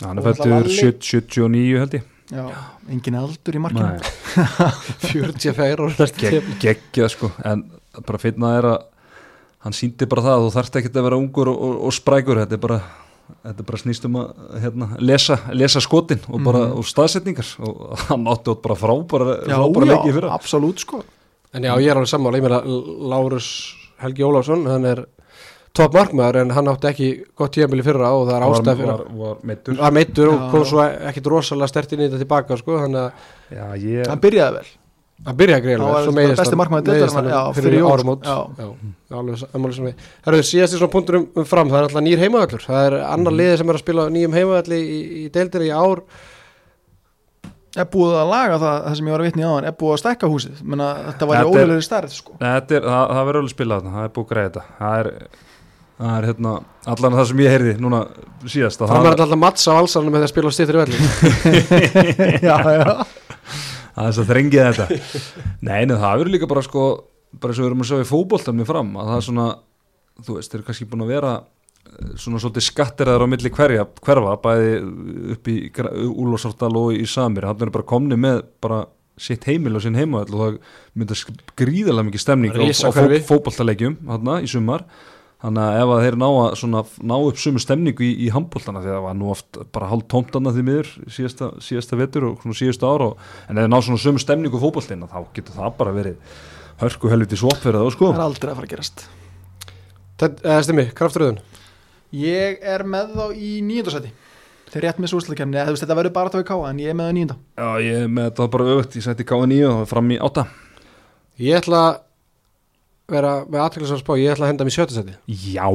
Hann 0.04 0.18
Og 0.20 0.26
er 0.26 0.32
fættur 0.34 0.54
náttúrulega 0.54 0.94
79 1.04 1.80
held 1.84 1.98
ég. 2.00 2.08
Já, 2.30 2.46
engin 2.94 3.16
aldur 3.18 3.56
í 3.58 3.62
markinu. 3.64 3.90
Nei, 3.90 4.00
44 5.10 5.82
og 5.82 5.96
næstu 5.98 6.30
Gegg, 6.30 6.50
geggjað 6.62 7.10
sko. 7.16 7.32
En 7.44 7.64
bara 8.06 8.20
finna 8.22 8.52
er 8.60 8.68
að 8.70 8.80
hann 9.66 9.76
síndi 9.76 10.08
bara 10.10 10.22
það 10.24 10.36
að 10.38 10.44
þú 10.46 10.52
þarft 10.56 10.78
ekki 10.80 10.92
að 10.94 11.08
vera 11.10 11.18
ungur 11.20 11.50
og, 11.52 11.58
og, 11.68 11.80
og 11.90 11.96
sprækur. 11.98 12.40
Þetta 12.44 12.56
er 12.60 12.62
bara 12.68 12.80
þetta 13.44 13.60
er 13.64 13.68
bara 13.70 13.82
snýst 13.82 14.06
um 14.10 14.18
að 14.22 14.32
hérna, 14.64 14.88
lesa, 15.00 15.38
lesa 15.54 15.80
skotin 15.84 16.20
og 16.30 16.44
bara 16.44 16.66
Mhm. 16.68 16.78
og 16.78 16.86
staðsetningar. 16.90 17.50
Og 17.60 17.98
hann 18.10 18.26
átti 18.28 18.52
átt 18.54 18.62
bara 18.66 18.76
frábæra 18.76 19.38
frábæra 19.46 19.86
leiki 19.92 20.10
já, 20.10 20.14
fyrir 20.20 20.30
absolutt 20.34 20.80
sko. 20.80 21.04
En 21.54 21.64
já, 21.64 21.74
ég 21.82 21.90
er 21.90 21.96
alveg 21.98 22.12
sammála, 22.12 22.38
ég 22.38 22.44
meina 22.46 22.62
Lárus 23.10 23.48
Helgi 24.00 24.24
Ólafsson, 24.24 24.68
hann 24.70 24.86
er 24.86 25.06
top 25.74 25.94
markmaður 25.94 26.42
en 26.42 26.50
hann 26.52 26.68
átti 26.68 26.88
ekki 26.90 27.08
gott 27.38 27.54
tíðanbili 27.56 27.84
fyrra 27.86 28.10
og 28.18 28.28
það 28.28 28.36
er 28.36 28.46
ástæð 28.50 28.78
fyrir 28.80 28.90
var, 28.90 29.04
var 29.20 29.36
meittur 29.44 29.76
var 29.78 29.92
meittur 29.92 30.30
og 30.34 30.52
kom 30.52 30.64
svo 30.66 30.82
ekkit 30.82 31.28
rosalega 31.30 31.68
stertinn 31.70 32.00
í 32.02 32.08
þetta 32.10 32.22
tilbaka 32.24 32.58
sko, 32.58 32.80
þannig 32.82 33.04
að 33.04 33.12
Já, 33.54 33.66
ég 33.78 34.08
Hann 34.10 34.20
byrjaði 34.24 34.54
vel 34.58 34.66
hann 35.28 35.36
byrjaði 35.40 35.60
Hann 35.60 35.66
greiðlega 35.68 35.92
var 35.92 36.04
svo 36.06 36.12
bara 36.14 36.20
meiðist 36.20 36.40
besti 36.40 36.58
já, 37.34 37.42
fyrir 37.58 37.74
sem 39.76 39.88
við 39.90 40.04
Herðu, 40.26 40.44
síðast 40.48 40.76
í 40.76 40.80
svona 40.80 40.94
punktur 40.94 41.18
um, 41.20 41.26
um 41.36 41.48
fram, 41.50 41.72
það 41.72 41.80
er 41.82 41.88
alltaf 41.90 42.06
nýr 42.06 42.22
heimavöllur. 42.24 42.64
Það 42.66 42.88
er 42.88 42.96
annar 43.04 43.34
Mhm. 43.34 43.40
liði 43.42 43.58
sem 43.60 43.70
er 43.70 43.80
að 43.80 43.84
spila 43.84 44.06
á 44.08 44.14
nýjum 44.16 44.38
heimavölli 44.40 44.80
í, 44.80 45.00
í 45.20 45.30
deildir 45.36 45.66
í 45.68 45.72
ár. 45.76 46.04
Er 47.78 47.86
búið 47.86 48.16
að 48.18 48.32
laga 48.32 48.56
það, 48.64 48.78
það 48.88 48.96
sem 48.98 49.06
ég 49.06 49.14
var 49.14 49.22
að 49.22 49.28
vitni 49.30 49.44
á 49.46 49.52
hann 49.54 49.68
Er 49.70 49.76
búið 49.78 49.94
að 49.94 50.00
stækka 50.02 50.30
húsið? 50.32 50.64
Menna, 50.66 50.88
Þetta 51.12 51.28
var 51.30 51.38
í 51.38 51.52
ólega 51.52 51.84
stærð 51.86 52.16
sko. 52.16 52.34
Er, 52.40 52.64
það, 52.66 52.82
það 52.90 53.28
verður 53.30 53.42
alveg 53.44 53.54
spilað 53.54 53.84
þarna, 53.84 53.94
það 54.00 54.08
er 54.08 54.14
búið 54.16 54.26
að 54.26 54.34
greiða 54.34 54.50
þetta. 54.50 54.64
Það 54.80 55.00
er, 55.04 55.12
það 56.00 56.16
er 56.18 56.28
hérna 56.32 56.56
allan 56.96 57.18
það 57.20 57.30
sem 57.30 57.44
ég 57.44 57.54
heyrði 57.54 57.76
núna 57.84 58.02
síðast 58.50 58.82
að 58.82 58.94
það, 58.96 59.10
alltaf 59.14 59.42
matts 59.44 59.68
á 59.70 59.74
valsarnum 59.78 60.16
með 60.16 60.24
því 60.24 60.30
að 60.30 60.34
spila 60.34 60.50
á 60.50 60.58
stýttir 60.58 60.80
velli. 60.80 60.98
Já, 62.50 62.58
já 62.80 63.19
það 64.00 64.08
er 64.08 64.12
þess 64.14 64.24
að 64.24 64.34
þrengið 64.34 64.68
þetta. 64.68 65.00
Nei, 65.68 65.80
nei, 65.86 65.96
það 65.96 66.12
verður 66.16 66.34
líka 66.36 66.50
bara 66.50 66.66
sko 66.66 66.84
bara 67.40 67.54
eins 67.54 67.60
og 67.60 67.66
við 67.66 67.70
erum 67.70 67.84
að 67.84 67.90
sjá 67.92 68.02
í 68.02 68.10
fótboltan 68.10 68.58
með 68.58 68.70
fram 68.72 68.92
að 68.98 69.10
það 69.12 69.20
er 69.20 69.26
svona, 69.28 69.48
þú 70.26 70.38
veist, 70.38 70.52
þeir 70.52 70.60
eru 70.60 70.68
kannski 70.70 70.88
búin 70.90 71.04
að 71.06 71.12
vera 71.14 71.34
eh, 71.38 72.14
svona 72.24 72.42
svolítið 72.42 72.66
skattirðar 72.66 73.26
á 73.26 73.28
milli 73.30 73.52
hverja, 73.54 73.86
hverfa, 74.08 74.38
bæði 74.46 74.72
upp 75.36 75.52
í 75.52 75.58
Úlfarsárdal 76.10 76.72
og 76.80 76.96
í 76.98 77.06
Samir. 77.10 77.50
Hann 77.50 77.68
er 77.68 77.74
bara 77.76 77.90
komni 77.92 78.18
með 78.20 78.42
bara 78.64 78.88
sitt 79.20 79.46
heimil 79.50 79.76
og 79.76 79.84
sinn 79.84 79.98
heimavall 80.00 80.32
og 80.32 80.42
það 80.42 80.60
mynda 80.98 81.18
gríðarlega 81.60 82.08
mikið 82.08 82.24
stemning 82.24 82.56
á, 82.56 82.56
á 82.56 82.60
fó, 82.60 82.68
Risahverfi. 82.72 83.22
fótboltaleikjum 83.28 83.98
hann 84.08 84.30
í 84.40 84.50
sumar 84.50 84.86
þannig 85.40 85.64
að 85.66 85.80
ef 85.80 85.94
að 85.96 86.04
þeir 86.06 86.18
ná, 86.20 86.28
að, 86.30 86.50
svona, 86.60 86.84
ná 87.12 87.16
upp 87.18 87.40
sumu 87.40 87.64
stemningu 87.64 88.06
í, 88.06 88.12
í 88.26 88.32
handbóltana 88.36 88.84
því 88.84 88.92
að 88.92 88.98
það 88.98 89.06
var 89.08 89.20
nú 89.20 89.30
oft 89.34 89.60
bara 89.76 89.92
hálf 89.92 90.08
tómtana 90.12 90.56
því 90.56 90.66
miður 90.68 90.90
síðasta, 91.16 91.52
síðasta 91.64 92.00
vetur 92.00 92.28
og 92.32 92.44
svona 92.44 92.60
síðasta 92.60 92.90
ára 92.92 93.12
og, 93.14 93.30
en 93.48 93.56
ef 93.56 93.64
þeir 93.64 93.72
ná 93.72 93.80
svona 93.88 94.04
sumu 94.04 94.24
stemningu 94.24 94.60
fótbóltina 94.60 95.08
þá 95.12 95.20
getur 95.38 95.56
það 95.56 95.78
bara 95.80 95.96
verið 95.96 96.36
hörku 96.84 97.12
helviti 97.12 97.40
fyrir 97.40 97.80
það 97.80 97.94
sko. 97.96 98.12
Það 98.12 98.20
er 98.20 98.26
aldrei 98.26 98.52
að 98.52 98.60
fara 98.60 98.68
að 98.68 98.74
gerast. 98.76 99.08
Eða 100.20 100.62
stimmi, 100.68 100.90
kraftröðun 100.96 101.40
ég 102.16 102.58
er 102.66 102.84
með 102.88 103.14
þá 103.14 103.26
í 103.38 103.52
nýjöndasæti 103.66 104.12
þeir 104.70 104.86
rétt 104.86 105.02
með 105.02 105.14
veist 105.74 105.84
þetta 105.84 105.98
verður 105.98 106.14
bara 106.16 106.32
að 106.32 106.42
við 106.42 106.48
káa 106.50 106.70
en 106.70 106.82
ég 106.82 106.92
er 106.92 106.98
með 106.98 107.10
það 107.10 107.16
nýjönda 107.18 107.38
Já, 107.40 107.70
ég 107.86 108.04
er 108.04 108.12
með 108.14 108.30
þetta 108.30 108.48
bara 108.56 108.70
öðvögt, 108.74 108.98
ég 108.98 109.06
sætti 109.06 109.26
K9 109.30 109.60
og 109.70 109.82
fram 109.90 110.14
í 110.14 110.20
8 110.30 110.46
Ég 111.40 111.60
ætla 111.62 111.82
að 111.86 112.00
vera 113.14 113.34
með 113.46 113.64
aðtæklusar 113.66 114.02
spá, 114.02 114.14
ég 114.20 114.34
ætla 114.34 114.48
að 114.48 114.54
henda 114.54 114.68
mér 114.68 114.78
sjötasæti 114.78 115.18
Já, 115.54 115.68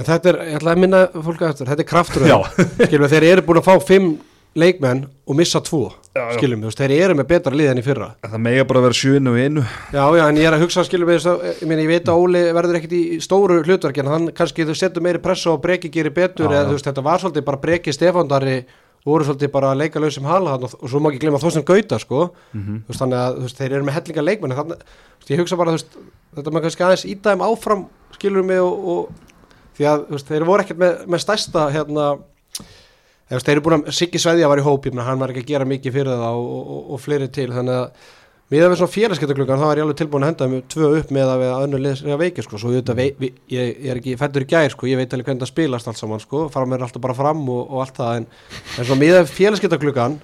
En 0.00 0.06
þetta 0.08 0.30
er, 0.30 0.36
ég 0.48 0.58
ætla 0.60 0.72
að 0.72 0.80
minna 0.80 1.04
fólk 1.12 1.42
eftir, 1.44 1.68
þetta 1.68 1.84
er 1.84 1.88
kraftur 1.90 2.26
Já. 2.28 2.38
Skilum 2.86 3.04
við, 3.04 3.14
þeir 3.16 3.26
eru 3.34 3.46
búin 3.48 3.60
að 3.60 3.66
fá 3.68 3.74
fimm 3.84 4.12
leikmenn 4.58 5.04
og 5.30 5.36
missa 5.38 5.60
tvo 5.62 5.90
Já, 6.10 6.24
við, 6.34 6.56
þú 6.56 6.66
veist, 6.66 6.80
þeir 6.80 6.92
eru 6.96 7.14
með 7.20 7.26
betra 7.30 7.54
lið 7.54 7.68
enn 7.70 7.78
í 7.78 7.82
fyrra. 7.86 8.08
Það 8.24 8.40
mega 8.42 8.64
bara 8.66 8.80
vera 8.82 8.96
sjöinu 8.98 9.30
og 9.30 9.36
einu. 9.38 9.62
Já, 9.94 10.00
já, 10.18 10.22
en 10.24 10.40
ég 10.40 10.48
er 10.48 10.56
að 10.56 10.64
hugsa, 10.64 10.82
skilum 10.88 11.06
við, 11.06 11.28
ég, 11.46 11.60
ég 11.70 11.90
veit 11.92 12.10
að 12.10 12.22
Óli 12.24 12.40
verður 12.56 12.78
ekkit 12.80 12.94
í 12.96 13.02
stóru 13.22 13.60
hlutverk 13.62 14.00
en 14.02 14.10
hann 14.10 14.26
kannski 14.34 14.66
þau 14.66 14.74
setur 14.80 15.04
meiri 15.06 15.22
pressu 15.22 15.52
og 15.52 15.60
breki 15.62 15.92
gerir 15.94 16.14
betur 16.16 16.48
Já, 16.48 16.56
eða 16.56 16.64
þú 16.66 16.74
veist, 16.74 16.88
þetta 16.88 17.04
var 17.06 17.22
svolítið 17.22 17.46
bara 17.46 17.62
breki 17.62 17.94
Stefándari 17.94 18.56
voru 19.06 19.24
svolítið 19.24 19.50
bara 19.54 19.70
að 19.72 19.80
leika 19.80 20.00
lausum 20.02 20.26
hala 20.28 20.58
og, 20.58 20.74
svo 20.90 21.00
má 21.00 21.08
ekki 21.10 21.22
glemma 21.24 21.40
Þorsten 21.40 21.64
Gauta, 21.64 21.98
sko 22.02 22.30
Mhm. 22.52 22.82
þú 22.84 22.92
veist, 22.92 23.00
þannig 23.00 23.20
að 23.22 23.40
veist, 23.46 23.58
þeir 23.60 23.72
eru 23.72 23.84
með 23.88 23.96
hellinga 23.98 24.26
leikmenn 24.26 24.56
þannig, 24.58 24.82
veist, 25.20 25.30
ég 25.30 25.38
hugsa 25.40 25.56
bara, 25.56 25.72
veist, 25.72 25.96
þetta 26.36 26.50
maður 26.52 26.66
kannski 26.68 26.84
aðeins 26.84 27.06
þeim 27.24 27.44
áfram, 27.48 27.86
skilur 28.18 28.44
mig 28.44 28.60
og, 28.60 28.88
og 28.88 29.10
því 29.78 29.88
að, 29.88 30.04
þeir 30.28 30.44
voru 30.44 30.62
ekkert 30.66 30.78
með, 30.78 31.06
með 31.06 31.24
stærsta, 31.24 31.70
hérna 31.72 32.18
þeir 33.30 33.52
eru 33.54 33.62
búin 33.64 33.84
að 33.84 33.92
Siggi 33.94 34.18
Sveðja 34.18 34.48
var 34.50 34.58
í 34.58 34.64
hóp, 34.66 34.86
hann 34.90 35.20
var 35.22 35.30
ekki 35.30 35.44
að 35.44 35.50
gera 35.52 35.64
mikið 35.70 35.92
fyrir 35.94 36.16
það 36.18 36.34
og, 36.34 36.48
og, 36.50 36.70
og, 36.76 36.88
og 36.96 37.00
fleiri 37.00 37.28
til, 37.30 37.48
þannig 37.54 37.76
að 37.78 38.08
Við 38.50 38.64
við 38.66 38.80
svona 38.80 38.90
félagskeptaklukkan, 38.90 39.60
þá 39.60 39.68
er 39.68 39.78
ég 39.78 39.84
alveg 39.84 39.98
tilbúin 40.00 40.24
að 40.26 40.30
henda 40.32 40.46
með 40.50 40.62
tvö 40.72 40.88
upp 40.98 41.10
með 41.14 41.28
að 41.30 41.42
við 41.42 41.50
að 41.54 41.74
er 41.86 42.14
að 42.16 42.22
veikja 42.24 42.42
sko, 42.42 42.58
svo 42.58 42.72
ég, 42.74 42.88
vei, 42.98 43.04
vi, 43.20 43.28
ég, 43.54 43.68
ég 43.76 43.92
er 43.92 44.00
ekki 44.00 44.14
fættur 44.18 44.42
í 44.42 44.48
gær 44.50 44.74
sko, 44.74 44.88
ég 44.90 44.98
veit 44.98 45.14
alveg 45.14 45.28
hvernig 45.28 45.44
það 45.44 45.52
spilast 45.52 45.90
allt 45.90 46.00
saman 46.00 46.22
sko, 46.24 46.40
fara 46.50 46.66
mér 46.66 46.82
alltaf 46.82 47.04
bara 47.04 47.14
fram 47.14 47.44
og, 47.46 47.60
og 47.70 47.84
allt 47.84 48.00
það. 48.00 48.18
En, 48.18 48.26
en 48.74 48.88
svona 48.88 48.98
með 49.04 49.20
félagskeptaklukkan 49.30 50.18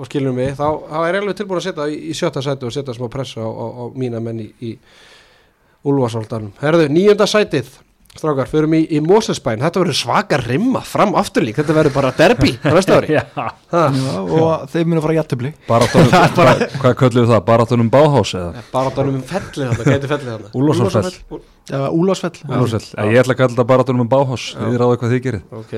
og 0.00 0.08
skilum 0.08 0.40
við, 0.40 0.54
þá, 0.56 0.64
þá 0.88 0.98
er 1.02 1.18
ég 1.18 1.26
alveg 1.26 1.38
tilbúin 1.42 1.60
að 1.60 1.66
setja 1.68 1.88
í, 1.92 2.00
í 2.08 2.16
sjötta 2.16 2.46
sæti 2.48 2.70
og 2.70 2.72
setja 2.72 2.96
smá 2.96 3.12
pressa 3.12 3.44
á, 3.44 3.50
á, 3.52 3.66
á 3.68 3.84
mína 4.00 4.24
menn 4.24 4.40
í, 4.46 4.48
í 4.64 4.72
Úlfarsáldarnum. 5.92 6.54
Herðu, 6.62 6.88
nýjönda 6.94 7.28
sætið 7.28 7.68
Strákar, 8.12 8.44
förum 8.50 8.74
í, 8.76 8.82
í 8.92 8.98
Mosesbæn 9.00 9.62
Þetta 9.64 9.80
verður 9.80 9.96
svakar 9.96 10.42
rimma, 10.44 10.82
fram 10.84 11.14
afturlík 11.16 11.56
Þetta 11.56 11.76
verður 11.78 11.94
bara 11.94 12.10
derbi 12.18 12.50
á 12.60 12.68
næsta 12.76 12.98
ári. 13.00 13.14
Já, 13.16 13.22
Ha, 13.72 13.84
og 14.20 14.66
þeir 14.68 14.84
munu 14.84 15.00
að 15.00 15.06
fara 15.06 15.14
jættubli 15.16 15.52
baráttunum, 15.64 16.10
hvað, 16.82 16.92
kölluðu 17.00 17.30
það, 17.30 17.40
baráttunum 17.48 17.88
báhás 17.94 18.34
eða? 18.36 18.64
Bara 18.74 18.92
áttanum 18.92 19.16
um 19.16 19.24
fellið 19.30 19.72
þarna, 19.72 19.86
gæti 19.96 20.10
fellið 20.10 20.28
þarna. 20.28 20.52
Úlfarsfell. 20.60 21.40
Úlásfell 22.02 22.42
Úlfarsfell, 22.44 23.08
ég 23.14 23.22
ætla 23.22 23.32
að 23.32 23.40
kalla 23.40 23.56
það 23.62 23.70
baráttunum 23.72 24.04
um 24.04 24.12
báhás 24.12 24.44
þið 24.58 24.76
ráðu 24.82 25.00
hvað 25.00 25.14
þið 25.16 25.24
gerir 25.24 25.42
Ok, 25.56 25.74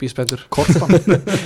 bíspendur 0.00 0.46
Korpan. 0.48 0.96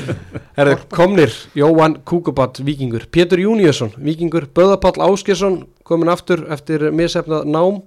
Herðu, 0.61 0.77
komnir, 0.95 1.35
Jóhann 1.59 1.99
Kúkubat, 2.07 2.63
Víkingur. 2.65 3.11
Pétur 3.13 3.43
Júniusson, 3.43 3.91
Víkingur. 3.99 4.47
Böðapall 4.57 5.03
Áskjesson, 5.11 5.65
komin 5.85 6.09
aftur 6.15 6.47
eftir 6.55 6.87
misefnað 6.95 7.51
nám 7.51 7.83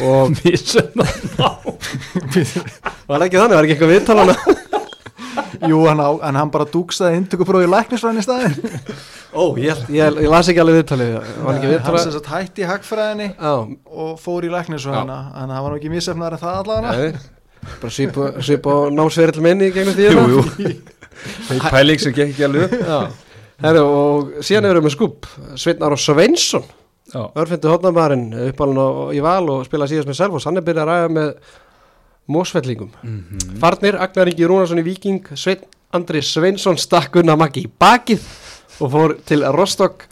og 0.00 0.30
var 3.10 3.24
ekki 3.26 3.38
þannig, 3.38 3.56
var 3.56 3.64
ekki 3.64 3.74
eitthvað 3.76 3.94
viðtalana 3.94 4.36
Jú, 5.70 5.82
hann, 5.84 6.00
á, 6.00 6.10
en 6.24 6.38
hann 6.38 6.50
bara 6.52 6.64
dúksaði 6.68 7.18
inntökuprófi 7.20 7.66
í 7.66 7.70
læknisfræðin 7.70 8.20
í 8.22 8.24
staðin 8.24 8.54
Ó, 9.30 9.54
ég, 9.60 9.82
ég, 9.92 10.16
ég 10.24 10.30
las 10.30 10.48
ekki 10.50 10.62
alveg 10.62 10.80
viðtalið. 10.80 11.10
Var 11.14 11.26
ekki 11.26 11.44
Hann 11.44 11.60
sem 11.60 11.74
viðtalið 11.74 12.14
sagt 12.16 12.30
hætti 12.32 12.64
í 12.64 12.68
hagfræðinni 12.70 13.28
Já, 13.34 13.52
og 14.02 14.16
fór 14.22 14.46
í 14.48 14.50
læknisfræðina 14.50 15.18
en 15.38 15.52
það 15.52 15.66
var 15.66 15.74
nú 15.74 15.78
ekki 15.78 15.92
misefnar 15.92 16.34
en 16.34 16.42
það 16.42 16.56
allavega. 16.62 17.10
Bara 17.82 17.92
svipa 18.40 18.74
á 18.74 18.78
námsverið 18.96 19.44
minni 19.44 19.68
í 19.68 19.74
gegnum 19.76 19.98
tíðina. 19.98 20.24
Jú, 20.32 20.40
jú. 20.64 21.60
Pæling 21.68 22.00
sem 22.02 22.16
gekk 22.16 22.32
ekki 22.32 22.46
alveg 22.48 22.74
herru, 23.60 23.84
og 23.84 24.44
síðan 24.46 24.70
erum 24.70 24.80
við 24.80 24.88
með 24.88 24.96
skúp. 24.96 25.30
Sveinn 25.60 25.84
Ára 25.84 25.98
Sveinsson 26.00 26.64
Örfindi 27.12 27.68
hodnamærin 27.68 28.28
uppalinn 28.50 28.78
á- 28.78 29.10
í 29.16 29.20
val 29.22 29.48
og 29.50 29.64
spila 29.66 29.86
síðast 29.90 30.06
með 30.08 30.18
Selfoss, 30.20 30.44
hann 30.46 30.56
er 30.56 30.62
byrjað 30.62 30.86
að 30.86 30.90
ræða 30.92 31.10
með 31.16 31.34
mósfellingum. 32.30 32.90
Mhm. 33.02 33.58
Farnir, 33.60 33.96
Agnar 34.00 34.28
Ingi 34.30 34.46
Rúnarsson 34.46 34.78
í 34.78 34.84
Viking, 34.86 35.20
Sveinn 35.34 35.64
Andri 35.92 36.20
Sveinsson 36.22 36.76
stakk 36.78 37.10
Gunnar 37.16 37.36
Maggi 37.36 37.64
í 37.66 37.70
bakið 37.80 38.20
og 38.80 38.90
fór 38.92 39.16
til 39.26 39.42
Rostock. 39.52 40.06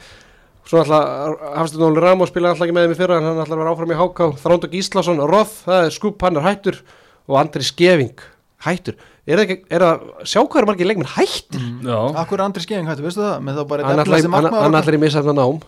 Svo 0.68 0.82
alltaf 0.82 1.54
Hafstur 1.56 1.80
Nóli 1.80 2.02
Ramos 2.02 2.28
spilaði 2.32 2.50
alltaf 2.56 2.66
ekki 2.66 2.74
með 2.76 2.88
þeim 2.88 2.94
í 2.96 2.98
fyrra 2.98 3.16
en 3.18 3.28
hann 3.28 3.38
alltaf 3.38 3.56
var 3.56 3.70
áfram 3.70 3.92
í 3.94 3.96
Háká. 3.96 4.26
Þrándok 4.42 4.74
Íslasson, 4.74 5.22
Roth, 5.30 5.62
það 5.64 5.86
er 5.86 5.94
skúp, 5.94 6.20
hann 6.26 6.36
er 6.36 6.42
hættur 6.44 6.80
og 7.28 7.38
Andri 7.40 7.62
Skeving, 7.62 8.18
hættur. 8.66 8.94
Er 9.28 9.36
það 9.38 9.62
er 9.70 9.96
sjá 10.24 10.42
hvað 10.42 10.60
er 10.62 10.66
margir 10.66 10.86
leikmenn 10.88 11.06
hættir? 11.14 11.62
já. 11.84 11.98
Akkur 12.16 12.40
er 12.40 12.44
Andri 12.48 12.60
Skeving 12.66 12.88
hættu, 12.88 13.02
veistu 13.06 13.22
það? 13.22 13.40
Með 13.44 13.54
þá 13.62 13.68
bara 13.68 13.82
Hann 13.84 13.98
okkar. 13.98 14.82
ætlar 14.82 14.94
í 14.94 15.00
misafna 15.00 15.32
nám, 15.36 15.62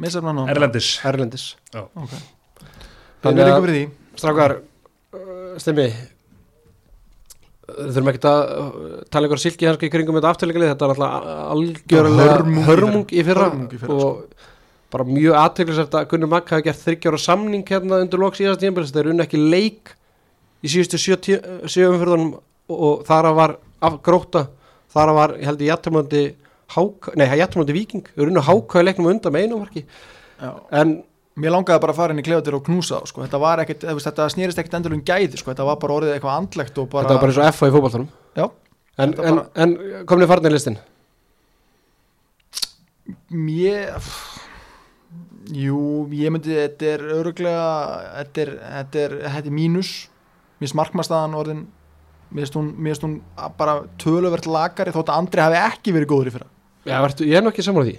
Misefnar 0.00 0.34
nú 0.36 0.46
Erlendis. 0.48 0.88
Erlendis. 1.04 1.44
Ok. 1.76 2.14
Þannig 3.24 3.44
að- 3.44 3.52
að 3.52 3.62
fyrir 3.66 3.76
því. 3.76 3.84
Strákar, 4.20 4.56
uh, 5.14 5.58
stemmi 5.60 5.88
Við 7.70 7.92
þurfum 7.94 8.08
ekkert 8.10 8.24
að 8.26 8.40
uh, 8.50 8.94
tala 9.14 9.28
ykkur 9.28 9.40
silki 9.40 9.66
hanski 9.68 9.86
í 9.86 9.92
kringum 9.92 10.16
þetta 10.18 10.30
afturleikalið, 10.34 10.70
þetta 10.72 10.86
er 10.86 10.92
alltaf 10.94 11.12
algjörlega 11.54 12.32
Hörmung 12.34 12.56
í 12.58 12.64
hörmung, 12.66 13.04
fyrra. 13.06 13.20
í 13.20 13.26
fyrra, 13.28 13.44
Hörmung 13.46 13.74
í 13.76 13.78
fyrra, 13.78 13.94
og 13.94 14.90
bara 14.90 15.06
mjög 15.06 15.36
aðteglisert 15.38 15.94
að 15.94 16.08
Gunnar 16.10 16.30
Magg 16.32 16.50
hafi 16.50 16.64
gert 16.66 16.80
þryggjára 16.82 17.20
samning 17.22 17.62
hérna 17.70 18.00
undir 18.02 18.18
lok 18.24 18.34
síðast 18.34 18.58
tímpils, 18.64 18.90
þeir 18.90 19.12
unni 19.12 19.22
ekki 19.22 19.38
leik 19.38 19.92
í 20.66 20.72
síðustu 20.72 20.98
sjöfumfyrðunum 20.98 22.32
og, 22.34 22.74
og 22.74 23.04
þar 23.06 23.30
var 23.38 23.54
af 23.86 24.00
gróta, 24.02 24.42
þar 24.90 25.14
var 25.20 25.36
ég 25.38 25.46
held 25.46 25.62
ég 25.62 25.70
jættumöndi 25.70 26.24
háka, 26.76 27.14
nei, 27.18 27.26
jættumöndi 27.40 27.76
viking, 27.76 28.10
unni 28.20 28.42
háka 28.46 28.82
í 28.82 28.86
leiknum 28.88 29.10
undan 29.12 29.34
með 29.34 29.46
einum 29.46 29.64
marki, 29.64 29.84
en 30.70 31.00
Mér 31.40 31.54
langaði 31.54 31.80
bara 31.80 31.94
að 31.94 31.98
fara 32.00 32.14
inn 32.14 32.20
í 32.20 32.24
klefatir 32.26 32.56
og 32.58 32.64
knúsa 32.66 32.98
sko. 33.08 33.22
Þetta 33.24 33.38
var 33.40 33.60
ekkit, 33.62 33.84
þetta 34.02 34.26
snýrist 34.34 34.58
ekkit 34.60 34.74
endur 34.76 34.96
um 34.96 35.02
gæði 35.06 35.38
sko. 35.38 35.52
Þetta 35.52 35.66
var 35.68 35.78
bara 35.80 35.96
orðið 35.96 36.14
eitthvað 36.16 36.36
andlegt 36.36 36.80
bara 36.80 37.04
þetta 37.06 37.14
var 37.14 37.22
bara 37.22 37.30
eins 37.30 37.38
og 37.40 37.46
F 37.54 37.62
í 37.62 37.70
fótballtanum 37.76 38.08
Já, 38.36 38.44
en, 38.98 39.14
en, 39.14 39.14
bara- 39.14 39.46
en 39.64 39.74
komnið 40.10 40.30
farnir 40.32 40.54
listin 40.56 40.78
Mér 43.30 44.10
Jú, 45.54 45.80
ég 46.14 46.34
myndi 46.34 46.54
Þetta 46.58 46.90
er 46.96 47.06
öruglega 47.16 47.64
Þetta 48.18 48.44
er, 48.44 48.52
þetta 48.76 49.04
er, 49.06 49.16
þetta 49.38 49.50
er 49.52 49.56
mínus. 49.62 49.92
Mér 50.58 50.66
finnst 50.66 50.78
markmastaðan 50.82 51.38
orðin 51.38 51.64
Mér 52.34 52.52
hún, 52.54 52.74
mér 52.78 53.00
hún 53.02 53.16
bara 53.58 53.80
töluvert 54.02 54.46
lagari 54.50 54.92
þótt 54.94 55.08
að 55.10 55.22
Andri 55.22 55.42
hafi 55.46 55.62
ekki 55.64 55.94
verið 55.96 56.12
góður 56.12 56.30
í 56.30 56.34
fyrra 56.36 56.50
Já, 56.90 57.00
vertu, 57.06 57.24
ég 57.30 57.38
er 57.40 57.42
nú 57.46 57.50
ekki 57.54 57.64
sammála 57.66 57.86
því. 57.88 57.96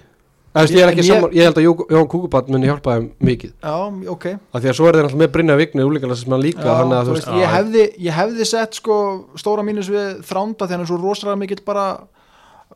Æ, 0.52 0.60
ég, 0.68 0.82
ekki 0.84 1.00
Ég- 1.00 1.08
sammála, 1.08 1.32
ég 1.32 1.46
held 1.48 1.56
að 1.56 1.64
Jó- 1.64 1.86
Jón 1.94 2.08
Kúkubat 2.12 2.48
muni 2.52 2.66
hjálpa 2.68 2.96
þeim 2.98 3.06
mikið. 3.24 3.52
Já, 3.64 3.76
ok. 4.12 4.26
Af 4.52 4.60
því 4.62 4.68
að 4.68 4.76
svo 4.76 4.88
er 4.88 4.92
þeir 4.98 5.06
alltaf 5.08 5.20
með 5.22 5.30
Brynja 5.32 5.56
Vigni 5.56 5.86
úlingarlega 5.88 6.16
sem 6.20 6.32
hann 6.34 6.42
líka 6.44 6.66
Já, 6.66 6.74
að 6.84 7.12
veist, 7.14 7.28
ég, 7.32 7.46
hefði, 7.56 7.84
ég 8.04 8.12
hefði 8.18 8.46
sett 8.50 8.74
sko 8.76 8.96
stóra 9.40 9.64
mínus 9.64 9.88
við 9.88 10.20
þránda 10.28 10.66
því 10.68 10.76
hann 10.76 10.84
er 10.84 10.90
svo 10.92 10.98
rosalega 11.00 11.38
mikill 11.40 11.64
bara 11.64 11.86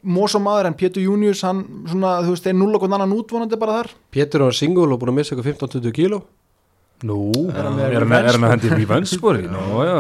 mós 0.07 0.35
og 0.35 0.43
maður 0.45 0.66
en 0.70 0.74
Pétur 0.81 1.03
Június 1.05 1.43
hann 1.45 1.61
svona 1.89 2.23
þú 2.24 2.32
veist 2.32 2.45
þeir 2.49 2.57
nulla 2.57 2.78
okkur 2.81 2.95
annan 2.97 3.12
útvonandi 3.12 3.59
bara 3.61 3.82
þar. 3.82 3.93
Pétur 4.12 4.41
var 4.47 4.53
singul 4.57 4.89
og 4.93 5.01
búin 5.01 5.12
að 5.12 5.19
missa 5.20 5.36
ykkur 5.36 5.45
15-20 5.53 5.93
kíló. 5.93 6.23
Nú, 7.05 7.19
Er 7.53 7.59
er 7.61 7.62
hann 7.69 7.77
með 7.77 7.85
er 7.85 7.93
hann- 7.93 7.93
er 7.93 8.01
hann 8.01 8.32
að 8.32 8.41
revenge 8.41 8.70
hendi 8.70 8.85
í 8.85 8.89
vönspori 8.89 9.43
Nú, 9.53 9.85
já. 9.85 9.99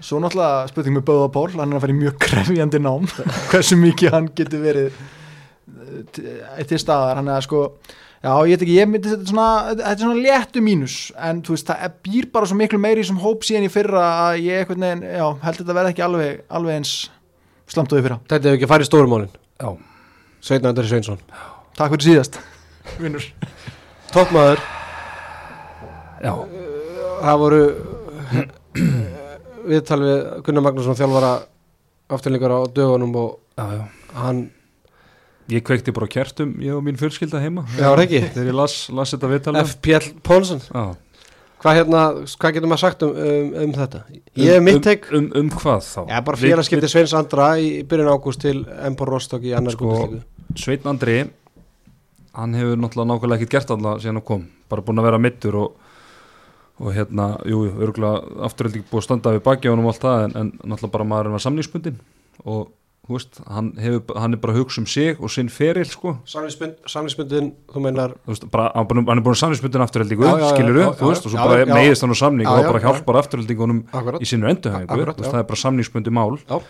Svo 0.00 0.16
náttúrulega 0.20 0.68
spurning 0.70 0.96
með 0.96 1.04
Böða 1.04 1.28
Pól 1.32 1.48
hann 1.50 1.72
er 1.72 1.76
að 1.76 1.80
fara 1.84 1.92
í 1.92 2.00
mjög 2.00 2.16
krefjandi 2.24 2.80
nám. 2.80 3.04
Hversu 3.50 3.76
mikið 3.76 4.10
hann 4.12 4.28
getur 4.34 4.60
verið 4.64 4.92
til- 6.12 6.66
til 6.72 6.78
staðar. 6.82 7.16
Hann 7.20 7.28
er 7.28 7.38
að 7.40 7.46
sko 7.48 7.62
Já, 8.26 8.32
ég 8.48 8.56
veit 8.56 8.62
ekki, 8.64 8.74
ég 8.80 8.88
myndi 8.90 9.10
þetta 9.12 9.26
svona, 9.28 9.74
þetta 9.76 9.90
er 9.92 9.98
svona 10.00 10.22
léttu 10.24 10.60
mínus, 10.64 10.94
en 11.20 11.42
þú 11.46 11.52
veist, 11.52 11.66
það 11.68 11.82
er- 11.84 11.92
býr 12.02 12.24
bara 12.32 12.46
svo 12.48 12.56
miklu 12.58 12.78
meiri 12.80 13.02
í 13.02 13.04
þessum 13.04 13.20
hóp 13.22 13.44
síðan 13.44 13.66
í 13.68 13.70
fyrra 13.70 14.00
að 14.32 14.40
ég 14.42 14.64
eitthvað 14.64 14.80
neginn, 14.82 15.02
já, 15.04 15.26
held 15.44 15.56
þetta 15.60 15.74
verði 15.76 15.92
ekki 15.92 16.04
alveg, 16.06 16.40
alveg 16.50 16.74
eins 16.80 16.94
slamt 17.68 17.92
og 17.92 18.00
í 18.00 18.02
fyrra. 18.02 18.18
Þetta 18.26 18.48
hefur 18.48 18.56
ekki 18.58 18.70
farið 18.72 18.88
stórumálin 18.88 19.30
Já, 19.60 19.68
Sveitna 20.40 20.68
Andri 20.72 20.88
Sveinsson. 20.88 21.18
Takk 21.76 21.92
fyrir 21.92 22.06
síðast, 22.08 22.40
vinnur. 23.04 23.22
Toppmaður, 24.10 24.58
já, 26.24 26.32
það 27.22 27.38
voru 27.44 27.62
viðtal 29.66 30.00
við 30.02 30.18
Gunnar 30.46 30.64
Magnússon 30.66 30.98
þjálfara 30.98 31.32
afturlingar 32.16 32.54
á 32.54 32.60
dögunum 32.70 33.14
og 33.18 33.38
já, 33.58 33.64
já. 33.76 33.84
hann, 34.14 34.50
Ég 35.52 35.62
kveikti 35.62 35.94
bara 35.94 36.08
kertum, 36.10 36.56
ég 36.58 36.74
og 36.74 36.82
mín 36.82 36.96
fjölskylda 36.98 37.38
heima 37.38 37.62
Já, 37.76 37.88
ekki? 37.94 38.22
Þegar 38.34 38.48
ég 38.50 38.56
las, 38.58 38.76
las 38.90 39.12
þetta 39.14 39.28
viðtalið 39.30 39.60
F. 39.62 39.76
Pjell 39.84 40.08
Pólsson 40.26 40.62
Já, 40.66 40.96
Hvað 41.62 41.78
hérna, 41.78 42.00
hvað 42.36 42.52
getur 42.56 42.68
maður 42.68 42.82
sagt 42.82 43.04
um, 43.06 43.14
um, 43.16 43.52
um 43.62 43.70
þetta? 43.74 44.00
Ég 44.36 44.52
hef 44.52 44.64
mitt 44.66 44.82
teik 44.84 45.06
um, 45.08 45.24
um, 45.24 45.30
um 45.40 45.48
hvað 45.54 45.86
þá? 45.86 46.00
Já, 46.10 46.18
bara 46.26 46.40
félagskipti 46.40 46.90
Sveins 46.92 47.14
Andra 47.16 47.46
í 47.62 47.70
byrjun 47.88 48.10
ágúst 48.12 48.42
til 48.42 48.58
Empor 48.86 49.10
Rostock 49.14 49.46
í 49.46 49.54
annar 49.56 49.74
Sko, 49.74 49.94
sko, 49.96 50.20
Sveitn 50.60 50.90
Andri 50.90 51.16
hann 52.36 52.56
hefur 52.58 52.76
náttúrulega 52.76 53.08
nákvæmlega 53.12 53.40
ekkert 53.40 53.54
gert 53.54 53.72
alltaf 53.72 54.02
síðan 54.02 54.20
hann 54.20 54.26
kom, 54.28 54.42
bara 54.68 54.84
búin 54.84 55.00
að 55.00 55.08
vera 55.08 55.20
mittur 55.22 55.56
og, 55.62 55.94
og 56.82 56.92
hérna, 56.92 57.30
jú, 57.48 57.62
örgulega 57.86 58.44
afturhaldið 58.50 58.84
búið 58.90 59.00
að 59.00 59.06
standa 59.08 59.32
við 59.38 59.44
baki 59.46 59.70
á 59.70 59.72
hann 59.72 59.84
og 59.84 59.92
allt 59.94 60.04
það, 60.04 60.24
en, 60.26 60.36
en 60.42 60.50
náttúrulega 60.58 60.94
bara 60.98 61.08
maðurinn 61.14 61.36
var 61.38 61.44
samningsbundin 61.46 62.02
og 62.44 62.66
veist, 63.14 63.38
hann, 63.46 63.68
hefur, 63.78 64.16
hann 64.18 64.34
er 64.34 64.40
bara 64.42 64.52
að 64.56 64.58
hugsa 64.64 64.80
um 64.82 64.86
sig 64.90 65.20
og 65.22 65.30
sinn 65.30 65.48
feril 65.52 65.86
sko 65.86 66.16
Samlingsbundin, 66.26 67.52
þú 67.70 67.82
meinar 67.84 68.14
Þú 68.26 68.32
veist, 68.32 68.46
bara, 68.50 68.70
hann 68.74 68.82
er 68.84 68.88
búin- 68.90 69.06
er 69.20 69.24
já, 70.26 70.42
já, 70.42 70.48
skilur 70.56 70.80
veist, 71.12 71.26
og 71.26 71.30
svo 71.30 71.38
bara 71.46 71.60
já. 71.62 71.74
meðist 71.74 72.02
hann 72.02 72.10
á 72.10 72.18
samning 72.18 72.46
og 72.50 72.58
það 72.58 72.66
bara 72.72 72.80
já. 72.80 72.86
hjálpar 72.88 73.20
afturhaldingunum 73.22 73.80
Akkurat. 73.92 74.20
í 74.20 74.26
veist, 75.22 75.30
já. 75.30 75.32
það 75.36 75.40
er 75.44 75.48
bara 75.52 75.62
samningsbundi 75.62 76.10
mál 76.10 76.38
Já. 76.42 76.60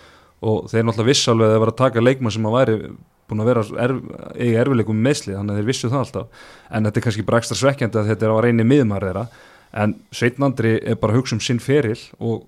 og 0.43 0.69
þeir 0.71 0.85
náttúrulega 0.85 1.11
viss 1.11 1.29
alveg 1.33 1.47
að 1.49 1.55
það 1.57 1.63
var 1.65 1.73
að 1.73 1.81
taka 1.81 2.01
leikmann 2.05 2.33
sem 2.37 2.47
að 2.51 2.57
væri 2.59 2.79
búin 3.27 3.43
að 3.43 3.49
vera 3.51 3.63
erf, 3.87 4.01
eiga 4.37 4.61
erfileikum 4.63 4.97
með 4.97 5.07
meðsli 5.09 5.35
þannig 5.35 5.51
að 5.55 5.59
þeir 5.61 5.71
vissu 5.71 5.89
það 5.91 6.03
alltaf 6.05 6.27
en 6.71 6.85
þetta 6.87 7.01
er 7.01 7.05
kannski 7.07 7.25
bara 7.27 7.41
ekstra 7.43 7.57
svekkjandi 7.59 7.99
að 7.99 8.11
þetta 8.13 8.27
er 8.29 8.35
á 8.37 8.39
reyni 8.45 8.67
miðmar 8.69 9.07
þeirra 9.09 9.25
en 9.77 9.95
Sveitn 10.15 10.47
Andri 10.47 10.77
er 10.79 10.95
bara 11.01 11.13
að 11.13 11.19
hugsa 11.21 11.35
um 11.37 11.41
sinn 11.43 11.59
feril 11.59 11.99
og, 12.21 12.45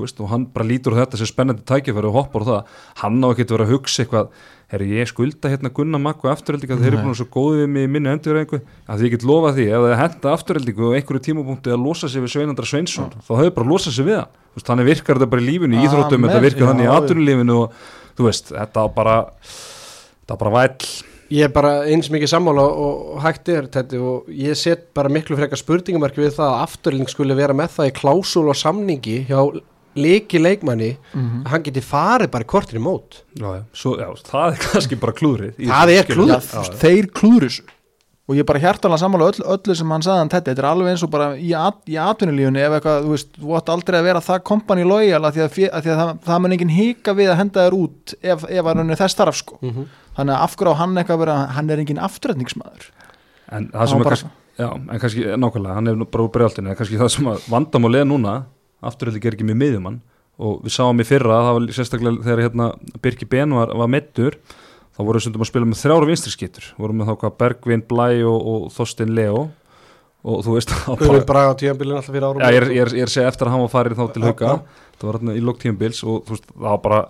veist, 0.00 0.20
og 0.24 0.32
hann 0.32 0.48
bara 0.54 0.64
lítur 0.66 0.96
á 0.96 1.04
þetta 1.04 1.20
sem 1.20 1.28
spennandi 1.28 1.62
tækifæri 1.68 2.08
og 2.08 2.16
hoppar 2.16 2.42
á 2.42 2.48
það. 2.48 2.74
Hann 3.02 3.20
á 3.20 3.28
ekki 3.28 3.44
að 3.44 3.54
vera 3.56 3.68
að 3.68 3.72
hugsa 3.76 4.02
eitthvað 4.02 4.32
herru 4.72 4.88
ég 4.88 5.08
skulda 5.10 5.50
hérna 5.52 5.70
Gunnar 5.74 6.00
Makku 6.00 6.30
afturheldingu 6.32 6.78
að 6.78 6.84
þeir 6.84 6.94
eru 6.94 7.02
búin 7.02 7.12
að 7.12 7.18
svo 7.20 7.26
góðið 7.34 7.58
við 7.60 7.72
mig 7.74 7.84
í 7.84 7.90
minni 7.92 8.12
endurreyingu 8.12 8.60
að 8.62 9.02
því 9.02 9.08
ég 9.08 9.14
get 9.14 9.26
lofað 9.28 9.58
því 9.58 9.66
ef 9.68 9.84
það 9.84 9.96
henda 10.00 10.32
afturheldingu 10.32 10.86
og 10.88 10.94
einhverju 10.96 11.24
tímapunkti 11.26 11.74
að 11.74 11.82
losa 11.84 12.08
sig 12.08 12.24
við 12.24 12.32
Sveinandra 12.32 12.68
Sveinsson 12.70 13.10
þá 13.18 13.32
hefur 13.34 13.54
bara 13.58 13.68
losað 13.68 13.96
sig 13.98 14.08
við 14.08 14.20
hann. 14.22 14.30
Þú 14.32 14.56
veist, 14.56 14.68
þannig 14.70 14.88
virkar 14.88 15.20
þetta 15.20 15.32
bara 15.34 15.44
í 15.44 15.48
lífinu, 15.50 15.76
í 15.76 15.84
íþróttum 15.84 16.18
Amen. 16.22 16.32
þetta 16.32 16.44
virkar 16.46 16.70
þannig 16.70 16.86
í 16.86 16.88
Já, 16.88 16.94
atvinnulífinu 16.96 17.56
og 17.58 17.80
þú 18.16 18.28
veist, 18.28 18.52
þetta 18.56 18.84
á 18.84 18.86
bara 18.96 19.16
þetta 19.42 20.32
á 20.32 20.40
bara 20.40 20.54
væll. 20.56 20.92
Ég 21.32 21.48
er 21.48 21.52
bara 21.52 21.72
eins 21.88 22.10
mikið 22.12 22.28
sammála 22.28 22.64
og, 22.64 23.12
hægt 23.24 23.48
er 23.52 23.68
þetta 23.72 24.00
og 24.04 24.32
ég 24.36 24.56
set 24.56 24.88
bara 24.96 25.12
miklu 25.12 25.36
frekar 25.36 25.60
spurningumarki 25.60 26.20
við 26.20 26.34
það 26.36 26.48
að 26.48 26.64
afturling 26.66 27.12
skulle 27.12 27.36
vera 27.36 27.56
með 27.56 27.76
það 27.76 27.88
í 27.88 27.94
klásúl 27.96 28.48
og 28.52 28.58
samningi 28.60 29.22
hjá 29.30 29.40
leiki 29.96 30.40
leikmanni 30.40 30.96
Mhm. 31.14 31.42
að 31.44 31.48
hann 31.52 31.62
geti 31.62 31.80
farið 31.84 32.30
bara 32.30 32.44
kortir 32.44 32.78
í 32.78 32.82
mót 32.82 33.22
já, 33.36 33.46
já. 33.58 33.62
Svo, 33.72 33.96
já, 33.98 34.08
það 34.24 34.52
er 34.52 34.58
kannski 34.66 35.00
bara 35.00 35.12
klúðrið 35.12 35.54
í 35.58 35.68
Það 35.68 35.94
er 35.98 36.06
já. 36.06 36.74
þeir 36.82 37.06
þessu 37.12 37.62
og 38.30 38.36
ég 38.38 38.46
bara 38.46 38.60
hjartalega 38.62 39.00
sammála 39.02 39.26
öll, 39.32 39.42
öllu 39.50 39.74
sem 39.76 39.90
hann 39.90 40.04
sagði 40.04 40.20
hann 40.22 40.30
þetta, 40.30 40.52
þetta 40.52 40.62
er 40.62 40.68
alveg 40.70 40.90
eins 40.92 41.02
og 41.04 41.10
bara 41.12 41.26
í, 41.36 41.50
at, 41.58 41.80
í 41.90 41.96
atvinnulífunni 41.98 42.62
ef 42.62 42.76
eitthvað, 42.76 43.00
þú 43.04 43.10
veist, 43.16 43.32
þú 43.42 43.56
átt 43.58 43.72
aldrei 43.74 43.98
að 43.98 44.06
vera 44.06 44.22
það 44.22 44.44
kompani 44.48 44.84
lojal 44.86 45.20
að 45.26 45.34
því 45.36 45.42
að, 45.42 45.56
að, 45.66 45.82
því 45.82 45.92
að 45.92 45.98
það, 46.02 46.12
það 46.28 46.42
mun 46.44 46.54
enginn 46.56 46.74
hika 46.76 47.14
við 47.18 47.32
að 47.32 47.40
henda 47.42 47.64
þér 47.66 47.76
út 47.80 48.14
ef, 48.22 48.44
ef 48.48 48.70
hann 48.70 48.94
er 48.94 49.00
þess 49.02 49.16
starf 49.16 49.36
sko 49.40 49.58
mm 49.60 49.72
-hmm. 49.72 49.90
þannig 50.16 50.36
að 50.36 50.44
af 50.46 50.56
hverju 50.56 50.72
á 50.72 50.80
hann 50.80 50.96
eitthvað 50.96 51.16
að 51.18 51.24
vera 51.26 51.36
hann 51.58 51.70
er 51.70 51.82
enginn 51.82 51.98
afturrætningsmaður 52.06 52.86
en 53.52 53.68
það 53.74 53.86
sem 53.90 54.00
er 54.00 54.08
kannski 54.12 54.30
já, 54.58 54.68
en 54.70 55.00
kannski, 55.02 55.24
nákvæmlega, 55.42 55.74
hann 55.74 55.88
er 55.88 56.04
bara 56.04 56.24
úr 56.24 56.32
brjáltinu 56.32 56.70
en 56.70 56.76
kannski 56.78 56.98
það 57.02 57.08
sem 57.08 57.26
að 57.26 57.48
vandamál 57.50 57.94
er 57.96 58.04
núna 58.06 58.44
afturhaldi 58.82 59.22
ger 59.22 59.36
ekki 59.36 59.46
með 59.48 59.60
miðjumann 59.62 60.00
og 60.42 60.62
við 60.64 60.74
sáum 60.74 61.00
í 61.02 61.06
fyrra, 61.06 61.40
það 61.46 61.56
var 61.56 61.72
sérstaklega 61.76 62.26
þegar 62.26 62.44
hérna, 62.46 62.68
Birki 63.04 63.28
Ben 63.30 63.54
var, 63.54 63.72
var 63.78 63.90
meittur 63.90 64.38
þá 64.92 65.00
voru 65.02 65.18
við 65.18 65.26
stundum 65.26 65.44
að 65.44 65.50
spila 65.50 65.68
með 65.68 65.82
þrjára 65.82 66.08
vinstri 66.08 66.32
skittur 66.34 66.70
voru 66.80 66.96
með 66.96 67.10
þá 67.10 67.14
hvað 67.22 67.36
Bergvin, 67.42 67.84
Blæ 67.88 68.06
og, 68.28 68.38
og 68.52 68.70
Þorstein 68.74 69.12
Leo 69.16 69.44
og 70.22 70.44
þú 70.46 70.56
veist 70.56 70.72
alltaf 71.98 72.14
fyrir 72.14 72.26
árum. 72.28 72.42
Já, 72.42 72.54
ég 72.54 72.60
er, 72.60 72.68
ég, 72.70 72.84
er, 72.84 72.94
ég 73.00 73.06
er 73.06 73.10
að 73.10 73.14
segja 73.16 73.32
eftir 73.32 73.48
að 73.48 73.56
hann 73.56 73.64
var 73.64 73.72
farið 73.72 73.98
þá 73.98 74.04
til 74.14 74.22
já. 74.22 74.52
það 75.00 75.08
var 75.08 75.18
hérna 75.18 75.34
í 75.34 75.42
lók 75.42 75.60
tímabils 75.62 76.02
og 76.06 76.22
þú 76.28 76.36
veist, 76.36 76.48
það 76.52 76.68
var 76.68 76.82
bara 76.86 77.00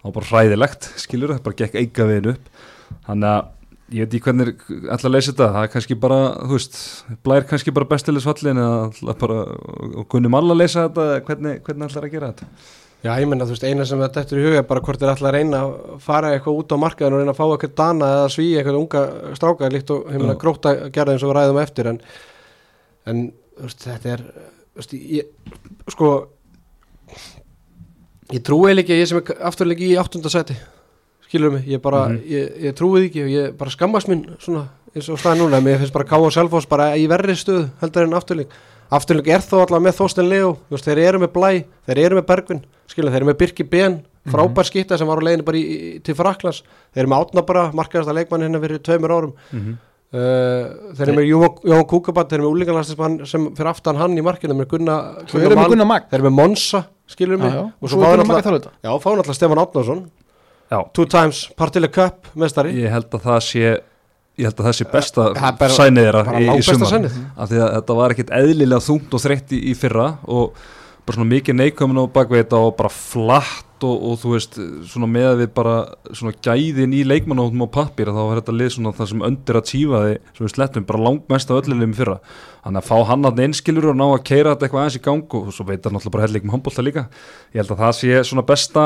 það 0.00 0.08
var 0.08 0.16
bara 0.16 0.30
hræðilegt, 0.30 0.90
skilur 1.00 1.34
það 1.34 1.42
bara 1.46 1.58
gekk 1.60 1.78
eiga 1.78 2.06
við 2.08 2.30
upp. 2.34 2.50
Þannig 3.06 3.30
að 3.30 3.50
ég 3.90 4.04
veit 4.04 4.12
ekki 4.14 4.26
hvernig 4.28 4.50
er 4.50 4.92
ætla 4.94 5.08
að 5.10 5.14
leysa 5.16 5.32
þetta 5.32 5.48
það 5.54 5.64
er 5.64 5.72
kannski 5.72 5.96
bara, 6.04 6.18
þú 6.44 6.56
veist 6.56 6.76
blær 7.26 7.46
kannski 7.50 7.74
bara 7.74 7.88
bestilisfallin 7.90 8.60
eða 8.62 9.16
bara, 9.18 9.40
og 10.02 10.06
kunnum 10.12 10.36
alla 10.38 10.54
að 10.54 10.62
leysa 10.62 10.86
þetta 10.86 11.24
hvernig, 11.26 11.58
hvernig 11.66 11.90
ætlar 11.90 12.06
að 12.06 12.14
gera 12.14 12.30
þetta 12.32 12.48
Já, 13.00 13.14
ég 13.16 13.30
menna, 13.30 13.46
þú 13.48 13.54
veist, 13.54 13.62
eina 13.64 13.84
sem 13.88 14.00
þetta 14.02 14.20
eftir 14.20 14.38
í 14.38 14.42
huga 14.44 14.58
er 14.60 14.66
bara 14.68 14.82
hvort 14.84 15.00
er 15.00 15.08
alltaf 15.08 15.30
að 15.30 15.36
reyna 15.38 15.60
að 15.64 15.70
fara 16.04 16.34
eitthvað 16.34 16.58
út 16.60 16.74
á 16.76 16.82
markaðin 16.82 17.14
og 17.16 17.22
reyna 17.22 17.32
að 17.32 17.38
fá 17.38 17.44
eitthvað 17.46 17.76
dana 17.80 18.08
eða 18.16 18.26
sví 18.34 18.48
eitthvað 18.52 18.76
unga 18.76 19.04
stráka 19.38 19.70
líkt 19.72 19.92
og 19.94 20.10
heimina 20.12 20.34
Já. 20.34 20.40
gróta 20.42 20.74
gerða 20.92 21.14
eins 21.14 21.24
og 21.24 21.30
við 21.30 21.38
ræðum 21.38 21.60
eftir 21.62 21.88
en, 21.88 22.00
en 23.08 23.22
þú 23.56 23.70
veist, 23.70 23.86
þetta 23.86 24.12
er 24.12 24.26
þú 24.26 24.82
veist, 24.82 24.92
ég, 25.16 25.32
sko 25.96 26.10
ég 28.36 28.44
trúi 28.44 28.74
að 28.74 28.92
ég 28.92 29.08
sem 29.08 29.22
er 29.22 29.42
afturleiki 29.48 29.88
í 29.94 29.96
áttundasæti 30.02 30.58
skilur 31.30 31.52
mig, 31.54 31.64
ég 31.70 31.80
bara, 31.82 32.08
Mhm. 32.10 32.20
ég, 32.26 32.50
ég 32.66 32.74
trúi 32.74 33.04
því 33.04 33.06
ekki 33.10 33.22
og 33.22 33.30
ég 33.30 33.56
bara 33.56 33.70
skammast 33.70 34.08
mín 34.10 34.26
svona 34.42 34.66
eins 34.94 35.06
og 35.08 35.18
staði 35.22 35.38
núna, 35.44 35.60
mér 35.62 35.78
finnst 35.78 35.94
bara 35.94 36.04
K 36.04 36.18
og 36.18 36.32
Selfoss 36.34 36.66
bara 36.66 36.90
í 36.98 37.06
verri 37.06 37.36
stöð 37.38 37.68
heldur 37.80 38.02
en 38.08 38.14
afturleik 38.18 38.48
afturleik 38.90 39.28
er 39.30 39.38
þó 39.38 39.60
allavega 39.62 39.84
með 39.86 39.94
Þorsten 40.00 40.28
Leo 40.28 40.56
veist, 40.68 40.84
þeir 40.84 40.98
eru 40.98 41.18
með 41.22 41.30
Blæ, 41.36 41.64
þeir 41.86 41.98
eru 42.04 42.16
með 42.18 42.26
Bergvin. 42.26 42.62
Skilur, 42.90 43.12
þeir 43.12 43.20
eru 43.22 43.28
með 43.30 43.38
Birki 43.38 43.62
Ben 43.70 44.00
frábær 44.26 44.66
skýtta 44.66 44.98
sem 44.98 45.06
var 45.06 45.22
á 45.22 45.22
leiðinu 45.22 45.44
bara 45.46 45.56
í, 45.56 45.62
í, 45.62 46.02
til 46.02 46.14
Fraklands 46.18 46.62
þeir 46.92 47.04
eru 47.04 47.12
með 47.12 47.22
Átna 47.22 47.46
bara, 47.46 47.70
markaðasta 47.72 48.12
leikmann 48.12 48.42
hérna 48.42 48.60
fyrir 48.60 48.82
tveimur 48.82 49.10
árum. 49.14 49.32
Mm 49.52 49.60
-hmm. 49.60 49.76
uh, 50.12 50.94
þeir 50.98 51.08
eru 51.08 51.16
með 51.20 51.28
Jón- 51.30 51.86
Kúkabat 51.86 52.28
þeir 52.28 52.40
eru 52.40 52.48
með 52.50 52.54
úlingalastismann 52.56 53.26
sem 53.26 53.46
fyrir 53.54 53.70
aftan 53.70 53.96
hann 53.96 54.18
í 54.18 54.22
markinu 54.22 54.54
með 54.58 54.66
Gunna, 54.74 54.96
Mann, 55.54 55.68
Gunnar 55.70 55.86
Mag 55.86 56.10
þeir 56.10 56.18
eru 56.20 56.30
með 56.30 56.34
Monsa 56.34 56.84
skilur 57.06 57.38
mig, 57.38 57.52
já. 57.52 57.62
og 57.80 57.88
svo 57.88 57.96
svo 57.96 58.00
fá 58.02 58.10
er 58.10 58.18
þeir 59.22 60.10
Já, 60.70 60.78
two 60.94 61.06
times 61.10 61.48
Partileg 61.58 61.90
Cup 61.94 62.28
mestari 62.38 62.74
ég 62.78 62.92
held 62.94 63.08
að 63.16 63.24
það 63.26 63.40
sé 63.48 63.62
ég 64.40 64.46
held 64.46 64.60
að 64.62 64.68
það 64.70 64.76
sé 64.78 64.84
besta 64.92 65.24
Það 65.36 65.48
er 65.50 65.56
bara- 65.58 65.78
sænið 65.78 66.04
þeirra 66.06 66.36
í, 66.40 66.44
í 66.58 66.62
sumar. 66.66 66.92
sænið. 66.92 67.16
af 67.36 67.48
því 67.50 67.58
að 67.64 67.72
þetta 67.78 67.96
var 67.98 68.14
ekkit 68.14 68.30
eðlilega 68.38 68.84
þungt 68.86 69.16
og 69.18 69.24
þreytt 69.24 69.56
í, 69.56 69.58
í 69.70 69.74
fyrra 69.76 70.06
og 70.30 70.54
bara 71.06 71.16
svona 71.18 71.32
mikið 71.32 71.58
neikvæmin 71.58 71.98
á 72.00 72.04
bakvið 72.14 72.44
þetta 72.44 72.60
og 72.68 72.76
bara 72.78 72.88
flatt 72.94 73.66
og, 73.82 73.96
og 74.04 74.18
þú 74.20 74.32
veist 74.36 74.56
svona 74.92 75.08
með 75.10 75.38
við 75.40 75.50
bara 75.56 75.74
svona 76.12 76.34
gæðin 76.44 76.92
í 76.94 77.00
leikmannahóttum 77.08 77.64
á 77.64 77.68
pappir 77.72 78.10
þá 78.12 78.20
var 78.20 78.38
þetta 78.42 78.54
lið 78.60 78.70
svona 78.76 78.92
það 78.94 79.08
sem 79.10 79.24
öndir 79.30 79.58
að 79.58 79.66
tífaði 79.72 80.14
sem 80.36 80.44
við 80.46 80.52
slettum 80.54 80.86
bara 80.86 81.02
langmest 81.06 81.50
af 81.50 81.60
öllulegum 81.62 81.94
fyrra. 81.96 82.18
Þannig 82.62 82.82
að 82.84 82.90
fá 82.92 82.96
hann 83.08 83.24
að 83.30 83.40
einskilur 83.46 83.88
og 83.90 83.96
ná 83.96 84.04
að 84.12 84.24
keira 84.28 84.52
þetta 84.54 84.68
eitthvað 84.68 84.82
aðeins 84.84 84.98
í 85.00 85.04
gang 85.08 85.36
og 85.40 85.48
svo 85.56 85.64
veit 85.66 85.80
hann 85.88 85.96
náttúrulega 85.96 86.14
bara 86.18 86.26
helling 86.28 86.44
með 86.44 86.54
handbólta 86.58 86.84
líka. 86.84 87.06
Ég 87.56 87.62
held 87.64 87.72
að 87.72 87.80
það 87.86 87.96
sé 88.02 88.20
svona 88.30 88.46
besta 88.52 88.84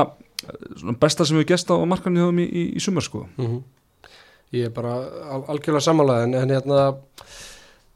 besta 1.00 1.26
sem 1.26 1.38
við 1.40 1.50
gesta 1.54 1.76
á 1.76 1.82
markanum 1.88 2.38
í, 2.38 2.44
í, 2.44 2.64
í, 2.64 2.66
í 2.78 2.84
sumar 2.84 3.06
sko. 3.06 3.26
Mm 3.40 3.62
ég 4.54 4.68
er 4.68 4.74
bara 4.74 4.94
al 5.34 5.42
algjörlega 5.54 5.84
samanlega 5.84 6.26
en, 6.28 6.34
en 6.38 6.54
hérna 6.54 6.80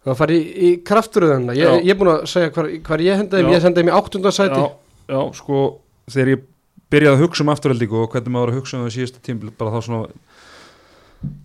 það 0.06 0.20
fari 0.20 0.38
í, 0.38 0.44
í 0.68 0.70
krafturöðuna 0.86 1.56
ég, 1.58 1.82
ég 1.86 1.94
er 1.94 1.98
búin 1.98 2.14
að 2.14 2.22
segja 2.30 2.52
hvar, 2.54 2.70
hvar 2.86 3.04
ég 3.04 3.20
hendaði 3.22 3.54
ég 3.54 3.64
sendaði 3.64 3.88
mig 3.88 3.98
áttundasæti 3.98 4.62
já, 4.62 4.70
já, 5.12 5.20
sko 5.38 5.64
þegar 6.08 6.32
ég 6.34 6.46
byrjaði 6.88 7.18
að 7.18 7.26
hugsa 7.26 7.44
um 7.44 7.52
afturhaldingu 7.52 8.00
og 8.02 8.14
hvernig 8.14 8.34
maður 8.34 8.46
var 8.46 8.54
að 8.54 8.62
hugsa 8.62 8.78
um 8.78 8.86
það 8.86 8.96
síðustu 8.96 9.24
tímbil 9.26 9.52
bara 9.58 9.74
þá 9.74 9.88
svona 9.88 10.06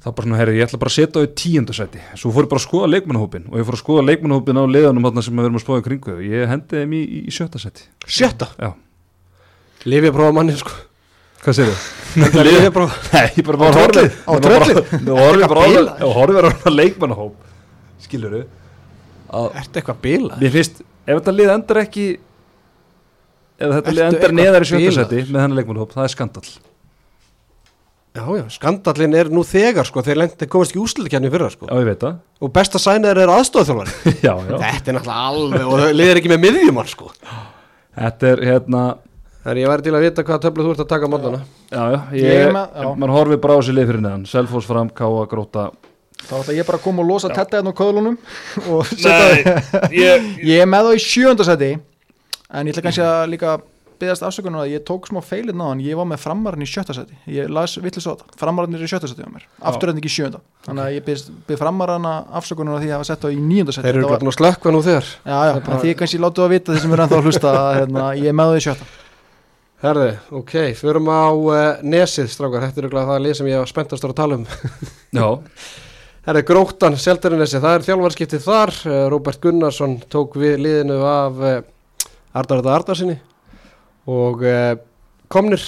það 0.04 0.16
bara 0.16 0.28
svona, 0.28 0.40
herri, 0.40 0.56
ég 0.60 0.68
ætla 0.68 0.80
bara 0.84 0.94
að 0.94 0.98
setja 1.00 1.20
á 1.20 1.26
í 1.26 1.32
tíundasæti 1.42 2.04
svo 2.22 2.32
fór 2.34 2.46
ég 2.46 2.54
bara 2.54 2.62
að 2.62 2.68
skoða 2.68 2.90
leikmannahópin 2.94 3.50
og 3.50 3.60
ég 3.60 3.68
fór 3.68 3.78
að 3.78 3.84
skoða 3.84 4.08
leikmannahópin 4.08 4.62
á 4.62 4.64
leiðanum 4.70 5.08
þarna 5.10 5.26
sem 5.26 5.40
við 5.40 5.50
erum 5.50 5.60
að 5.60 5.66
spáða 5.66 5.82
í 5.82 5.86
kringu 5.90 6.18
ég 6.30 6.52
hendi 6.52 6.82
þeim 6.84 6.94
í, 6.94 7.04
í, 7.04 7.22
sjötta 7.34 7.62
sæti. 7.62 7.88
Sjötta, 8.06 8.52
Já, 8.62 8.70
lifið 9.90 10.12
að 10.14 10.20
prófa 10.20 10.36
manni 10.38 10.58
sko 10.62 10.78
hvað 11.44 11.60
að 12.68 12.74
prófa 12.78 13.14
Nei, 13.14 13.30
ég 13.38 13.46
bara 13.48 13.60
bara 13.62 13.80
horfið 13.84 14.18
á 14.24 14.34
tröllið. 14.46 14.82
horfið 15.08 15.48
bara 15.54 15.64
á 15.64 15.68
Eitthvað 15.68 15.88
það 15.88 16.04
og 16.08 16.18
horfið 16.18 16.38
bara 16.40 16.52
á 16.54 16.70
leikmannahóp 16.74 17.50
skilur 18.04 18.36
að 19.34 19.48
ertu 19.64 19.80
eitthvað 19.82 20.04
bila? 20.04 20.38
Mér 20.44 20.54
finnst, 20.54 20.84
ef 21.08 21.18
þetta 21.18 21.34
lið 21.40 21.54
endar 21.56 21.80
ekki 21.86 22.06
ef 23.64 23.72
þetta 23.80 23.96
lið 23.98 24.06
endar 24.12 24.36
neðar 24.38 24.66
í 24.66 24.70
sjötta 24.70 24.84
bilaður? 24.84 25.10
sæti 25.10 25.34
með 25.34 25.44
hennar 25.46 25.60
leikmannahóp, 25.62 25.96
það 25.98 26.06
er 26.10 26.14
skandal 26.14 26.46
já 28.14 28.26
já, 28.38 28.44
skandallin 28.54 29.16
er 29.18 29.30
nú 29.34 29.42
þegar 29.50 29.88
sko 29.90 30.04
þeir 30.06 30.20
lendi 30.22 30.46
komast 30.54 30.70
ekki 30.76 30.82
úslutikjarni 30.84 31.32
fyrra 31.34 31.48
sko. 31.50 31.66
Já, 31.66 31.80
ég 31.82 31.88
veit 31.88 32.04
það. 32.04 32.20
Og 32.46 32.52
besta 32.54 32.78
sænir 32.82 33.18
er 33.24 33.32
aðstofþjálfari 33.34 34.12
Já, 34.28 34.34
já. 34.38 34.54
Þetta 34.62 34.92
er 34.92 34.98
náttúrulega 35.00 35.24
alveg 35.32 35.66
og 35.66 35.80
það 35.82 35.96
liðir 35.98 36.20
ekki 36.22 36.32
með 36.36 36.44
miðjumann 36.44 36.92
sko. 36.92 37.10
Þetta 37.98 38.30
er 38.36 38.44
hérna 38.52 38.84
þannig 39.44 39.64
ég 39.66 39.72
væri 39.74 39.86
til 39.88 39.96
að 39.98 40.06
vita 40.06 40.24
hvaða 40.28 40.44
töflu 40.46 40.66
þú 40.68 40.74
ert 40.76 40.84
að 40.86 40.92
taka 40.94 41.10
á 41.10 41.14
mótana 41.14 41.42
Já, 41.74 41.84
já, 41.94 42.00
Ég 42.20 42.44
er 42.48 42.54
mann 42.54 43.14
horfið 43.16 43.42
bara 43.44 43.58
á 43.58 43.60
þessi 43.60 43.76
lið 43.76 43.90
fyrir 43.92 44.04
neðan. 44.06 44.26
Selfoss 44.30 44.70
fram, 44.70 44.90
Káa, 44.94 45.26
Gróta 45.32 45.70
þá 46.24 46.38
ætla 46.40 46.54
ég 46.56 46.68
bara 46.70 46.80
að 46.80 46.86
koma 46.86 47.04
og 47.04 47.10
losa 47.10 47.28
tetta 47.34 47.60
hérna 47.60 47.74
á 47.76 47.80
köðlunum 47.80 48.16
og 48.72 48.88
setja 48.88 49.58
ég, 49.92 50.32
ég 50.40 50.64
er 50.64 50.70
með 50.72 50.88
þá 50.88 50.96
í 50.96 51.04
sjöndasæti 51.04 51.72
en 51.76 52.68
ég 52.70 52.76
ætla 52.76 52.86
kannski 52.88 53.04
að 53.04 53.24
líka 53.34 53.58
byggðast 54.04 54.24
afsökunar 54.28 54.64
að 54.66 54.72
ég 54.74 54.84
tók 54.88 55.06
smá 55.08 55.20
feilin 55.24 55.62
á 55.64 55.70
hann. 55.70 55.80
Ég 55.84 55.96
var 55.96 56.08
með 56.10 56.20
framarinn 56.24 56.66
í 56.66 56.68
sjötta 56.68 56.96
seti. 56.98 57.14
Ég 57.30 57.48
las 57.54 57.76
vitlis 57.80 58.04
á 58.10 58.12
þetta, 58.12 58.36
framarinn 58.42 58.76
er 58.76 58.84
í 58.84 58.90
sjötta 58.90 59.08
seti 59.08 59.24
á 59.24 59.30
mér. 59.32 59.46
Afturönding 59.70 60.04
í 60.08 60.12
sjönda 60.12 60.42
þannig 60.66 60.84
að 60.84 60.96
ég 60.98 61.06
byrð 61.08 61.62
framarinn 61.62 62.08
afsökunar 62.10 62.76
á 62.76 62.82
því 62.82 62.90
að 62.90 62.96
hafa 62.98 63.08
sett 63.12 63.24
á 63.24 63.30
í 63.32 63.38
nýjönda 63.40 63.76
seti. 63.78 63.86
Þeir 63.88 63.96
eru 64.02 64.08
var- 64.10 64.18
ekki 64.18 64.26
búin 64.26 64.34
að 64.34 64.38
slökkva 64.40 64.74
nú 64.76 64.82
þegar. 64.84 65.08
Já, 65.24 65.38
já, 65.48 65.54
en 65.62 65.82
því 65.86 65.96
kannski 66.02 66.20
láttu 66.26 66.44
að 66.44 66.54
vita 66.58 66.74
þeir 66.74 66.84
sem 66.84 66.96
eru 66.98 67.06
ennþá 67.06 67.20
að 67.22 67.30
hlusta 67.30 67.54
að 67.62 67.72
hérna, 67.80 68.04
ég 68.20 68.28
er 68.34 68.38
með 68.42 68.54
því 68.58 68.66
sjötta 68.68 68.90
Herði, 69.84 70.14
ok, 70.32 70.54
förum 70.80 71.10
á 71.12 71.28
uh, 71.36 71.56
Nesið, 71.84 72.30
strákar, 72.32 72.62
þetta 72.64 72.80
er 72.80 72.86
örugglega 72.86 73.10
það 73.10 73.24
lið 73.26 73.34
sem 73.36 73.50
ég 73.50 73.60
var 73.60 73.68
spenntastur 73.68 74.14
að 74.14 74.20
tala 74.22 74.38
um. 74.40 74.46
Já, 75.12 75.26
Herði, 76.28 76.44
Gróttan, 76.48 76.96
Seltjarnesi, 77.04 77.60
það 77.60 77.76
er 77.76 77.86
þjálfarskiptið 77.90 78.46
þar. 78.46 78.74
Uh, 78.88 79.00
Róbert 79.12 79.42
Gunnarsson 79.44 79.98
tók 80.14 80.38
við 80.40 80.56
liðinu 80.64 81.02
af 81.04 81.44
Ardarða 82.32 82.78
Ardarsinni 82.78 83.18
og 84.08 84.42
komnir 85.32 85.62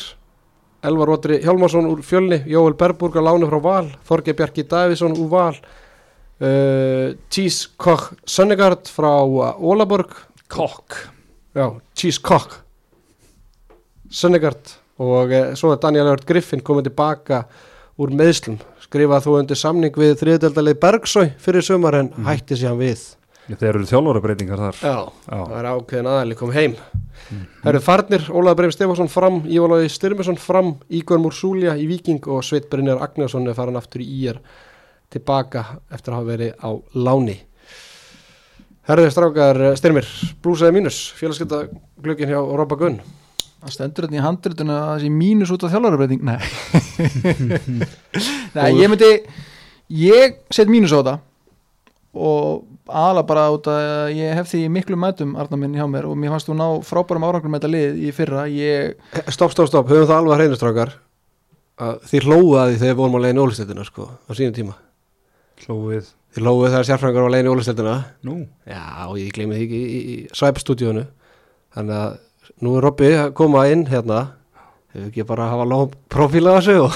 Elvar 0.86 1.12
Róttri 1.12 1.42
Hjálmarsson 1.44 1.88
úr 1.90 2.02
fjölni 2.06 2.42
Jóel 2.50 2.76
Berburg 2.78 3.16
á 3.18 3.22
lánu 3.26 3.48
frá 3.50 3.60
Val 3.64 3.88
Þorge 4.08 4.36
Bjarki 4.38 4.66
Davísson 4.70 5.16
úr 5.18 5.30
Val. 5.32 5.56
Uh, 6.36 7.16
Tís 7.32 7.66
Koch 7.80 8.12
Sönnegard 8.28 8.88
frá 8.92 9.12
Ólaborg. 9.24 10.16
Kokk 10.48 11.00
Já, 11.56 11.80
Cheese 11.96 12.22
Cock 12.22 12.65
Sönnegard 14.12 14.76
og 15.02 15.34
e, 15.34 15.42
svo 15.60 15.74
er 15.74 15.82
Daniel 15.84 16.10
Evert 16.10 16.28
Griffin 16.28 16.64
komið 16.64 16.90
tilbaka 16.90 17.44
úr 18.02 18.14
meðslum 18.16 18.60
skrifað 18.84 19.26
þú 19.26 19.38
undir 19.40 19.60
samning 19.60 19.96
við 19.98 20.18
þriðdeldalið 20.22 20.82
Bergsói 20.82 21.28
fyrir 21.42 21.66
sumar 21.66 21.98
en 22.00 22.12
hætti 22.28 22.58
sér 22.60 22.74
hann 22.74 22.82
við 22.84 23.06
Þeir 23.46 23.76
eru 23.76 23.86
þjálfarabreitingar 23.86 24.58
þar. 24.58 24.78
Já, 24.82 24.94
Já, 25.30 25.36
það 25.38 25.58
er 25.60 25.68
ákveðin 25.70 26.08
aðali 26.10 26.38
kom 26.40 26.54
heim. 26.56 26.72
Það 27.30 27.68
eru 27.70 27.82
farnir, 27.86 28.24
Ólaður 28.34 28.58
Breim 28.58 28.72
Stefansson 28.74 29.12
fram 29.14 29.38
Ívalóði 29.46 29.92
Styrmisson 29.94 30.40
fram, 30.42 30.72
Ígor 30.90 31.22
Múrsúlja 31.22 31.76
í 31.78 31.86
Víking 31.90 32.26
og 32.34 32.42
Sveit 32.46 32.66
Brynjar 32.72 33.04
Agnarsson 33.06 33.46
er 33.46 33.58
farin 33.58 33.78
aftur 33.78 34.02
í 34.02 34.08
íjar 34.18 34.40
tilbaka 35.14 35.62
eftir 35.94 36.16
að 36.16 36.18
hafa 36.18 36.30
verið 36.32 36.58
á 36.58 36.70
láni. 36.98 37.38
Herðið 38.90 39.14
strákar 39.14 39.62
Styrmir, 39.78 40.10
blúsaði 40.42 40.80
mínus. 40.80 41.04
Félagskipta 41.18 41.68
glöggin 42.02 42.34
hjá 42.34 42.42
Robba 42.42 42.82
Gunn 42.82 42.98
það 43.66 43.76
stendur 43.76 44.08
þetta 44.08 44.20
í 44.20 44.24
handritinu 44.26 44.76
að 44.76 44.88
það 44.90 45.04
sé 45.04 45.12
mínus 45.20 45.54
út 45.56 45.66
af 45.66 45.74
þjálfarabreiting 45.74 46.22
nei. 46.26 46.40
Nei, 48.56 48.70
ég 48.80 48.92
myndi 48.92 49.12
ég 50.06 50.38
set 50.54 50.72
mínus 50.72 50.94
á 50.94 51.00
þetta 51.00 51.16
og 52.16 52.64
aðla 52.86 53.24
bara 53.28 53.48
út 53.54 53.68
að 53.72 54.14
ég 54.16 54.36
hef 54.38 54.52
því 54.52 54.62
í 54.66 54.72
miklu 54.72 54.98
mætum 55.00 55.34
Arnar 55.42 55.60
minn 55.60 55.76
hjá 55.76 55.86
mér 55.90 56.08
og 56.08 56.20
mér 56.20 56.36
fannst 56.36 56.50
þú 56.50 56.58
ná 56.60 56.68
frábærum 56.86 57.26
árangrum 57.28 57.56
með 57.56 57.66
þetta 57.66 57.72
lið 57.74 58.04
í 58.06 58.12
fyrra. 58.16 58.46
Ég, 58.52 58.94
Stopp, 59.34 59.56
stopp, 59.56 59.72
stopp, 59.72 59.90
höfum 59.90 60.08
það 60.08 60.20
alveg 60.20 60.36
að 60.36 60.44
hreinu 60.44 60.60
strákar? 60.60 60.94
Að 61.82 61.98
þið 62.12 62.30
hlóðu 62.30 62.54
að 62.62 62.70
því 62.70 62.78
þegar 62.84 63.00
vorum 63.02 63.18
að 63.18 63.26
leiðin 63.26 63.42
ólistildina 63.44 63.88
sko, 63.88 64.06
á 64.08 64.32
sínum 64.38 64.56
tíma. 64.56 64.78
Hlóið 65.66 66.14
þið 66.36 66.46
hlóðu 66.46 66.70
þegar 66.70 66.88
sérfræðingar 66.90 67.26
var 67.26 67.30
að 67.32 67.36
leiðin 67.36 67.52
ólistildina 67.52 67.96
Nú, 68.28 68.38
já, 68.68 68.84
og 69.10 69.20
ég 69.20 69.34
gleymi 69.36 69.58
því 69.58 69.66
ekki 69.66 69.82
í, 69.82 69.86
í, 69.86 70.16
í 70.16 70.36
svæpstúdíónu 70.36 71.06
þannig 71.76 72.00
að 72.00 72.18
nú 72.64 72.78
er 72.78 72.86
Robby 72.86 73.12
að 73.20 73.34
koma 73.38 73.66
inn 73.72 73.86
hérna. 73.90 74.22
Hefur 74.96 75.10
ekki 75.10 75.26
bara 75.28 75.48
að 75.48 75.56
hafa 75.56 75.68
lág 75.74 75.96
profíla 76.14 76.56
á 76.56 76.60
sig 76.64 76.80
og 76.80 76.96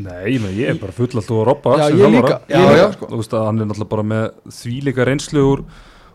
nei, 0.00 0.38
menn, 0.40 0.54
ég 0.56 0.72
er 0.72 0.78
bara 0.80 0.94
full 0.96 1.10
alltaf 1.10 1.34
að 1.36 1.46
robba 1.50 1.74
Já, 1.82 1.86
ég 1.92 2.14
líka, 2.14 2.38
Já, 2.48 2.62
já, 2.78 2.86
sko. 2.94 3.08
Þú 3.10 3.18
veist 3.20 3.34
að 3.36 3.46
hann 3.50 3.60
er 3.60 3.68
náttúrulega 3.68 3.92
bara 3.92 4.06
með 4.12 4.22
þvílíka 4.60 5.06
reynslu 5.08 5.42
úr, 5.50 5.64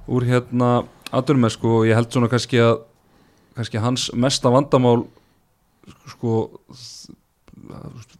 úr 0.09 0.25
hérna 0.25 0.71
aðdurum 1.13 1.45
sko 1.53 1.75
og 1.81 1.85
ég 1.87 1.99
held 1.99 2.09
svona 2.11 2.31
kannski 2.31 2.63
að 2.63 2.79
kannski 3.57 3.81
hans 3.81 4.07
mesta 4.17 4.49
vandamál 4.53 5.05
sko 6.15 6.33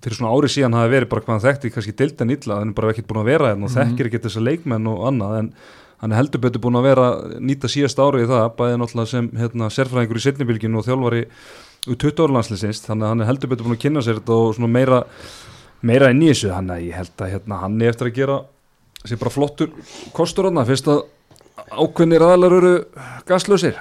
fyrir 0.01 0.17
svona 0.17 0.31
ári 0.33 0.49
síðan 0.51 0.75
hafi 0.77 0.93
verið 0.93 1.11
bara 1.11 1.23
hvað 1.25 1.35
hann 1.35 1.45
þekkti 1.45 1.73
kannski 1.73 1.95
dildan 1.97 2.33
illa, 2.33 2.59
hann 2.61 2.71
er 2.71 2.77
bara 2.77 2.93
ekkert 2.93 3.09
búin 3.09 3.21
að 3.23 3.29
vera 3.31 3.51
hérna 3.51 3.67
og 3.67 3.73
þekkir 3.73 4.09
ekki 4.09 4.23
þessa 4.25 4.43
leikmenn 4.43 4.89
og 4.91 5.03
annað 5.09 5.35
en 5.41 5.49
hann 6.01 6.13
er 6.13 6.19
heldur 6.21 6.43
betur 6.43 6.61
búin 6.63 6.77
að 6.79 6.87
vera 6.91 7.07
nýta 7.41 7.69
síðast 7.71 7.99
árið 8.01 8.25
í 8.25 8.29
það, 8.29 8.47
bæði 8.59 8.79
náttúrulega 8.81 9.11
sem 9.11 9.29
hérna, 9.41 9.69
sérfræðingur 9.73 10.19
í 10.19 10.23
setnibilginu 10.25 10.81
og 10.81 10.87
þjálfari 10.87 11.23
úr 11.87 11.97
20 12.03 12.23
ára 12.23 12.35
landsliðsins, 12.37 12.83
þannig 12.85 13.07
að 13.07 13.13
hann 13.13 13.23
er 13.23 13.29
heldur 13.31 13.51
betur 13.53 13.67
búin 13.67 13.77
að 13.77 13.83
kynna 13.85 14.03
sér 14.05 14.19
þetta 14.19 14.37
og 14.37 14.55
svona 14.57 14.71
meira 14.73 15.01
meira 15.87 16.11
inn 16.13 16.23
í 16.25 16.29
þessu, 16.31 16.51
hann 16.53 16.71
að 16.73 16.85
ég 16.87 16.97
held 16.97 17.23
að 17.23 17.33
hérna, 17.33 17.61
hann 17.63 17.81
er 17.81 17.93
eftir 17.93 18.09
að 18.09 18.17
gera 18.17 18.37
sér 19.07 19.21
bara 19.21 19.33
flottur 19.33 19.73
kostur 20.17 20.49
hann, 20.49 20.61
fyrst 20.67 20.89
að 20.91 21.05
ákveðnir 21.71 22.25
aðalar 22.25 22.57
eru 22.59 22.73
gaslausir 23.27 23.79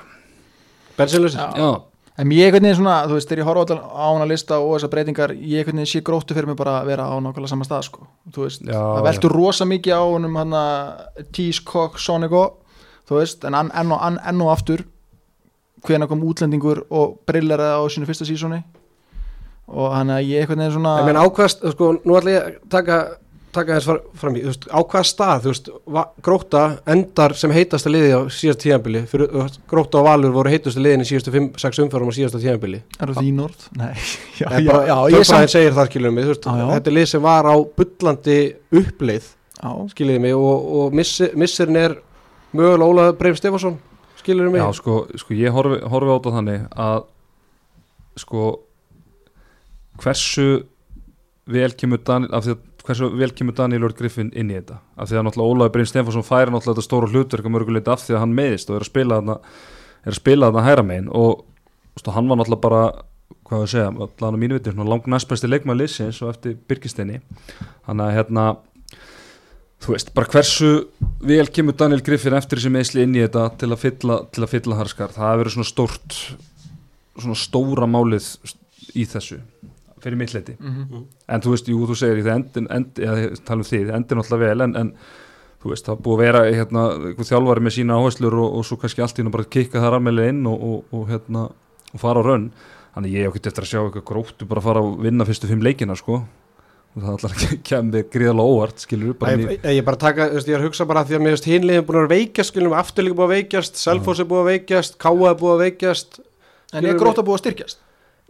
bensinlösi 0.96 1.36
Já. 1.36 1.68
En 2.16 2.30
ég 2.32 2.46
einhvern 2.46 2.64
veginn 2.64 2.78
svona, 2.78 3.00
þú 3.04 3.16
veist, 3.18 3.28
þegar 3.28 3.42
ég 3.42 3.48
horfa 3.50 3.76
á 3.76 4.06
hana 4.08 4.26
lista 4.28 4.56
og 4.62 4.70
þessar 4.76 4.92
breytingar, 4.94 5.32
ég 5.36 5.60
einhvern 5.60 5.82
veginn 5.82 5.90
sé 5.90 6.00
gróttu 6.04 6.36
fyrir 6.36 6.48
mig 6.48 6.56
bara 6.56 6.78
að 6.80 6.88
vera 6.88 7.08
á 7.12 7.14
nákvæmlega 7.20 7.50
sama 7.52 7.66
stað 7.68 7.82
sko. 7.90 8.06
þú 8.32 8.46
veist, 8.46 8.62
Já, 8.64 8.78
það 8.80 9.08
veltur 9.10 9.34
rosa 9.36 9.66
mikið 9.68 10.00
á 10.00 10.02
honum 10.04 10.38
hann 10.40 10.56
að 10.56 11.26
Tís, 11.36 11.60
Kokk, 11.60 12.00
Sonigo 12.00 12.44
þú 13.08 13.20
veist, 13.20 13.44
en 13.44 13.58
enn 13.60 13.92
og, 13.92 14.00
enn, 14.00 14.40
og 14.40 14.52
aftur 14.54 14.86
hvenær 15.84 16.08
kom 16.08 16.24
útlendingur 16.24 16.86
og 16.88 17.20
brilleraði 17.28 17.76
á 17.76 17.82
sínu 17.92 18.08
fyrsta 18.08 18.24
sísóni 18.24 18.62
og 19.66 19.92
hann 19.92 20.14
að 20.14 20.24
ég 20.30 20.46
einhvern 20.46 20.64
veginn 20.64 20.76
svona 20.78 20.96
ég 21.02 21.10
meina 21.10 21.26
ákvæðast, 21.26 21.68
sko, 21.76 21.92
nú 22.00 22.16
ætla 22.16 22.32
ég 22.32 22.48
að 22.48 22.58
taka 22.72 22.98
taka 23.56 23.76
þess 23.78 23.88
far, 23.90 23.98
fram 24.20 24.36
í, 24.38 24.42
þú 24.44 24.50
veist, 24.52 24.66
á 24.70 24.78
hvaða 24.82 25.08
stað 25.10 25.40
þú 25.46 25.50
veist, 25.52 25.70
va, 25.96 26.02
gróta 26.28 26.62
endar 26.94 27.34
sem 27.40 27.54
heitasta 27.56 27.90
liði 27.92 28.10
á 28.14 28.20
síðast 28.32 28.60
tíðanbili 28.62 29.02
fyrir, 29.10 29.30
þú 29.32 29.42
veist, 29.42 29.58
gróta 29.72 30.00
og 30.00 30.06
valur 30.08 30.34
voru 30.36 30.52
heitustu 30.52 30.82
liðin 30.84 31.04
í 31.04 31.08
síðastu 31.08 31.34
5-6 31.34 31.82
umfærum 31.86 32.12
á 32.12 32.16
síðasta 32.18 32.42
tíðanbili 32.42 32.82
er 33.00 33.12
það 33.12 33.20
þín 33.24 33.42
orð? 33.46 33.66
Nei, 33.80 33.90
já, 34.40 34.46
já, 34.46 34.68
bara, 34.70 34.84
já, 34.86 34.96
ég 35.16 35.16
tölfræðin 35.16 35.30
samt 35.32 35.54
segir 35.56 35.76
það 35.80 35.90
skilur 35.90 36.14
mig, 36.16 36.28
þú 36.28 36.34
veist, 36.34 36.46
Já, 36.46 36.60
já. 36.62 36.68
þetta 36.76 36.92
er 36.92 36.96
lið 37.00 37.08
sem 37.14 37.26
var 37.26 37.50
á 37.50 37.54
bullandi 37.80 38.38
uppleið 38.82 39.26
já, 39.56 39.70
skiljiði 39.96 40.22
mig 40.28 40.36
og, 40.38 40.70
og 40.80 40.96
missi, 41.00 41.30
missirinn 41.40 41.80
er 41.82 41.98
mögulega 42.56 42.90
Ólaður 42.92 43.18
Breim 43.20 43.36
Stefansson 43.40 43.80
skiljiði 44.20 44.52
mig? 44.54 44.62
Já, 44.62 44.68
sko, 44.78 45.00
sko 45.20 45.36
ég 45.36 45.54
horfi, 45.56 45.80
horfi 45.88 46.12
á 46.12 46.16
þetta 46.16 46.36
þannig 46.38 46.64
að 46.86 47.04
sko 48.20 48.46
hversu 50.02 50.46
vel 51.46 51.70
kemur 51.78 52.00
Daniel 52.04 52.34
af 52.34 52.44
því 52.46 52.54
að 52.56 52.62
hversu 52.86 53.10
vel 53.18 53.32
kemur 53.34 53.56
Daniel 53.58 53.84
Lord 53.84 53.98
Griffin 53.98 54.30
inn 54.34 54.52
í 54.52 54.58
þetta? 54.58 54.78
Af 54.96 55.10
því 55.10 55.18
að 55.18 55.26
náttúrulega 55.26 55.56
Ólaður 55.56 55.74
Brynn 55.74 55.90
Stefansson 55.90 56.26
færi 56.26 56.52
náttúrulega 56.54 56.76
þetta 56.76 56.86
stóra 56.86 57.10
hlutverk 57.10 57.48
að 57.48 57.54
mörguleita 57.56 57.96
af 57.96 58.04
því 58.04 58.14
að 58.16 58.22
hann 58.22 58.36
meðist 58.38 58.70
og 58.70 58.78
er 58.78 58.86
að 58.86 58.90
spila 58.90 59.18
þarna 59.20 59.36
er 60.06 60.14
að 60.14 60.20
spila 60.20 60.50
þarna 60.50 60.66
hæra 60.66 60.86
megin 60.86 61.10
og 61.10 61.44
stu, 61.98 62.14
hann 62.14 62.30
var 62.30 62.40
náttúrulega 62.40 62.64
bara 62.66 62.82
hvað 63.46 63.62
við 63.62 63.72
segja, 63.72 63.90
allan 63.90 64.38
á 64.38 64.42
mínu 64.42 64.58
viti 64.58 64.74
langt 64.76 65.10
næstbæsti 65.10 65.50
leikmaður 65.50 65.82
liðsins 65.82 66.22
og 66.22 66.32
eftir 66.32 66.56
Birkisteini 66.68 67.20
hann 67.86 68.02
að 68.02 68.14
hérna 68.16 68.46
þú 69.82 69.94
veist, 69.94 70.12
bara 70.16 70.30
hversu 70.32 70.70
vel 71.26 71.46
kemur 71.52 71.76
Daniel 71.78 72.02
Griffin 72.06 72.36
eftir 72.38 72.60
þessi 72.60 72.74
meðsli 72.74 73.06
inn 73.06 73.16
í 73.16 73.22
þetta 73.22 73.48
til 73.60 73.70
að 73.70 73.82
fylla, 73.82 74.20
til 74.34 74.44
að 74.46 74.52
fylla 74.54 74.78
harskar 74.80 75.14
það 75.14 75.30
hefur 75.30 75.42
verið 75.42 75.56
svona 75.56 75.70
stórt 75.70 76.18
svona 77.16 77.38
stóra 77.40 77.88
málið 77.90 78.30
í 78.96 79.06
þessu 79.08 79.40
fyrir 80.06 80.20
mitt 80.22 80.34
leiti 80.34 80.56
mhm. 80.56 81.06
en 81.28 81.44
þú 81.44 81.54
veist, 81.54 81.70
jú, 81.74 81.84
þú 81.90 82.00
segir 82.00 82.22
í 82.22 82.26
það 82.26 82.40
endin, 82.40 82.72
end, 82.78 83.00
ja, 83.02 83.16
tala 83.44 83.66
um 83.66 83.70
þið, 83.70 83.94
endin 83.98 84.22
alltaf 84.22 84.44
vel 84.46 84.58
en, 84.64 84.76
en 84.80 84.92
þú 85.66 85.72
veist, 85.72 85.88
það 85.88 86.00
búið 86.04 86.16
að 86.16 86.24
vera 86.24 86.40
hérna, 86.46 86.86
einhver 87.10 87.28
þjálfari 87.28 87.66
með 87.66 87.76
sína 87.76 87.98
áherslur 87.98 88.38
og, 88.38 88.56
og 88.58 88.66
svo 88.66 88.78
kannski 88.80 89.04
allt 89.04 89.18
í 89.18 89.22
hérna 89.22 89.34
bara 89.34 89.50
kikka 89.56 89.82
þar 89.82 89.98
alveg 89.98 90.32
inn 90.32 90.42
og, 90.48 90.64
og, 90.70 90.82
og, 90.94 91.04
hérna, 91.10 91.46
og 91.92 92.02
fara 92.02 92.22
á 92.22 92.26
raun. 92.26 92.50
Þannig 92.96 93.16
ég 93.16 93.30
ákveðt 93.30 93.48
eftir 93.50 93.66
að 93.66 93.70
sjá 93.72 93.80
eitthvað 93.82 94.04
gróttu 94.08 94.48
bara 94.48 94.62
að 94.62 94.68
fara 94.70 94.82
að 94.82 94.92
vinna 95.04 95.26
fyrstu 95.28 95.50
fimm 95.50 95.64
leikina 95.64 95.96
sko. 95.98 96.20
Og 96.96 97.02
það 97.04 97.16
allar 97.16 97.34
kemur 97.68 98.06
gríðalega 98.12 98.52
óvart 98.54 98.84
skilur 98.84 99.16
bara 99.20 99.34
Ég, 99.34 99.50
ég, 99.58 99.66
ég 99.80 99.84
bara 99.84 100.00
taka, 100.00 100.30
þú 100.30 100.38
veist, 100.38 100.48
ég 100.48 100.56
er 100.56 100.62
að 100.62 100.70
hugsa 100.70 100.86
bara 100.88 101.02
því 101.08 101.18
að 101.18 101.26
mér 101.26 101.34
veist 101.36 101.50
hinliðin 101.50 101.88
búin 101.88 101.98
að 101.98 102.06
vera 102.06 102.14
veikjast, 102.14 102.52
skiljum, 102.54 102.76
afturlíka 102.78 103.18
búin 103.18 103.26
að 103.26 103.34
veikjast, 103.34 103.82
Selfoss 103.82 104.22
er 104.22 104.30
búin 104.30 104.44
að 104.46 104.48
veikjast, 104.54 104.96
Káa 105.02 105.28
er 105.28 105.36
búin 105.42 105.52
að 105.58 105.64
veikjast, 105.66 106.20
en 106.72 106.88
er 106.88 106.96
gróta 106.96 107.26
búið 107.26 107.36
að 107.36 107.42
styrkjast 107.42 107.82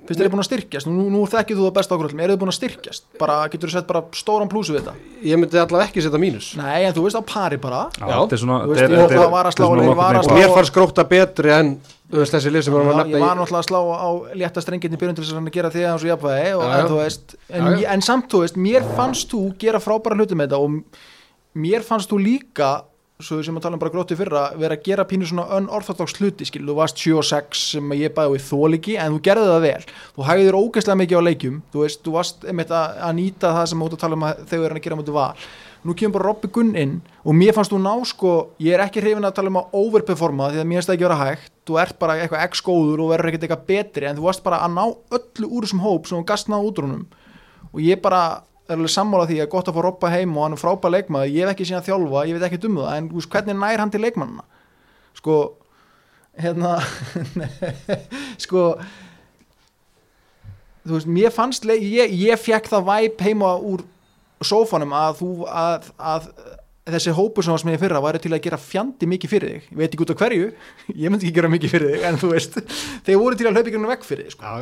finnst 0.07 0.21
þér 0.23 0.31
búin 0.33 0.43
að 0.43 0.49
styrkjast, 0.49 0.87
nú, 0.91 1.07
nú 1.11 1.25
þekkið 1.27 1.57
þú 1.59 1.65
það 1.67 1.75
best 1.79 1.91
ákvöldum 1.97 2.21
eru 2.25 2.35
þið 2.37 2.41
búin 2.43 2.53
að 2.53 2.57
styrkjast, 2.61 3.05
bara 3.19 3.37
getur 3.53 3.69
þú 3.69 3.73
sett 3.77 3.87
bara 3.91 4.03
stóran 4.15 4.49
plúsu 4.53 4.73
við 4.77 4.81
þetta, 4.85 4.95
ég 5.27 5.41
myndi 5.43 5.59
allavega 5.63 5.89
ekki 5.91 6.05
setja 6.07 6.21
mínus. 6.23 6.53
nei 6.57 6.85
en 6.87 6.95
þú 6.97 7.05
veist 7.07 7.19
á 7.19 7.23
pari 7.27 7.57
bara. 7.59 7.83
Já, 7.99 8.07
þetta 8.07 8.33
er 8.39 8.43
svona 8.45 8.59
Þú 8.65 8.71
veist, 8.71 8.81
þetta 8.83 8.97
er- 8.97 9.11
ég 9.17 9.27
er- 9.27 9.31
var 9.37 9.47
að 9.51 9.57
slá 9.57 9.67
er 9.67 9.77
leið, 9.83 9.95
var 9.97 10.15
að 10.21 10.25
slá- 10.29 10.39
mér 10.39 10.55
fannst 10.55 10.75
gróta 10.77 11.05
betri 11.09 11.51
en, 11.57 11.73
þú 12.11 12.17
veist, 12.23 12.33
þessi 12.37 12.51
lið 12.55 12.63
sem 12.67 12.75
við 12.75 12.81
erum 12.81 12.93
að 12.93 12.97
nefna 13.03 13.17
ég 13.19 13.27
var 13.27 13.37
í- 13.37 13.41
náttúrulega 13.41 13.63
að 13.63 13.69
slá 13.71 13.81
á 13.99 14.11
létta 14.43 14.63
strengin 14.63 14.93
í 14.95 14.99
byrjun 15.01 15.15
til 15.17 15.25
þess 15.25 15.37
að 15.41 15.51
gera 15.53 15.71
því 15.71 15.83
að 15.83 15.91
hans 15.91 16.03
og 16.03 16.11
jafnvægi 16.13 16.53
en, 16.77 16.87
þú 16.87 16.97
veist, 17.03 17.37
en 17.97 18.03
samt 18.03 18.29
þú 18.31 18.41
veist 18.45 18.57
mér 18.57 18.83
fannst 18.97 19.31
þú 19.33 19.41
gera 19.59 19.79
frábæra 19.83 20.17
hluti 20.17 20.35
með 20.39 20.49
þetta 20.49 20.61
og 20.63 20.71
mér 21.57 21.83
fannst 21.83 22.11
þú 22.11 22.19
líka 22.23 22.71
svo 23.17 23.39
sem 23.41 23.57
að 23.57 23.65
tala 23.65 23.79
um 23.79 23.81
bara 23.81 23.93
gróti 23.95 24.17
fyrra 24.19 24.43
vera 24.61 24.77
að 24.77 24.83
gera 24.85 25.07
pínu 25.09 25.29
svona 25.29 25.47
unorthodox 25.57 26.19
hluti 26.19 26.45
skil, 26.49 26.67
þú 26.69 26.75
varst 26.77 27.01
7 27.01 27.15
og 27.17 27.25
6 27.25 27.63
sem 27.73 27.95
ég 27.97 28.13
bæði 28.17 28.35
við 28.35 28.43
þóliki 28.51 28.97
en 29.01 29.15
þú 29.15 29.21
gerði 29.25 29.47
það 29.53 29.63
vel, 29.65 29.87
þú 30.17 30.27
hægðir 30.29 30.59
ógeðslega 30.59 31.01
mikið 31.01 31.17
á 31.17 31.27
leikjum, 31.29 31.63
þú 31.73 31.85
veist, 31.87 32.03
þú 32.05 32.17
varst 32.19 32.45
einmitt 32.45 32.75
að, 32.77 32.99
að 33.09 33.15
nýta 33.21 33.55
það 33.57 33.71
sem 33.73 33.87
ert 33.87 33.97
að 33.97 34.03
tala 34.05 34.19
um 34.19 34.27
að 34.29 34.43
þegar 34.53 34.75
hann 34.75 34.81
að 34.83 34.87
gera 34.89 35.01
mútið 35.01 35.17
val. 35.17 35.31
Nú 35.87 35.95
kemur 35.95 36.17
bara 36.19 36.27
Robby 36.27 36.49
Gunn 36.51 36.73
inn 36.77 36.95
og 37.23 37.37
mér 37.39 37.55
fannst 37.55 37.71
þú 37.71 37.79
ná 37.79 37.93
sko, 38.11 38.31
ég 38.59 38.75
er 38.75 38.83
ekki 38.83 39.01
hrifin 39.05 39.29
að 39.29 39.37
tala 39.39 39.53
um 39.53 39.59
að 39.61 39.77
overperforma 39.81 40.49
því 40.51 40.61
að 40.61 40.67
mér 40.67 40.81
finnst 40.81 40.91
það 40.91 40.97
ekki 40.97 41.07
vera 41.07 41.19
hægt. 41.21 41.53
Þú 41.67 41.79
ert 41.79 41.99
bara 42.01 42.17
eitthvað 42.19 42.43
x 42.49 42.63
góður 42.67 43.05
og 43.05 43.13
verður 43.13 43.31
ekkert 43.31 43.47
eitthvað 43.47 43.69
betri 43.69 44.09
en 44.09 44.19
þú 44.19 44.25
varst 44.27 44.43
bara 44.43 44.59
að 44.67 44.75
ná 44.75 44.83
öllu 44.89 45.51
úr 45.53 45.67
þessum 45.67 45.85
hóp 45.85 46.09
sem 46.09 46.19
þú 46.19 46.25
gast 46.27 46.51
ná 46.51 46.57
út 46.59 46.81
úr 46.81 46.89
honum. 46.89 47.05
Og 47.71 47.79
ég 47.85 48.03
bara 48.03 48.23
er 48.67 48.77
alveg 48.77 48.93
sammála 48.93 49.29
því 49.31 49.39
að 49.43 49.51
gott 49.53 49.71
að 49.71 49.77
fá 49.77 49.83
Robba 49.87 50.11
heim 50.13 50.37
og 50.37 50.47
hann 50.47 50.57
er 50.57 50.61
frábæð 50.61 50.95
leikmaður, 50.97 51.33
ég 51.33 51.47
hef 51.47 51.55
ekki 51.55 51.69
síðan 51.69 51.87
þjálfa 51.87 52.27
ég 52.27 52.37
veit 52.37 52.47
ekki 52.49 52.61
um 52.69 52.79
það, 52.81 52.93
en 52.97 53.09
veist, 53.15 53.31
hvernig 53.33 53.59
nær 53.61 53.83
hann 53.83 53.93
til 53.95 54.03
leikmannina 54.03 54.47
sko 55.17 55.37
hérna 56.37 56.77
sko 58.45 58.67
þú 60.87 60.99
veist, 60.99 61.11
mér 61.19 61.35
fannst 61.35 61.67
ég, 61.71 62.13
ég 62.13 62.43
fekk 62.43 62.71
það 62.73 62.89
væp 62.91 63.27
heima 63.27 63.55
úr 63.57 63.87
sófanum 64.45 64.93
að 64.97 65.23
þú 65.23 65.31
að, 65.49 65.91
að 65.97 66.29
þessi 66.87 67.15
hópur 67.17 67.47
sem 67.47 67.57
var 67.57 67.73
ég 67.73 67.83
fyrra 67.83 68.03
væri 68.05 68.21
til 68.23 68.35
að 68.35 68.45
gera 68.45 68.61
fjandi 68.61 69.09
mikið 69.11 69.33
fyrir 69.33 69.55
þig, 69.55 69.71
ég 69.73 69.81
veit 69.81 69.89
ekki 69.89 70.05
út 70.05 70.13
af 70.15 70.21
hverju 70.21 70.53
ég 71.03 71.11
myndi 71.11 71.27
ekki 71.27 71.39
gera 71.39 71.51
mikið 71.55 71.75
fyrir 71.75 71.95
þig, 71.95 72.07
en 72.11 72.21
þú 72.21 72.33
veist 72.35 72.61
þeir 73.07 73.21
voru 73.23 73.39
til 73.39 73.49
að 73.49 73.59
hlaupa 73.59 73.73
ykkur 73.73 73.91
vekk 73.95 74.09
fyrir 74.11 74.29
þig 74.29 74.37
sko. 74.37 74.55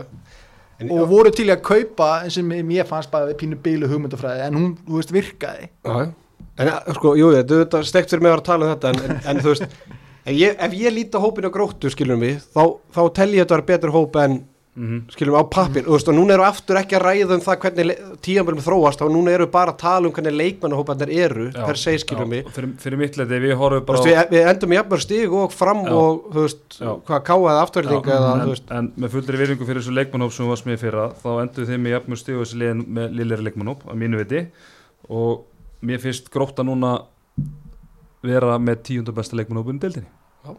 En, 0.82 0.90
og 0.90 1.06
voru 1.10 1.30
til 1.34 1.46
að 1.52 1.60
kaupa 1.62 2.08
og 2.26 2.46
mér 2.66 2.86
fannst 2.88 3.12
bara 3.12 3.34
pínu 3.38 3.58
bílu 3.62 3.88
hugmyndafræði 3.90 4.48
en 4.48 4.56
hún, 4.58 4.70
þú 4.86 4.98
veist, 4.98 5.12
virkaði 5.14 5.68
já. 5.70 6.08
En 6.54 6.70
ja, 6.70 6.78
sko, 6.94 7.14
jú, 7.18 7.32
þetta 7.34 7.80
er 7.80 7.86
stekt 7.88 8.12
fyrir 8.12 8.22
mig 8.22 8.34
að 8.34 8.44
tala 8.46 8.66
um 8.66 8.72
þetta 8.74 8.90
en, 8.92 8.98
en, 9.04 9.20
en 9.30 9.42
þú 9.42 9.52
veist, 9.52 9.78
ef 10.22 10.34
ég, 10.34 10.56
ef 10.66 10.74
ég 10.78 10.94
líti 10.94 11.18
á 11.18 11.24
hópinu 11.24 11.50
á 11.50 11.54
gróttu, 11.54 11.90
skilur 11.90 12.18
mig, 12.18 12.40
þá, 12.54 12.76
þá 12.94 13.00
tel 13.16 13.30
ég 13.34 13.42
þetta 13.42 13.56
að 13.56 13.58
vera 13.58 13.68
betur 13.70 13.94
hóp 13.94 14.18
en, 14.22 14.36
skilur 14.74 15.30
mig, 15.36 15.38
á 15.38 15.44
pappir, 15.46 15.84
þú 15.86 15.92
veist, 15.94 16.08
og 16.10 16.16
núna 16.16 16.34
eru 16.34 16.42
aftur 16.42 16.78
ekki 16.80 16.96
að 16.98 17.04
ræða 17.04 17.36
um 17.36 17.42
það 17.44 17.58
hvernig 17.62 17.98
tíðanbjörnum 18.26 18.64
þróast 18.64 19.04
og 19.06 19.12
núna 19.14 19.30
eru 19.36 19.46
bara 19.52 19.70
að 19.70 19.78
tala 19.84 20.08
um 20.08 20.14
hvernig 20.16 20.34
leikmannahópanir 20.34 21.12
eru, 21.14 21.44
Já, 21.54 21.60
per 21.68 21.78
se, 21.78 21.94
skilur 22.02 22.26
já, 22.26 22.40
og 22.42 22.56
fyrir, 22.56 22.72
fyrir 22.82 22.98
mitt 22.98 23.18
leiti, 23.20 23.38
við 23.44 23.54
horfum 23.60 23.84
Þú 23.84 23.86
bara 23.86 24.02
veist, 24.02 24.10
við, 24.10 24.34
við 24.34 24.50
endum 24.50 24.74
í 24.74 24.78
jafnvel 24.80 25.00
stig 25.04 25.36
og 25.38 25.54
fram 25.54 25.84
Já. 25.86 25.92
og, 25.94 26.26
þú 26.34 26.46
veist, 26.48 26.64
Já. 26.80 26.90
hvað 27.06 27.22
káaði 27.30 27.62
afturlýting 27.62 28.10
eða, 28.16 28.32
en, 28.32 28.42
þú 28.42 28.56
veist, 28.56 28.74
en 28.80 28.90
með 29.04 29.14
fullri 29.14 29.42
virðingu 29.44 29.70
fyrir 29.70 29.84
þessu 29.84 29.96
leikmannhóp 30.00 30.34
sem 30.34 30.50
var 30.50 30.62
smið 30.64 30.82
fyrra 30.82 31.06
þá 31.22 31.30
endur 31.44 31.70
þeim 31.70 31.86
með 31.86 31.96
jafnmjög 31.96 32.22
stíu 32.24 32.42
þessi 32.42 32.60
liðin 32.64 32.84
með 32.98 33.16
lillir 33.20 33.46
leikmannhóp 33.46 33.86
að 33.86 34.02
mínu 34.02 34.22
viti 34.24 34.42
og 35.06 35.46
mér 35.86 36.02
finnst 36.02 36.32
gróta 36.34 36.66
núna 36.66 36.96
vera 38.24 38.58
með 38.58 38.82
tíundar 38.90 39.14
besta 39.14 39.38
leikmannhópun 39.38 39.78
í 39.78 39.86
deildinni 39.86 40.10
Já. 40.42 40.54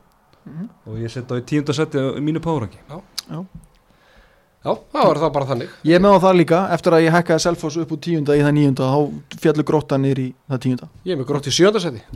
Mhm. 0.45 0.65
og 0.87 1.03
ég 1.03 1.11
setja 1.11 1.35
á 1.35 1.41
í 1.41 2.19
í 2.21 2.23
mínu 2.23 2.39
párangi 2.39 2.79
já, 2.87 3.41
það 4.65 5.05
var 5.09 5.21
það 5.23 5.33
bara 5.37 5.49
þannig. 5.51 5.73
Ég 5.85 5.95
er 5.99 6.03
með 6.05 6.15
á 6.17 6.19
það 6.25 6.37
líka, 6.41 6.59
eftir 6.75 6.95
að 6.97 7.05
ég 7.05 7.15
hekkaði 7.19 7.43
Selfoss 7.45 7.77
upp 7.83 7.91
úr 7.95 8.01
tíunda 8.07 8.35
í 8.37 8.41
það 8.45 8.55
níunda, 8.57 8.91
þá 8.91 9.41
fjallu 9.45 9.65
grótta 9.69 9.99
niður 10.01 10.23
í 10.23 10.27
það 10.49 10.63
tíunda. 10.65 10.89
Ég 11.05 11.13
er 11.15 11.21
með 11.21 11.29
grótt 11.31 11.49
í 11.51 11.55
sjöndarsæti 11.55 12.01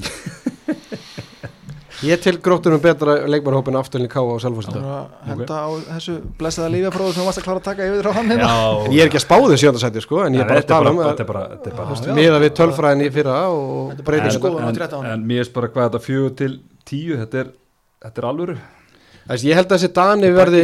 Ég 1.99 2.15
til 2.23 2.37
gróttunum 2.39 2.79
betra 2.79 3.17
leikmannhópin 3.27 3.75
afturlýning 3.75 4.11
káa 4.13 4.21
og 4.23 4.37
Það 4.37 4.43
selfhúsita 4.45 4.79
var 4.79 4.93
að 4.93 5.31
henda 5.33 5.55
á 5.59 5.67
þessu 5.89 6.13
blessaða 6.39 6.69
lífjafróðu 6.71 7.11
sem 7.11 7.19
þú 7.19 7.25
varst 7.27 7.41
að 7.41 7.47
klára 7.49 7.59
að 7.59 7.65
taka 7.65 7.87
yfir 7.89 8.07
á 8.07 8.11
hann 8.15 8.29
hérna. 8.31 8.51
Ég 8.93 9.01
er 9.03 9.09
ekki 9.09 9.19
að 9.19 9.25
spáði 9.25 9.57
sjöndarsæti, 9.59 10.03
sko, 10.05 10.21
en 10.23 10.37
ég 10.37 10.43
er 10.45 10.47
bara 10.47 10.63
að 10.63 10.69
tala 10.69 10.93
um 10.93 11.01
þetta 11.03 11.25
er 11.25 11.29
bara, 11.33 11.41
þetta 11.57 11.71
er 11.73 11.75
bara 11.75 11.97
Já, 11.99 12.05
já. 12.07 12.15
miða 12.21 12.39
við 12.45 12.53
tölfræðin 12.61 13.03
í 13.03 13.09
fyrra 13.17 13.35
og 13.51 13.91
eins 13.91 14.37
sko. 14.37 14.39
skoðun 14.39 14.63
á 14.63 14.69
en, 14.71 14.79
13 14.79 15.09
en 15.11 15.25
mér 15.33 15.43
er 15.43 15.51
bara 15.57 15.71
hvað 15.75 15.89
þetta 15.89 16.01
fjögur 16.05 16.35
til 16.39 16.51
tíu 16.87 17.19
þetta 17.19 17.41
er, 17.43 17.51
þetta 18.07 18.23
er 18.23 18.29
alvöru. 18.31 18.55
Þess, 19.27 19.43
Ég 19.49 19.59
held 19.59 19.67
að 19.67 19.75
þessi 19.75 19.91
Dani 19.99 20.31
verði 20.39 20.63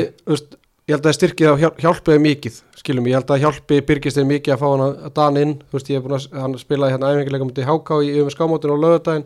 ég 0.86 0.94
held 0.94 1.08
að 1.10 1.16
styrkið 1.18 1.50
á 1.50 1.56
hjál- 1.58 1.80
hjálpiði 1.82 2.22
mikið 2.22 2.60
skilum, 2.78 3.08
ég 3.10 3.18
held 3.18 3.32
að 3.34 3.42
hjálpi 3.42 3.80
Birgist 3.88 4.20
er 4.22 4.28
mikið 4.30 4.54
að 4.54 4.62
fá 4.62 4.68
hann 4.70 4.84
að 4.86 5.14
Dan 5.18 5.40
inn, 5.42 5.54
þú 5.66 5.80
veist, 5.80 5.90
ég 5.90 5.98
er 5.98 6.04
búin 6.06 6.18
að 6.20 6.28
hann 6.44 6.58
spilaði 6.62 6.94
hérna 6.94 7.10
æfingilega 7.16 7.48
mútið 7.48 7.70
HK 7.72 7.98
í 8.06 8.12
um 8.22 8.30
skámótinu 8.34 8.78
á 8.78 8.84
lögadaginn 8.84 9.26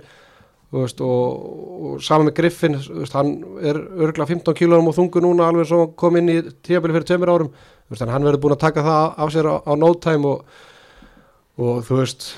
þú 0.69 0.83
veist, 0.85 1.01
og, 1.01 1.43
og 1.89 1.99
saman 2.05 2.29
með 2.29 2.37
Griffin 2.39 2.79
þú 2.79 3.01
veist, 3.01 3.17
hann 3.17 3.33
er 3.65 3.81
örgla 4.05 4.29
15 4.29 4.55
kílórum 4.55 4.87
og 4.91 4.95
þungu 4.95 5.23
núna 5.25 5.49
alveg 5.49 5.67
svo 5.67 5.87
kom 5.99 6.15
inn 6.21 6.31
í 6.31 6.39
tíabili 6.63 6.95
fyrir 6.95 7.09
tveimur 7.09 7.33
árum, 7.33 7.51
þú 7.51 7.95
veist, 7.95 8.07
hann 8.07 8.27
verður 8.29 8.43
búin 8.45 8.55
að 8.55 8.63
taka 8.63 8.85
það 8.85 9.19
af 9.25 9.35
sér 9.35 9.51
á, 9.51 9.55
á 9.59 9.73
no 9.75 9.91
time 9.99 10.31
og, 10.31 10.59
og 11.59 11.83
þú 11.89 11.99
veist 11.99 12.29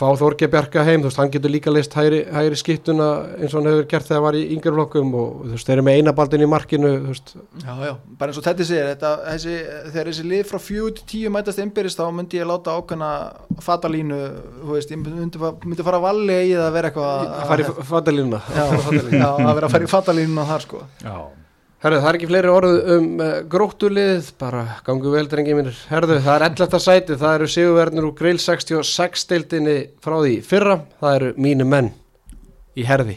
fá 0.00 0.06
Þorge 0.16 0.48
Bjarka 0.50 0.82
heim, 0.86 1.02
þú 1.02 1.10
veist, 1.10 1.18
hann 1.20 1.32
getur 1.34 1.52
líka 1.52 1.72
leist 1.72 1.94
hægri, 1.96 2.22
hægri 2.32 2.56
skiptuna 2.60 3.08
eins 3.36 3.52
og 3.52 3.60
hann 3.60 3.68
hefur 3.70 3.88
gert 3.90 4.06
þegar 4.08 4.18
hann 4.20 4.26
var 4.26 4.38
í 4.38 4.42
yngjörflokkum 4.56 5.10
og 5.20 5.34
þú 5.44 5.52
veist, 5.54 5.68
þeir 5.68 5.76
eru 5.76 5.84
með 5.88 5.98
einabaldin 6.00 6.44
í 6.46 6.48
markinu, 6.50 6.92
þú 7.04 7.12
veist, 7.14 7.34
Já, 7.60 7.72
já, 7.84 7.92
bara 8.20 8.32
eins 8.32 8.40
og 8.40 8.46
þetta 8.48 8.66
segir 8.70 8.88
þetta, 8.94 9.10
þessi, 9.26 9.56
þegar 9.90 10.10
þessi 10.12 10.26
lið 10.30 10.44
frá 10.50 10.60
4 10.66 10.94
til 11.00 11.06
10 11.14 11.34
mætast 11.36 11.62
innbyrðist 11.64 12.00
þá 12.00 12.06
myndi 12.16 12.40
ég 12.40 12.48
láta 12.48 12.76
ákveðna 12.80 13.10
fatalínu, 13.66 14.20
þú 14.62 14.72
veist, 14.78 14.94
ég 14.94 15.02
myndi, 15.04 15.42
myndi 15.68 15.86
fara 15.90 16.00
valli 16.02 16.38
í 16.48 16.54
það 16.54 16.66
að 16.70 16.78
vera 16.78 16.92
eitthvað 16.92 17.34
að 17.36 17.52
fara 17.52 17.66
í 17.66 17.90
fatalínuna. 17.90 18.40
Já, 18.56 18.64
já, 19.20 19.28
að 19.28 19.54
vera 19.60 19.68
að 19.68 19.76
fara 19.76 19.86
í 19.86 19.92
fatalínuna 19.92 20.48
þar 20.48 20.64
sko. 20.66 20.82
Já, 21.04 21.14
Herðu, 21.80 21.98
það 22.02 22.10
er 22.10 22.16
ekki 22.18 22.28
fleiri 22.28 22.48
orð 22.52 22.74
um 22.92 23.04
uh, 23.24 23.28
gróttulið, 23.48 24.26
bara 24.40 24.66
gangu 24.84 25.14
vel 25.14 25.24
drengi 25.32 25.54
mínir. 25.56 25.78
Herðu, 25.88 26.18
það 26.20 26.34
er 26.34 26.44
11. 26.50 26.82
sæti, 26.84 27.16
það 27.22 27.36
eru 27.38 27.48
sigurverðnir 27.54 28.08
úr 28.10 28.12
Grill 28.18 28.40
66 28.42 29.24
deildinni 29.30 29.76
frá 30.04 30.18
því 30.18 30.34
fyrra, 30.44 30.76
það 31.00 31.16
eru 31.16 31.30
mínu 31.40 31.66
menn 31.72 31.88
í 32.76 32.84
herði, 32.84 33.16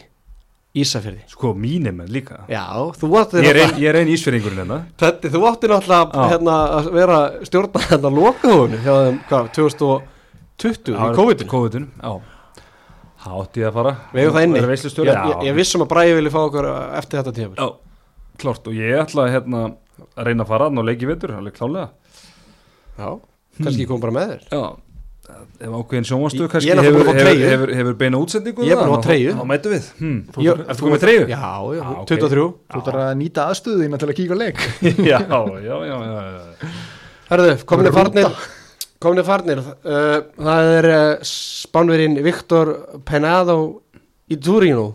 Ísafjörði. 0.80 1.26
sko 1.30 1.52
mínir 1.60 1.92
menn 1.92 2.08
líka 2.08 2.40
Já, 2.48 2.64
þú 2.96 3.12
ein, 3.12 3.52
náttúrulega, 3.52 3.68
ég 3.84 3.92
er 3.92 4.00
ein 4.00 4.14
ísfyrringurinn 4.16 4.64
hérna 4.64 4.80
Teddi, 4.98 5.30
þú 5.36 5.44
átti 5.52 5.70
náttúrulega 5.70 6.26
hérna, 6.32 6.58
að 6.80 6.90
vera 6.96 7.22
stjórna 7.44 7.86
hérna 7.90 8.16
lokaðunni 8.16 8.80
hjá 8.80 8.92
þeim, 8.96 9.22
hvað, 9.28 9.54
2020 9.60 10.94
í 10.96 11.14
COVID-19. 11.20 11.50
COVID-19, 11.52 11.90
já 12.00 12.14
ég 13.60 13.68
að 13.68 13.76
fara 13.78 13.92
Við 14.12 14.24
hefum 14.24 14.34
það 14.34 14.46
inni. 14.48 14.60
Ég, 14.64 15.08
ég, 15.08 15.48
ég 15.48 15.54
vissum 15.56 15.84
að 15.84 15.92
Bræði 15.94 16.16
vilja 16.18 16.32
fá 16.34 16.40
okkur 16.42 16.66
eftir 16.98 17.20
þetta 17.22 17.32
tíma. 17.38 17.54
Já, 17.56 17.68
klart 18.40 18.66
og 18.70 18.74
ég 18.78 18.96
ætla 19.02 19.28
hérna 19.32 19.60
að 20.16 20.24
reyna 20.28 20.44
að 20.44 20.48
fara 20.50 20.66
að 20.70 20.74
ná 20.78 20.82
leiki 20.88 21.06
vetur, 21.10 21.36
alveg 21.38 21.54
klálega 21.58 21.90
Já, 22.98 23.08
kannski 23.60 23.84
ég 23.84 23.88
kom 23.90 24.00
bara 24.02 24.14
með 24.14 24.32
þér. 24.32 24.42
Já, 24.54 24.64
ef 25.64 25.72
ákveðin 25.78 26.06
sjónvastu 26.08 26.42
Ég- 26.44 26.50
kannski 26.52 26.74
hefur, 26.74 27.08
hefur, 27.08 27.40
hefur, 27.50 27.70
hefur 27.78 27.94
beina 27.98 28.18
útsendingu 28.20 28.66
Ég 28.66 28.74
er 28.74 28.82
það, 28.82 28.92
fá 28.94 29.06
treyju. 29.06 29.32
Þá 29.38 29.44
mætu 29.50 29.72
við 29.72 29.86
hm. 30.00 30.18
Ég- 30.44 30.60
Ertu 30.68 30.84
komið 30.84 30.94
með 30.96 31.04
treyju? 31.06 31.22
Já, 31.30 31.40
já, 31.74 31.80
Já, 31.80 31.86
ok. 31.94 32.08
23. 32.10 32.44
þú 32.74 32.82
þarf 32.88 33.00
að 33.04 33.14
nýta 33.22 33.46
aðstöðina 33.50 33.98
til 34.02 34.08
að 34.10 34.18
kíka 34.20 34.34
á 34.34 34.38
leik 34.42 34.58
já, 35.12 35.18
já, 35.24 35.40
já, 35.64 35.76
já, 35.88 35.96
já. 36.04 36.74
Herðu, 37.30 37.54
kominni 37.64 37.90
Rúta. 37.90 37.98
farnir 38.02 38.36
kominni 39.04 39.24
farnir 39.26 39.58
uh, 39.64 40.18
það 40.38 40.70
er 40.78 40.90
uh, 40.92 41.24
spánverinn 41.24 42.18
Viktor 42.24 42.74
Penado 43.08 43.56
í 44.30 44.36
Turino 44.40 44.90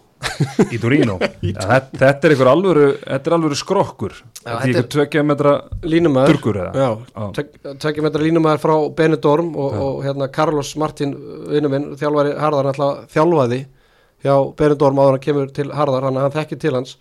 Í 0.69 0.79
Torino. 0.81 1.17
Þetta, 1.41 2.09
er 2.11 2.33
einhver 2.33 2.49
alvöru 2.51 2.87
er 2.91 3.55
skrokkur. 3.59 4.15
Þetta 4.41 4.55
er 4.55 4.67
einhver 4.67 4.81
er- 4.83 4.89
tvekja 4.95 5.23
metra 5.25 5.53
Turkur 6.33 6.59
tekja 7.79 8.05
metra 8.05 8.23
línumæður 8.23 8.63
frá 8.63 8.75
Benidorm 8.97 9.53
og, 9.55 9.77
og 9.85 10.03
hérna 10.05 10.29
Carlos 10.33 10.73
Martin 10.79 11.15
vinnu 11.49 11.71
minn, 11.71 11.87
þjálfari 11.99 12.35
Harðar 12.39 12.71
alltaf 12.73 13.07
þjálfaði 13.15 13.63
hjá 14.25 14.35
Benidorm 14.59 14.99
áður 14.99 15.15
hann 15.15 15.23
kemur 15.23 15.51
til 15.55 15.69
Harðar, 15.75 16.09
hann, 16.09 16.19
hann 16.19 16.35
þekkir 16.35 16.61
til 16.61 16.75
hans. 16.75 16.97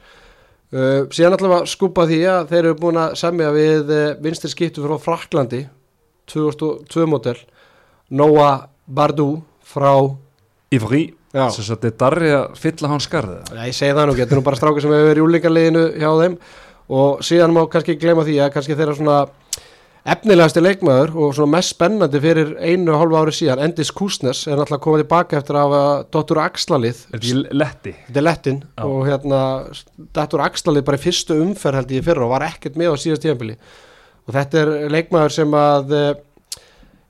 Uh, 0.68 1.06
síðan 1.14 1.34
alltaf 1.34 1.56
að 1.62 1.68
skúpa 1.72 2.04
því 2.06 2.22
að 2.28 2.50
þeir 2.52 2.62
eru 2.62 2.78
búin 2.78 3.00
að 3.00 3.14
semja 3.18 3.52
við 3.54 3.92
uh, 3.94 4.08
vinstir 4.22 4.52
skiptu 4.52 4.84
frá 4.84 4.98
Fraklandi 5.00 5.62
2002 6.28 7.06
model 7.08 7.38
Noah 8.12 8.66
Bardou 8.84 9.40
frá 9.64 9.94
Ivry. 10.72 11.17
Þess 11.32 11.60
að 11.60 11.74
þetta 11.74 11.88
er 11.88 11.98
darri 12.00 12.30
að 12.32 12.46
fylla 12.56 12.88
hann 12.92 13.04
skarðið 13.04 13.50
Já, 13.52 13.60
ég 13.68 13.76
segi 13.76 13.96
það 13.98 14.06
nú, 14.08 14.16
getur 14.16 14.38
nú 14.38 14.44
bara 14.46 14.56
strákur 14.56 14.84
sem 14.84 14.94
hefur 14.94 15.10
verið 15.10 15.20
í 15.20 15.26
úlingarliðinu 15.26 15.82
hjá 16.00 16.08
þeim 16.22 16.38
og 16.98 17.20
síðan 17.28 17.52
má 17.52 17.60
kannski 17.68 17.98
gleyma 18.00 18.24
því 18.24 18.38
að 18.40 18.54
kannski 18.54 18.76
þeirra 18.78 18.94
svona 18.96 19.18
efnilegasti 20.08 20.62
leikmaður 20.62 21.10
og 21.20 21.34
svona 21.36 21.58
mest 21.58 21.74
spennandi 21.74 22.20
fyrir 22.22 22.54
einu 22.62 22.94
og 22.94 23.02
hálfu 23.02 23.18
ári 23.18 23.34
síðan, 23.36 23.60
Endis 23.66 23.90
Kusnes 23.92 24.44
er 24.48 24.56
náttúrulega 24.56 24.84
komið 24.86 25.02
tilbaka 25.02 25.40
eftir 25.40 25.58
að 25.60 25.74
Dr. 26.14 26.40
Axlalið, 26.46 27.02
letti? 27.52 27.92
þetta 28.06 28.22
er 28.22 28.24
lettin 28.24 28.62
Já. 28.64 28.86
og 28.86 29.02
hérna 29.08 29.42
Dr. 30.16 30.44
Axlalið 30.46 30.86
bara 30.88 31.00
í 31.00 31.02
fyrstu 31.02 31.36
umferð 31.42 31.82
held 31.82 31.94
ég 31.98 32.08
fyrra 32.08 32.24
og 32.24 32.32
var 32.36 32.46
ekkert 32.48 32.80
með 32.80 32.96
á 32.96 33.02
síðast 33.04 33.26
tíðanbili 33.26 33.58
og 34.28 34.36
þetta 34.36 34.62
er 34.62 34.72
leikmaður 34.96 35.36
sem 35.36 35.58
að 35.60 35.94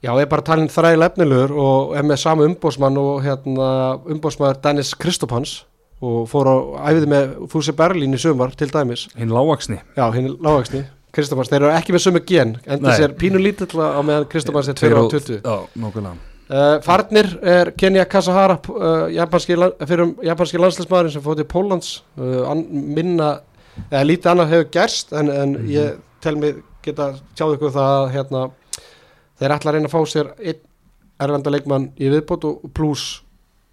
eh, 0.03 0.07
já, 0.09 0.13
er 0.21 0.27
bara 0.31 0.43
talin 0.43 0.69
þræl 0.69 1.03
efnilegur 1.09 1.53
og 1.59 1.97
er 1.97 2.03
með 2.07 2.17
sama 2.23 2.45
umbósmann 2.49 2.99
og 2.99 3.23
hérna 3.25 3.71
umbósmaður 4.07 4.61
Dennis 4.63 4.95
Kristopans 4.95 5.65
og 6.01 6.29
fór 6.31 6.47
á 6.47 6.57
æfið 6.93 7.07
með 7.11 7.33
Fúsi 7.51 7.73
Berlín 7.75 8.15
í 8.15 8.19
sumar 8.23 8.53
til 8.55 8.69
dæmis. 8.71 9.09
Hinn 9.19 9.33
lágaksni 9.35 9.81
já, 9.97 10.05
hinn 10.15 10.37
lágvægsni 10.39 10.85
Kristopans, 11.13 11.49
þeir 11.51 11.63
eru 11.65 11.73
ekki 11.75 11.93
með 11.97 12.03
sömu 12.05 12.21
gen 12.29 12.57
enda 12.69 12.93
sér 12.95 13.15
pínu 13.19 13.41
lítill 13.43 13.81
á 13.81 13.99
meðan 14.05 14.29
Kristopans 14.31 14.69
er 14.69 14.75
2 14.79 14.91
á 14.95 15.03
20 15.11 15.41
Já, 15.43 15.57
nokkulega 15.75 16.13
uh, 16.49 16.79
Farnir 16.85 17.29
er 17.43 17.71
Kenya 17.77 18.05
Kasahara 18.05 18.59
uh, 18.71 19.09
japanski, 19.11 19.57
fyrir 19.89 20.13
japanski 20.29 20.61
landslismæðurinn 20.61 21.13
sem 21.17 21.25
fótt 21.25 21.43
í 21.43 21.47
Póllands. 21.49 21.91
Uh, 22.21 22.45
an, 22.53 22.63
minna, 22.71 23.33
eða 23.91 24.05
lítið 24.07 24.31
annað 24.35 24.53
hefur 24.55 24.71
gerst 24.79 25.13
en, 25.13 25.29
en 25.33 25.57
Mhm. 25.59 25.69
ég 25.75 25.99
tel 26.23 26.37
mig 26.37 26.63
geta 26.85 27.15
tjáð 27.35 27.57
ykkur 27.59 27.75
það 27.75 27.91
að 27.99 28.13
hérna, 28.15 28.45
þeir 29.39 29.55
ætla 29.57 29.71
að 29.73 29.79
reyna 29.79 29.89
að 29.91 29.95
fá 29.97 30.03
sér 30.13 30.33
einn 30.39 30.61
erlenda 31.19 31.51
leikmann 31.55 31.89
í 31.99 32.11
viðbót 32.13 32.45
og 32.47 32.69
pluss 32.77 33.23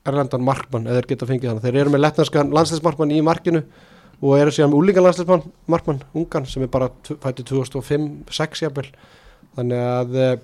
erlendan 0.06 0.44
markmann 0.46 0.86
eða 0.88 1.02
þeir 1.02 1.10
geta 1.14 1.28
fengið 1.30 1.50
þannig, 1.52 1.66
þeir 1.66 1.78
eru 1.82 1.94
með 1.96 2.04
letnarskan 2.06 2.52
landsleismarkmann 2.54 3.14
í 3.14 3.22
markinu 3.26 3.62
og 4.22 4.36
eru 4.40 4.54
síðan 4.54 4.72
með 4.74 4.80
úlingan 4.82 5.06
landsleismann 5.06 5.46
markmann, 5.70 6.02
ungan 6.18 6.46
sem 6.50 6.64
er 6.66 6.70
bara 6.74 6.90
fæddur 7.06 7.48
2005-6 7.50 8.62
jafnvel. 8.66 8.86
Þannig 9.58 9.82
að 9.86 10.16
eh, 10.22 10.36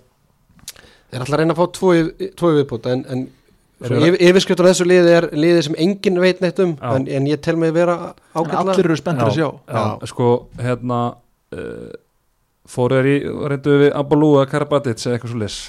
þeir 1.11 1.23
ætla 1.25 1.35
að 1.37 1.41
reyna 1.43 1.55
að 1.55 1.61
fá 1.61 1.69
tvo, 1.77 1.93
í- 1.97 2.31
tvo 2.39 2.51
í 2.51 2.57
viðbúta 2.59 2.93
en, 2.95 3.01
en 3.11 3.23
yfir, 3.81 4.17
yfirskriftur 4.29 4.69
þessu 4.69 4.85
liði 4.89 5.15
er 5.19 5.29
liði 5.37 5.63
sem 5.67 5.77
enginn 5.85 6.19
veit 6.21 6.41
neitt 6.43 6.59
um 6.63 6.75
Já. 6.77 6.91
en, 6.99 7.07
en 7.17 7.29
ég 7.31 7.41
tel 7.45 7.57
mig 7.61 7.73
vera 7.75 7.95
en 8.11 8.13
ágætlega. 8.43 8.61
allir 8.75 8.89
eru 8.91 8.99
spenntir 8.99 9.29
að 9.29 9.37
sjá. 9.39 9.49
Já, 9.73 9.83
sko, 10.11 10.29
hérna 10.61 10.99
uh, 11.55 11.91
fóru 12.71 12.97
þeir 13.01 13.09
í, 13.11 13.15
reyndu 13.51 13.77
við 13.85 13.95
Abalú 13.99 14.33
að 14.41 14.49
Karabatic 14.53 14.99
eða 15.03 15.17
eitthvað 15.17 15.33
svo 15.35 15.41
lis 15.45 15.61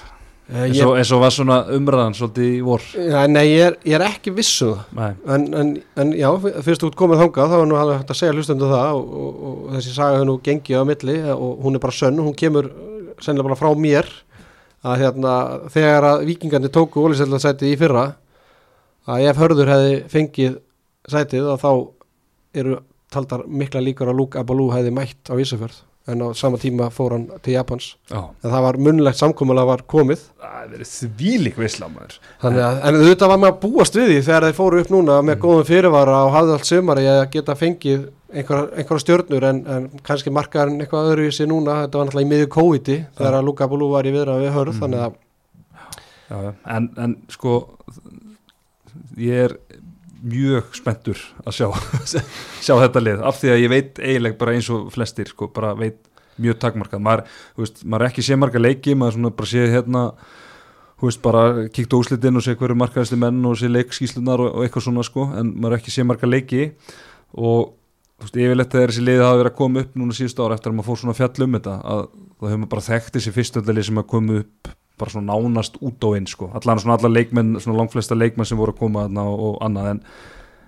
Eh, 0.53 0.65
eins, 0.67 0.75
ég, 0.77 0.85
og- 0.85 0.97
eins 0.99 1.11
og 1.15 1.21
var 1.23 1.31
svona 1.33 1.57
umræðan 1.73 2.17
svolítið 2.19 2.49
í 2.59 2.63
vor. 2.67 2.83
Ja, 2.99 3.21
Nei, 3.31 3.45
ég 3.55 3.61
er, 3.71 3.77
ég 3.87 3.95
er 3.95 4.03
ekki 4.05 4.33
viss 4.35 4.59
um 4.67 4.99
en, 4.99 5.45
en, 5.55 5.69
en 5.97 6.11
já, 6.19 6.27
fyrst 6.67 6.83
ert 6.83 6.97
komið 6.99 7.23
þangað 7.23 7.53
þá 7.53 7.55
er 7.61 7.69
nú 7.71 7.77
hægt 7.79 8.11
að 8.11 8.19
segja 8.19 8.35
hlustendu 8.35 8.67
það 8.69 8.97
og, 8.99 9.13
og, 9.23 9.37
og 9.47 9.77
þessi 9.77 9.95
saga 9.95 10.25
nú 10.27 10.35
gengið 10.45 10.83
á 10.83 10.85
milli 10.85 11.15
og 11.33 11.63
hún 11.63 11.79
er 11.79 11.83
bara 11.85 11.95
sönn, 11.95 12.19
hún 12.21 12.35
kemur 12.37 12.69
sennilega 13.23 13.49
bara 13.49 13.61
frá 13.63 13.71
mér 13.79 14.11
að 14.83 14.99
hérna, 15.05 15.37
þegar 15.71 16.09
að 16.11 16.27
vikingandi 16.33 16.73
tóku 16.75 17.07
ólisellarsætið 17.07 17.73
í 17.73 17.79
fyrra 17.79 18.05
að 19.07 19.29
ef 19.31 19.41
hörður 19.41 19.73
hefði 19.73 19.95
fengið 20.11 20.59
sætið 21.09 21.49
þá 21.63 21.71
eru 22.61 22.81
taldar 23.15 23.47
mikla 23.47 23.81
líkur 23.81 24.11
að 24.11 24.19
Luke 24.21 24.43
Abalú 24.43 24.69
hefði 24.75 24.93
mætt 24.99 25.31
á 25.31 25.39
Ísafjörð 25.39 25.81
en 26.11 26.23
á 26.25 26.29
sama 26.35 26.59
tíma 26.59 26.89
fór 26.91 27.15
hann 27.15 27.27
til 27.45 27.55
Japans. 27.55 27.93
Já, 28.11 28.19
en 28.43 28.51
það 28.51 28.65
var 28.67 28.79
munnlegt 28.87 29.21
samkomulega 29.21 29.69
var 29.69 29.85
komið. 29.91 30.25
Það 30.43 30.75
er 30.79 30.87
Þannig 32.43 32.65
að, 32.67 32.81
en 32.89 32.99
auðvitað 32.99 33.33
var 33.33 33.43
maður 33.43 33.55
að 33.55 33.61
búast 33.63 33.99
við 33.99 34.11
því 34.11 34.19
þegar 34.27 34.47
þeir 34.49 34.59
fóru 34.59 34.83
upp 34.83 34.91
núna 34.95 35.21
með 35.27 35.39
góðum 35.45 35.69
fyrirvara 35.71 36.19
og 36.27 36.35
hafði 36.37 36.57
allt 36.57 36.71
sömari 36.71 37.07
að 37.13 37.23
geta 37.37 37.57
fengið 37.59 38.09
einhverja 38.33 38.81
einhver 38.81 39.03
stjörnur 39.03 39.47
en, 39.47 39.61
en 39.69 39.89
kannski 40.07 40.33
markaðan 40.33 40.81
eitthvað 40.83 41.11
öðru 41.13 41.29
í 41.29 41.35
sig 41.37 41.51
núna, 41.51 41.83
þetta 41.85 42.01
var 42.01 42.09
náttúrulega 42.09 42.27
í 42.27 42.33
miður 42.33 42.51
COVID-i 42.57 42.99
þegar 43.19 43.39
að 43.39 43.47
Luka 43.49 43.69
Bulu 43.69 43.91
var 43.93 44.09
í 44.09 44.15
viðra 44.15 44.39
við 44.41 44.55
hörð 44.57 44.79
þannig 44.81 45.05
að. 45.07 45.19
En, 46.33 46.89
en 46.97 47.17
sko 47.31 47.59
ég 49.21 49.51
er 49.51 49.57
mjög 50.23 50.71
spenntur 50.79 51.21
að 51.45 51.59
sjá 51.59 51.67
sjá 52.65 52.75
þetta 52.85 53.03
lið, 53.03 53.25
af 53.27 53.41
því 53.41 53.53
að 53.53 53.61
ég 53.63 53.73
veit 53.73 54.01
eiginlega 54.01 54.39
bara 54.41 54.55
eins 54.57 54.71
og 54.73 54.89
flestir, 54.95 55.31
sko, 55.33 55.51
bara 55.55 55.75
veit 55.79 56.01
mjög 56.43 56.61
takmarkað, 56.63 57.03
maður, 57.05 57.27
veist, 57.61 57.83
maður 57.85 58.07
er 58.07 58.13
ekki 58.13 58.25
sé 58.27 58.39
marga 58.41 58.63
leiki, 58.63 58.97
maður 58.99 59.35
bara 59.37 59.51
sé 59.51 59.67
hérna 59.73 60.07
veist, 61.03 61.23
bara 61.25 61.69
kíkt 61.75 61.95
á 61.95 61.97
úslitin 61.99 62.39
og 62.39 62.45
sé 62.47 62.55
hverju 62.59 62.79
markaðasti 62.79 63.19
menn 63.19 63.41
og 63.49 63.57
sé 63.59 63.71
leikskíslunar 63.71 64.43
og, 64.45 64.53
og 64.57 64.67
eitthvað 64.67 64.87
svona, 64.87 65.07
sko, 65.07 65.29
en 65.39 65.55
maður 65.57 65.77
er 65.77 65.83
ekki 65.83 65.95
sé 65.95 66.07
marga 66.07 66.31
leiki 66.31 66.69
og 67.35 67.75
veist, 68.23 68.37
yfirleitt 68.37 68.73
þegar 68.73 68.93
þessi 68.93 69.07
liði 69.07 69.27
hafa 69.27 69.41
verið 69.41 69.53
að 69.53 69.59
koma 69.59 69.83
upp 69.83 69.99
núna 69.99 70.17
síðustu 70.17 70.47
ára 70.47 70.59
eftir 70.59 70.73
að 70.73 70.79
maður 70.79 70.91
fór 70.91 71.03
svona 71.03 71.19
fjall 71.19 71.47
um 71.47 71.59
þetta 71.59 71.75
að 71.83 72.05
þá 72.07 72.47
hefur 72.47 72.63
maður 72.63 72.73
bara 72.77 72.87
þekkt 72.89 73.19
þessi 73.19 73.35
fyrstöldali 73.39 73.85
sem 73.89 74.01
að 74.03 74.09
koma 74.15 74.39
upp 74.43 74.73
bara 75.01 75.15
svona 75.15 75.33
nánast 75.33 75.79
út 75.81 76.05
á 76.05 76.09
inn 76.19 76.29
sko. 76.29 76.51
allan 76.55 76.81
svona 76.83 76.99
alla 76.99 77.11
leikmenn, 77.13 77.57
svona 77.61 77.79
langflesta 77.79 78.19
leikmenn 78.19 78.49
sem 78.49 78.59
voru 78.59 78.75
að 78.75 78.83
koma 78.83 79.07
þarna 79.07 79.25
og, 79.31 79.57
annað 79.65 79.91
en, 79.95 80.03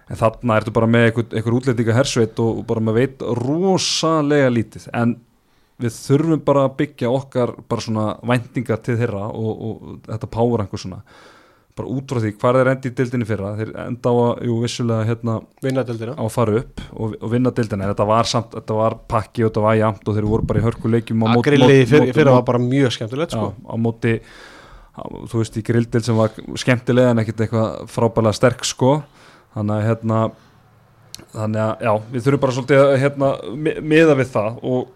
en 0.09 0.21
þarna 0.23 0.59
ertu 0.61 0.75
bara 0.75 0.91
með 0.91 1.07
einhver, 1.09 1.29
einhver 1.33 1.59
útlendinga 1.59 1.99
hersveit 1.99 2.41
og, 2.43 2.59
og 2.63 2.67
bara 2.71 2.85
maður 2.85 3.01
veit 3.01 3.25
rosalega 3.41 4.51
lítið 4.53 4.89
en 4.93 5.17
við 5.83 5.95
þurfum 5.99 6.43
bara 6.47 6.67
að 6.69 6.77
byggja 6.81 7.11
okkar 7.11 7.55
bara 7.69 7.83
svona 7.83 8.09
væntinga 8.23 8.79
til 8.83 8.99
þeirra 9.01 9.29
og, 9.35 9.53
og 9.69 9.95
þetta 10.07 10.31
power 10.31 10.65
einhver 10.65 10.83
svona 10.83 11.03
bara 11.75 11.91
út 11.91 12.07
frá 12.13 12.21
því 12.23 12.31
hvað 12.39 12.57
er 12.61 12.69
endi 12.71 12.91
í 12.91 12.95
dildinni 12.95 13.27
fyrra 13.27 13.49
þeir 13.59 13.71
enda 13.89 14.11
á 14.11 14.15
að, 14.15 14.45
jú, 14.47 14.57
vissulega 14.63 15.07
hérna 15.09 15.33
á 16.15 16.23
að 16.25 16.31
fara 16.37 16.57
upp 16.61 16.83
og, 16.95 17.17
og 17.19 17.33
vinna 17.33 17.51
dildina 17.57 17.89
þetta 17.91 18.07
var 18.13 18.31
samt, 18.31 18.55
þetta 18.55 18.77
var 18.79 18.95
pakki 19.11 19.43
og 19.43 19.51
þetta 19.51 19.65
var 19.67 19.79
jamt 19.81 20.07
og 20.09 20.15
þeir 20.19 20.29
voru 20.31 20.47
bara 20.47 20.63
í 20.63 20.67
hörkuleikjum 20.69 21.25
á 21.25 21.27
móti- 21.35 21.43
fyrra, 21.91 22.13
fyrra 22.21 22.37
var 22.39 22.47
bara 22.53 22.63
mjög 22.63 22.95
skemmtilegt 22.95 23.35
sko. 23.35 23.51
á 23.59 23.75
móti 23.75 24.15
á, 24.95 25.03
þú 25.27 25.41
veist 25.43 25.59
í 25.59 25.65
grilldil 25.67 26.05
sem 26.07 26.17
var 26.23 26.31
skemmtilega 26.63 27.11
en 27.11 27.25
ekkert 27.25 27.43
eitthvað 27.49 27.89
frábælega 27.91 28.39
sterk 28.39 28.63
sko. 28.71 28.93
Þannig 29.55 29.75
að 29.81 29.87
hérna 29.91 30.21
þannig 31.35 31.63
að 31.65 31.83
já, 31.89 31.93
við 32.15 32.25
þurfum 32.29 32.43
bara 32.45 32.55
svolítið 32.57 32.83
að 32.85 32.95
hérna, 33.03 33.29
mi- 33.67 33.81
miða 33.95 34.15
við 34.19 34.31
það 34.35 34.61
og 34.63 34.94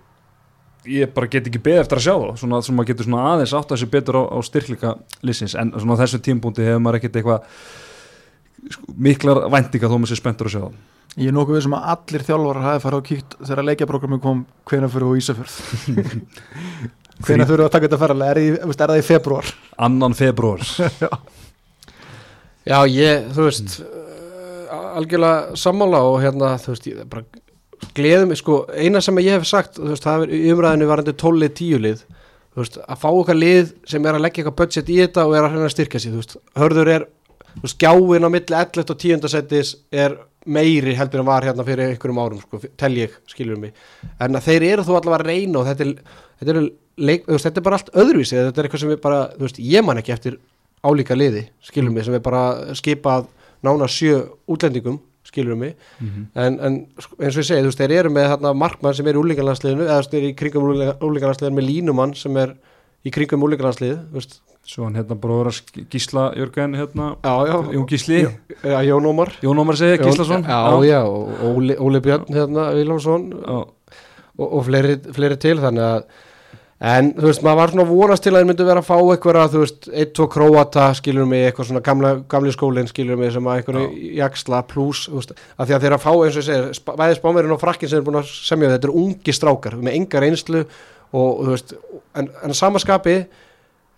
ég 0.86 1.10
bara 1.14 1.28
get 1.30 1.48
ekki 1.48 1.60
beð 1.62 1.80
eftir 1.82 1.98
að 1.98 2.06
sjá 2.06 2.14
það 2.14 2.36
svona 2.42 2.60
sem 2.64 2.76
maður 2.78 2.90
getur 2.92 3.08
svona 3.08 3.24
aðeins 3.32 3.54
átt 3.56 3.72
að 3.72 3.76
þessi 3.76 3.90
betur 3.94 4.20
á, 4.20 4.22
á 4.30 4.38
styrklika 4.46 4.92
lýsins 5.26 5.56
en 5.58 5.72
svona 5.74 5.98
á 5.98 6.00
þessu 6.04 6.20
tímpúndi 6.22 6.66
hefur 6.66 6.84
maður 6.84 7.00
ekkert 7.00 7.18
eitthvað 7.18 7.40
sko, 8.76 8.84
miklar 9.08 9.42
væntinga 9.52 9.90
þó 9.90 9.96
maður 9.96 10.12
sé 10.12 10.20
spenntur 10.20 10.50
að 10.50 10.56
sjá 10.56 10.62
það 10.68 10.78
Ég 11.18 11.32
er 11.32 11.34
nokkuð 11.34 11.56
við 11.56 11.62
sem 11.64 11.74
að 11.74 11.86
allir 11.90 12.22
þjálfarar 12.28 12.66
hafi 12.66 12.82
farið 12.84 13.00
á 13.00 13.08
kíkt 13.08 13.32
þegar 13.40 13.64
leikjaprogrammi 13.64 14.18
kom 14.22 14.42
hvenær 14.68 14.92
fyrir 14.92 15.08
á 15.08 15.18
Ísafjörð? 15.18 15.54
Hvenær 17.26 17.48
fyrir 17.48 17.64
að 17.64 17.72
taka 17.74 17.88
þetta 17.88 17.98
ferðarlega 17.98 18.34
er, 18.36 18.58
er 18.62 18.78
það 18.78 19.00
í 19.00 19.06
februar 19.08 19.46
annan 19.88 20.14
februar 20.14 20.62
Já, 22.68 22.78
ég, 22.92 23.30
þú 23.32 23.48
veist 23.48 23.78
uh, 23.80 23.88
algjörlega 25.00 25.56
sammála 25.58 26.04
og 26.04 26.20
hérna, 26.22 26.52
þú 26.60 26.74
veist, 26.74 26.88
ég 26.90 26.96
bara 27.08 27.24
gleðum, 27.96 28.34
sko, 28.38 28.62
eina 28.74 29.02
sem 29.04 29.18
ég 29.22 29.38
hef 29.38 29.46
sagt 29.48 29.78
veist, 29.80 30.04
það 30.04 30.26
er 30.26 30.54
umræðinu 30.54 30.88
varandi 30.90 31.14
tólið 31.18 31.54
tíulið 31.60 32.02
þú 32.06 32.62
veist, 32.62 32.80
að 32.82 33.02
fá 33.02 33.08
okkar 33.10 33.38
lið 33.38 33.74
sem 33.88 34.06
er 34.06 34.18
að 34.18 34.24
leggja 34.24 34.42
eitthvað 34.42 34.58
budget 34.62 34.90
í 34.90 34.98
þetta 35.02 35.26
og 35.28 35.36
er 35.36 35.46
að 35.46 35.54
hérna 35.54 35.68
að 35.68 35.74
styrka 35.76 36.02
sér, 36.02 36.34
hörður 36.58 36.92
er 36.94 37.06
skjáin 37.68 38.26
á 38.26 38.30
milli 38.30 38.58
11 38.58 38.84
og 38.84 38.98
10. 38.98 39.30
setis 39.32 39.72
er 39.90 40.16
meiri 40.48 40.94
heldur 40.96 41.22
en 41.22 41.28
var 41.28 41.46
hérna 41.46 41.64
fyrir 41.66 41.92
einhverjum 41.92 42.20
árum, 42.22 42.42
sko, 42.42 42.60
tel 42.78 42.94
ég 42.96 43.16
skilur 43.30 43.58
mig, 43.60 43.74
en 44.22 44.38
þeir 44.42 44.66
eru 44.72 44.86
þú 44.86 44.98
allavega 44.98 45.22
að 45.22 45.26
reyna 45.28 45.60
og 45.60 45.66
þetta 45.68 45.84
er, 45.84 46.20
þetta 46.40 46.54
er, 46.54 46.68
leik, 47.08 47.26
veist, 47.28 47.48
þetta 47.48 47.60
er 47.60 47.66
bara 47.66 47.80
allt 47.80 47.90
öðruvísi, 47.94 48.38
þetta 48.38 48.62
er 48.62 48.68
eitthvað 48.68 48.84
sem 48.84 48.94
er 48.94 49.02
bara, 49.02 49.24
ég 49.58 49.84
man 49.84 50.00
ekki 50.00 50.14
eftir 50.14 50.38
álíka 50.86 51.18
liði, 51.18 51.48
skilur 51.66 51.92
mig, 51.92 52.06
sem 52.06 52.16
er 52.16 52.24
bara 52.24 52.74
skipað 52.78 53.28
nána 53.66 53.88
sjö 53.90 54.22
útlendingum, 54.48 55.00
skilur 55.28 55.58
mig. 55.60 55.76
En, 56.34 56.58
en 56.58 56.80
sko, 56.98 57.18
eins 57.20 57.36
og 57.36 57.44
ég 57.44 57.48
segi, 57.50 57.62
þú 57.62 57.70
veist, 57.70 57.84
þeir 57.84 57.96
eru 58.00 58.12
með 58.14 58.30
þarna 58.34 58.54
markmann 58.64 58.96
sem 58.98 59.08
er 59.08 59.18
í 59.18 59.22
úlingarlandsliðinu 59.22 59.86
eða 59.86 60.02
þeir 60.08 60.20
eru 60.22 60.32
í 60.32 60.36
kringum 60.42 60.68
úlingarlandsliðinu 60.72 61.60
með 61.60 61.68
línumann 61.68 62.16
sem 62.18 62.36
er 62.40 62.56
í 63.04 63.14
kringum 63.14 63.44
veist, 63.46 64.40
svo 64.68 64.84
hann 64.84 64.98
hérna 64.98 65.16
bróður 65.16 65.48
að 65.48 65.86
Gísla 65.88 66.28
Jörgen 66.36 66.76
hérna, 66.76 67.14
já, 67.24 67.34
já, 67.48 67.56
Jón 67.72 67.86
Gísli. 67.88 68.18
Já, 68.60 68.78
Jón 68.84 69.06
Ómar. 69.08 69.32
Jón 69.40 69.62
Ómar 69.62 69.78
segja 69.80 70.00
Gíslason. 70.02 70.44
Já, 70.44 70.84
já, 70.84 71.00
og 71.08 71.56
Óli, 71.56 71.76
Óli 71.80 72.00
Björn 72.04 72.28
hérna, 72.28 72.70
Viljámsson 72.76 73.30
já. 73.32 73.58
og, 74.36 74.48
og 74.48 74.66
fleiri, 74.66 74.98
fleiri 75.16 75.38
til 75.40 75.56
þannig 75.62 75.86
að 75.86 76.02
en 76.78 77.08
þú 77.16 77.26
veist, 77.26 77.42
maður 77.42 77.58
var 77.58 77.72
svona 77.72 77.84
að 77.84 77.92
vonast 77.96 78.22
til 78.22 78.32
að 78.32 78.38
þeir 78.38 78.48
myndu 78.52 78.66
vera 78.68 78.82
að 78.84 78.86
fá 78.86 78.94
eitthvað 78.98 79.54
þú 79.54 79.62
veist, 79.64 79.88
eitt, 79.90 80.12
tvo 80.14 80.26
króata 80.30 80.84
skilur 80.94 81.26
mig, 81.26 81.48
eitthvað 81.48 81.70
svona 81.72 81.82
gamla, 81.88 82.12
gamli 82.30 82.52
skólinn 82.54 82.90
skilur 82.90 83.18
mig 83.18 83.32
sem 83.34 83.50
að 83.50 83.58
einhverju 83.58 84.12
jaksla 84.20 84.62
pluss, 84.70 85.08
þú 85.08 85.18
veist, 85.18 85.34
að 85.58 85.66
því 85.66 85.76
að 85.76 85.86
þeir 85.86 85.96
að 85.96 86.04
fá 86.04 86.12
eins 86.12 86.38
og 86.38 86.38
ég 86.38 86.46
segir, 86.46 86.70
sp 86.78 86.94
bæði 87.00 87.18
spámerinn 87.18 87.56
og 87.56 87.60
frakkin 87.64 87.90
sem 87.90 87.98
er 87.98 88.06
búin 88.06 88.20
að 88.20 88.30
semja 88.30 88.70
þetta 88.76 88.90
eru 88.90 89.02
ungi 89.02 89.34
strákar 89.34 89.78
með 89.82 89.98
engar 89.98 90.28
einslu 90.28 90.62
og 91.18 91.42
þú 91.42 91.50
veist, 91.56 91.76
en, 92.14 92.32
en 92.46 92.58
samaskapi 92.62 93.18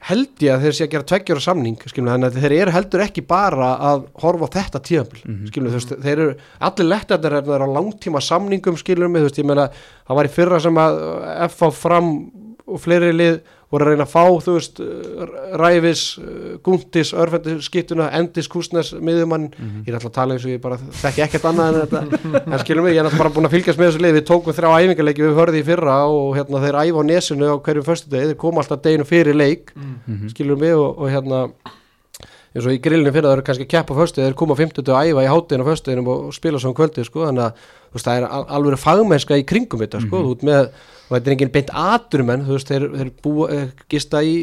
held 0.09 0.40
ég 0.40 0.55
að 0.55 0.62
þeir 0.65 0.77
sé 0.77 0.85
að 0.86 0.93
gera 0.94 1.09
tveggjara 1.11 1.43
samning 1.44 1.82
skilur 1.85 2.09
þannig 2.15 2.31
að 2.31 2.40
þeir 2.40 2.55
eru 2.57 2.73
heldur 2.73 3.02
ekki 3.05 3.24
bara 3.28 3.74
að 3.90 4.07
horfa 4.23 4.48
á 4.48 4.55
þetta 4.55 4.81
tíðanbíl 4.89 5.20
mm 5.20 5.35
-hmm. 5.35 5.51
skilur 5.51 5.74
veist, 5.77 5.93
þeir 5.93 6.15
eru 6.15 6.35
allir 6.69 6.89
lettarnir 6.89 7.36
er 7.36 7.65
á 7.69 7.69
langtíma 7.69 8.23
samningum 8.24 8.78
skilur 8.81 9.12
mig, 9.12 9.20
þú 9.20 9.28
veist, 9.28 9.39
ég 9.39 9.44
meina 9.44 9.69
það 10.09 10.16
var 10.16 10.24
í 10.24 10.32
fyrra 10.32 10.61
sem 10.61 10.81
að 10.81 11.02
FH 11.51 11.70
fram 11.77 12.09
og 12.70 12.80
fleiri 12.82 13.10
lið 13.16 13.40
voru 13.70 13.84
að 13.86 13.92
reyna 13.92 14.02
að 14.02 14.10
fá 14.10 14.22
þú 14.42 14.52
veist, 14.56 14.80
ræfis 15.60 16.01
gúntis, 16.66 17.12
örfendir 17.14 17.60
skiptuna 17.62 18.09
endis 18.18 18.48
kúsnes, 18.51 18.90
miðjumann. 18.98 19.44
Ég 19.86 19.92
er 19.92 19.98
alltaf 19.98 20.10
að 20.10 20.16
tala 20.16 20.34
eins 20.34 20.47
og 20.48 20.51
ég 20.55 20.62
bara 20.64 20.78
þekki 21.02 21.22
ekkert 21.26 21.47
annað 21.51 21.68
en 21.68 21.80
þetta. 21.84 22.40
En 22.51 22.62
skilum 22.64 22.88
við, 22.88 22.97
ég 22.97 23.02
er 23.02 23.06
alltaf 23.06 23.22
bara 23.22 23.32
búin 23.36 23.47
að 23.47 23.55
fylgjast 23.55 23.78
með 23.78 23.92
þessu 23.92 24.02
lið 24.05 24.16
við 24.18 24.24
tókum 24.32 24.56
þrjá 24.56 24.70
æfingarleiki 24.80 25.22
við 25.26 25.38
hörði 25.38 25.62
í 25.62 25.66
fyrra 25.70 25.98
og 26.10 26.32
hérna 26.38 26.64
þeir 26.64 26.80
æfa 26.82 27.05
á 27.06 27.10
nesinu 27.12 27.51
á 27.51 27.56
hverjum 27.62 27.86
föstu 27.86 28.10
degi, 28.10 28.30
þeir 28.32 28.40
koma 28.42 28.64
alltaf 28.64 28.82
deginu 28.88 29.06
fyrir 29.06 29.38
leik 29.38 29.70
skilum 30.34 30.64
við 30.66 30.74
og, 30.82 30.98
og 31.06 31.14
hérna 31.14 31.42
eins 32.51 32.66
og 32.66 32.72
í 32.74 32.80
grillinu 32.82 33.12
fyrir 33.14 33.28
það 33.30 33.36
eru 33.38 33.47
kannski 33.47 33.68
kepp 33.70 33.92
á 33.94 34.01
föstu 34.02 34.24
þeir 34.24 34.34
koma 34.34 34.56
á 34.59 34.60
50 34.66 34.82
og 34.90 35.05
æfa 35.06 35.22
í 35.22 35.28
hátinu 35.30 35.62
á 35.62 35.70
föstuðinum 35.70 36.09
og 36.10 36.32
spila 36.34 36.59
svo 36.59 36.72
um 36.72 36.74
kvöldi 36.74 37.05
sko, 37.06 37.22
þannig 37.28 37.44
að 37.47 37.68
veist, 37.94 38.09
það 38.09 38.16
er 38.18 38.26
al- 38.26 38.48
alveg 38.59 38.80
fagmennska 38.82 39.38
í 39.38 39.44
kringum 39.47 39.78
þetta 39.84 40.01
sko, 40.02 40.24
út 40.34 40.42
með 40.42 40.72
og 41.11 41.16
þetta 41.16 41.27
er 41.27 41.35
enginn 41.35 41.51
beint 41.53 41.70
aturum 41.74 42.31
en 42.31 42.45
þú 42.47 42.55
veist, 42.55 42.69
þeir, 42.70 42.85
þeir 42.95 43.11
búa, 43.24 43.49
eh, 43.51 43.66
gista 43.91 44.20
í 44.23 44.35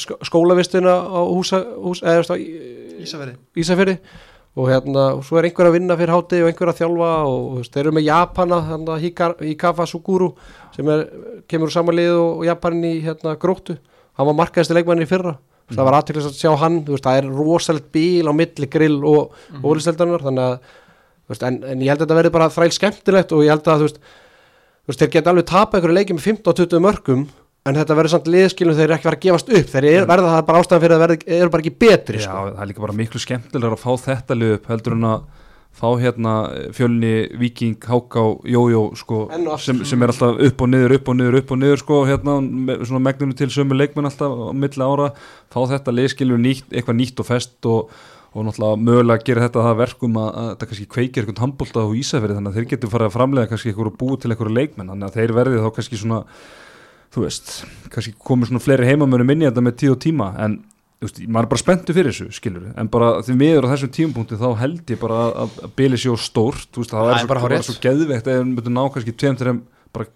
skó- 0.00 0.16
skólavistuna 0.24 0.94
á 1.04 1.20
húsa, 1.28 1.60
hús, 1.76 2.00
eða 2.00 2.16
þú 2.16 2.22
veist, 2.22 2.32
á 2.32 2.36
í- 2.40 2.72
Ísafjörði 3.60 3.98
og 4.56 4.70
hérna, 4.72 5.02
og 5.18 5.24
svo 5.28 5.36
er 5.36 5.44
einhver 5.50 5.68
að 5.68 5.74
vinna 5.76 5.96
fyrir 6.00 6.14
háti 6.16 6.38
og 6.40 6.48
einhver 6.48 6.70
að 6.72 6.78
þjálfa 6.80 7.10
og 7.28 7.42
þú 7.52 7.58
veist, 7.60 7.72
þeir 7.74 7.82
eru 7.84 7.92
með 7.98 8.06
Japana, 8.08 8.60
hérna 8.70 8.96
Hikafa 9.44 9.86
Suguru 9.86 10.30
sem 10.74 10.88
er, 10.88 11.02
kemur 11.46 11.68
úr 11.68 11.74
samanlið 11.76 12.14
og, 12.16 12.30
og 12.40 12.44
Japanin 12.48 12.88
í 12.88 13.02
hérna 13.04 13.36
gróttu. 13.36 13.76
Hann 14.16 14.26
var 14.30 14.38
markaðist 14.40 14.72
leikmann 14.72 15.04
í 15.04 15.08
fyrra. 15.10 15.36
Það 15.68 15.84
var 15.84 15.96
aðteklis 15.98 16.26
að 16.30 16.40
sjá 16.40 16.52
hann 16.62 16.80
þú 16.86 16.94
veist, 16.94 17.04
það 17.04 17.16
er 17.20 17.28
rosalegt 17.36 17.88
bíl 17.92 18.28
á 18.30 18.32
milli 18.32 18.68
grill 18.70 19.00
og 19.04 19.32
mm 19.52 19.64
ólisteldarinnar 19.66 20.22
þannig 20.24 20.44
að 20.46 20.58
þú 21.26 21.32
veist, 21.34 21.42
en, 21.42 21.56
en 21.66 21.80
ég 21.82 21.90
held 21.90 22.00
að 22.00 22.06
þetta 22.06 22.18
verði 22.22 22.32
bara 22.36 22.48
þræl 22.54 22.72
skemmtilegt 22.72 23.32
og 23.36 23.42
ég 23.44 23.50
held 23.52 23.66
að 23.68 23.82
þú 23.82 23.88
veist, 23.90 23.98
þú 24.86 24.92
veist 24.92 25.02
þeir 25.02 25.12
geta 25.16 25.32
alveg 25.32 25.48
tapað 25.50 25.80
einhverju 25.80 25.98
leikið 25.98 26.18
með 26.18 26.26
15-20 26.30 26.84
mörgum 26.86 27.24
en 27.66 27.74
þetta 27.80 27.96
verður 27.98 28.14
samt 28.14 28.28
liðskilum 28.30 28.76
þeir 28.78 28.92
ekki 28.94 29.08
verið 29.08 29.18
að 29.18 29.24
gefast 29.26 29.48
upp. 29.50 29.72
Þeir 29.72 29.88
eru, 29.90 30.04
verða 30.06 30.34
það 30.36 30.44
bara 30.46 30.60
ástæðan 30.62 30.84
fyrir 30.84 30.94
að 30.96 31.02
verði, 31.02 31.16
eru 31.40 31.50
bara 31.50 31.64
ekki 31.64 31.78
betri 31.82 32.20
Já, 32.20 32.28
sko. 32.28 32.44
það 32.52 32.62
er 32.62 32.70
líka 32.70 32.84
bara 32.84 33.00
miklu 33.00 33.22
skemmtilegur 33.24 33.74
að 33.74 33.82
fá 33.82 34.04
þetta 34.06 34.38
lið 34.38 34.54
upp 34.56 34.70
heldur 34.70 34.94
en 34.96 35.08
að 35.10 35.24
fá 35.76 35.88
hérna 36.00 36.34
fjölni, 36.72 37.12
viking, 37.36 37.76
háká, 37.84 38.22
jójó 38.48 38.82
sko, 38.96 39.18
sem, 39.60 39.82
sem 39.84 40.00
er 40.02 40.12
alltaf 40.12 40.38
upp 40.46 40.62
og 40.64 40.70
niður, 40.72 40.94
upp 40.96 41.10
og 41.12 41.18
niður, 41.18 41.36
upp 41.42 41.50
og 41.52 41.60
niður 41.60 41.82
sko, 41.82 41.98
hérna, 42.08 42.36
svona 42.80 43.02
megnunum 43.04 43.36
til 43.36 43.50
sömu 43.52 43.76
leikmenn 43.76 44.08
alltaf 44.08 44.32
á 44.32 44.56
milli 44.56 44.86
ára, 44.86 45.10
fá 45.52 45.58
þetta 45.74 45.92
liðskilur 45.98 46.40
nýtt, 46.40 46.70
eitthvað 46.72 46.96
nýtt 47.02 47.20
og 47.20 47.28
fest 47.28 47.68
og, 47.68 47.92
og 48.34 48.46
náttúrulega 48.46 48.82
mögulega 48.86 49.26
gera 49.26 49.46
þetta 49.46 49.60
að 49.62 49.66
það 49.68 49.80
verkum 49.82 50.20
að, 50.20 50.28
að 50.28 50.48
þetta 50.50 50.68
kannski 50.70 50.86
kveikir 50.96 51.24
eitthvað 51.24 51.42
handbólta 51.44 51.84
á 51.86 51.88
Ísafirði 52.00 52.38
þannig 52.38 52.52
að 52.52 52.58
þeir 52.58 52.70
getur 52.72 52.92
farið 52.92 53.08
að 53.10 53.16
framlega 53.16 53.50
kannski 53.52 53.74
og 53.76 53.98
búið 54.00 54.22
til 54.22 54.30
eitthvað 54.32 54.56
leikmenn, 54.56 54.92
þannig 54.92 55.08
að 55.08 55.18
þeir 55.20 55.34
verði 55.36 55.62
þá 55.62 55.68
kannski 55.78 56.00
svona 56.00 56.22
þú 57.14 57.24
veist, 57.24 57.52
kannski 57.92 58.14
komur 58.20 58.50
svona 58.50 58.62
fleiri 58.62 58.88
heimamönum 58.90 59.30
inn 59.32 59.44
í 59.44 59.48
þetta 59.48 59.64
með 59.64 59.78
tíð 59.82 59.94
og 59.94 60.00
tíma 60.04 60.32
en 60.44 60.58
þú 60.96 61.08
veist, 61.08 61.22
maður 61.28 61.46
er 61.46 61.50
bara 61.52 61.62
spenntu 61.62 61.96
fyrir 61.96 62.14
þessu 62.14 62.36
skilur 62.36 62.68
en 62.72 62.90
bara 62.92 63.10
því 63.24 63.36
miður 63.40 63.68
á 63.68 63.72
þessum 63.74 63.92
tímapunkti 63.96 64.38
þá 64.40 64.46
held 64.62 64.92
ég 64.92 65.00
bara 65.00 65.22
að, 65.44 65.56
að 65.66 65.74
bili 65.78 66.00
sér 66.00 66.20
stórt 66.20 66.70
þú 66.72 66.82
veist, 66.82 66.94
það 66.94 67.10
er 67.12 67.20
svo, 67.20 67.30
bara 67.32 67.56
er 67.56 67.66
svo 67.66 67.76
geðveikt 67.84 68.30
ef 68.32 68.38
við 68.38 68.46
myndum 68.50 68.76
ná 68.76 68.82
kannski 68.94 69.16
tveim 69.16 69.36
þeim 69.40 69.60
bara, 69.96 70.08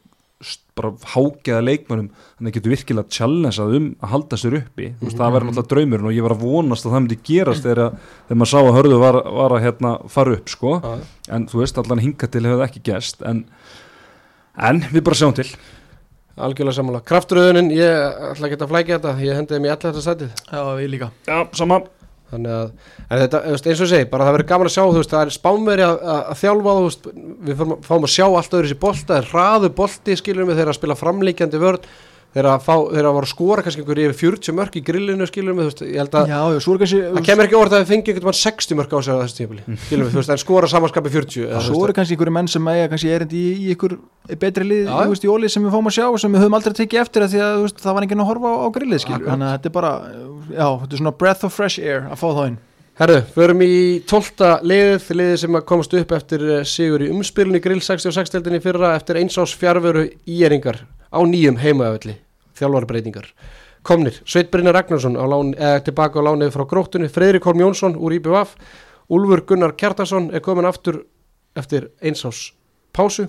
bara 0.81 0.91
hágeða 1.13 1.61
leikmönum 1.67 2.07
þannig 2.15 2.49
að 2.51 2.55
getur 2.57 2.73
virkilega 2.73 3.13
challengeað 3.13 3.75
um 3.77 3.89
að 4.01 4.13
halda 4.15 4.39
sér 4.41 4.55
uppi. 4.61 4.87
Þú 5.01 5.05
veist, 5.09 5.19
það 5.21 5.35
verður 5.35 5.49
náttúrulega 5.51 5.73
draumurinn 5.75 6.09
og 6.09 6.15
ég 6.17 6.25
var 6.25 6.35
að 6.37 6.45
vonast 6.47 6.87
að 6.87 6.95
það 6.95 7.03
myndi 7.05 7.19
gerast 7.29 7.67
þegar, 7.67 7.81
að- 7.85 7.99
þegar 8.31 8.41
maður 8.41 8.53
sá 8.55 8.59
að 8.63 8.77
hörðu 8.79 9.01
var, 9.03 9.19
var 9.41 9.57
að 9.59 9.65
hérna, 9.67 9.91
fara 10.09 10.33
upp 10.39 10.49
sko. 10.49 10.73
Já. 10.81 10.97
en 11.37 11.47
þú 11.47 11.61
veist, 11.61 11.79
allan 11.79 12.01
hinga 12.07 12.27
til 12.33 12.43
hefur 12.47 12.63
það 12.63 12.67
ekki 12.71 12.83
gest 12.89 13.23
en, 13.23 13.45
en 14.57 14.81
við 14.91 15.05
bara 15.05 15.21
sjáum 15.21 15.37
til. 15.37 15.47
Algjörlega 16.41 16.79
sammála. 16.79 17.03
Krafturöðunin, 17.05 17.69
ég 17.77 18.21
ætla 18.33 18.49
ekki 18.49 18.57
að 18.65 18.71
flækja 18.73 18.97
þetta 18.99 19.13
ég 19.27 19.37
hendiði 19.37 19.61
mér 19.61 19.75
allir 19.77 19.93
þetta 19.93 20.05
sætið. 20.07 20.31
Já, 20.49 20.61
við 20.81 20.89
líka. 20.95 21.11
Já, 21.29 21.39
sama 21.61 21.83
þannig 22.31 22.55
að, 22.57 22.69
en 23.07 23.23
þetta, 23.25 23.41
eins 23.51 23.83
og 23.85 23.91
segi 23.91 24.09
bara 24.11 24.27
það 24.27 24.37
verður 24.37 24.49
gaman 24.53 24.71
að 24.71 24.75
sjá, 24.75 24.83
þú 24.85 25.01
veist, 25.01 25.15
það 25.15 25.25
er 25.25 25.35
spánveri 25.35 25.87
að, 25.87 25.97
að, 26.15 26.31
þjálfa, 26.41 26.77
þú 26.77 26.87
veist, 26.87 27.09
við 27.49 27.65
fáum, 27.89 28.07
að 28.07 28.15
sjá 28.15 28.27
allt 28.29 28.57
öðru 28.59 28.71
sér 28.71 28.81
bolta, 28.85 29.09
það 29.11 29.21
er 29.21 29.31
hraðu 29.33 29.73
bolti 29.81 30.17
skilur 30.21 30.49
við 30.49 30.61
þeirra 30.61 30.75
að 30.75 30.81
spila 30.81 30.99
framlíkjandi 31.01 31.63
vörn 31.63 31.91
þeirra 32.35 32.53
að 32.55 32.63
fá, 32.63 32.75
þeirra 32.95 33.11
að 33.11 33.27
skora 33.31 33.63
kannski 33.67 33.83
einhver 33.83 34.01
yfir 34.05 34.17
40 34.21 34.55
mörk 34.55 34.77
í 34.79 34.83
grillinu 34.87 35.27
skilur 35.27 35.57
við, 35.57 35.65
þú 35.67 35.71
veist, 35.71 35.81
ég 35.83 35.99
held 35.99 36.15
að 36.15 36.29
það 36.31 37.25
kemur 37.27 37.49
ekki 37.49 37.59
orð 37.59 37.75
að 37.75 37.83
við 37.83 37.91
fengi 37.91 38.13
einhvern 38.13 38.29
veginn 38.31 38.39
60 38.41 38.79
mörk 38.79 38.95
á 38.95 38.99
sig 39.03 39.11
á 39.11 39.23
þessu 39.25 39.39
tímabili, 39.41 39.65
skilur 39.89 40.07
við, 40.07 40.13
þú 40.15 40.21
veist, 40.21 40.31
en 40.31 40.43
skora 40.45 40.71
samanskapi 40.71 41.13
40 41.17 41.49
eða, 41.49 41.59
þú 41.59 41.67
Svo 41.67 41.75
veist, 41.75 41.89
eru 41.89 41.97
kannski 41.99 42.17
einhverju 42.17 42.37
menn 42.39 42.51
sem 42.55 42.71
eiga 42.71 42.87
kannski 42.93 43.13
erindi 43.17 43.43
í, 43.43 43.51
í 43.67 43.75
ykkur 43.75 43.97
betri 44.45 44.69
lið 44.71 44.87
Já, 44.87 44.95
þú 44.95 45.15
veist, 45.17 45.27
í 45.27 45.33
óli 45.35 45.51
sem 45.51 45.67
við 45.67 45.75
fáum 45.75 45.91
að 45.91 45.97
sjá 45.99 46.07
sem 46.23 46.37
við 46.39 46.45
höfum 46.45 46.59
aldrei 46.61 46.79
tekið 46.79 47.03
eftir 47.03 47.27
að 47.27 47.35
því 47.35 47.43
að 47.49 47.61
veist, 47.67 47.83
það 47.83 47.99
var 47.99 48.07
enginn 48.07 48.23
að 48.23 48.31
horfa 48.31 48.55
á, 48.55 48.57
á 48.63 48.69
grillið 48.79 49.03
skilur 49.03 49.19
Akkurat. 49.19 49.33
þannig 49.35 49.51
að 49.51 49.55
þetta 49.57 49.71
er 49.71 49.77
bara, 49.81 49.93
já, 50.55 50.67
þetta 50.85 50.95
er 50.95 51.03
svona 51.03 51.17
breath 51.25 51.47
of 51.51 51.57
fresh 51.59 51.83
air 51.83 52.07
að 52.07 52.21
fá 52.21 52.29
þá 52.31 52.43
inn. 52.47 52.61
Herðu, 53.01 53.21
förum 53.33 53.63
í 53.65 53.75
12. 54.11 54.49
liðið, 54.71 55.05
liðið 55.17 55.39
sem 55.41 55.57
að 55.57 55.67
komast 55.71 55.95
upp 55.97 56.11
eftir 56.19 56.43
eh, 56.45 56.65
sigur 56.69 57.01
í 57.01 57.09
umspilinu 57.15 57.63
grill 57.65 57.81
66-deldinni 57.81 58.61
fyrra 58.61 58.93
eftir 58.99 59.17
einsás 59.23 59.55
fjárveru 59.57 60.05
íeringar 60.29 60.83
á 61.11 61.19
nýjum 61.27 61.59
heimaöfli, 61.61 62.17
þjálfarbreytingar. 62.59 63.27
Komnir, 63.83 64.21
Sveit 64.29 64.51
Brynjar 64.51 64.75
Ragnarsson 64.75 65.17
lán, 65.17 65.55
eh, 65.57 65.81
tilbaka 65.81 66.21
á 66.21 66.23
lánið 66.23 66.53
frá 66.53 66.67
gróttunni, 66.69 67.09
Freyrik 67.09 67.45
Holm 67.45 67.61
Jónsson 67.61 67.97
úr 67.97 68.13
IBVF, 68.13 68.57
Úlfur 69.11 69.41
Gunnar 69.47 69.73
Kjartason 69.73 70.31
er 70.35 70.41
komin 70.41 70.65
aftur 70.65 71.05
eftir 71.57 71.91
einsás 72.03 72.53
pásu 72.93 73.29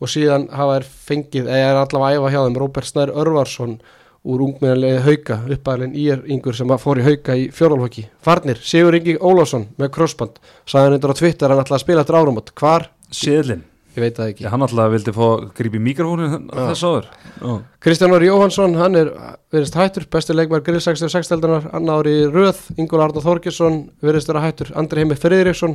og 0.00 0.08
síðan 0.08 0.48
hafa 0.50 0.80
þær 0.80 0.84
fengið, 1.08 1.48
eða 1.48 1.70
er 1.70 1.80
allavega 1.80 2.20
æfa 2.20 2.30
hjá 2.30 2.44
þeim, 2.44 2.58
Róbert 2.60 2.88
Snær 2.88 3.10
Örvarsson 3.10 3.80
úr 4.24 4.44
ungmennalegi 4.44 5.00
Hauka, 5.04 5.40
uppæðalinn 5.48 5.96
ír 5.96 6.22
yngur 6.28 6.56
sem 6.56 6.68
fór 6.78 7.00
í 7.00 7.06
Hauka 7.06 7.36
í 7.36 7.48
fjórálfóki 7.56 8.06
Farnir, 8.22 8.60
Sigur 8.60 8.96
Ingi 8.98 9.16
Ólásson 9.16 9.70
með 9.80 9.92
crossband 9.96 10.40
sagði 10.68 10.84
hann 10.84 10.96
undir 10.98 11.14
á 11.16 11.20
Twitter 11.20 11.52
hann 11.52 11.62
ætlaði 11.64 11.78
að 11.78 11.84
spila 11.86 12.04
eftir 12.04 12.20
áramót, 12.20 12.52
hvar? 12.60 12.90
Seðlin, 13.10 13.64
Ég 13.90 14.04
veit 14.04 14.18
það 14.18 14.28
ekki. 14.30 14.44
Já, 14.44 14.50
hann 14.52 14.62
alltaf 14.62 14.92
vildi 14.92 15.12
fá 15.16 15.24
í 15.66 15.80
mikrofónu 15.82 16.28
þess 16.52 16.84
áður. 16.86 17.08
Já. 17.40 17.54
Kristján 17.82 18.14
Óri 18.14 18.28
Jóhansson, 18.28 18.76
hann 18.78 18.98
er 19.00 19.10
verðist 19.50 19.78
hættur, 19.78 20.06
besti 20.12 20.36
leikmar 20.36 20.62
grill 20.66 20.82
66 20.84 21.32
deldunar 21.32 21.66
annar 21.74 22.04
ári 22.04 22.12
í 22.20 22.28
röð, 22.30 22.60
Ingól 22.78 23.02
Arnar 23.02 23.24
Þorgesson 23.24 23.80
verðist 24.04 24.30
vera 24.30 24.44
hættur, 24.44 24.70
Andri 24.78 25.02
Heimi 25.02 25.18
Friðriksson 25.18 25.74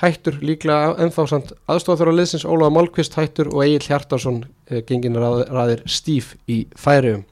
hættur, 0.00 0.38
líklega 0.40 0.94
ennþá 1.04 1.26
samt 1.28 1.52
aðstofþjóra 1.68 2.16
liðsins, 2.16 2.46
Ólaða 2.48 2.72
Málkvist 2.78 3.18
hættur 3.20 3.52
og 3.52 3.66
Egil 3.66 3.84
Hjartarsson 3.84 4.40
eh, 4.70 4.80
gengin 4.88 5.18
rað, 5.20 5.44
raðir 5.52 5.84
stíf 5.84 6.32
í 6.48 6.64
færium 6.72 7.26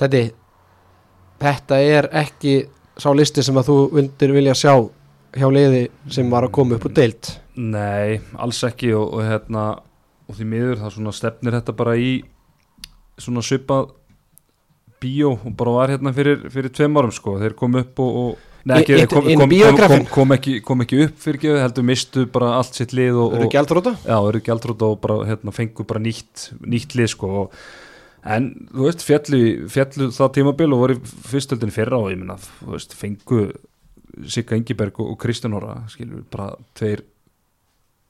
Þetta 0.00 0.22
þetta 1.42 1.78
er 1.84 2.08
ekki 2.22 2.56
sá 2.98 3.10
listi 3.14 3.44
sem 3.44 3.58
að 3.60 3.68
þú 3.68 3.78
vildir 3.96 4.34
vilja 4.34 4.56
sjá 4.56 4.74
hjá 5.36 5.48
liði 5.52 5.86
sem 6.12 6.30
var 6.32 6.46
að 6.46 6.54
koma 6.58 6.76
upp 6.76 6.86
úr 6.88 6.94
deilt? 6.96 7.32
Nei, 7.56 8.20
alls 8.40 8.62
ekki 8.68 8.92
og, 8.96 9.16
og 9.18 9.26
hérna 9.26 9.64
og 10.28 10.36
því 10.38 10.46
miður 10.48 10.84
svona 10.92 11.12
stefnir 11.16 11.56
þetta 11.58 11.74
bara 11.76 11.96
í 12.00 12.12
svona 13.20 13.42
svipað 13.44 13.90
bíó 15.02 15.34
og 15.34 15.52
bara 15.58 15.74
var 15.76 15.92
hérna 15.96 16.12
fyrir, 16.14 16.46
fyrir 16.52 16.72
tveim 16.72 16.96
árum 17.00 17.12
sko, 17.14 17.36
þeir 17.42 17.56
kom 17.58 17.78
upp 17.80 18.02
og, 18.02 18.16
og 18.22 18.48
Nei, 18.62 18.76
ekki, 18.78 18.94
Í- 18.94 19.06
kom, 19.10 19.24
kom, 19.26 19.50
kom, 19.90 20.04
kom, 20.06 20.32
ekki, 20.36 20.52
kom 20.62 20.84
ekki 20.84 20.98
upp 21.08 21.16
fyrir 21.18 21.40
geðu, 21.42 21.56
heldur 21.64 21.86
mistu 21.88 22.22
bara 22.30 22.52
allt 22.60 22.76
sitt 22.78 22.92
lið 22.94 23.16
og, 23.18 23.32
Eru 23.34 23.48
og, 23.48 23.54
gjaldróta? 23.56 23.92
Já, 24.06 24.14
eru 24.28 24.40
gjaldróta 24.46 24.90
og 24.92 25.00
bara 25.02 25.16
hérna, 25.26 25.50
fengu 25.56 25.82
bara 25.88 26.02
nýtt, 26.04 26.44
nýtt 26.62 26.94
lið 26.94 27.10
sko. 27.10 27.30
Og, 27.40 27.56
en 28.22 28.46
þú 28.70 28.86
veist, 28.86 29.02
fjallu, 29.02 29.40
fjallu 29.74 30.08
það 30.14 30.30
tímabil 30.38 30.76
og 30.76 30.82
voru 30.84 30.96
fyrstöldin 31.32 31.74
fyrra 31.74 31.98
og 31.98 32.12
ég 32.14 32.20
minna, 32.22 32.38
þú 32.60 32.76
veist, 32.76 32.94
fengu 32.94 33.40
Sigga 34.28 34.58
Ingiberg 34.58 35.00
og, 35.00 35.14
og 35.14 35.18
Kristján 35.22 35.56
Óra 35.56 35.80
skilur, 35.92 36.24
bara 36.30 36.52
tveir 36.76 37.04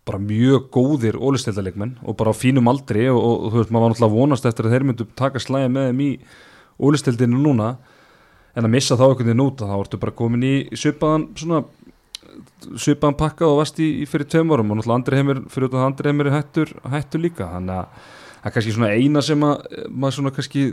bara 0.06 0.18
mjög 0.18 0.66
góðir 0.74 1.18
ólistildaleikmenn 1.20 2.00
og 2.02 2.16
bara 2.18 2.32
á 2.34 2.36
fínum 2.36 2.66
aldri 2.70 3.06
og, 3.12 3.20
og, 3.22 3.44
þú 3.52 3.60
veist, 3.60 3.70
maður 3.70 3.84
var 3.84 3.92
náttúrulega 3.92 4.16
vonast 4.16 4.48
eftir 4.48 4.66
að 4.66 4.74
þeir 4.74 4.86
myndu 4.88 5.06
taka 5.18 5.42
slæði 5.42 5.68
með 5.70 5.90
þeim 5.90 6.02
í 6.02 6.10
ólistildinu 6.82 7.42
núna. 7.44 7.68
En 8.52 8.66
að 8.66 8.74
missa 8.74 8.98
þá 8.98 9.06
einhvern 9.06 9.30
veginn 9.30 9.44
út 9.46 9.62
þá 9.62 9.76
ertu 9.78 10.00
bara 10.02 10.16
komin 10.16 10.42
í 10.44 10.54
svipaðan 10.76 11.28
svona 11.38 11.62
svipaðan 12.80 13.18
pakka 13.20 13.46
og 13.46 13.60
vast 13.62 13.78
í, 13.80 13.88
í 14.02 14.08
fyrir 14.08 14.28
tveim 14.28 14.50
árum 14.52 14.74
og 14.74 14.80
náttúrulega 14.80 14.98
andri 14.98 15.20
heimir, 15.20 15.40
fyrir 15.52 15.70
að 15.70 15.86
andri 15.86 16.10
heimir 16.10 16.32
hættur, 16.34 16.74
hættur 16.92 17.22
líka. 17.22 17.48
Þannig 17.54 17.78
að 17.78 18.10
það 18.42 18.50
er 18.50 18.56
kannski 18.56 18.74
svona 18.74 18.92
eina 18.96 19.22
sem 19.24 19.46
að 19.46 19.62
maður 19.88 20.18
svona 20.18 20.34
kannski 20.34 20.64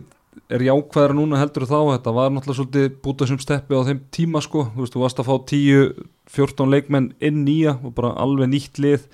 er 0.49 0.64
jákvæðara 0.65 1.15
núna 1.18 1.39
heldur 1.41 1.68
þá. 1.69 1.80
Þetta 1.95 2.14
var 2.15 2.31
náttúrulega 2.34 2.60
svolítið 2.60 2.88
bútað 3.06 3.31
sem 3.31 3.41
steppi 3.41 3.77
á 3.77 3.88
þeim 3.88 3.99
tíma 4.15 4.43
sko, 4.45 4.68
þú 4.73 4.85
veist, 4.85 4.95
þú 4.95 5.03
varst 5.03 5.22
að 5.22 5.30
fá 5.30 5.35
10-14 5.51 6.73
leikmenn 6.73 7.11
inn 7.19 7.43
nýja 7.45 7.77
og 7.77 7.93
bara 7.97 8.15
alveg 8.22 8.51
nýtt 8.51 8.81
lið. 8.81 9.06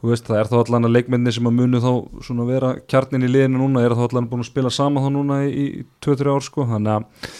Þú 0.00 0.12
veist, 0.14 0.28
það 0.28 0.40
er 0.40 0.48
þá 0.48 0.58
allan 0.62 0.88
að 0.88 0.94
leikmenni 0.96 1.32
sem 1.36 1.48
að 1.48 1.56
munu 1.58 1.80
þá 1.84 1.92
svona 2.24 2.48
vera 2.48 2.74
kjarnin 2.88 3.26
í 3.26 3.28
liðinu 3.28 3.60
núna 3.60 3.82
er 3.84 3.92
þá 3.96 4.06
allan 4.06 4.28
búin 4.30 4.44
að 4.44 4.48
spila 4.48 4.72
sama 4.72 5.02
þá 5.04 5.10
núna 5.12 5.42
í, 5.44 5.50
í 5.52 5.82
2-3 6.00 6.32
ár 6.32 6.46
sko, 6.46 6.64
þannig 6.70 6.94
að 6.94 7.34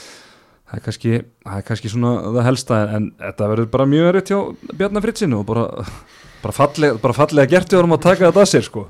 það 0.70 0.76
er 0.76 0.84
kannski, 0.84 1.14
það 1.46 1.56
er 1.56 1.64
kannski 1.66 1.90
svona 1.90 2.10
það 2.26 2.44
helsta 2.46 2.80
en 2.98 3.06
þetta 3.18 3.48
verður 3.54 3.70
bara 3.72 3.86
mjög 3.90 4.10
erfitt 4.10 4.30
hjá 4.30 4.76
Bjarnar 4.76 5.04
Fritzinu 5.06 5.40
og 5.40 5.48
bara, 5.48 5.64
bara, 6.44 6.54
fallega, 6.54 7.00
bara 7.02 7.16
fallega 7.16 7.50
gert 7.54 7.72
við 7.72 7.80
vorum 7.80 7.96
að 7.96 8.04
taka 8.04 8.28
þetta 8.28 8.44
að 8.44 8.52
sér 8.52 8.68
sko. 8.68 8.84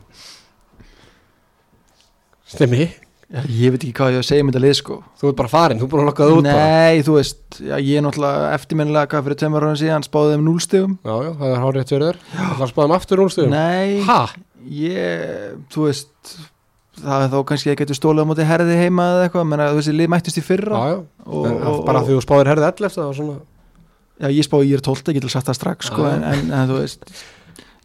Stemmi, 2.51 2.90
ég 3.31 3.70
veit 3.70 3.85
ekki 3.85 3.94
hvað 3.94 4.15
ég 4.16 4.23
að 4.24 4.27
segja 4.27 4.43
um 4.44 4.48
þetta 4.51 4.62
lið 4.65 4.77
sko. 4.81 4.97
Þú 5.20 5.28
ert 5.31 5.36
bara 5.39 5.51
farin, 5.52 5.78
þú 5.78 5.86
er 5.86 5.90
búin 5.93 6.02
að 6.02 6.09
lokka 6.11 6.27
það 6.27 6.36
út 6.36 6.47
bara. 6.48 6.65
Nei, 6.66 7.02
þú 7.07 7.12
veist, 7.15 7.43
já, 7.62 7.74
ég 7.78 7.94
er 8.01 8.02
náttúrulega 8.07 8.48
eftirminnilega 8.57 9.11
hvað 9.12 9.27
fyrir 9.28 9.39
tveimur 9.43 9.66
ára 9.69 9.78
síðan 9.78 10.07
spáði 10.07 10.32
þeim 10.35 10.44
núlstegum 10.48 10.97
Já, 11.07 11.15
já, 11.15 11.31
það 11.39 11.51
er 11.51 11.61
hárið 11.65 11.93
fyrir 11.93 12.07
þér. 12.09 12.16
Það 12.40 12.65
er 12.66 12.73
spáðum 12.73 12.97
aftur 12.97 13.23
núlstöðum 13.23 13.55
Nei, 13.55 13.90
Ha? 14.09 14.20
ég, 14.81 15.55
þú 15.70 15.86
veist 15.86 16.35
það 17.01 17.23
er 17.24 17.31
þá 17.32 17.39
kannski 17.48 17.70
að 17.73 17.78
getur 17.81 17.97
stólið 17.97 18.27
á 18.27 18.28
móti 18.28 18.44
herði 18.51 18.74
heima 18.77 19.07
eða 19.15 19.23
eitthvað, 19.28 19.47
menn 19.52 19.62
að 19.65 19.78
þessi 19.78 19.94
lið 19.94 20.11
mættist 20.12 20.40
í 20.40 20.44
fyrra. 20.44 20.74
Já, 20.74 20.82
já, 20.90 20.98
og, 21.31 21.47
en, 21.48 21.57
og, 21.70 21.78
bara 21.86 22.02
því 22.05 22.12
þú 22.19 22.23
spáðir 22.27 22.51
herðið 22.51 22.69
11 22.74 22.93
það 22.98 23.07
var 23.07 23.16
svona 23.20 23.36
já, 24.20 24.28
ég 24.36 24.44
spáði 24.44 24.69
ég 24.69 24.77
er 24.77 24.85
12, 24.85 25.15
ég 25.16 25.23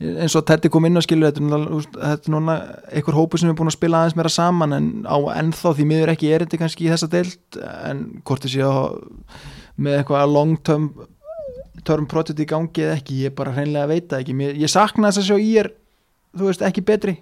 eins 0.01 0.35
og 0.35 0.43
Teddy 0.47 0.67
kom 0.71 0.85
inn 0.89 0.99
og 0.99 1.05
skilur 1.05 1.31
þetta, 1.31 1.43
er 1.45 2.31
núna- 2.33 2.55
er 2.91 2.99
einhver 2.99 3.15
hópu 3.15 3.39
sem 3.39 3.49
er 3.49 3.55
búin 3.55 3.69
að 3.71 3.77
spila 3.77 4.01
aðeins 4.03 4.15
meira 4.19 4.29
saman 4.33 4.73
en 4.75 4.87
á 5.07 5.15
ennþá 5.39 5.71
því 5.77 5.85
miður 5.87 6.11
ekki 6.15 6.31
erindi 6.35 6.59
kannski 6.59 6.87
í 6.87 6.91
þessa 6.91 7.09
deild 7.09 7.59
en 7.89 8.21
hvort 8.25 8.43
þessi 8.43 8.59
á 8.65 8.91
með 9.79 9.99
eitthvað 10.03 10.33
long 10.33 10.57
term 10.63 10.89
term 11.85 12.07
project 12.09 12.39
í 12.39 12.47
gangi 12.49 12.81
eða 12.81 12.97
ekki, 12.97 13.23
ég 13.27 13.35
bara 13.35 13.51
hreinlega 13.53 13.87
veit 13.87 14.07
það 14.09 14.21
ekki. 14.23 14.35
Ég 14.57 14.71
sakna 14.71 15.11
þess 15.11 15.21
að 15.21 15.27
sjá 15.29 15.37
ég 15.37 15.59
er 15.61 15.71
þú 16.35 16.47
veist, 16.49 16.63
ekki 16.65 16.81
betri 16.85 17.17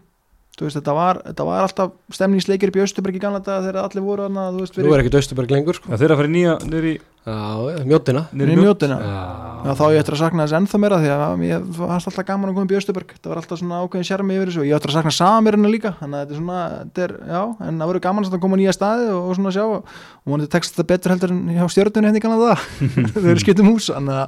veist, 0.61 0.77
þetta 0.77 0.93
var, 0.93 1.21
þetta 1.25 1.47
var 1.47 1.63
alltaf 1.65 1.95
stemningsleikir 2.13 2.69
upp 2.69 2.77
í 2.77 2.83
Östuberg 2.83 3.17
í 3.17 3.23
gamla 3.23 3.41
daga 3.41 3.63
þegar 3.65 3.79
allir 3.87 4.05
voru 4.05 4.27
hana, 4.27 4.51
þú 4.53 4.61
veist, 4.61 4.77
Nú 4.77 4.93
er 4.93 5.01
ekki 5.01 5.15
Döstuberg 5.15 5.55
lengur 5.55 5.79
sko. 5.79 5.89
Já, 5.89 5.97
þeir 5.97 6.05
eru 6.11 6.15
að 6.15 6.21
fara 6.21 6.33
nýja 6.35 7.01
Já, 7.23 7.55
mjótina 7.87 8.25
mjó 8.35 8.55
mjótina 8.59 8.97
Já, 8.99 9.19
Já, 9.63 9.71
þá 9.79 9.83
ég 9.93 10.01
eftir 10.01 10.15
að 10.17 10.19
sakna 10.19 10.43
þess 10.43 10.55
ennþá 10.57 10.79
meira 10.83 10.97
því 10.99 11.11
að 11.13 11.43
ég 11.47 11.69
var 11.77 11.93
alltaf 11.95 12.25
gaman 12.27 12.49
að 12.51 12.57
koma 12.57 12.67
upp 12.67 12.73
í 12.73 12.77
Östuberg 12.81 13.13
það 13.15 13.29
var 13.31 13.39
alltaf 13.39 13.61
svona 13.61 13.77
ákveðin 13.79 14.07
sjarmi 14.09 14.35
yfir 14.35 14.51
þessu 14.51 14.59
og 14.59 14.67
ég 14.67 14.75
eftir 14.75 14.91
að 14.91 14.97
sakna 14.97 15.13
samirina 15.15 15.71
líka 15.71 15.93
þannig 16.01 16.17
að 16.19 16.25
þetta 16.25 16.35
er 16.35 16.41
svona, 16.41 16.65
þetta 16.81 17.05
er, 17.05 17.13
já, 17.31 17.39
en 17.63 17.79
það 17.79 17.93
verður 17.93 18.03
gaman 18.03 18.27
að 18.27 18.35
koma 18.43 18.59
nýja 18.59 18.75
staði 18.75 19.07
og, 19.13 19.21
og 19.23 19.39
svona 19.39 19.55
sjá 19.55 19.63
og 19.63 19.95
vonandi 20.27 20.51
tekst 20.51 20.75
þetta 20.75 20.89
betur 20.91 21.15
heldur 21.15 21.35
en 21.37 21.41
hjá 21.55 21.63
stjörnunni 21.71 22.11
henni 22.11 22.23
kannan 22.25 22.43
það, 22.43 22.67
þau 23.15 23.23
eru 23.23 23.45
skiptum 23.45 23.71
hús 23.71 23.87
þannig 23.87 24.19
að 24.19 24.27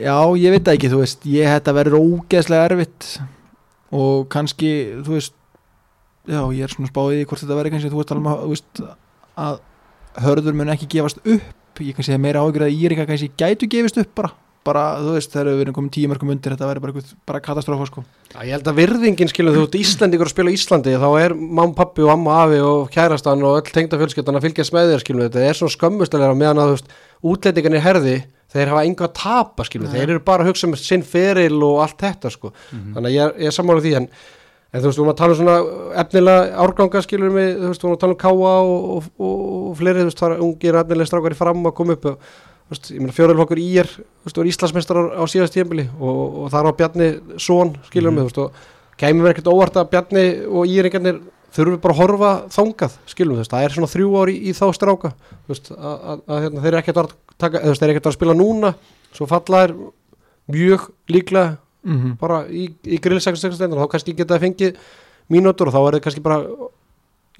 já, 0.00 0.16
ég 0.46 0.56
veit 0.56 0.72
ekki, 0.72 0.92
þú 0.96 1.04
veist, 1.04 1.28
ég 1.28 1.54
þetta 1.58 1.76
verður 1.76 2.00
ógeðslega 2.00 2.72
erfitt 2.72 3.12
og 3.92 4.28
kannski, 4.32 4.72
þú 5.04 5.16
veist 5.16 5.34
já, 6.28 6.40
ég 6.54 6.62
er 6.64 6.72
svona 6.72 6.90
spáðið 6.90 7.22
í 7.22 7.26
hvort 7.28 7.42
þetta 7.42 7.58
verður 7.58 7.74
kannski, 7.74 7.92
þú 7.92 8.00
veist, 8.00 8.14
alveg, 8.14 8.38
þú 8.42 8.52
veist 8.52 8.82
að 9.42 9.58
hörður 10.26 10.56
mun 10.58 10.72
ekki 10.74 10.90
gefast 10.96 11.22
upp. 11.24 11.82
Ég 11.82 11.96
kannski 11.96 12.18
meira 12.20 12.42
áhyggjur 12.44 12.66
að 12.66 12.74
Írika 12.76 13.06
kannski 13.08 13.30
gætu 13.40 13.68
gefist 13.72 13.98
upp 14.02 14.12
bara, 14.18 14.32
bara 14.66 14.82
þú 15.02 15.14
veist 15.16 15.32
þegar 15.32 15.48
við 15.50 15.62
erum 15.64 15.76
komin 15.76 15.92
tíu 15.94 16.10
mörgum 16.10 16.32
undir 16.34 16.54
þetta 16.54 16.68
verður 16.68 16.84
bara, 16.86 17.04
bara 17.28 17.40
katastrófa 17.42 17.86
sko. 17.88 18.04
Já, 18.32 18.38
ég 18.46 18.52
held 18.56 18.68
að 18.70 18.78
virðingin 18.78 19.30
skilur 19.30 19.56
þú 19.56 19.64
ert 19.66 19.78
Íslendingur 19.80 20.28
að 20.28 20.34
spila 20.34 20.52
Íslandi 20.54 20.94
þá 21.02 21.08
er 21.20 21.34
mamma, 21.38 21.72
pappi 21.78 22.04
og 22.04 22.12
amma, 22.14 22.36
afi 22.44 22.60
og 22.64 22.92
kærastan 22.94 23.42
og 23.46 23.58
öll 23.60 23.72
tengda 23.74 23.98
fjölskyldan 24.00 24.38
að 24.38 24.46
fylgjast 24.46 24.76
með 24.76 24.92
þér 24.92 25.02
skilur 25.04 25.26
þetta 25.26 25.48
er 25.48 25.58
svona 25.58 25.76
skömmustilega 25.76 26.36
meðan 26.38 26.62
að 26.62 26.70
þú 26.70 26.76
veist 26.76 26.94
útlendingan 27.32 27.78
er 27.78 27.84
herði 27.86 28.14
þeir 28.52 28.70
hafa 28.74 28.84
enga 28.86 29.08
að 29.08 29.16
tapa 29.18 29.66
skilur 29.66 29.90
Nei. 29.90 29.96
þeir 29.96 30.14
eru 30.14 30.22
bara 30.28 30.44
að 30.46 30.52
hugsa 30.52 30.68
um 30.68 30.78
sinn 30.78 31.02
feril 31.06 31.58
og 31.64 31.82
allt 31.86 31.98
þetta 32.04 32.32
sko. 32.32 32.52
Þannig 32.70 33.08
að 33.08 33.14
ég, 33.16 33.36
ég 33.42 33.50
er 33.52 33.56
sammála 33.56 33.84
því 33.84 33.96
en 34.02 34.08
En 34.72 34.80
þú 34.80 34.88
veist, 34.88 34.96
við 34.96 35.02
erum 35.02 35.12
að 35.12 35.18
tala 35.18 35.34
um 35.34 35.36
svona 35.36 35.54
efnilega 36.00 36.60
árganga 36.64 37.00
skilur 37.04 37.32
við, 37.34 37.50
þú 37.58 37.66
veist, 37.68 37.82
við 37.82 37.88
erum 37.90 37.96
að 37.98 38.00
tala 38.00 38.14
um 38.14 38.20
káa 38.22 38.52
og, 38.62 38.86
og, 38.94 39.08
og, 39.20 39.42
og 39.58 39.74
fleiri, 39.76 40.00
þú 40.00 40.08
veist, 40.08 40.22
það 40.22 40.32
er 40.32 40.44
ungir 40.46 40.78
efnilega 40.80 41.10
strákar 41.10 41.34
í 41.34 41.36
fram 41.36 41.68
að 41.68 41.74
koma 41.76 41.96
upp 41.98 42.06
og, 42.08 42.30
ég 42.92 43.00
meina 43.00 43.14
fjórulflokkur 43.16 43.60
í 43.60 43.68
er, 43.82 43.88
þú 43.90 44.26
veist, 44.26 44.36
þú 44.36 44.42
er 44.42 44.50
Íslandsmeistar 44.52 45.00
á, 45.16 45.24
síðast 45.30 45.56
tíðanbili 45.56 45.86
og, 45.98 46.20
og 46.44 46.50
það 46.52 46.58
er 46.60 46.68
á 46.68 46.78
Bjarni 46.80 47.08
Són, 47.42 47.74
skilur 47.88 48.14
við, 48.14 48.20
þú 48.20 48.28
veist, 48.28 48.40
og 48.42 48.96
kæmur 49.02 49.26
verið 49.26 49.36
ekkert 49.36 49.52
óvart 49.52 49.78
að 49.80 49.90
Bjarni 49.92 50.26
og 50.48 50.72
íringarnir 50.72 51.22
þurfum 51.52 51.80
bara 51.82 51.96
að 51.96 52.00
horfa 52.00 52.32
þangað, 52.54 52.98
skilur 53.12 53.40
við, 53.40 53.50
það 53.52 53.66
er 53.66 53.76
svona 53.76 53.90
þrjú 53.92 54.12
ári 54.22 54.36
í, 54.36 54.44
í 54.48 54.56
þá 54.56 54.66
stráka, 54.76 55.12
veist, 55.50 55.72
að, 55.74 55.96
að, 55.96 56.22
að 56.26 56.44
hérna, 56.46 56.62
þeir 56.64 56.70
eru 56.72 56.80
ekkert 56.80 57.02
að 57.02 57.12
taka, 57.36 57.64
veist, 57.66 57.82
eru 57.82 57.94
ekkert 57.94 58.08
að 58.08 58.16
spila 58.16 58.36
núna, 58.38 58.72
svo 59.12 59.28
falla 59.28 59.66
er 59.66 59.74
mjög 60.52 60.88
líklega 61.12 61.56
mm 61.82 61.98
-hmm. 61.98 62.16
bara 62.18 62.46
í, 62.48 62.70
í 62.84 62.98
grill 62.98 63.20
66 63.20 63.58
þá 63.58 63.88
kannski 63.90 64.14
geta 64.16 64.34
það 64.34 64.44
fengið 64.46 64.76
mínútur 65.28 65.68
og 65.68 65.74
þá 65.74 65.80
er 65.80 65.94
það 65.94 66.04
kannski 66.06 66.22
bara 66.22 66.38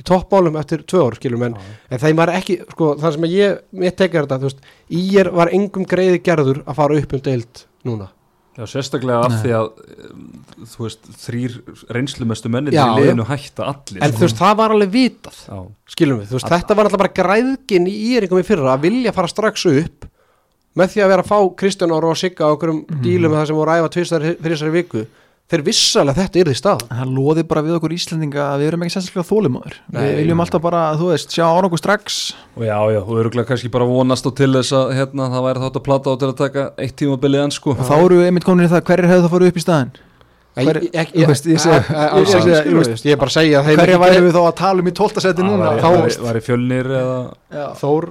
í 0.02 0.06
toppmálum 0.10 0.58
eftir 0.60 0.82
tvö 0.90 1.04
ár 1.06 1.16
skilum 1.20 1.44
en, 1.46 1.54
en 1.88 2.02
þeim 2.02 2.18
var 2.18 2.32
ekki, 2.34 2.58
sko, 2.74 2.96
það 3.00 3.14
sem 3.16 3.28
ég 3.30 3.60
mitt 3.84 3.96
tekja 4.00 4.24
þetta, 4.24 4.40
þú 4.42 4.50
veist, 4.50 4.66
ír 4.98 5.30
var 5.38 5.52
engum 5.54 5.86
greiði 5.88 6.18
gerður 6.26 6.64
að 6.66 6.80
fara 6.82 6.98
upp 6.98 7.14
um 7.16 7.22
deild 7.30 7.62
núna. 7.86 8.08
Já, 8.52 8.66
sérstaklega 8.68 9.22
af 9.24 9.32
Nei. 9.32 9.38
því 9.40 9.52
að 9.56 9.68
um, 10.12 10.24
þú 10.68 10.82
veist, 10.84 11.06
þrýr 11.22 11.54
reynslumestu 11.96 12.50
mennir 12.52 12.74
Já, 12.76 12.82
í 12.84 12.98
liðinu 13.00 13.24
hætta 13.30 13.64
allir. 13.70 14.02
En 14.04 14.10
sko. 14.12 14.18
þú 14.18 14.26
veist, 14.26 14.40
það 14.42 14.58
var 14.58 14.74
alveg 14.74 14.90
vitað 14.92 15.38
Já, 15.46 15.60
skilum 15.94 16.18
við, 16.20 16.26
þú 16.28 16.36
veist, 16.36 16.48
Alla- 16.50 16.58
þetta 16.60 16.76
var 16.76 16.90
alltaf 16.90 17.00
bara 17.00 17.14
græðgin 17.16 17.88
í 17.88 17.94
íringum 18.10 18.42
í 18.42 18.44
fyrra 18.44 18.74
að 18.74 18.84
vilja 18.84 19.14
fara 19.16 19.30
strax 19.32 19.64
upp 19.72 20.04
með 20.76 20.92
því 20.92 21.04
að 21.04 21.10
vera 21.14 21.24
að 21.24 21.30
fá 21.32 21.38
Kristján 21.62 21.96
Ára 21.96 22.12
og 22.12 22.20
Sigga 22.20 22.44
á 22.48 22.52
okkurum 22.52 22.82
dílum 23.04 23.32
með 23.32 23.40
það 23.40 23.48
sem 23.50 23.58
voru 23.62 23.72
að 23.72 23.80
æfa 23.80 23.92
tvistar 23.96 24.22
fyrir 24.28 24.52
þessari 24.52 24.76
viku 24.76 25.02
þeir 25.52 25.64
vissalega 25.66 26.22
þetta 26.22 26.40
er 26.42 26.50
því 26.50 26.56
stað 26.58 26.84
það 26.88 27.14
loði 27.16 27.44
bara 27.48 27.64
við 27.66 27.76
okkur 27.78 27.94
Íslendinga 27.96 28.46
að 28.48 28.62
við 28.62 28.70
erum 28.70 28.84
ekki 28.86 28.94
sérstaklega 28.96 29.28
þólimaður 29.28 29.78
við 29.98 30.14
viljum 30.22 30.44
alltaf 30.44 30.64
bara, 30.64 30.84
þú 31.00 31.10
veist, 31.12 31.34
sjá 31.34 31.44
árangur 31.46 31.80
strax. 31.80 32.20
Og 32.56 32.64
já, 32.66 32.76
já, 32.94 33.00
og 33.02 33.12
öruglega 33.20 33.48
kannski 33.52 33.72
bara 33.72 33.88
vonast 33.88 34.28
og 34.28 34.36
til 34.38 34.50
þess 34.56 34.74
að 34.76 34.94
hérna, 34.98 35.28
það 35.32 35.46
væri 35.48 35.64
þátt 35.64 35.78
að 35.80 35.84
plata 35.88 36.12
á 36.12 36.14
til 36.20 36.30
að 36.30 36.38
taka 36.40 36.64
eitt 36.80 36.96
tíma 37.00 37.18
bilið 37.20 37.44
enn 37.46 37.54
sko. 37.54 37.76
Og 37.76 37.84
þá 37.88 37.94
eru 37.98 38.22
við 38.22 38.30
einmitt 38.30 38.48
komin 38.48 38.66
í 38.66 38.72
það, 38.72 38.84
hverjir 38.88 39.12
hefðu 39.12 39.26
það 39.26 39.34
farið 39.36 39.52
upp 39.52 39.60
í 39.60 39.64
staðin 39.66 39.92
Hver- 40.52 40.82
Ég- 40.82 40.92
ég- 40.92 41.12
þú 41.16 41.26
veist, 41.32 41.46
ég 41.48 41.56
ég- 41.56 41.62
ég- 41.64 42.26
ég 42.28 42.44
ég- 42.44 42.66
ég 42.68 42.74
veist- 42.76 42.90
ég- 42.92 43.06
ég 43.08 43.12
er 43.12 43.16
bara 43.16 43.30
að 43.30 43.36
segja 43.38 43.60
að 43.62 43.64
hverja 43.72 43.94
ekki- 43.96 44.00
væri 44.02 44.20
við 44.26 44.32
þá 44.36 44.40
að 44.48 44.56
tala 44.56 44.80
um 44.82 44.88
í 44.90 44.92
12. 44.92 45.20
seti 45.24 45.42
núna 45.42 45.58
var, 45.64 45.78
þá, 45.80 45.88
var, 45.96 46.10
var 46.26 46.36
í 46.36 46.42
fjölnir 46.44 46.86
eða 46.92 47.16
Þór, 47.80 48.04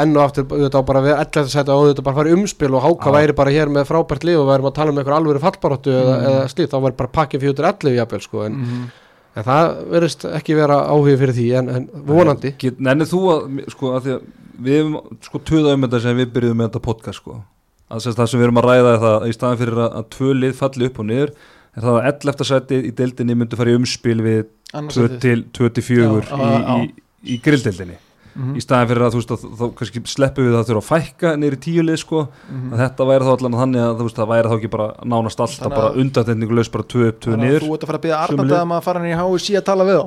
enn 0.00 0.16
og 0.16 0.22
aftur 0.24 0.44
auðvitað 0.46 0.78
á 0.78 0.86
bara 0.86 1.00
að 1.00 1.06
vera 1.08 1.24
11. 1.24 1.50
sæti 1.50 1.68
og 1.74 1.80
auðvitað 1.82 2.04
bara 2.06 2.14
að 2.14 2.20
fara 2.20 2.30
í 2.30 2.36
umspil 2.38 2.74
og 2.74 2.82
háka 2.86 3.12
væri 3.16 3.34
bara 3.34 3.50
hér 3.50 3.68
með 3.74 3.88
frábært 3.90 4.24
lið 4.28 4.38
og 4.40 4.46
væri 4.50 4.62
að 4.70 4.74
tala 4.78 4.90
um 4.94 4.98
einhver 5.02 5.16
alvöru 5.18 5.40
fallbaróttu 5.42 5.90
eða, 5.90 6.14
Mm. 6.16 6.26
eða 6.30 6.48
slíkt, 6.54 6.70
þá 6.70 6.78
væri 6.86 6.96
bara 6.96 7.08
pakkin 7.18 7.40
411 7.40 7.96
jafnvel 7.98 8.20
sko, 8.22 8.42
en, 8.46 8.52
Mhm. 8.52 8.90
en 9.36 9.44
það 9.44 9.84
verðist 9.90 10.24
ekki 10.38 10.54
vera 10.54 10.76
áhugi 10.86 11.18
fyrir 11.18 11.34
því, 11.34 11.58
en, 11.58 11.68
en 11.68 11.88
vonandi 12.06 12.54
Get, 12.58 12.78
Nennið 12.80 13.10
þú 13.10 13.20
að, 13.34 13.70
sko, 13.70 13.86
að 13.98 14.02
því 14.02 14.12
að 14.14 14.20
við 14.62 15.02
sko 15.24 15.38
töða 15.40 15.72
um 15.74 15.82
þetta 15.82 16.00
sem 16.02 16.16
við 16.16 16.26
byrjuðum 16.32 16.56
með 16.62 16.70
þetta 16.70 16.82
podcast 16.82 17.16
sko 17.16 17.42
að 17.90 18.02
sem 18.04 18.12
það 18.18 18.26
sem 18.32 18.40
við 18.40 18.46
erum 18.48 18.60
að 18.62 18.68
ræða 18.70 18.92
er 18.94 19.00
það 19.04 19.16
að 19.20 19.28
í 19.30 19.36
staðan 19.38 19.60
fyrir 19.62 19.80
að, 19.84 19.90
að 20.00 20.04
tvö 20.16 20.34
lið 20.40 20.54
falli 20.60 20.86
upp 20.90 20.98
og 21.02 21.08
niður 21.10 21.32
er 21.76 21.82
það 21.86 21.96
að 22.00 22.06
11. 22.12 22.44
sæti 22.50 22.78
í 22.86 22.92
deildinni 23.00 23.34
myndi 23.40 23.56
fara 23.60 23.70
í 23.70 23.78
umspil 23.78 24.20
við 24.24 24.44
annars 24.74 24.94
2 24.94 25.08
setið. 25.08 25.20
til 25.20 25.40
24 25.58 26.22
Já, 26.30 26.38
í, 26.40 26.86
í, 26.86 27.34
í 27.34 27.40
grilldeildinni 27.42 27.98
Mhm. 28.30 28.52
í 28.54 28.60
staðan 28.62 28.86
fyrir 28.86 29.02
að 29.02 29.10
þú 29.10 29.18
veist 29.18 29.32
að 29.34 29.40
þá 29.58 29.62
kannski 29.74 30.00
sleppum 30.06 30.44
við 30.46 30.52
það 30.54 30.60
að 30.60 30.68
þurfa 30.68 30.80
að 30.80 30.90
fækka 30.90 31.30
niður 31.36 31.54
í 31.56 31.58
tíu 31.64 31.82
lið 31.82 31.96
sko 31.98 32.20
Mhm. 32.30 32.68
að 32.70 32.78
þetta 32.84 33.06
væri 33.08 33.26
þá 33.26 33.30
allan 33.34 33.56
þannig 33.58 33.82
að 33.82 33.96
þú 33.98 34.04
veist 34.06 34.18
það 34.20 34.28
væri 34.30 34.48
þá 34.50 34.54
ekki 34.60 34.70
bara 34.70 34.86
nánast 35.10 35.40
alltaf 35.42 35.58
Þannig 35.58 35.74
að- 35.74 35.80
bara 35.82 36.00
undatendingulegs 36.04 36.70
bara 36.70 36.84
2 36.94 37.02
upp 37.10 37.18
2 37.20 37.30
Þannig 37.34 37.34
að 37.34 37.50
niður 37.50 37.66
þú 37.66 37.72
ert 37.74 37.82
að 37.82 37.90
fara 37.90 37.98
að 37.98 38.04
byggja 38.06 38.20
Arnald 38.22 38.50
lið. 38.50 38.60
að 38.60 38.68
maður 38.70 38.86
fara 38.86 38.98
hann 39.00 39.10
í 39.10 39.16
HSC 39.18 39.50
að 39.58 39.64
tala 39.66 39.84
við 39.90 39.96
þá 39.98 40.06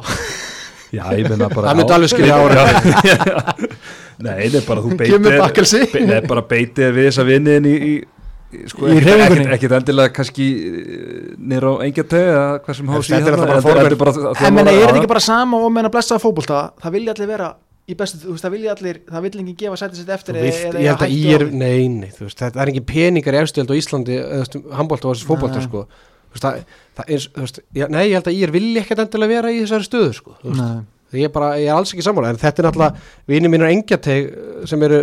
já 0.93 1.03
ég 1.19 1.29
minna 1.29 1.49
bara 1.51 1.67
það 1.67 1.77
myndi 1.81 1.93
alveg 1.97 2.09
skilja 2.15 2.35
ára 2.43 2.63
nei 4.19 4.49
það 4.49 4.59
er 4.61 4.67
bara 4.67 4.81
þú 4.85 4.97
beitir 4.99 5.19
nei, 6.09 6.21
bara 6.27 6.41
beitir 6.53 6.93
við 6.93 7.07
þessa 7.09 7.25
vinniðin 7.27 7.65
í, 7.69 7.73
í 7.73 7.93
í- 7.97 8.67
Sko, 8.69 8.85
Í 8.85 8.99
ekkert- 9.01 9.71
endilega 9.79 10.11
kannski 10.13 10.43
niður 11.41 11.65
á 11.65 11.73
engjatau 11.87 12.19
eða 12.21 12.43
hvað 12.61 12.75
sem 12.77 12.91
hási 12.93 13.13
bara 13.25 13.61
formenn- 13.65 14.45
en 14.45 14.53
menna, 14.53 14.71
er 14.71 14.83
þetta 14.85 14.99
ekki 14.99 15.09
bara 15.09 15.23
sama 15.25 15.57
og 15.57 15.71
menna 15.73 15.89
blessaða 15.89 16.21
fótbolta? 16.21 16.59
Það 16.83 16.91
vilja 16.93 17.15
allir 17.15 17.27
vera 17.31 17.47
í 17.89 17.95
bestu 17.97 18.19
þú 18.21 18.35
veist, 18.35 18.45
það 18.45 18.53
vilja 18.53 18.75
allir, 18.77 18.99
það 19.09 19.25
vil 19.25 19.33
enginn 19.41 19.57
gefa 19.57 19.79
sæti 19.81 19.97
sitt 19.99 20.11
eftir 20.13 20.37
vilt, 20.37 20.77
ég 20.77 20.87
held 20.87 21.01
að 21.03 21.15
í 21.17 21.33
er, 21.33 21.45
nei, 21.51 21.87
nei, 21.91 22.09
þú 22.13 22.27
veist, 22.29 22.39
þetta 22.39 22.61
er 22.63 22.71
ekki 22.71 22.83
peningar 22.93 23.33
í 23.33 23.41
efstöld 23.41 23.73
á 23.73 23.75
Íslandi, 23.75 24.19
handbólta 24.77 25.09
og 25.09 25.17
Nei. 25.59 25.65
sko, 25.65 25.81
þú 26.29 26.37
veist, 26.37 26.45
það, 26.45 26.61
það 27.01 27.11
er, 27.17 27.25
þú 27.33 27.43
veist, 27.47 27.59
nei, 27.89 28.03
ég 28.07 28.13
held 28.19 28.29
að 28.31 28.37
ég 28.37 28.43
er 28.47 28.53
vilja 28.55 28.85
ekkert 28.85 29.03
endilega 29.07 29.33
vera 29.33 29.51
í 29.51 29.59
þessari 29.65 29.89
stöðu, 29.89 30.13
sko, 30.21 30.37
þú 30.43 30.53
veist, 30.53 30.61
Nei. 30.61 30.83
Ég 31.19 31.29
er 31.29 31.33
bara, 31.33 31.53
ég 31.61 31.69
er 31.69 31.77
alls 31.77 31.93
ekki 31.93 32.05
sammála, 32.05 32.33
en 32.33 32.41
þetta 32.41 32.61
er 32.61 32.67
náttúrulega, 32.69 33.05
vini 33.29 33.51
mínur 33.51 33.69
engjateg 33.69 34.31
sem 34.69 34.85
eru 34.87 35.01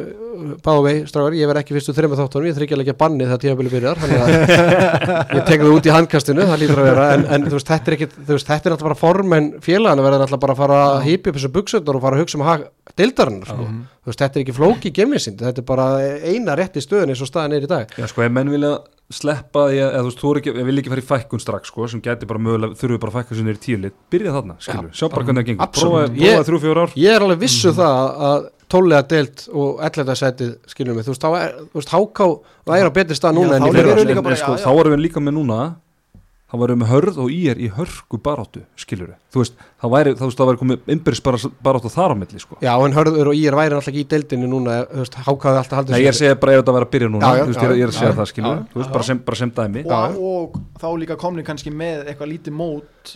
báðu 0.65 0.83
vei, 0.85 0.95
strágar, 1.09 1.37
ég 1.39 1.51
verð 1.51 1.61
ekki 1.63 1.75
fyrstu 1.77 1.95
þreima 1.97 2.19
þáttunum, 2.19 2.49
ég 2.49 2.57
þryggja 2.57 2.79
ekki 2.81 2.95
að 2.95 2.99
banni 3.01 3.29
það 3.31 3.41
tímabili 3.45 3.73
byrjar, 3.73 4.01
þannig 4.03 4.21
að 4.21 4.33
ég 5.37 5.47
tek 5.49 5.65
það 5.65 5.73
út 5.75 5.89
í 5.89 5.95
handkastinu, 5.95 6.47
það 6.51 6.63
lítur 6.63 6.83
að 6.83 6.89
vera, 6.91 7.07
en, 7.17 7.27
en 7.37 7.47
þú 7.49 7.57
veist, 7.57 7.71
þetta 7.73 7.91
er 7.91 7.97
ekki, 7.97 8.11
þú 8.19 8.37
veist, 8.37 8.51
þetta 8.51 8.71
er 8.71 8.75
náttúrulega 8.75 8.89
bara 8.91 9.01
formenn 9.01 9.51
félagana 9.65 10.07
verða 10.07 10.23
náttúrulega 10.23 10.45
bara 10.47 10.57
að 10.57 10.63
fara 10.65 10.79
að 10.91 11.03
hýpi 11.09 11.33
upp 11.33 11.41
þessu 11.41 11.53
buksöndar 11.57 11.99
og 11.99 12.05
fara 12.07 12.19
að 12.19 12.25
hugsa 12.25 12.41
um 12.41 12.47
hag 12.47 12.65
deildarinnar, 13.01 13.51
sko, 13.51 13.69
þú 14.01 14.13
veist, 14.13 14.23
þetta 14.25 14.41
er 14.41 14.45
ekki 14.47 14.57
flóki 14.57 14.95
gemisind, 15.01 15.45
þetta 15.45 15.63
er 15.65 15.69
bara 15.69 15.91
eina 16.25 16.57
rétt 16.59 16.81
í 16.81 16.85
stöðin 16.85 17.15
eins 17.15 17.23
og 17.25 17.31
staðin 17.31 17.59
er 17.59 17.67
í 17.67 17.71
dag. 17.71 17.93
Já, 18.01 18.09
sko, 18.11 18.25
ef 18.27 18.35
menn 18.35 18.51
vilja 18.53 18.79
sleppa 19.11 19.65
því 19.71 19.81
að, 19.83 19.97
þú 19.97 20.07
veist, 20.07 20.21
þú 20.23 20.33
ekki, 20.39 20.53
ég 20.55 20.67
vil 20.69 20.81
ekki 20.81 20.93
fara 20.93 21.03
í 21.03 21.07
fækkun 21.09 21.43
strax, 21.43 21.73
sko, 21.73 21.89
sem 21.91 22.03
gæti 22.05 22.29
bara 22.31 22.43
mögulega, 22.43 22.77
þurfum 22.79 23.01
bara 23.03 23.11
að 23.11 23.17
fækka 23.19 23.39
sér 23.39 23.47
niður 23.47 23.59
í 23.59 23.63
tíulið, 23.65 23.97
byrja 24.15 24.35
þarna, 24.37 24.57
skilur, 24.63 24.93
Já, 24.93 24.99
sjá 25.01 25.07
bara 25.11 25.27
hvernig 25.27 25.41
það 25.41 25.49
gengur, 25.49 25.73
prófa, 25.75 26.05
prófa 26.15 26.45
þrjú, 26.47 26.61
fjóra 26.63 26.85
ár, 26.87 26.95
Ég 27.03 27.17
er 27.17 27.27
alveg 27.27 27.41
vissu 27.43 27.73
það 27.75 28.13
að 28.31 28.47
tólega 28.71 29.03
deilt 29.11 29.45
og 29.53 29.83
ellega 29.87 30.15
setið, 30.23 30.57
skiljum 30.71 30.97
við, 31.01 31.07
þú 31.11 31.15
veist, 31.15 31.27
þá 31.27 31.31
er, 31.43 31.55
háká 31.95 32.31
væri 32.71 32.91
á 32.91 32.97
betri 33.01 33.19
stað 33.19 33.39
núna 33.41 33.57
Já, 33.57 33.61
en 33.61 33.69
í 33.69 33.77
fyrra. 33.77 33.95
við 33.95 34.03
en, 34.07 34.11
líka 34.15 34.27
bara, 34.27 34.37
en, 34.39 34.43
sko, 34.45 34.59
þá 34.63 34.71
erum 34.81 34.95
við 34.97 35.03
líka 35.09 35.23
með 35.27 35.37
núna, 35.41 35.61
þá 36.51 36.55
varum 36.59 36.75
við 36.75 36.83
með 36.83 36.89
hörð 36.91 37.19
og 37.23 37.29
í 37.31 37.41
er 37.53 37.59
í 37.63 37.69
hörku 37.77 38.19
baráttu, 38.27 38.63
skilur 38.83 39.13
þú 39.31 39.43
veist, 39.45 39.55
þá 39.79 39.87
væri, 39.93 40.15
þá 40.19 40.25
veist, 40.27 40.41
þá 40.41 40.47
væri 40.49 40.61
komið 40.63 40.91
innbyrðis 40.97 41.23
baráttu 41.63 41.93
þar 41.95 42.15
á 42.15 42.17
milli, 42.19 42.41
sko. 42.43 42.59
Já, 42.65 42.73
en 42.75 42.97
hörður 42.97 43.31
og 43.31 43.39
ég 43.39 43.47
er 43.53 43.59
væri 43.61 43.77
alltaf 43.79 43.93
ekki 43.93 44.03
í 44.03 44.09
deildinni 44.11 44.51
núna, 44.51 44.81
þú 44.91 45.05
veist, 45.05 45.19
hákáði 45.29 45.61
alltaf 45.63 45.79
haldið 45.79 45.95
Nei, 45.95 46.01
ég 46.03 46.11
er 46.11 46.17
að 46.17 46.21
segja 46.25 46.41
bara 46.43 46.57
ef 46.57 46.63
þetta 46.65 46.75
væri 46.79 46.89
að 46.89 46.93
byrja 46.97 47.11
núna, 47.15 47.23
Já, 47.23 47.39
já, 47.39 47.45
þú 47.47 47.53
veist, 47.53 47.63
ég 47.63 47.71
er- 47.71 47.79
ég 47.79 47.87
er 47.87 47.91
að 47.91 47.95
já, 47.95 48.01
segja 48.01 48.11
já, 48.11 48.19
það, 48.19 48.31
skilur 48.33 48.51
já, 48.51 48.63
þú 48.73 48.81
veist, 48.83 48.91
já. 48.91 48.95
bara 48.99 49.07
sem, 49.11 49.19
bara 49.31 49.41
sem 49.45 49.51
dæmi. 49.61 49.85
og, 49.87 50.19
og 50.31 50.61
þá 50.83 50.89
líka 51.05 51.17
komni 51.23 51.47
kannski 51.47 51.71
með 51.71 52.11
eitthvað 52.11 52.33
lítið 52.35 52.57
mót 52.59 53.15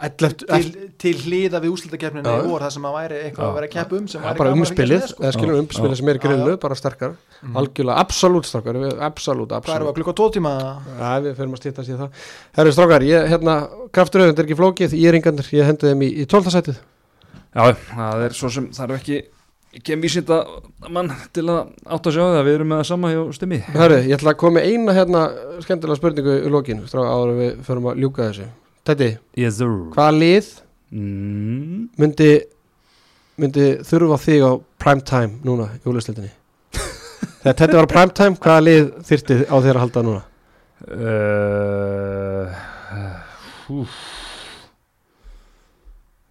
11, 0.00 0.34
til, 0.48 0.68
til 1.02 1.12
hliða 1.26 1.58
við 1.60 1.72
úslutakefninu 1.74 2.30
í 2.32 2.44
vor 2.46 2.62
það 2.64 2.70
sem 2.76 2.86
að 2.88 2.94
væri 2.96 3.16
eitthvað 3.26 3.46
að 3.50 3.56
vera 3.58 3.66
að 3.68 3.72
keppa 3.74 3.96
um 3.98 4.06
sem 4.08 4.22
væri 4.24 4.38
bara 4.40 4.52
umspilið, 4.56 5.02
eða 5.02 5.10
sko. 5.12 5.32
skiljum 5.36 5.56
Já. 5.58 5.60
umspilið 5.64 5.96
sem 6.00 6.08
er 6.12 6.18
grillu, 6.22 6.54
bara 6.62 6.74
sterkar, 6.78 7.12
Mhm. 7.42 7.56
algjörlega, 7.56 7.96
absolutt 8.04 8.44
strákar, 8.48 8.74
við- 8.80 9.00
absolutt, 9.00 9.48
Hvað 9.50 9.74
erum 9.74 9.86
við 9.86 9.90
absolutt. 9.90 9.90
að 9.90 9.98
klukka 10.00 10.14
tótíma 10.20 10.52
Já, 11.00 11.10
við 11.20 11.34
fyrir 11.36 11.50
að 11.52 11.60
stýta 11.60 11.84
sér 11.84 11.98
það. 12.00 12.10
Herru 12.56 12.72
strákar, 12.72 13.02
ég, 13.02 13.28
hérna, 13.28 13.68
kraftur 13.92 14.20
auðvend 14.20 14.38
er 14.38 14.44
ekki 14.44 14.56
flókið, 14.60 14.90
ég 14.96 15.08
er 15.08 15.18
yngandur, 15.20 15.44
ég 15.52 15.64
hendi 15.64 15.86
þeim 15.90 16.02
í, 16.02 16.08
í 16.20 16.26
12. 16.26 16.50
sætið. 16.50 16.76
Já, 17.54 17.74
það 17.96 18.24
er 18.24 18.30
svo 18.30 18.48
sem, 18.50 18.68
það 18.68 18.90
er 18.90 18.96
ekki, 18.96 19.22
ekki 19.76 19.92
en 19.92 20.00
vísinda 20.02 20.46
mann 20.88 21.12
til 21.32 21.44
að 21.44 21.72
átt 21.86 22.06
að 22.06 22.12
sjá 22.16 22.24
það, 22.24 22.44
við 22.46 22.54
erum 22.56 22.68
með 22.68 22.80
það 22.80 22.86
sama 22.86 23.08
hjá 23.12 23.32
stimmi. 23.34 23.58
Herru, 23.72 24.00
ég 24.08 24.16
ætla 24.18 24.32
að 24.32 24.36
koma 24.36 24.60
eina 24.60 24.92
hérna 24.96 25.24
skemmtilega 25.60 25.96
spurningu 26.00 26.40
í 26.46 26.50
lokin 26.50 26.86
strá 26.88 27.00
áður 27.04 27.30
en 27.34 27.38
við 27.40 27.64
förum 27.68 27.84
að 27.92 28.00
ljúka 28.00 28.30
þessu 28.32 28.48
Teddy, 28.86 29.10
Yes 29.36 29.60
hvaða 29.60 30.12
lið 30.16 30.48
mm. 30.94 31.90
myndi 32.00 32.30
myndi 33.40 33.66
þurfa 33.86 34.18
þig 34.20 34.44
á 34.44 34.52
prime 34.80 35.04
time 35.06 35.40
núna 35.46 35.68
í 35.76 35.82
úlistildinni 35.90 36.32
þegar 37.42 37.58
Teddy 37.60 37.78
var 37.80 37.88
á 37.88 37.94
prime 37.94 38.16
time 38.16 38.40
hvaða 38.40 38.66
lið 38.66 38.90
þyrfti 39.10 39.38
á 39.48 39.56
þér 39.56 39.74
að 39.76 39.82
halda 39.84 40.06
núna? 40.08 40.22
Uh. 40.90 42.70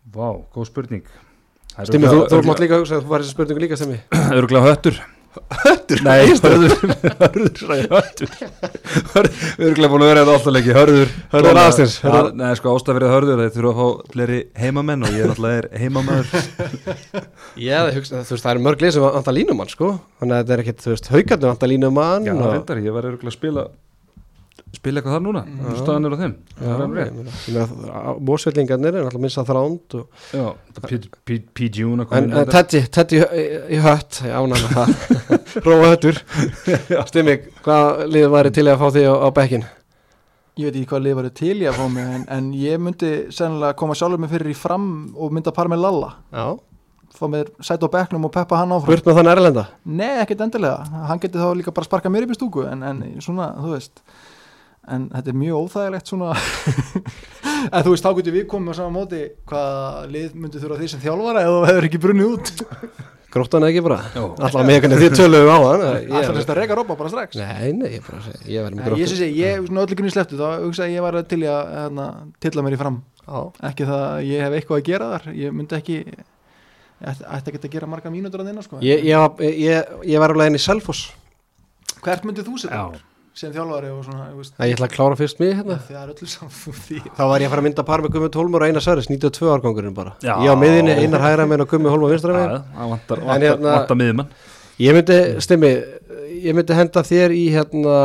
Vá, 0.10 0.28
góð 0.52 0.66
spurning. 0.68 1.06
Stimmi, 1.86 2.10
þú, 2.10 2.26
þú 2.28 2.40
mátt 2.48 2.60
líka 2.64 2.80
hugsa 2.82 2.98
að 2.98 3.06
þú 3.06 3.12
var 3.14 3.24
þessi 3.24 3.36
spurningu 3.36 3.62
líka 3.64 3.78
Stimmi 3.80 4.00
Öruglega 4.38 4.66
höttur 4.66 4.98
Höttur? 5.64 5.99
Nei, 6.06 6.26
hörður. 6.31 6.73
Hörður, 7.19 7.49
sagði 7.60 7.84
höttur 7.91 8.31
Öruglega 9.60 9.89
búin 9.91 10.03
að 10.06 10.10
vera 10.10 10.23
þetta 10.23 10.34
alltaf 10.35 10.53
lengi 10.56 10.73
Hörður 10.73 11.11
Hörður 11.34 11.60
Hörður- 12.06 12.31
Nei, 12.39 12.47
sko 12.57 12.73
fyrir 12.97 13.14
hörður 13.14 13.41
Þeir 13.43 13.51
þurfa 13.57 13.73
að 13.73 13.80
fá 13.80 14.14
fleiri 14.15 14.39
heimamenn 14.64 15.06
Og 15.06 15.14
ég 15.19 15.35
er 15.53 15.68
heimamæður 15.84 16.27
Já, 17.68 17.76
það, 17.85 17.91
hugsa, 17.99 18.23
þú 18.26 18.34
veist, 18.35 18.45
það 18.47 18.51
er 18.56 18.64
mörg 18.69 18.84
lið 18.85 18.95
sem 18.95 19.06
vantar 19.06 19.35
línumann 19.38 19.69
sko. 19.72 19.91
Þannig 20.22 20.35
að 20.35 20.41
þetta 20.41 20.56
er 20.57 20.64
ekkit, 20.64 20.81
þú 20.85 20.91
veist, 20.95 21.11
haugarnir 21.14 21.49
vantar 21.53 21.72
línumann 21.73 22.27
Já, 22.30 22.34
og- 22.35 22.49
reyndar, 22.53 22.81
ég 22.89 22.95
var 22.97 23.07
að 23.10 23.35
spila 23.38 23.68
Spila 24.80 25.01
eitthvað 25.01 25.15
þar 25.18 25.23
núna? 25.26 25.41
Já. 25.43 25.72
Staðan 25.81 26.07
er 26.07 26.14
á 26.15 26.19
þeim. 26.22 26.35
Er 26.64 26.84
meina, 26.88 27.64
Mósvellingarnir 28.30 28.95
er 28.95 29.07
alltaf 29.10 29.23
minnst 29.23 29.41
að 29.41 29.49
þránd 29.51 29.97
og, 29.99 30.22
Já, 30.31 30.45
PG-un 31.60 32.06
en, 32.06 32.30
en 32.30 32.53
Teddy, 32.53 32.85
Teddy 32.88 33.19
í, 33.19 33.81
hött 33.84 34.22
með 34.23 34.69
það. 34.77 34.93
Róa 35.68 35.91
höttur 35.91 36.22
Stimmi, 37.10 37.35
hvað 37.65 38.06
lið 38.14 38.31
væri 38.38 38.53
til 38.56 38.65
að 38.72 38.80
fá 38.80 38.88
því 38.95 39.06
á, 39.11 39.14
á 39.19 39.30
bekkin? 39.35 39.68
ég 40.60 40.68
veit 40.68 40.80
ekki 40.80 40.89
hvað 40.91 41.03
lið 41.06 41.18
var 41.19 41.27
til 41.39 41.53
ég 41.61 41.69
að 41.72 41.77
fá 41.80 41.85
mig 41.91 42.07
en, 42.15 42.23
en 42.35 42.47
ég 42.57 42.81
myndi 42.81 43.11
sennilega 43.35 43.77
koma 43.80 43.95
sjálfur 43.97 44.19
mig 44.19 44.31
fyrir 44.31 44.51
í 44.51 44.57
fram 44.57 44.88
og 45.15 45.31
mynda 45.35 45.53
par 45.56 45.69
með 45.72 45.84
Lalla. 45.85 46.10
Já, 46.34 46.47
fá 47.15 47.26
mér 47.31 47.51
sæt 47.64 47.84
á 47.84 47.89
bekknum 47.91 48.27
og 48.27 48.34
peppa 48.35 48.60
hann 48.60 48.73
áfram. 48.76 48.91
Burt 48.91 49.07
með 49.07 49.19
þann 49.19 49.31
erlenda? 49.34 49.65
Nei, 49.88 50.11
ekkert 50.23 50.43
endilega, 50.47 51.06
hann 51.10 51.22
geti 51.23 51.39
þá 51.39 51.47
líka 51.60 51.76
bara 51.76 51.88
sparka 51.88 52.11
mér 52.11 52.27
upp 52.27 52.35
í 52.35 52.39
stúku 52.39 52.65
en, 52.68 52.84
en 52.84 53.06
svona, 53.23 53.53
þú 53.60 53.73
veist 53.76 54.03
en 54.95 55.06
þetta 55.14 55.32
er 55.34 55.38
mjög 55.44 55.61
óþægilegt 55.66 56.11
svona. 56.14 56.34
En 57.60 57.84
þú 57.84 57.91
veist, 57.91 58.06
þá 58.06 58.14
getur 58.16 58.36
við 58.38 58.45
komið 58.48 58.72
á 58.72 58.76
sama 58.78 58.91
móti 58.95 59.18
hvað 59.49 60.06
lið 60.14 60.36
myndi 60.40 60.61
þurfa 60.61 60.78
því 60.80 60.88
sem 60.94 61.02
þjálfara 61.03 61.41
eða 61.44 61.56
þú 61.57 61.66
hefur 61.68 61.88
ekki 61.90 61.99
brunnið 62.06 62.30
út. 62.30 62.52
Gróttan 63.30 63.66
ekki 63.68 63.82
bara. 63.86 63.98
Já. 64.16 64.22
Alltaf 64.26 64.64
með 64.66 64.80
hvernig 64.80 65.02
þið 65.03 65.18
töluðum 65.20 65.52
á 65.52 65.57
hann. 65.60 65.84
Það 65.84 65.98
er 65.98 66.07
ég, 66.07 66.40
að 66.40 66.56
reyka 66.61 66.78
rópa 66.80 66.95
bara 67.02 67.11
strax? 67.11 67.38
Nei, 67.38 67.68
nei, 67.78 67.90
ég 67.98 68.06
bara 68.07 68.22
segi 68.26 68.56
Ég 68.56 68.64
verði 68.66 68.80
með 68.80 68.80
Nei, 68.80 68.88
Ég 68.88 68.95
gróttan 68.95 69.11
syns 69.11 69.22
ég, 69.26 69.36
ég, 69.38 69.68
svona 69.68 69.84
öllu 69.84 69.98
kunni 69.99 70.14
sleftu 70.16 70.40
þá 70.40 70.48
hugsa 70.64 70.88
ég, 70.88 70.95
ég 70.95 71.06
var 71.06 71.20
til 71.30 71.41
í 71.44 71.49
að 71.52 71.74
hérna, 71.76 72.07
tilla 72.41 72.66
mér 72.66 72.78
í 72.78 72.80
fram. 72.80 72.98
Já, 73.28 73.38
ekki 73.70 73.90
það 73.91 74.06
að 74.07 74.24
ég 74.32 74.45
hef 74.48 74.57
eitthvað 74.61 74.80
að 74.80 74.88
gera 74.90 75.11
þar 75.14 75.28
ég 75.44 75.53
myndi 75.60 75.78
ekki 75.78 75.99
ætti, 77.11 77.52
ekki 77.52 77.61
að 77.61 77.70
gera 77.76 77.91
marga 77.91 78.14
mínútur 78.16 78.41
að 78.41 78.49
þinna 78.49 78.66
sko. 78.66 78.80
Ég, 78.88 79.03
ég, 79.11 79.20
var- 79.20 79.45
ég, 79.45 79.94
ég 80.16 80.24
var 80.24 80.34
alveg 80.34 80.49
enn 80.49 80.57
í 80.57 80.64
Selfoss. 80.64 81.06
Hvert 81.99 82.26
myndið 82.26 82.49
þú 82.49 82.57
setja? 82.64 82.82
Já. 82.88 83.09
Sem 83.40 83.52
þjálfari 83.56 83.90
og 83.94 84.02
svona 84.06 84.26
Það 84.57 84.68
ég 84.70 84.76
ætla 84.76 84.88
að 84.90 84.94
klára 84.95 85.18
fyrst 85.20 85.40
mig 85.40 85.53
hérna. 85.56 85.78
Það 85.88 85.99
er 86.02 86.10
öllu 86.14 86.28
saman 86.28 86.80
því. 86.84 86.98
Þá 87.16 87.22
var 87.32 87.40
ég 87.40 87.48
að 87.48 87.53
fara 87.53 87.61
að 87.64 87.68
mynda 87.70 87.86
par 87.88 88.03
með 88.03 88.14
Gummi 88.16 88.30
Tólmur 88.36 88.66
og 88.66 88.68
Einar 88.70 88.84
Sverris 88.84 89.07
92 89.10 89.52
árgangurinn 89.53 89.95
bara. 89.95 90.14
Já. 90.26 90.34
Ég 90.44 90.52
á 90.52 90.56
miðinni, 90.60 90.95
Einar 91.03 91.24
hægra 91.24 91.45
meginn 91.48 91.64
og 91.66 91.70
Gummi 91.72 91.90
Hólmur 91.94 92.11
vinstra 92.14 92.36
meginn 92.36 92.66
Það 92.76 92.90
vantar, 92.94 93.22
vantar, 93.30 93.45
hérna- 93.48 93.76
vantar 93.78 93.99
miðjumann 94.02 94.34
Ég 94.80 94.98
myndi, 94.99 95.20
stimmi 95.48 95.72
Ég 96.40 96.56
myndi 96.60 96.76
henda 96.78 97.03
þér 97.07 97.36
í 97.36 97.45
hérna 97.56 97.95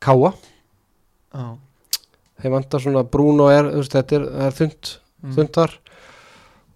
Káa 0.00 0.32
Já. 1.36 1.44
Þeir 2.40 2.54
vantar 2.56 2.80
svona 2.80 3.04
brún 3.04 3.40
og 3.44 3.52
er 3.52 3.68
þú 3.74 3.82
veist, 3.84 3.92
Þetta 3.98 4.16
er, 4.20 4.26
er 4.48 4.58
þund, 4.62 4.96
Mm. 5.20 5.34
þundar 5.36 5.72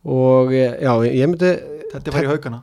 Og 0.04 0.50
ég- 0.52 0.80
já, 0.84 0.92
ég 1.08 1.28
myndi 1.32 1.50
þetta 1.94 2.12
var 2.12 2.26
í 2.26 2.28
haugana 2.28 2.58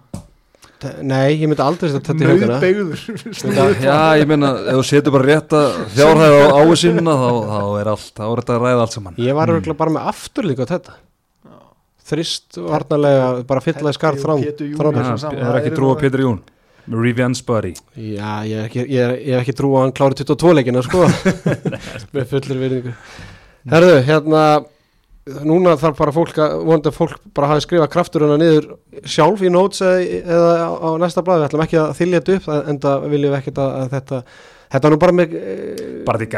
Nei, 1.06 1.36
ég 1.38 1.46
myndi 1.52 1.64
aldrei 1.66 1.92
setja 1.92 2.14
þetta 2.14 2.26
í 2.26 2.30
haugana 2.32 2.58
Nauðbeygður 2.58 3.84
Já, 3.86 3.98
ég 4.22 4.28
meina, 4.32 4.50
ef 4.72 4.80
þú 4.80 4.86
setur 4.90 5.14
bara 5.16 5.28
rétta 5.30 5.62
fjárhæð 5.94 6.36
á 6.42 6.58
ásinna 6.66 7.16
þá, 7.22 7.30
þá 7.52 7.62
er 7.84 7.92
allt, 7.94 8.12
þá 8.18 8.24
er 8.32 8.42
þetta 8.42 8.56
að 8.58 8.66
ræða 8.66 8.84
allt 8.86 8.96
saman. 8.98 9.20
Ég 9.22 9.38
var 9.38 9.54
örgulega 9.56 9.80
bara 9.84 9.96
með 9.98 10.10
afturlík 10.14 10.64
á 10.64 10.66
þetta 10.74 10.98
Þrist 12.12 12.58
bara 13.48 13.62
skarð 13.96 14.26
og 14.26 14.42
Pétur 14.44 14.68
Júlíusson 14.68 14.82
þrám- 14.82 14.98
Já, 14.98 15.22
saman, 15.22 15.44
Það 15.46 15.52
er 15.54 15.60
ekki 15.62 15.76
trú 15.78 15.92
á 15.92 15.96
Pétur 16.02 16.24
Jún. 16.26 16.40
Revenge 16.92 17.44
Buddy. 17.46 17.74
Já, 17.96 18.32
ég 18.50 18.58
er 18.58 18.66
ekki, 18.66 18.84
ég 18.90 19.12
ég 19.30 19.36
ekki 19.38 19.54
trú 19.56 19.70
að 19.78 19.84
hann 19.86 19.94
klári 19.96 20.18
22 20.18 20.56
leikina 20.58 20.82
sko. 20.84 21.06
Með 22.18 22.26
fullir 22.34 22.58
virðingu. 22.64 22.94
Herðu, 23.72 23.94
hérna 24.10 24.42
núna 25.46 25.76
þarf 25.78 26.00
bara 26.00 26.14
fólk 26.16 26.40
að 26.42 26.56
vonandi 26.66 26.90
að 26.90 26.96
fólk 26.98 27.20
bara 27.38 27.52
hafi 27.52 27.66
skrifað 27.68 27.92
krafturuna 27.94 28.38
niður 28.42 28.72
sjálf 29.06 29.44
í 29.46 29.52
notes 29.54 29.84
eða, 29.86 30.00
eða 30.22 30.56
á, 30.66 30.70
á 30.82 30.90
næsta 31.04 31.22
blaði, 31.26 31.44
við 31.44 31.50
ætlum 31.52 31.66
ekki 31.68 31.80
að 31.82 31.94
þylja 32.00 32.22
þetta 32.22 32.38
upp 32.40 32.72
en 32.72 32.82
það 32.86 33.06
viljum 33.14 33.34
við 33.36 33.38
ekkert 33.42 33.62
að, 33.62 33.76
að 33.78 33.94
þetta 33.96 34.22
þetta 34.72 34.88
er 34.88 34.94
nú 34.96 35.00
bara 35.02 35.16
með 35.16 35.36
eh, 35.38 35.84
Bara 36.08 36.22
því 36.22 36.30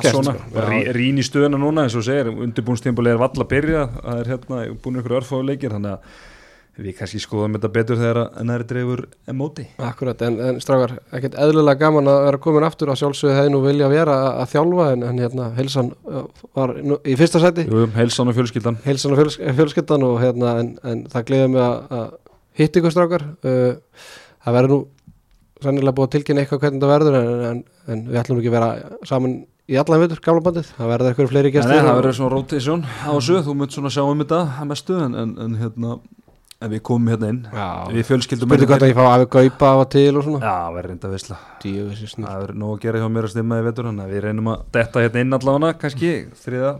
skert, 0.00 0.16
svona. 0.16 0.34
sko. 0.38 0.64
Rí, 0.66 0.80
Rín 0.96 1.20
í 1.20 1.26
stöðuna 1.26 1.60
núna 1.60 1.84
eins 1.86 1.96
og 1.98 2.06
segir 2.06 2.30
undirbúnstímbúli 2.32 3.12
er 3.12 3.20
valla 3.20 3.44
að 3.44 3.52
byrja 3.52 3.84
það 3.98 4.22
er 4.22 4.32
hérna 4.32 4.62
búin 4.82 5.00
ykkur 5.02 5.16
örfáðu 5.20 5.48
leikir 5.50 5.76
þannig 5.76 5.94
að 5.94 6.24
við 6.78 6.94
kannski 6.98 7.20
skoðum 7.22 7.56
þetta 7.56 7.70
betur 7.74 7.98
þegar 7.98 8.20
að 8.24 8.44
næri 8.46 8.66
dreifur 8.70 9.02
emóti 9.30 9.64
Akkurat, 9.82 10.20
en, 10.26 10.36
en 10.48 10.60
strákar, 10.62 10.94
ekkert 11.14 11.38
eðlulega 11.42 11.80
gaman 11.82 12.10
að 12.10 12.20
vera 12.28 12.40
komin 12.42 12.66
aftur 12.68 12.92
að 12.92 13.00
sjálfsögðu 13.02 13.34
hefði 13.34 13.52
nú 13.54 13.62
vilja 13.64 13.90
vera 13.90 14.18
að, 14.28 14.44
þjálfa 14.52 14.86
en, 14.94 15.04
en 15.08 15.22
hérna, 15.24 15.48
Hilsan 15.58 15.90
var 16.54 16.74
nú, 16.78 17.00
í 17.02 17.16
fyrsta 17.18 17.42
sæti. 17.42 17.66
Jú, 17.66 17.88
heilsan 17.96 18.30
og 18.30 18.38
fjölskyldan. 18.38 18.78
Hilsan 18.86 19.16
og 19.16 19.22
fjöls, 19.22 19.40
fjölskyldan 19.58 20.06
og 20.06 20.16
hérna, 20.22 20.54
en, 20.62 20.72
en 20.86 21.04
það 21.10 21.28
gleður 21.32 21.52
mig 21.56 21.64
að, 21.64 21.98
að 21.98 22.08
hitta 22.62 22.82
ykkur 22.82 22.94
strákar. 22.94 23.26
Uh, 23.42 24.08
það 24.46 24.58
verður 24.58 24.74
nú 24.74 24.80
sannilega 25.64 25.96
búið 25.98 26.08
að 26.08 26.14
tilkynna 26.14 26.44
eitthvað 26.44 26.64
hvernig 26.64 26.82
það 26.84 26.92
verður 26.94 27.16
en, 27.18 27.46
en, 27.48 27.62
en 27.90 28.04
við 28.06 28.20
ætlum 28.20 28.42
ekki 28.42 28.52
að 28.52 28.58
vera 28.58 28.98
saman 29.08 29.40
í 29.68 29.76
allan 29.76 30.00
veitur, 30.04 30.20
gamla 30.24 30.44
bandið, 30.46 30.70
það 30.76 30.92
verður 30.92 31.10
eitthvað 31.10 31.32
fleiri 31.32 31.50
Nei, 31.50 31.56
gestir 31.58 31.82
það 31.82 31.98
verður 31.98 32.16
svona 32.16 32.32
rotation 32.32 32.84
á 32.86 33.10
þessu. 33.10 33.40
Þú 33.44 33.56
munt 33.58 33.74
svona 33.74 33.92
sjá 33.92 34.02
um 34.04 34.22
þetta 34.22 34.40
að 34.62 34.70
mestu 34.70 35.00
en, 35.02 35.18
en, 35.18 35.34
en 35.44 35.58
hérna 35.60 35.98
en 36.58 36.72
við 36.72 36.80
komum 36.88 37.10
hérna 37.12 37.30
inn. 37.32 37.40
Já, 37.54 37.66
við 37.92 38.06
fjölskyldum 38.08 38.50
spurði 38.50 38.66
hvað 38.68 38.82
það 38.82 38.90
ég 38.90 38.96
fá 38.98 39.04
að 39.06 39.20
við 39.22 39.28
gaupa 39.34 39.68
af 39.68 39.82
og 39.82 39.90
til 39.94 40.06
og 40.10 40.24
svona. 40.26 40.40
Já, 40.42 40.56
verður 40.74 40.90
reynda 40.92 41.38
Djöfisir 41.62 42.10
snýr. 42.12 42.26
Það 42.26 42.40
verður 42.42 42.58
nóg 42.62 42.72
að 42.72 42.80
gera 42.84 43.02
hjá 43.02 43.08
mér 43.14 43.28
að 43.28 43.32
stimma 43.34 43.58
í 43.58 43.66
vetur 43.66 43.88
þannig 43.88 44.06
að 44.06 44.14
við 44.14 44.24
reynum 44.24 44.50
að 44.52 44.64
detta 44.74 45.04
hérna 45.04 45.22
inn 45.22 45.36
allavega 45.38 45.78
kannski 45.82 46.10
þriða, 46.42 46.72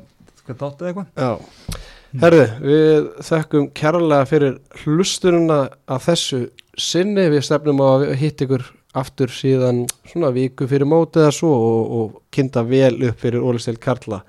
hvað 0.46 0.58
þátt 0.62 0.82
eða 0.82 0.90
eitthvað. 0.90 1.06
Já, 1.14 1.84
herðu, 2.24 2.46
við 2.64 3.08
þökkum 3.28 3.68
kærlega 3.78 4.28
fyrir 4.32 4.58
hlustununa 4.82 5.60
að 5.86 6.04
þessu 6.08 6.40
sinni, 6.78 7.28
við 7.30 7.46
stefnum 7.46 7.82
á 7.82 7.86
að 7.92 8.06
hitta 8.18 8.46
ykkur 8.48 8.66
aftur 8.98 9.30
síðan 9.30 9.84
svona 10.08 10.32
viku 10.34 10.66
fyrir 10.66 10.88
mótið 10.88 11.26
eða 11.26 11.34
svo 11.36 11.52
og, 11.54 11.92
og 11.98 12.16
kynnta 12.34 12.64
vel 12.66 12.96
upp 13.10 13.20
fyrir 13.20 13.44
Ólistel 13.44 13.76
Karla 13.78 14.22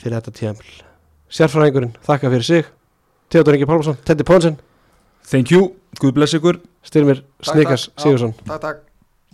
fyrir 0.00 0.16
þetta 0.16 0.34
tíðanbíl. 0.38 0.80
Sérfræðingurinn, 1.30 1.94
þakka 2.02 2.32
fyrir 2.32 2.46
sig, 2.48 2.70
Theodor 3.30 3.54
Ingi 3.54 3.68
Pálmarsson, 3.68 4.00
Teddy 4.02 4.26
Ponsen, 4.26 4.56
Thank 5.24 5.50
you, 5.50 5.74
Guð 6.00 6.14
bless 6.14 6.34
ykkur. 6.34 6.60
Styrmir 6.82 7.24
Snikas 7.44 7.90
Sigursson. 7.96 8.34
takk, 8.46 8.60
takk 8.60 8.89